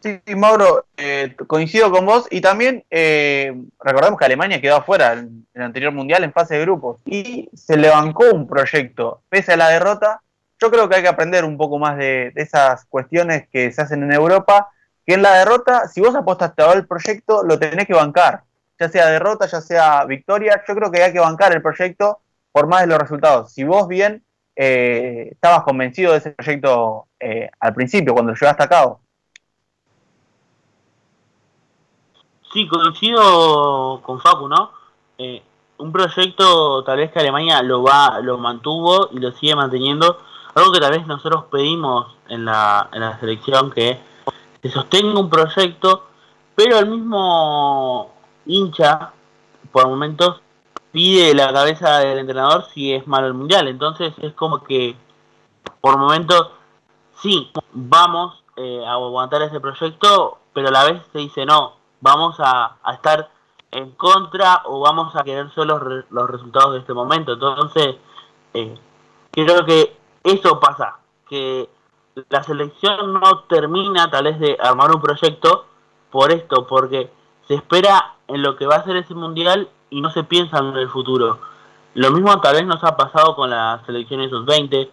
Sí, 0.00 0.20
Mauro, 0.36 0.86
eh, 0.96 1.34
coincido 1.48 1.90
con 1.90 2.06
vos 2.06 2.28
y 2.30 2.40
también 2.40 2.84
eh, 2.88 3.52
recordemos 3.80 4.16
que 4.16 4.24
Alemania 4.26 4.60
quedó 4.60 4.76
afuera 4.76 5.14
en 5.14 5.46
el 5.54 5.62
anterior 5.62 5.92
mundial 5.92 6.22
en 6.22 6.32
fase 6.32 6.54
de 6.54 6.60
grupos 6.60 7.00
y 7.04 7.48
se 7.52 7.76
le 7.76 7.88
bancó 7.88 8.24
un 8.32 8.46
proyecto 8.46 9.22
pese 9.28 9.54
a 9.54 9.56
la 9.56 9.70
derrota. 9.70 10.22
Yo 10.60 10.70
creo 10.70 10.88
que 10.88 10.96
hay 10.96 11.02
que 11.02 11.08
aprender 11.08 11.44
un 11.44 11.56
poco 11.56 11.78
más 11.78 11.96
de, 11.96 12.32
esas 12.34 12.84
cuestiones 12.86 13.48
que 13.48 13.70
se 13.72 13.82
hacen 13.82 14.02
en 14.02 14.12
Europa, 14.12 14.70
que 15.06 15.14
en 15.14 15.22
la 15.22 15.34
derrota, 15.34 15.88
si 15.88 16.00
vos 16.00 16.14
apostaste 16.14 16.62
a 16.62 16.72
el 16.72 16.86
proyecto, 16.86 17.42
lo 17.42 17.58
tenés 17.58 17.86
que 17.86 17.94
bancar, 17.94 18.42
ya 18.78 18.88
sea 18.88 19.06
derrota, 19.06 19.46
ya 19.46 19.60
sea 19.60 20.04
victoria, 20.04 20.62
yo 20.66 20.74
creo 20.74 20.90
que 20.90 21.02
hay 21.02 21.12
que 21.12 21.20
bancar 21.20 21.52
el 21.52 21.62
proyecto 21.62 22.20
por 22.52 22.66
más 22.66 22.82
de 22.82 22.88
los 22.88 22.98
resultados. 22.98 23.52
Si 23.52 23.64
vos 23.64 23.86
bien 23.86 24.24
eh, 24.56 25.28
estabas 25.32 25.62
convencido 25.62 26.12
de 26.12 26.18
ese 26.18 26.30
proyecto 26.32 27.06
al 27.60 27.74
principio, 27.74 28.12
cuando 28.14 28.32
lo 28.32 28.38
llevaste 28.38 28.62
a 28.62 28.68
cabo, 28.68 29.00
Sí, 32.52 32.66
coincido 32.66 34.00
con 34.02 34.20
Facu, 34.20 34.48
¿no? 34.48 34.70
Eh, 35.18 35.42
un 35.78 35.92
proyecto 35.92 36.82
tal 36.82 36.96
vez 36.96 37.12
que 37.12 37.18
Alemania 37.18 37.62
lo 37.62 37.82
va, 37.82 38.20
lo 38.20 38.38
mantuvo 38.38 39.10
y 39.12 39.18
lo 39.18 39.32
sigue 39.32 39.54
manteniendo. 39.54 40.18
Algo 40.58 40.72
que 40.72 40.80
tal 40.80 40.90
vez 40.90 41.06
nosotros 41.06 41.44
pedimos 41.52 42.16
en 42.28 42.44
la, 42.44 42.88
en 42.92 43.00
la 43.00 43.16
selección 43.20 43.70
que 43.70 43.96
se 44.60 44.70
sostenga 44.70 45.20
un 45.20 45.30
proyecto, 45.30 46.08
pero 46.56 46.80
el 46.80 46.88
mismo 46.88 48.12
hincha, 48.44 49.12
por 49.70 49.86
momentos, 49.86 50.40
pide 50.90 51.32
la 51.32 51.52
cabeza 51.52 52.00
del 52.00 52.18
entrenador 52.18 52.64
si 52.74 52.92
es 52.92 53.06
malo 53.06 53.28
el 53.28 53.34
mundial. 53.34 53.68
Entonces 53.68 54.12
es 54.20 54.32
como 54.32 54.64
que, 54.64 54.96
por 55.80 55.96
momentos, 55.96 56.50
sí, 57.22 57.52
vamos 57.72 58.42
eh, 58.56 58.82
a 58.84 58.94
aguantar 58.94 59.42
ese 59.42 59.60
proyecto, 59.60 60.38
pero 60.52 60.70
a 60.70 60.72
la 60.72 60.84
vez 60.86 61.00
se 61.12 61.20
dice 61.20 61.46
no, 61.46 61.74
vamos 62.00 62.34
a, 62.40 62.78
estar 62.92 63.30
en 63.70 63.92
contra 63.92 64.62
o 64.64 64.80
vamos 64.80 65.14
a 65.14 65.22
querer 65.22 65.52
solo 65.54 65.78
los 66.10 66.28
resultados 66.28 66.72
de 66.72 66.80
este 66.80 66.94
momento. 66.94 67.34
Entonces, 67.34 67.94
eh, 68.54 68.74
creo 69.30 69.64
que 69.64 69.97
eso 70.30 70.60
pasa, 70.60 70.98
que 71.28 71.68
la 72.28 72.42
selección 72.42 73.14
no 73.14 73.40
termina 73.48 74.10
tal 74.10 74.24
vez 74.24 74.38
de 74.38 74.56
armar 74.60 74.94
un 74.94 75.00
proyecto 75.00 75.66
por 76.10 76.32
esto, 76.32 76.66
porque 76.66 77.10
se 77.46 77.54
espera 77.54 78.14
en 78.26 78.42
lo 78.42 78.56
que 78.56 78.66
va 78.66 78.76
a 78.76 78.84
ser 78.84 78.96
ese 78.96 79.14
mundial 79.14 79.68
y 79.90 80.00
no 80.00 80.10
se 80.10 80.24
piensa 80.24 80.58
en 80.58 80.76
el 80.76 80.88
futuro. 80.88 81.38
Lo 81.94 82.10
mismo 82.10 82.40
tal 82.40 82.56
vez 82.56 82.66
nos 82.66 82.82
ha 82.84 82.96
pasado 82.96 83.34
con 83.34 83.50
las 83.50 83.84
selecciones 83.86 84.30
sub-20 84.30 84.90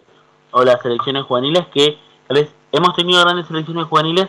o 0.52 0.64
las 0.64 0.80
selecciones 0.82 1.24
juveniles, 1.24 1.66
que 1.68 1.98
tal 2.26 2.38
vez 2.38 2.54
hemos 2.72 2.94
tenido 2.94 3.22
grandes 3.22 3.46
selecciones 3.46 3.86
juveniles 3.86 4.28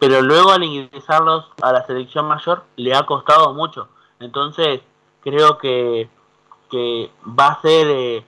pero 0.00 0.22
luego 0.22 0.50
al 0.50 0.64
ingresarlos 0.64 1.44
a 1.60 1.72
la 1.72 1.86
selección 1.86 2.26
mayor 2.26 2.64
le 2.76 2.94
ha 2.94 3.04
costado 3.04 3.52
mucho. 3.52 3.88
Entonces 4.18 4.80
creo 5.20 5.58
que, 5.58 6.08
que 6.70 7.10
va 7.38 7.48
a 7.48 7.60
ser, 7.60 7.86
eh, 7.90 8.24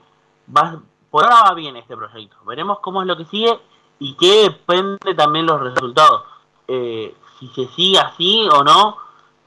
va, 0.54 0.82
por 1.12 1.24
ahora 1.24 1.50
va 1.50 1.54
bien 1.54 1.76
este 1.76 1.94
proyecto. 1.94 2.38
Veremos 2.46 2.80
cómo 2.80 3.02
es 3.02 3.06
lo 3.06 3.18
que 3.18 3.26
sigue 3.26 3.52
y 3.98 4.16
qué 4.16 4.44
depende 4.44 5.14
también 5.14 5.44
los 5.44 5.60
resultados. 5.60 6.24
Eh, 6.66 7.14
si 7.38 7.48
se 7.48 7.66
sigue 7.74 7.98
así 7.98 8.48
o 8.50 8.64
no, 8.64 8.96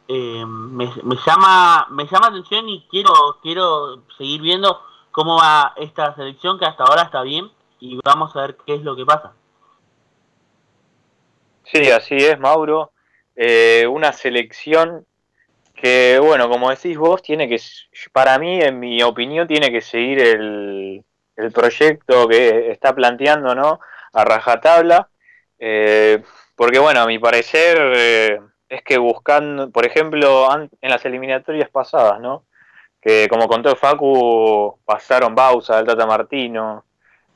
eh, 0.08 0.46
me, 0.46 0.86
llama 1.26 1.88
me 1.90 2.06
llama 2.06 2.28
atención 2.28 2.70
y 2.70 2.86
quiero 2.88 3.40
quiero 3.42 4.04
seguir 4.16 4.42
viendo 4.42 4.80
cómo 5.10 5.38
va 5.38 5.74
esta 5.78 6.14
selección 6.14 6.60
que 6.60 6.66
hasta 6.66 6.84
ahora 6.84 7.02
está 7.02 7.24
bien 7.24 7.50
y 7.80 8.00
vamos 8.04 8.36
a 8.36 8.42
ver 8.42 8.58
qué 8.64 8.76
es 8.76 8.84
lo 8.84 8.96
que 8.96 9.04
pasa. 9.04 9.34
Sí, 11.64 11.90
así 11.90 12.16
es, 12.16 12.40
Mauro. 12.40 12.92
Eh, 13.36 13.88
una 13.90 14.14
selección 14.14 15.08
que, 15.74 16.20
bueno, 16.22 16.48
como 16.48 16.70
decís 16.70 16.96
vos, 16.96 17.24
tiene 17.24 17.50
que, 17.50 17.60
para 18.14 18.38
mí, 18.38 18.62
en 18.62 18.80
mi 18.80 19.02
opinión, 19.02 19.48
tiene 19.48 19.72
que 19.72 19.82
seguir 19.82 20.20
el, 20.20 21.04
el 21.36 21.52
proyecto 21.52 22.28
que 22.28 22.72
está 22.72 22.94
planteando, 22.94 23.56
¿no? 23.56 23.80
A 24.14 24.26
rajatabla. 24.26 25.10
Eh, 25.60 26.24
porque, 26.56 26.80
bueno, 26.80 27.02
a 27.02 27.08
mi 27.08 27.20
parecer, 27.20 27.78
eh, 27.96 28.40
es 28.70 28.82
que 28.84 28.98
buscando, 28.98 29.70
por 29.70 29.86
ejemplo, 29.86 30.48
en 30.54 30.90
las 30.90 31.06
eliminatorias 31.06 31.70
pasadas, 31.70 32.20
¿no? 32.20 32.46
Que 33.02 33.28
como 33.30 33.48
contó 33.48 33.76
Facu, 33.76 34.80
pasaron 34.86 35.36
Bausa, 35.36 35.80
el 35.80 35.86
Tata 35.86 36.06
Martino, 36.06 36.86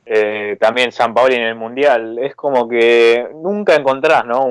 eh, 0.04 0.56
también 0.58 0.90
San 0.90 1.14
Paolo 1.14 1.34
en 1.34 1.42
el 1.42 1.54
Mundial. 1.54 2.18
Es 2.18 2.34
como 2.34 2.68
que 2.68 3.28
nunca 3.34 3.74
encontrás 3.76 4.24
¿no? 4.24 4.44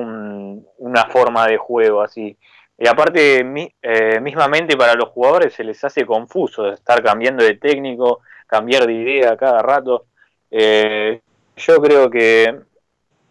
una 0.78 1.04
forma 1.06 1.46
de 1.46 1.58
juego 1.58 2.02
así. 2.02 2.36
Y 2.78 2.88
aparte, 2.88 3.44
eh, 3.82 4.20
mismamente 4.20 4.74
para 4.76 4.94
los 4.94 5.10
jugadores 5.10 5.52
se 5.52 5.64
les 5.64 5.84
hace 5.84 6.06
confuso 6.06 6.72
estar 6.72 7.02
cambiando 7.02 7.44
de 7.44 7.56
técnico, 7.56 8.20
cambiar 8.50 8.86
de 8.86 8.94
idea 8.94 9.36
cada 9.36 9.62
rato. 9.62 10.06
Eh, 10.50 11.20
yo 11.56 11.80
creo 11.80 12.10
que 12.10 12.58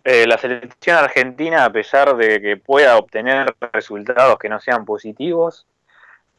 la 0.03 0.39
selección 0.39 0.97
argentina, 0.97 1.65
a 1.65 1.71
pesar 1.71 2.15
de 2.15 2.41
que 2.41 2.57
pueda 2.57 2.97
obtener 2.97 3.53
resultados 3.71 4.39
que 4.39 4.49
no 4.49 4.59
sean 4.59 4.83
positivos, 4.83 5.67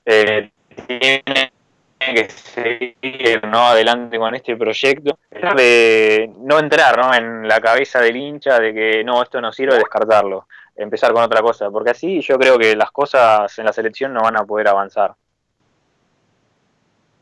tiene 0.04 1.52
que 2.00 2.28
seguir 2.30 3.46
¿no? 3.46 3.68
adelante 3.68 4.18
con 4.18 4.34
este 4.34 4.56
proyecto, 4.56 5.18
de 5.56 6.32
no 6.38 6.58
entrar 6.58 6.98
¿no? 6.98 7.14
en 7.14 7.46
la 7.46 7.60
cabeza 7.60 8.00
del 8.00 8.16
hincha 8.16 8.58
de 8.58 8.72
que 8.72 9.04
no, 9.04 9.22
esto 9.22 9.40
no 9.40 9.52
sirve, 9.52 9.76
descartarlo, 9.76 10.46
empezar 10.74 11.12
con 11.12 11.22
otra 11.22 11.42
cosa, 11.42 11.70
porque 11.70 11.90
así 11.90 12.20
yo 12.22 12.38
creo 12.38 12.58
que 12.58 12.74
las 12.74 12.90
cosas 12.90 13.56
en 13.58 13.66
la 13.66 13.72
selección 13.72 14.14
no 14.14 14.22
van 14.22 14.36
a 14.36 14.44
poder 14.44 14.68
avanzar. 14.68 15.14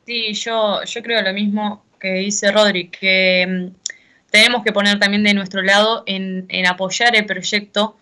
Sí, 0.09 0.33
yo, 0.33 0.83
yo 0.85 1.03
creo 1.03 1.21
lo 1.21 1.35
mismo 1.35 1.85
que 2.01 2.15
dice 2.15 2.51
Rodri, 2.51 2.89
que 2.89 3.47
mm, 3.47 4.31
tenemos 4.31 4.65
que 4.65 4.73
poner 4.73 4.99
también 4.99 5.23
de 5.23 5.35
nuestro 5.35 5.61
lado 5.61 6.03
en, 6.07 6.49
apoyar 6.67 7.15
el 7.15 7.27
proyecto, 7.27 7.99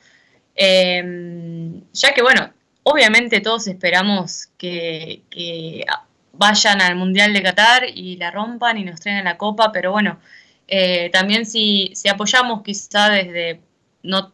em, 0.55 1.83
ya 1.93 2.15
que 2.15 2.23
bueno, 2.23 2.53
obviamente 2.85 3.41
todos 3.41 3.67
esperamos 3.67 4.47
que, 4.57 5.23
vayan 6.33 6.81
al 6.81 6.95
Mundial 6.95 7.33
de 7.33 7.43
Qatar 7.43 7.83
y 7.93 8.17
la 8.17 8.31
rompan 8.31 8.79
y 8.79 8.85
nos 8.85 9.01
traen 9.01 9.25
la 9.25 9.37
copa, 9.37 9.73
pero 9.73 9.91
bueno, 9.91 10.21
eh, 10.69 11.11
también 11.13 11.45
si, 11.45 11.91
si 11.97 12.09
apoyamos 12.09 12.63
quizá 12.63 13.09
desde, 13.11 13.61
no, 14.05 14.33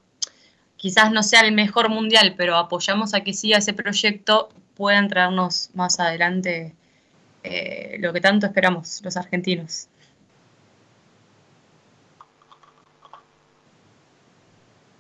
quizás 0.77 1.11
no 1.11 1.23
sea 1.23 1.40
el 1.40 1.53
mejor 1.53 1.89
mundial, 1.89 2.35
pero 2.36 2.57
apoyamos 2.57 3.15
a 3.15 3.23
que 3.23 3.32
siga 3.32 3.59
ese 3.59 3.73
proyecto, 3.73 4.51
puedan 4.74 5.09
traernos 5.09 5.70
más 5.73 5.99
adelante 6.01 6.74
eh, 7.43 7.97
lo 7.98 8.12
que 8.12 8.20
tanto 8.20 8.47
esperamos 8.47 9.01
los 9.02 9.16
argentinos. 9.16 9.89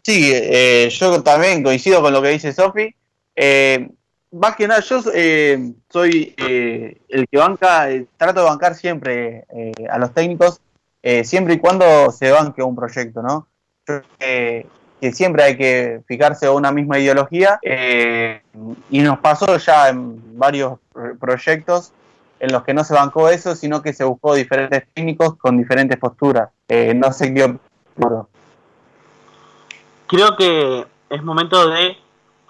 Sí, 0.04 0.30
eh, 0.32 0.88
yo 0.90 1.22
también 1.22 1.62
coincido 1.62 2.02
con 2.02 2.12
lo 2.12 2.20
que 2.20 2.30
dice 2.30 2.52
Sofi 2.52 2.94
más 4.32 4.56
que 4.56 4.66
nada, 4.66 4.80
yo 4.80 5.00
eh, 5.14 5.72
soy 5.90 6.34
eh, 6.36 7.00
el 7.08 7.28
que 7.28 7.38
banca, 7.38 7.90
eh, 7.90 8.06
trato 8.16 8.40
de 8.40 8.46
bancar 8.46 8.74
siempre 8.74 9.44
a 9.90 9.98
los 9.98 10.12
técnicos, 10.12 10.60
siempre 11.24 11.54
y 11.54 11.58
cuando 11.58 12.10
se 12.10 12.30
banque 12.30 12.62
un 12.62 12.76
proyecto, 12.76 13.22
¿no? 13.22 13.48
Que 14.18 14.66
siempre 15.12 15.42
hay 15.42 15.56
que 15.56 16.00
fijarse 16.06 16.46
en 16.46 16.52
una 16.52 16.70
misma 16.70 16.98
ideología 16.98 17.58
y 18.88 19.00
nos 19.00 19.18
pasó 19.18 19.56
ya 19.58 19.88
en 19.88 20.38
varios 20.38 20.78
proyectos 21.20 21.92
en 22.42 22.52
los 22.52 22.64
que 22.64 22.74
no 22.74 22.82
se 22.82 22.94
bancó 22.94 23.28
eso, 23.28 23.54
sino 23.54 23.82
que 23.82 23.92
se 23.92 24.02
buscó 24.02 24.34
diferentes 24.34 24.84
técnicos 24.92 25.36
con 25.36 25.56
diferentes 25.56 25.96
posturas. 25.96 26.50
no 26.68 27.12
sé 27.12 27.32
qué 27.32 27.56
Creo 30.08 30.36
que 30.36 30.84
es 31.08 31.22
momento 31.22 31.68
de 31.68 31.96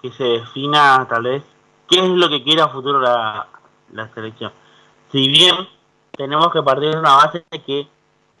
que 0.01 0.11
se 0.11 0.23
defina 0.23 1.05
tal 1.07 1.23
vez 1.23 1.43
qué 1.87 1.99
es 1.99 2.09
lo 2.09 2.27
que 2.27 2.43
quiere 2.43 2.63
a 2.63 2.69
futuro 2.69 2.99
la, 2.99 3.47
selección. 4.15 4.51
Si 5.11 5.27
bien 5.27 5.55
tenemos 6.11 6.51
que 6.51 6.63
partir 6.63 6.89
de 6.89 6.99
una 6.99 7.15
base 7.17 7.45
de 7.51 7.61
que 7.61 7.87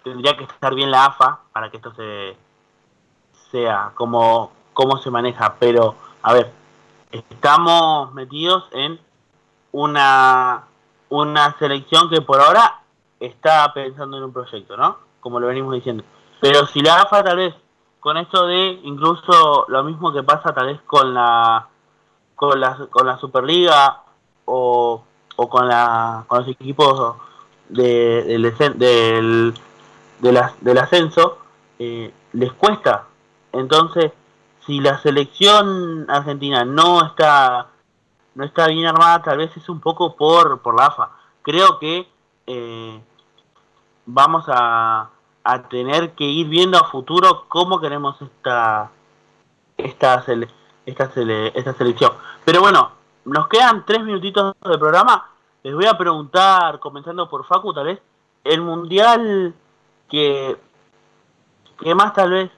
tendría 0.03 0.35
que 0.35 0.45
estar 0.45 0.73
bien 0.73 0.89
la 0.89 1.05
AFA 1.05 1.41
para 1.53 1.69
que 1.69 1.77
esto 1.77 1.93
se 1.93 2.35
sea 3.51 3.91
como 3.93 4.51
cómo 4.73 4.97
se 4.97 5.11
maneja, 5.11 5.55
pero 5.59 5.93
a 6.23 6.33
ver, 6.33 6.51
estamos 7.11 8.11
metidos 8.15 8.67
en 8.71 8.99
una, 9.71 10.63
una 11.21 11.55
selección 11.59 12.09
que 12.09 12.21
por 12.21 12.41
ahora 12.41 12.81
está 13.19 13.71
pensando 13.73 14.17
en 14.17 14.23
un 14.23 14.33
proyecto, 14.33 14.75
¿no? 14.75 14.97
Como 15.19 15.39
lo 15.39 15.47
venimos 15.47 15.73
diciendo. 15.73 16.03
Pero 16.41 16.65
si 16.65 16.81
la 16.81 17.01
AFA 17.01 17.23
tal 17.23 17.37
vez 17.37 17.55
con 17.99 18.17
esto 18.17 18.47
de 18.47 18.79
incluso 18.83 19.65
lo 19.67 19.83
mismo 19.83 20.11
que 20.11 20.23
pasa 20.23 20.53
tal 20.53 20.67
vez 20.67 20.81
con 20.85 21.13
la 21.13 21.67
con 22.35 22.59
la, 22.59 22.87
con 22.89 23.05
la 23.05 23.17
Superliga 23.17 24.01
o, 24.45 25.03
o 25.35 25.49
con, 25.49 25.67
la, 25.67 26.25
con 26.27 26.39
los 26.39 26.47
equipos 26.49 27.15
de, 27.69 28.23
del, 28.23 29.53
del, 30.19 30.41
del 30.59 30.77
ascenso, 30.77 31.37
eh, 31.79 32.11
les 32.33 32.51
cuesta. 32.53 33.05
Entonces, 33.53 34.11
si 34.65 34.79
la 34.79 34.97
selección 34.97 36.09
argentina 36.09 36.65
no 36.65 37.05
está 37.05 37.67
no 38.35 38.43
está 38.43 38.67
bien 38.67 38.85
armada, 38.85 39.21
tal 39.21 39.37
vez 39.37 39.55
es 39.55 39.69
un 39.69 39.79
poco 39.79 40.15
por, 40.15 40.61
por 40.61 40.75
la 40.75 40.87
AFA. 40.87 41.11
Creo 41.41 41.79
que 41.79 42.07
eh, 42.47 43.01
vamos 44.05 44.45
a, 44.47 45.09
a 45.43 45.63
tener 45.63 46.13
que 46.13 46.25
ir 46.25 46.47
viendo 46.47 46.77
a 46.77 46.89
futuro 46.89 47.45
cómo 47.47 47.79
queremos 47.79 48.21
esta 48.21 48.91
esta, 49.77 50.23
esta, 50.85 51.11
esta 51.53 51.73
selección. 51.73 52.11
Pero 52.45 52.61
bueno, 52.61 52.91
nos 53.25 53.47
quedan 53.47 53.85
tres 53.85 54.03
minutitos 54.03 54.55
de 54.63 54.77
programa. 54.77 55.29
Les 55.63 55.73
voy 55.73 55.85
a 55.85 55.97
preguntar, 55.97 56.79
comenzando 56.79 57.29
por 57.29 57.45
Facu, 57.45 57.73
tal 57.73 57.85
vez, 57.85 58.01
el 58.43 58.61
mundial 58.61 59.53
que, 60.09 60.57
que 61.79 61.95
más 61.95 62.13
tal 62.13 62.31
vez, 62.31 62.51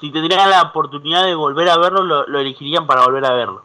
si 0.00 0.10
tendrían 0.12 0.50
la 0.50 0.62
oportunidad 0.62 1.24
de 1.24 1.34
volver 1.34 1.68
a 1.68 1.78
verlo, 1.78 2.04
lo, 2.04 2.38
elegirían 2.38 2.86
para 2.86 3.04
volver 3.04 3.24
a 3.24 3.32
verlo. 3.32 3.62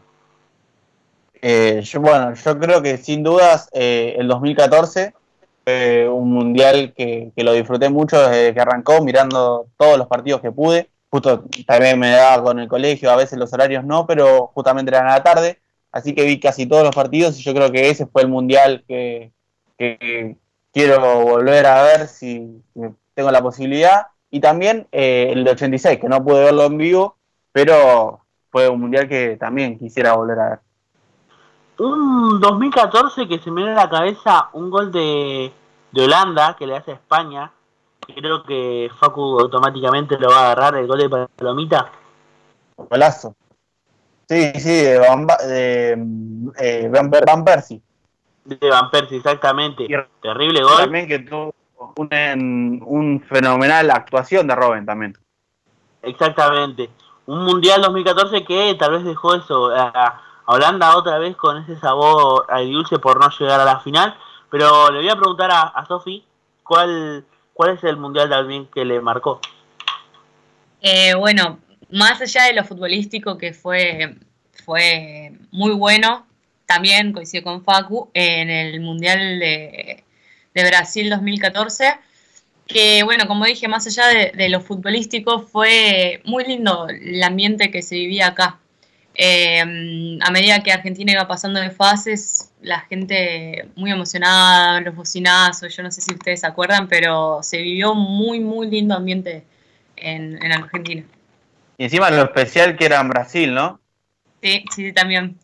Eh, 1.48 1.84
bueno, 2.00 2.34
yo 2.34 2.58
creo 2.58 2.82
que 2.82 2.98
sin 2.98 3.22
dudas 3.22 3.70
eh, 3.72 4.16
el 4.18 4.28
2014 4.28 5.14
fue 5.64 6.10
un 6.10 6.32
mundial 6.34 6.92
que, 6.98 7.32
que, 7.36 7.44
lo 7.44 7.54
disfruté 7.54 7.88
mucho 7.90 8.20
desde 8.20 8.52
que 8.52 8.62
arrancó, 8.62 9.04
mirando 9.04 9.68
todos 9.78 10.00
los 10.00 10.08
partidos 10.08 10.42
que 10.42 10.52
pude. 10.52 10.90
Justo 11.12 11.44
también 11.68 12.00
me 12.00 12.10
daba 12.10 12.44
con 12.44 12.58
el 12.58 12.68
colegio, 12.68 13.12
a 13.12 13.16
veces 13.16 13.38
los 13.38 13.54
horarios 13.54 13.84
no, 13.84 14.08
pero 14.08 14.48
justamente 14.56 14.90
eran 14.90 15.06
a 15.08 15.18
la 15.18 15.24
tarde. 15.24 15.60
Así 15.92 16.16
que 16.16 16.24
vi 16.24 16.40
casi 16.40 16.66
todos 16.66 16.84
los 16.84 16.96
partidos 16.96 17.40
y 17.40 17.44
yo 17.44 17.54
creo 17.54 17.72
que 17.72 17.92
ese 17.92 18.08
fue 18.08 18.24
el 18.24 18.28
mundial 18.28 18.84
que, 18.88 19.32
que 19.78 20.38
quiero 20.74 21.26
volver 21.26 21.68
a 21.68 21.84
ver 21.84 22.08
si 22.08 22.64
tengo 23.14 23.30
la 23.30 23.44
posibilidad. 23.44 24.08
Y 24.32 24.40
también 24.40 24.88
eh, 24.92 25.30
el 25.32 25.44
de 25.44 25.52
86, 25.52 26.00
que 26.00 26.10
no 26.10 26.26
pude 26.26 26.46
verlo 26.46 26.66
en 26.66 26.78
vivo, 26.80 27.18
pero 27.52 28.26
fue 28.50 28.68
un 28.68 28.82
mundial 28.82 29.08
que 29.08 29.38
también 29.38 29.78
quisiera 29.78 30.14
volver 30.16 30.40
a 30.40 30.50
ver. 30.50 30.65
Un 31.78 32.40
2014 32.40 33.28
que 33.28 33.40
se 33.40 33.52
me 33.52 33.62
viene 33.62 33.74
a 33.74 33.84
la 33.84 33.90
cabeza 33.90 34.50
un 34.54 34.70
gol 34.70 34.92
de, 34.92 35.52
de 35.92 36.04
Holanda 36.04 36.56
que 36.58 36.68
le 36.68 36.78
hace 36.78 36.92
a 36.92 36.96
España. 36.96 37.52
Creo 38.00 38.44
que 38.44 38.90
Facu 39.00 39.40
automáticamente 39.40 40.18
lo 40.18 40.30
va 40.30 40.38
a 40.38 40.52
agarrar 40.52 40.76
el 40.76 40.88
gol 40.88 41.00
de 41.00 41.28
Palomita. 41.36 41.92
Golazo. 42.78 43.36
Sí, 44.28 44.52
sí, 44.60 44.84
de 44.84 45.00
Van, 45.00 45.28
de, 45.28 45.98
eh, 46.60 46.90
Van, 46.92 47.44
Persie. 47.44 47.82
De 48.44 48.70
Van 48.70 48.90
Persie, 48.90 49.18
exactamente. 49.18 49.88
Terrible 50.22 50.64
gol. 50.64 50.78
También 50.78 51.08
que 51.08 51.20
tuvo 51.20 51.54
un, 51.98 52.84
un 52.86 53.22
fenomenal 53.28 53.92
actuación 53.92 54.48
de 54.48 54.56
Robin 54.56 54.86
también. 54.86 55.18
Exactamente. 56.02 56.90
Un 57.26 57.44
Mundial 57.44 57.82
2014 57.82 58.46
que 58.46 58.76
tal 58.80 58.92
vez 58.92 59.04
dejó 59.04 59.36
eso 59.36 59.72
a, 59.76 60.22
Holanda 60.46 60.96
otra 60.98 61.18
vez 61.18 61.36
con 61.36 61.58
ese 61.58 61.80
sabor 61.80 62.48
dulce 62.66 63.00
por 63.00 63.20
no 63.20 63.30
llegar 63.30 63.60
a 63.60 63.66
la 63.66 63.80
final. 63.80 64.16
Pero 64.50 64.92
le 64.92 65.00
voy 65.00 65.10
a 65.10 65.16
preguntar 65.16 65.50
a, 65.52 65.86
Sofi 65.88 66.24
cuál, 66.64 67.26
cuál 67.54 67.72
es 67.72 67.84
el 67.84 67.98
Mundial 67.98 68.30
también 68.30 68.68
que 68.68 68.86
le 68.86 69.02
marcó. 69.02 69.42
Eh, 70.82 71.16
bueno, 71.16 71.60
más 71.90 72.22
allá 72.22 72.44
de 72.44 72.54
lo 72.54 72.64
futbolístico 72.64 73.38
que 73.38 73.54
fue, 73.54 74.16
fue 74.66 75.34
muy 75.52 75.72
bueno, 75.72 76.26
también 76.66 77.12
coincido 77.12 77.44
con 77.44 77.64
Facu 77.64 78.10
en 78.14 78.50
el 78.50 78.82
Mundial 78.82 79.40
de, 79.40 80.04
Brasil 80.54 81.10
2014, 81.10 81.98
que 82.68 83.04
bueno, 83.04 83.28
como 83.28 83.46
dije, 83.46 83.68
más 83.68 83.86
allá 83.88 84.08
de, 84.08 84.50
lo 84.50 84.62
futbolístico, 84.62 85.42
fue 85.42 86.22
muy 86.26 86.44
lindo 86.46 86.88
el 86.88 87.22
ambiente 87.24 87.72
que 87.72 87.82
se 87.82 87.96
vivía 87.96 88.28
acá. 88.28 88.60
Eh, 89.16 89.60
a 90.22 90.32
medida 90.32 90.62
que 90.62 90.72
Argentina 90.72 91.12
iba 91.12 91.28
pasando 91.28 91.60
de 91.60 91.72
fases, 91.72 92.52
la 92.62 92.82
gente 92.82 93.70
muy 93.76 93.92
emocionada, 93.92 94.82
los 94.82 94.96
bocinazos, 94.96 95.76
yo 95.76 95.84
no 95.84 95.92
sé 95.92 96.02
si 96.02 96.14
ustedes 96.14 96.42
se 96.42 96.48
acuerdan, 96.48 96.88
pero 96.88 97.40
se 97.42 97.58
vivió 97.58 97.96
muy, 97.96 98.40
muy 98.40 98.70
lindo 98.70 98.96
ambiente 98.96 99.46
en 99.96 100.52
Argentina. 100.52 101.04
Y 101.78 101.84
encima 101.86 102.10
lo 102.10 102.24
especial 102.24 102.78
que 102.78 102.86
era 102.86 103.02
en 103.02 103.10
Brasil, 103.10 103.54
¿no? 103.54 103.80
Sí, 104.42 104.64
sí, 104.72 104.94
también. 104.94 105.38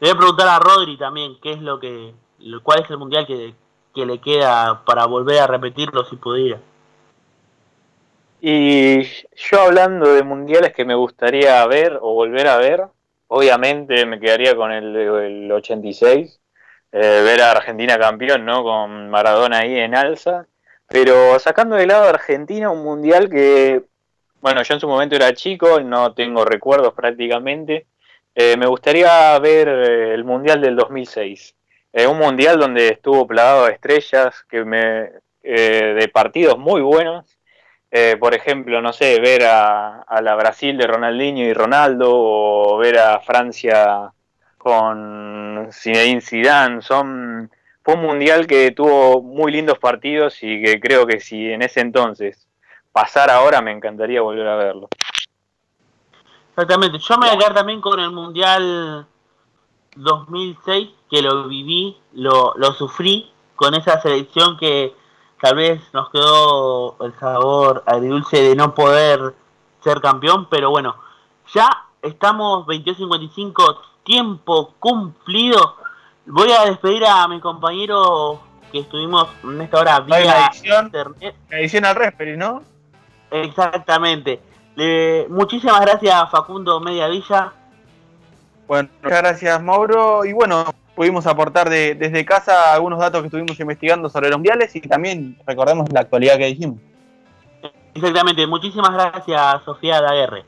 Le 0.00 0.08
voy 0.08 0.10
a 0.10 0.18
preguntar 0.18 0.48
a 0.48 0.58
Rodri 0.58 0.96
también, 0.96 1.36
qué 1.42 1.52
es 1.52 1.60
lo 1.60 1.78
que, 1.78 2.14
cuál 2.62 2.82
es 2.82 2.90
el 2.90 2.98
mundial 2.98 3.26
que, 3.26 3.54
le 3.94 4.18
queda 4.20 4.84
para 4.84 5.06
volver 5.06 5.38
a 5.38 5.46
repetirlo 5.46 6.04
si 6.04 6.16
pudiera. 6.16 6.60
Y 8.46 9.02
yo 9.36 9.62
hablando 9.62 10.14
de 10.14 10.22
mundiales 10.22 10.74
que 10.74 10.84
me 10.84 10.94
gustaría 10.94 11.64
ver 11.66 11.98
o 12.02 12.12
volver 12.12 12.46
a 12.46 12.58
ver, 12.58 12.84
obviamente 13.28 14.04
me 14.04 14.20
quedaría 14.20 14.54
con 14.54 14.70
el, 14.70 14.94
el 14.94 15.50
86, 15.50 16.40
eh, 16.92 16.98
ver 16.98 17.40
a 17.40 17.52
Argentina 17.52 17.98
campeón, 17.98 18.44
¿no? 18.44 18.62
Con 18.62 19.08
Maradona 19.08 19.60
ahí 19.60 19.78
en 19.78 19.94
alza. 19.94 20.46
Pero 20.88 21.38
sacando 21.38 21.76
de 21.76 21.86
lado 21.86 22.04
a 22.04 22.10
Argentina, 22.10 22.70
un 22.70 22.84
mundial 22.84 23.30
que 23.30 23.84
bueno, 24.44 24.62
yo 24.62 24.74
en 24.74 24.80
su 24.80 24.86
momento 24.86 25.16
era 25.16 25.32
chico, 25.32 25.80
no 25.80 26.12
tengo 26.12 26.44
recuerdos 26.44 26.92
prácticamente. 26.92 27.86
Eh, 28.34 28.58
me 28.58 28.66
gustaría 28.66 29.38
ver 29.38 29.68
eh, 29.68 30.12
el 30.12 30.24
Mundial 30.24 30.60
del 30.60 30.76
2006. 30.76 31.56
Eh, 31.94 32.06
un 32.06 32.18
Mundial 32.18 32.58
donde 32.58 32.88
estuvo 32.88 33.26
plagado 33.26 33.64
de 33.64 33.72
estrellas, 33.72 34.44
que 34.50 34.62
me, 34.66 35.12
de 35.42 36.10
partidos 36.12 36.58
muy 36.58 36.82
buenos. 36.82 37.24
Por 38.18 38.34
ejemplo, 38.34 38.82
no 38.82 38.92
sé, 38.92 39.20
ver 39.20 39.44
a, 39.44 40.04
la 40.20 40.34
Brasil 40.34 40.76
de 40.76 40.86
Ronaldinho 40.86 41.44
y 41.44 41.52
Ronaldo, 41.52 42.10
o 42.10 42.76
ver 42.76 42.98
a 42.98 43.20
Francia 43.20 44.12
con 44.58 45.68
Zinedine 45.70 46.20
Zidane. 46.20 46.82
Son, 46.82 47.48
fue 47.84 47.94
un 47.94 48.02
Mundial 48.02 48.48
que 48.48 48.72
tuvo 48.72 49.22
muy 49.22 49.52
lindos 49.52 49.78
partidos 49.78 50.42
y 50.42 50.60
que 50.60 50.80
creo 50.80 51.06
que 51.06 51.20
si 51.20 51.52
en 51.52 51.62
ese 51.62 51.82
entonces 51.82 52.48
pasar 52.90 53.30
ahora, 53.30 53.60
me 53.60 53.70
encantaría 53.70 54.20
volver 54.22 54.48
a 54.48 54.56
verlo. 54.56 54.88
Exactamente, 56.50 56.98
yo 56.98 57.18
me 57.18 57.28
voy 57.28 57.36
a 57.36 57.38
quedar 57.38 57.54
también 57.54 57.80
con 57.80 58.00
el 58.00 58.10
Mundial 58.10 59.06
2006, 59.94 60.88
que 61.08 61.22
lo 61.22 61.46
viví, 61.46 61.96
lo 62.12 62.72
sufrí 62.76 63.30
con 63.54 63.74
esa 63.74 64.00
selección 64.00 64.56
que 64.58 64.94
tal 65.44 65.56
vez 65.56 65.82
nos 65.92 66.08
quedó 66.08 66.96
el 67.04 67.12
sabor 67.18 67.82
agridulce 67.84 68.40
de 68.40 68.56
no 68.56 68.74
poder 68.74 69.34
ser 69.82 70.00
campeón, 70.00 70.48
pero 70.48 70.70
bueno, 70.70 70.96
ya 71.52 71.68
estamos 72.00 72.66
22.55, 72.66 73.78
tiempo 74.04 74.72
cumplido. 74.78 75.76
Voy 76.24 76.50
a 76.50 76.64
despedir 76.64 77.04
a 77.04 77.28
mi 77.28 77.40
compañero 77.40 78.40
que 78.72 78.78
estuvimos 78.78 79.28
en 79.42 79.60
esta 79.60 79.80
hora 79.80 80.00
vía 80.00 80.46
edición, 80.46 80.86
internet. 80.86 81.36
edición 81.50 81.84
al 81.84 81.96
referee, 81.96 82.38
¿no? 82.38 82.62
Exactamente. 83.30 84.40
muchísimas 85.28 85.82
gracias 85.82 86.30
Facundo 86.30 86.80
Mediavilla. 86.80 87.52
Bueno, 88.66 88.88
muchas 89.02 89.18
gracias 89.20 89.62
Mauro. 89.62 90.24
Y 90.24 90.32
bueno, 90.32 90.64
pudimos 90.94 91.26
aportar 91.26 91.68
desde 91.68 92.24
casa 92.24 92.72
algunos 92.72 92.98
datos 92.98 93.20
que 93.20 93.26
estuvimos 93.26 93.58
investigando 93.58 94.08
sobre 94.08 94.28
los 94.28 94.38
mundiales 94.38 94.74
y 94.76 94.80
también 94.80 95.36
recordemos 95.46 95.90
la 95.92 96.00
actualidad 96.00 96.36
que 96.38 96.46
dijimos. 96.46 96.78
Exactamente, 97.94 98.46
muchísimas 98.46 98.92
gracias 98.92 99.64
Sofía 99.64 100.00
Daguerre. 100.00 100.44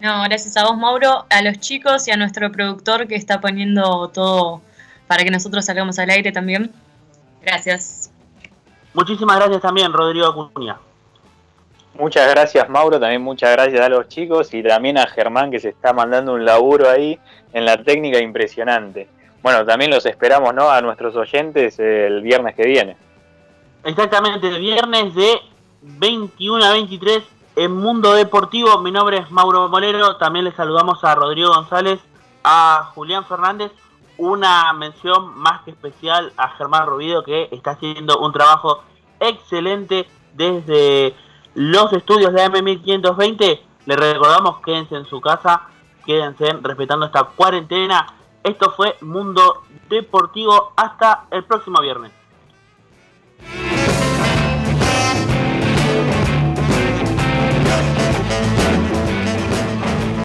No, 0.00 0.22
gracias 0.24 0.56
a 0.56 0.64
vos 0.64 0.76
Mauro, 0.76 1.26
a 1.28 1.42
los 1.42 1.58
chicos 1.60 2.08
y 2.08 2.10
a 2.10 2.16
nuestro 2.16 2.50
productor 2.50 3.06
que 3.06 3.16
está 3.16 3.40
poniendo 3.40 4.08
todo 4.08 4.62
para 5.06 5.24
que 5.24 5.30
nosotros 5.30 5.64
salgamos 5.64 5.98
al 5.98 6.10
aire 6.10 6.32
también. 6.32 6.72
Gracias. 7.42 8.10
Muchísimas 8.94 9.36
gracias 9.36 9.62
también 9.62 9.92
Rodrigo 9.92 10.26
Acuña. 10.26 10.78
Muchas 11.94 12.30
gracias 12.30 12.68
Mauro, 12.68 12.98
también 12.98 13.22
muchas 13.22 13.52
gracias 13.52 13.80
a 13.80 13.88
los 13.88 14.08
chicos 14.08 14.54
y 14.54 14.62
también 14.62 14.96
a 14.96 15.06
Germán 15.06 15.50
que 15.50 15.60
se 15.60 15.68
está 15.68 15.92
mandando 15.92 16.34
un 16.34 16.44
laburo 16.44 16.88
ahí 16.88 17.18
en 17.52 17.64
la 17.64 17.82
técnica 17.82 18.20
impresionante. 18.20 19.08
Bueno, 19.42 19.64
también 19.64 19.90
los 19.90 20.04
esperamos 20.06 20.54
¿no? 20.54 20.70
a 20.70 20.80
nuestros 20.80 21.16
oyentes 21.16 21.78
el 21.78 22.20
viernes 22.22 22.54
que 22.54 22.66
viene. 22.66 22.96
Exactamente, 23.84 24.48
el 24.48 24.60
viernes 24.60 25.14
de 25.14 25.40
21 25.82 26.64
a 26.64 26.72
23 26.72 27.22
en 27.56 27.72
Mundo 27.72 28.12
Deportivo. 28.12 28.78
Mi 28.80 28.90
nombre 28.90 29.18
es 29.18 29.30
Mauro 29.30 29.68
Molero, 29.68 30.16
también 30.16 30.44
les 30.44 30.54
saludamos 30.54 31.02
a 31.04 31.14
Rodrigo 31.14 31.54
González 31.54 32.00
a 32.44 32.90
Julián 32.94 33.24
Fernández, 33.24 33.72
una 34.18 34.72
mención 34.74 35.38
más 35.38 35.62
que 35.62 35.70
especial 35.70 36.32
a 36.36 36.50
Germán 36.50 36.86
Rubido 36.86 37.22
que 37.22 37.48
está 37.50 37.72
haciendo 37.72 38.18
un 38.18 38.32
trabajo 38.32 38.82
excelente 39.18 40.06
desde 40.34 41.14
los 41.54 41.92
estudios 41.92 42.32
de 42.32 42.44
AM1520. 42.44 43.60
Le 43.86 43.96
recordamos, 43.96 44.60
quédense 44.60 44.96
en 44.96 45.06
su 45.06 45.20
casa, 45.20 45.68
quédense 46.04 46.52
respetando 46.62 47.06
esta 47.06 47.24
cuarentena. 47.24 48.06
Esto 48.42 48.72
fue 48.72 48.96
Mundo 49.00 49.64
Deportivo. 49.88 50.72
Hasta 50.76 51.26
el 51.30 51.44
próximo 51.44 51.80
viernes. 51.80 52.12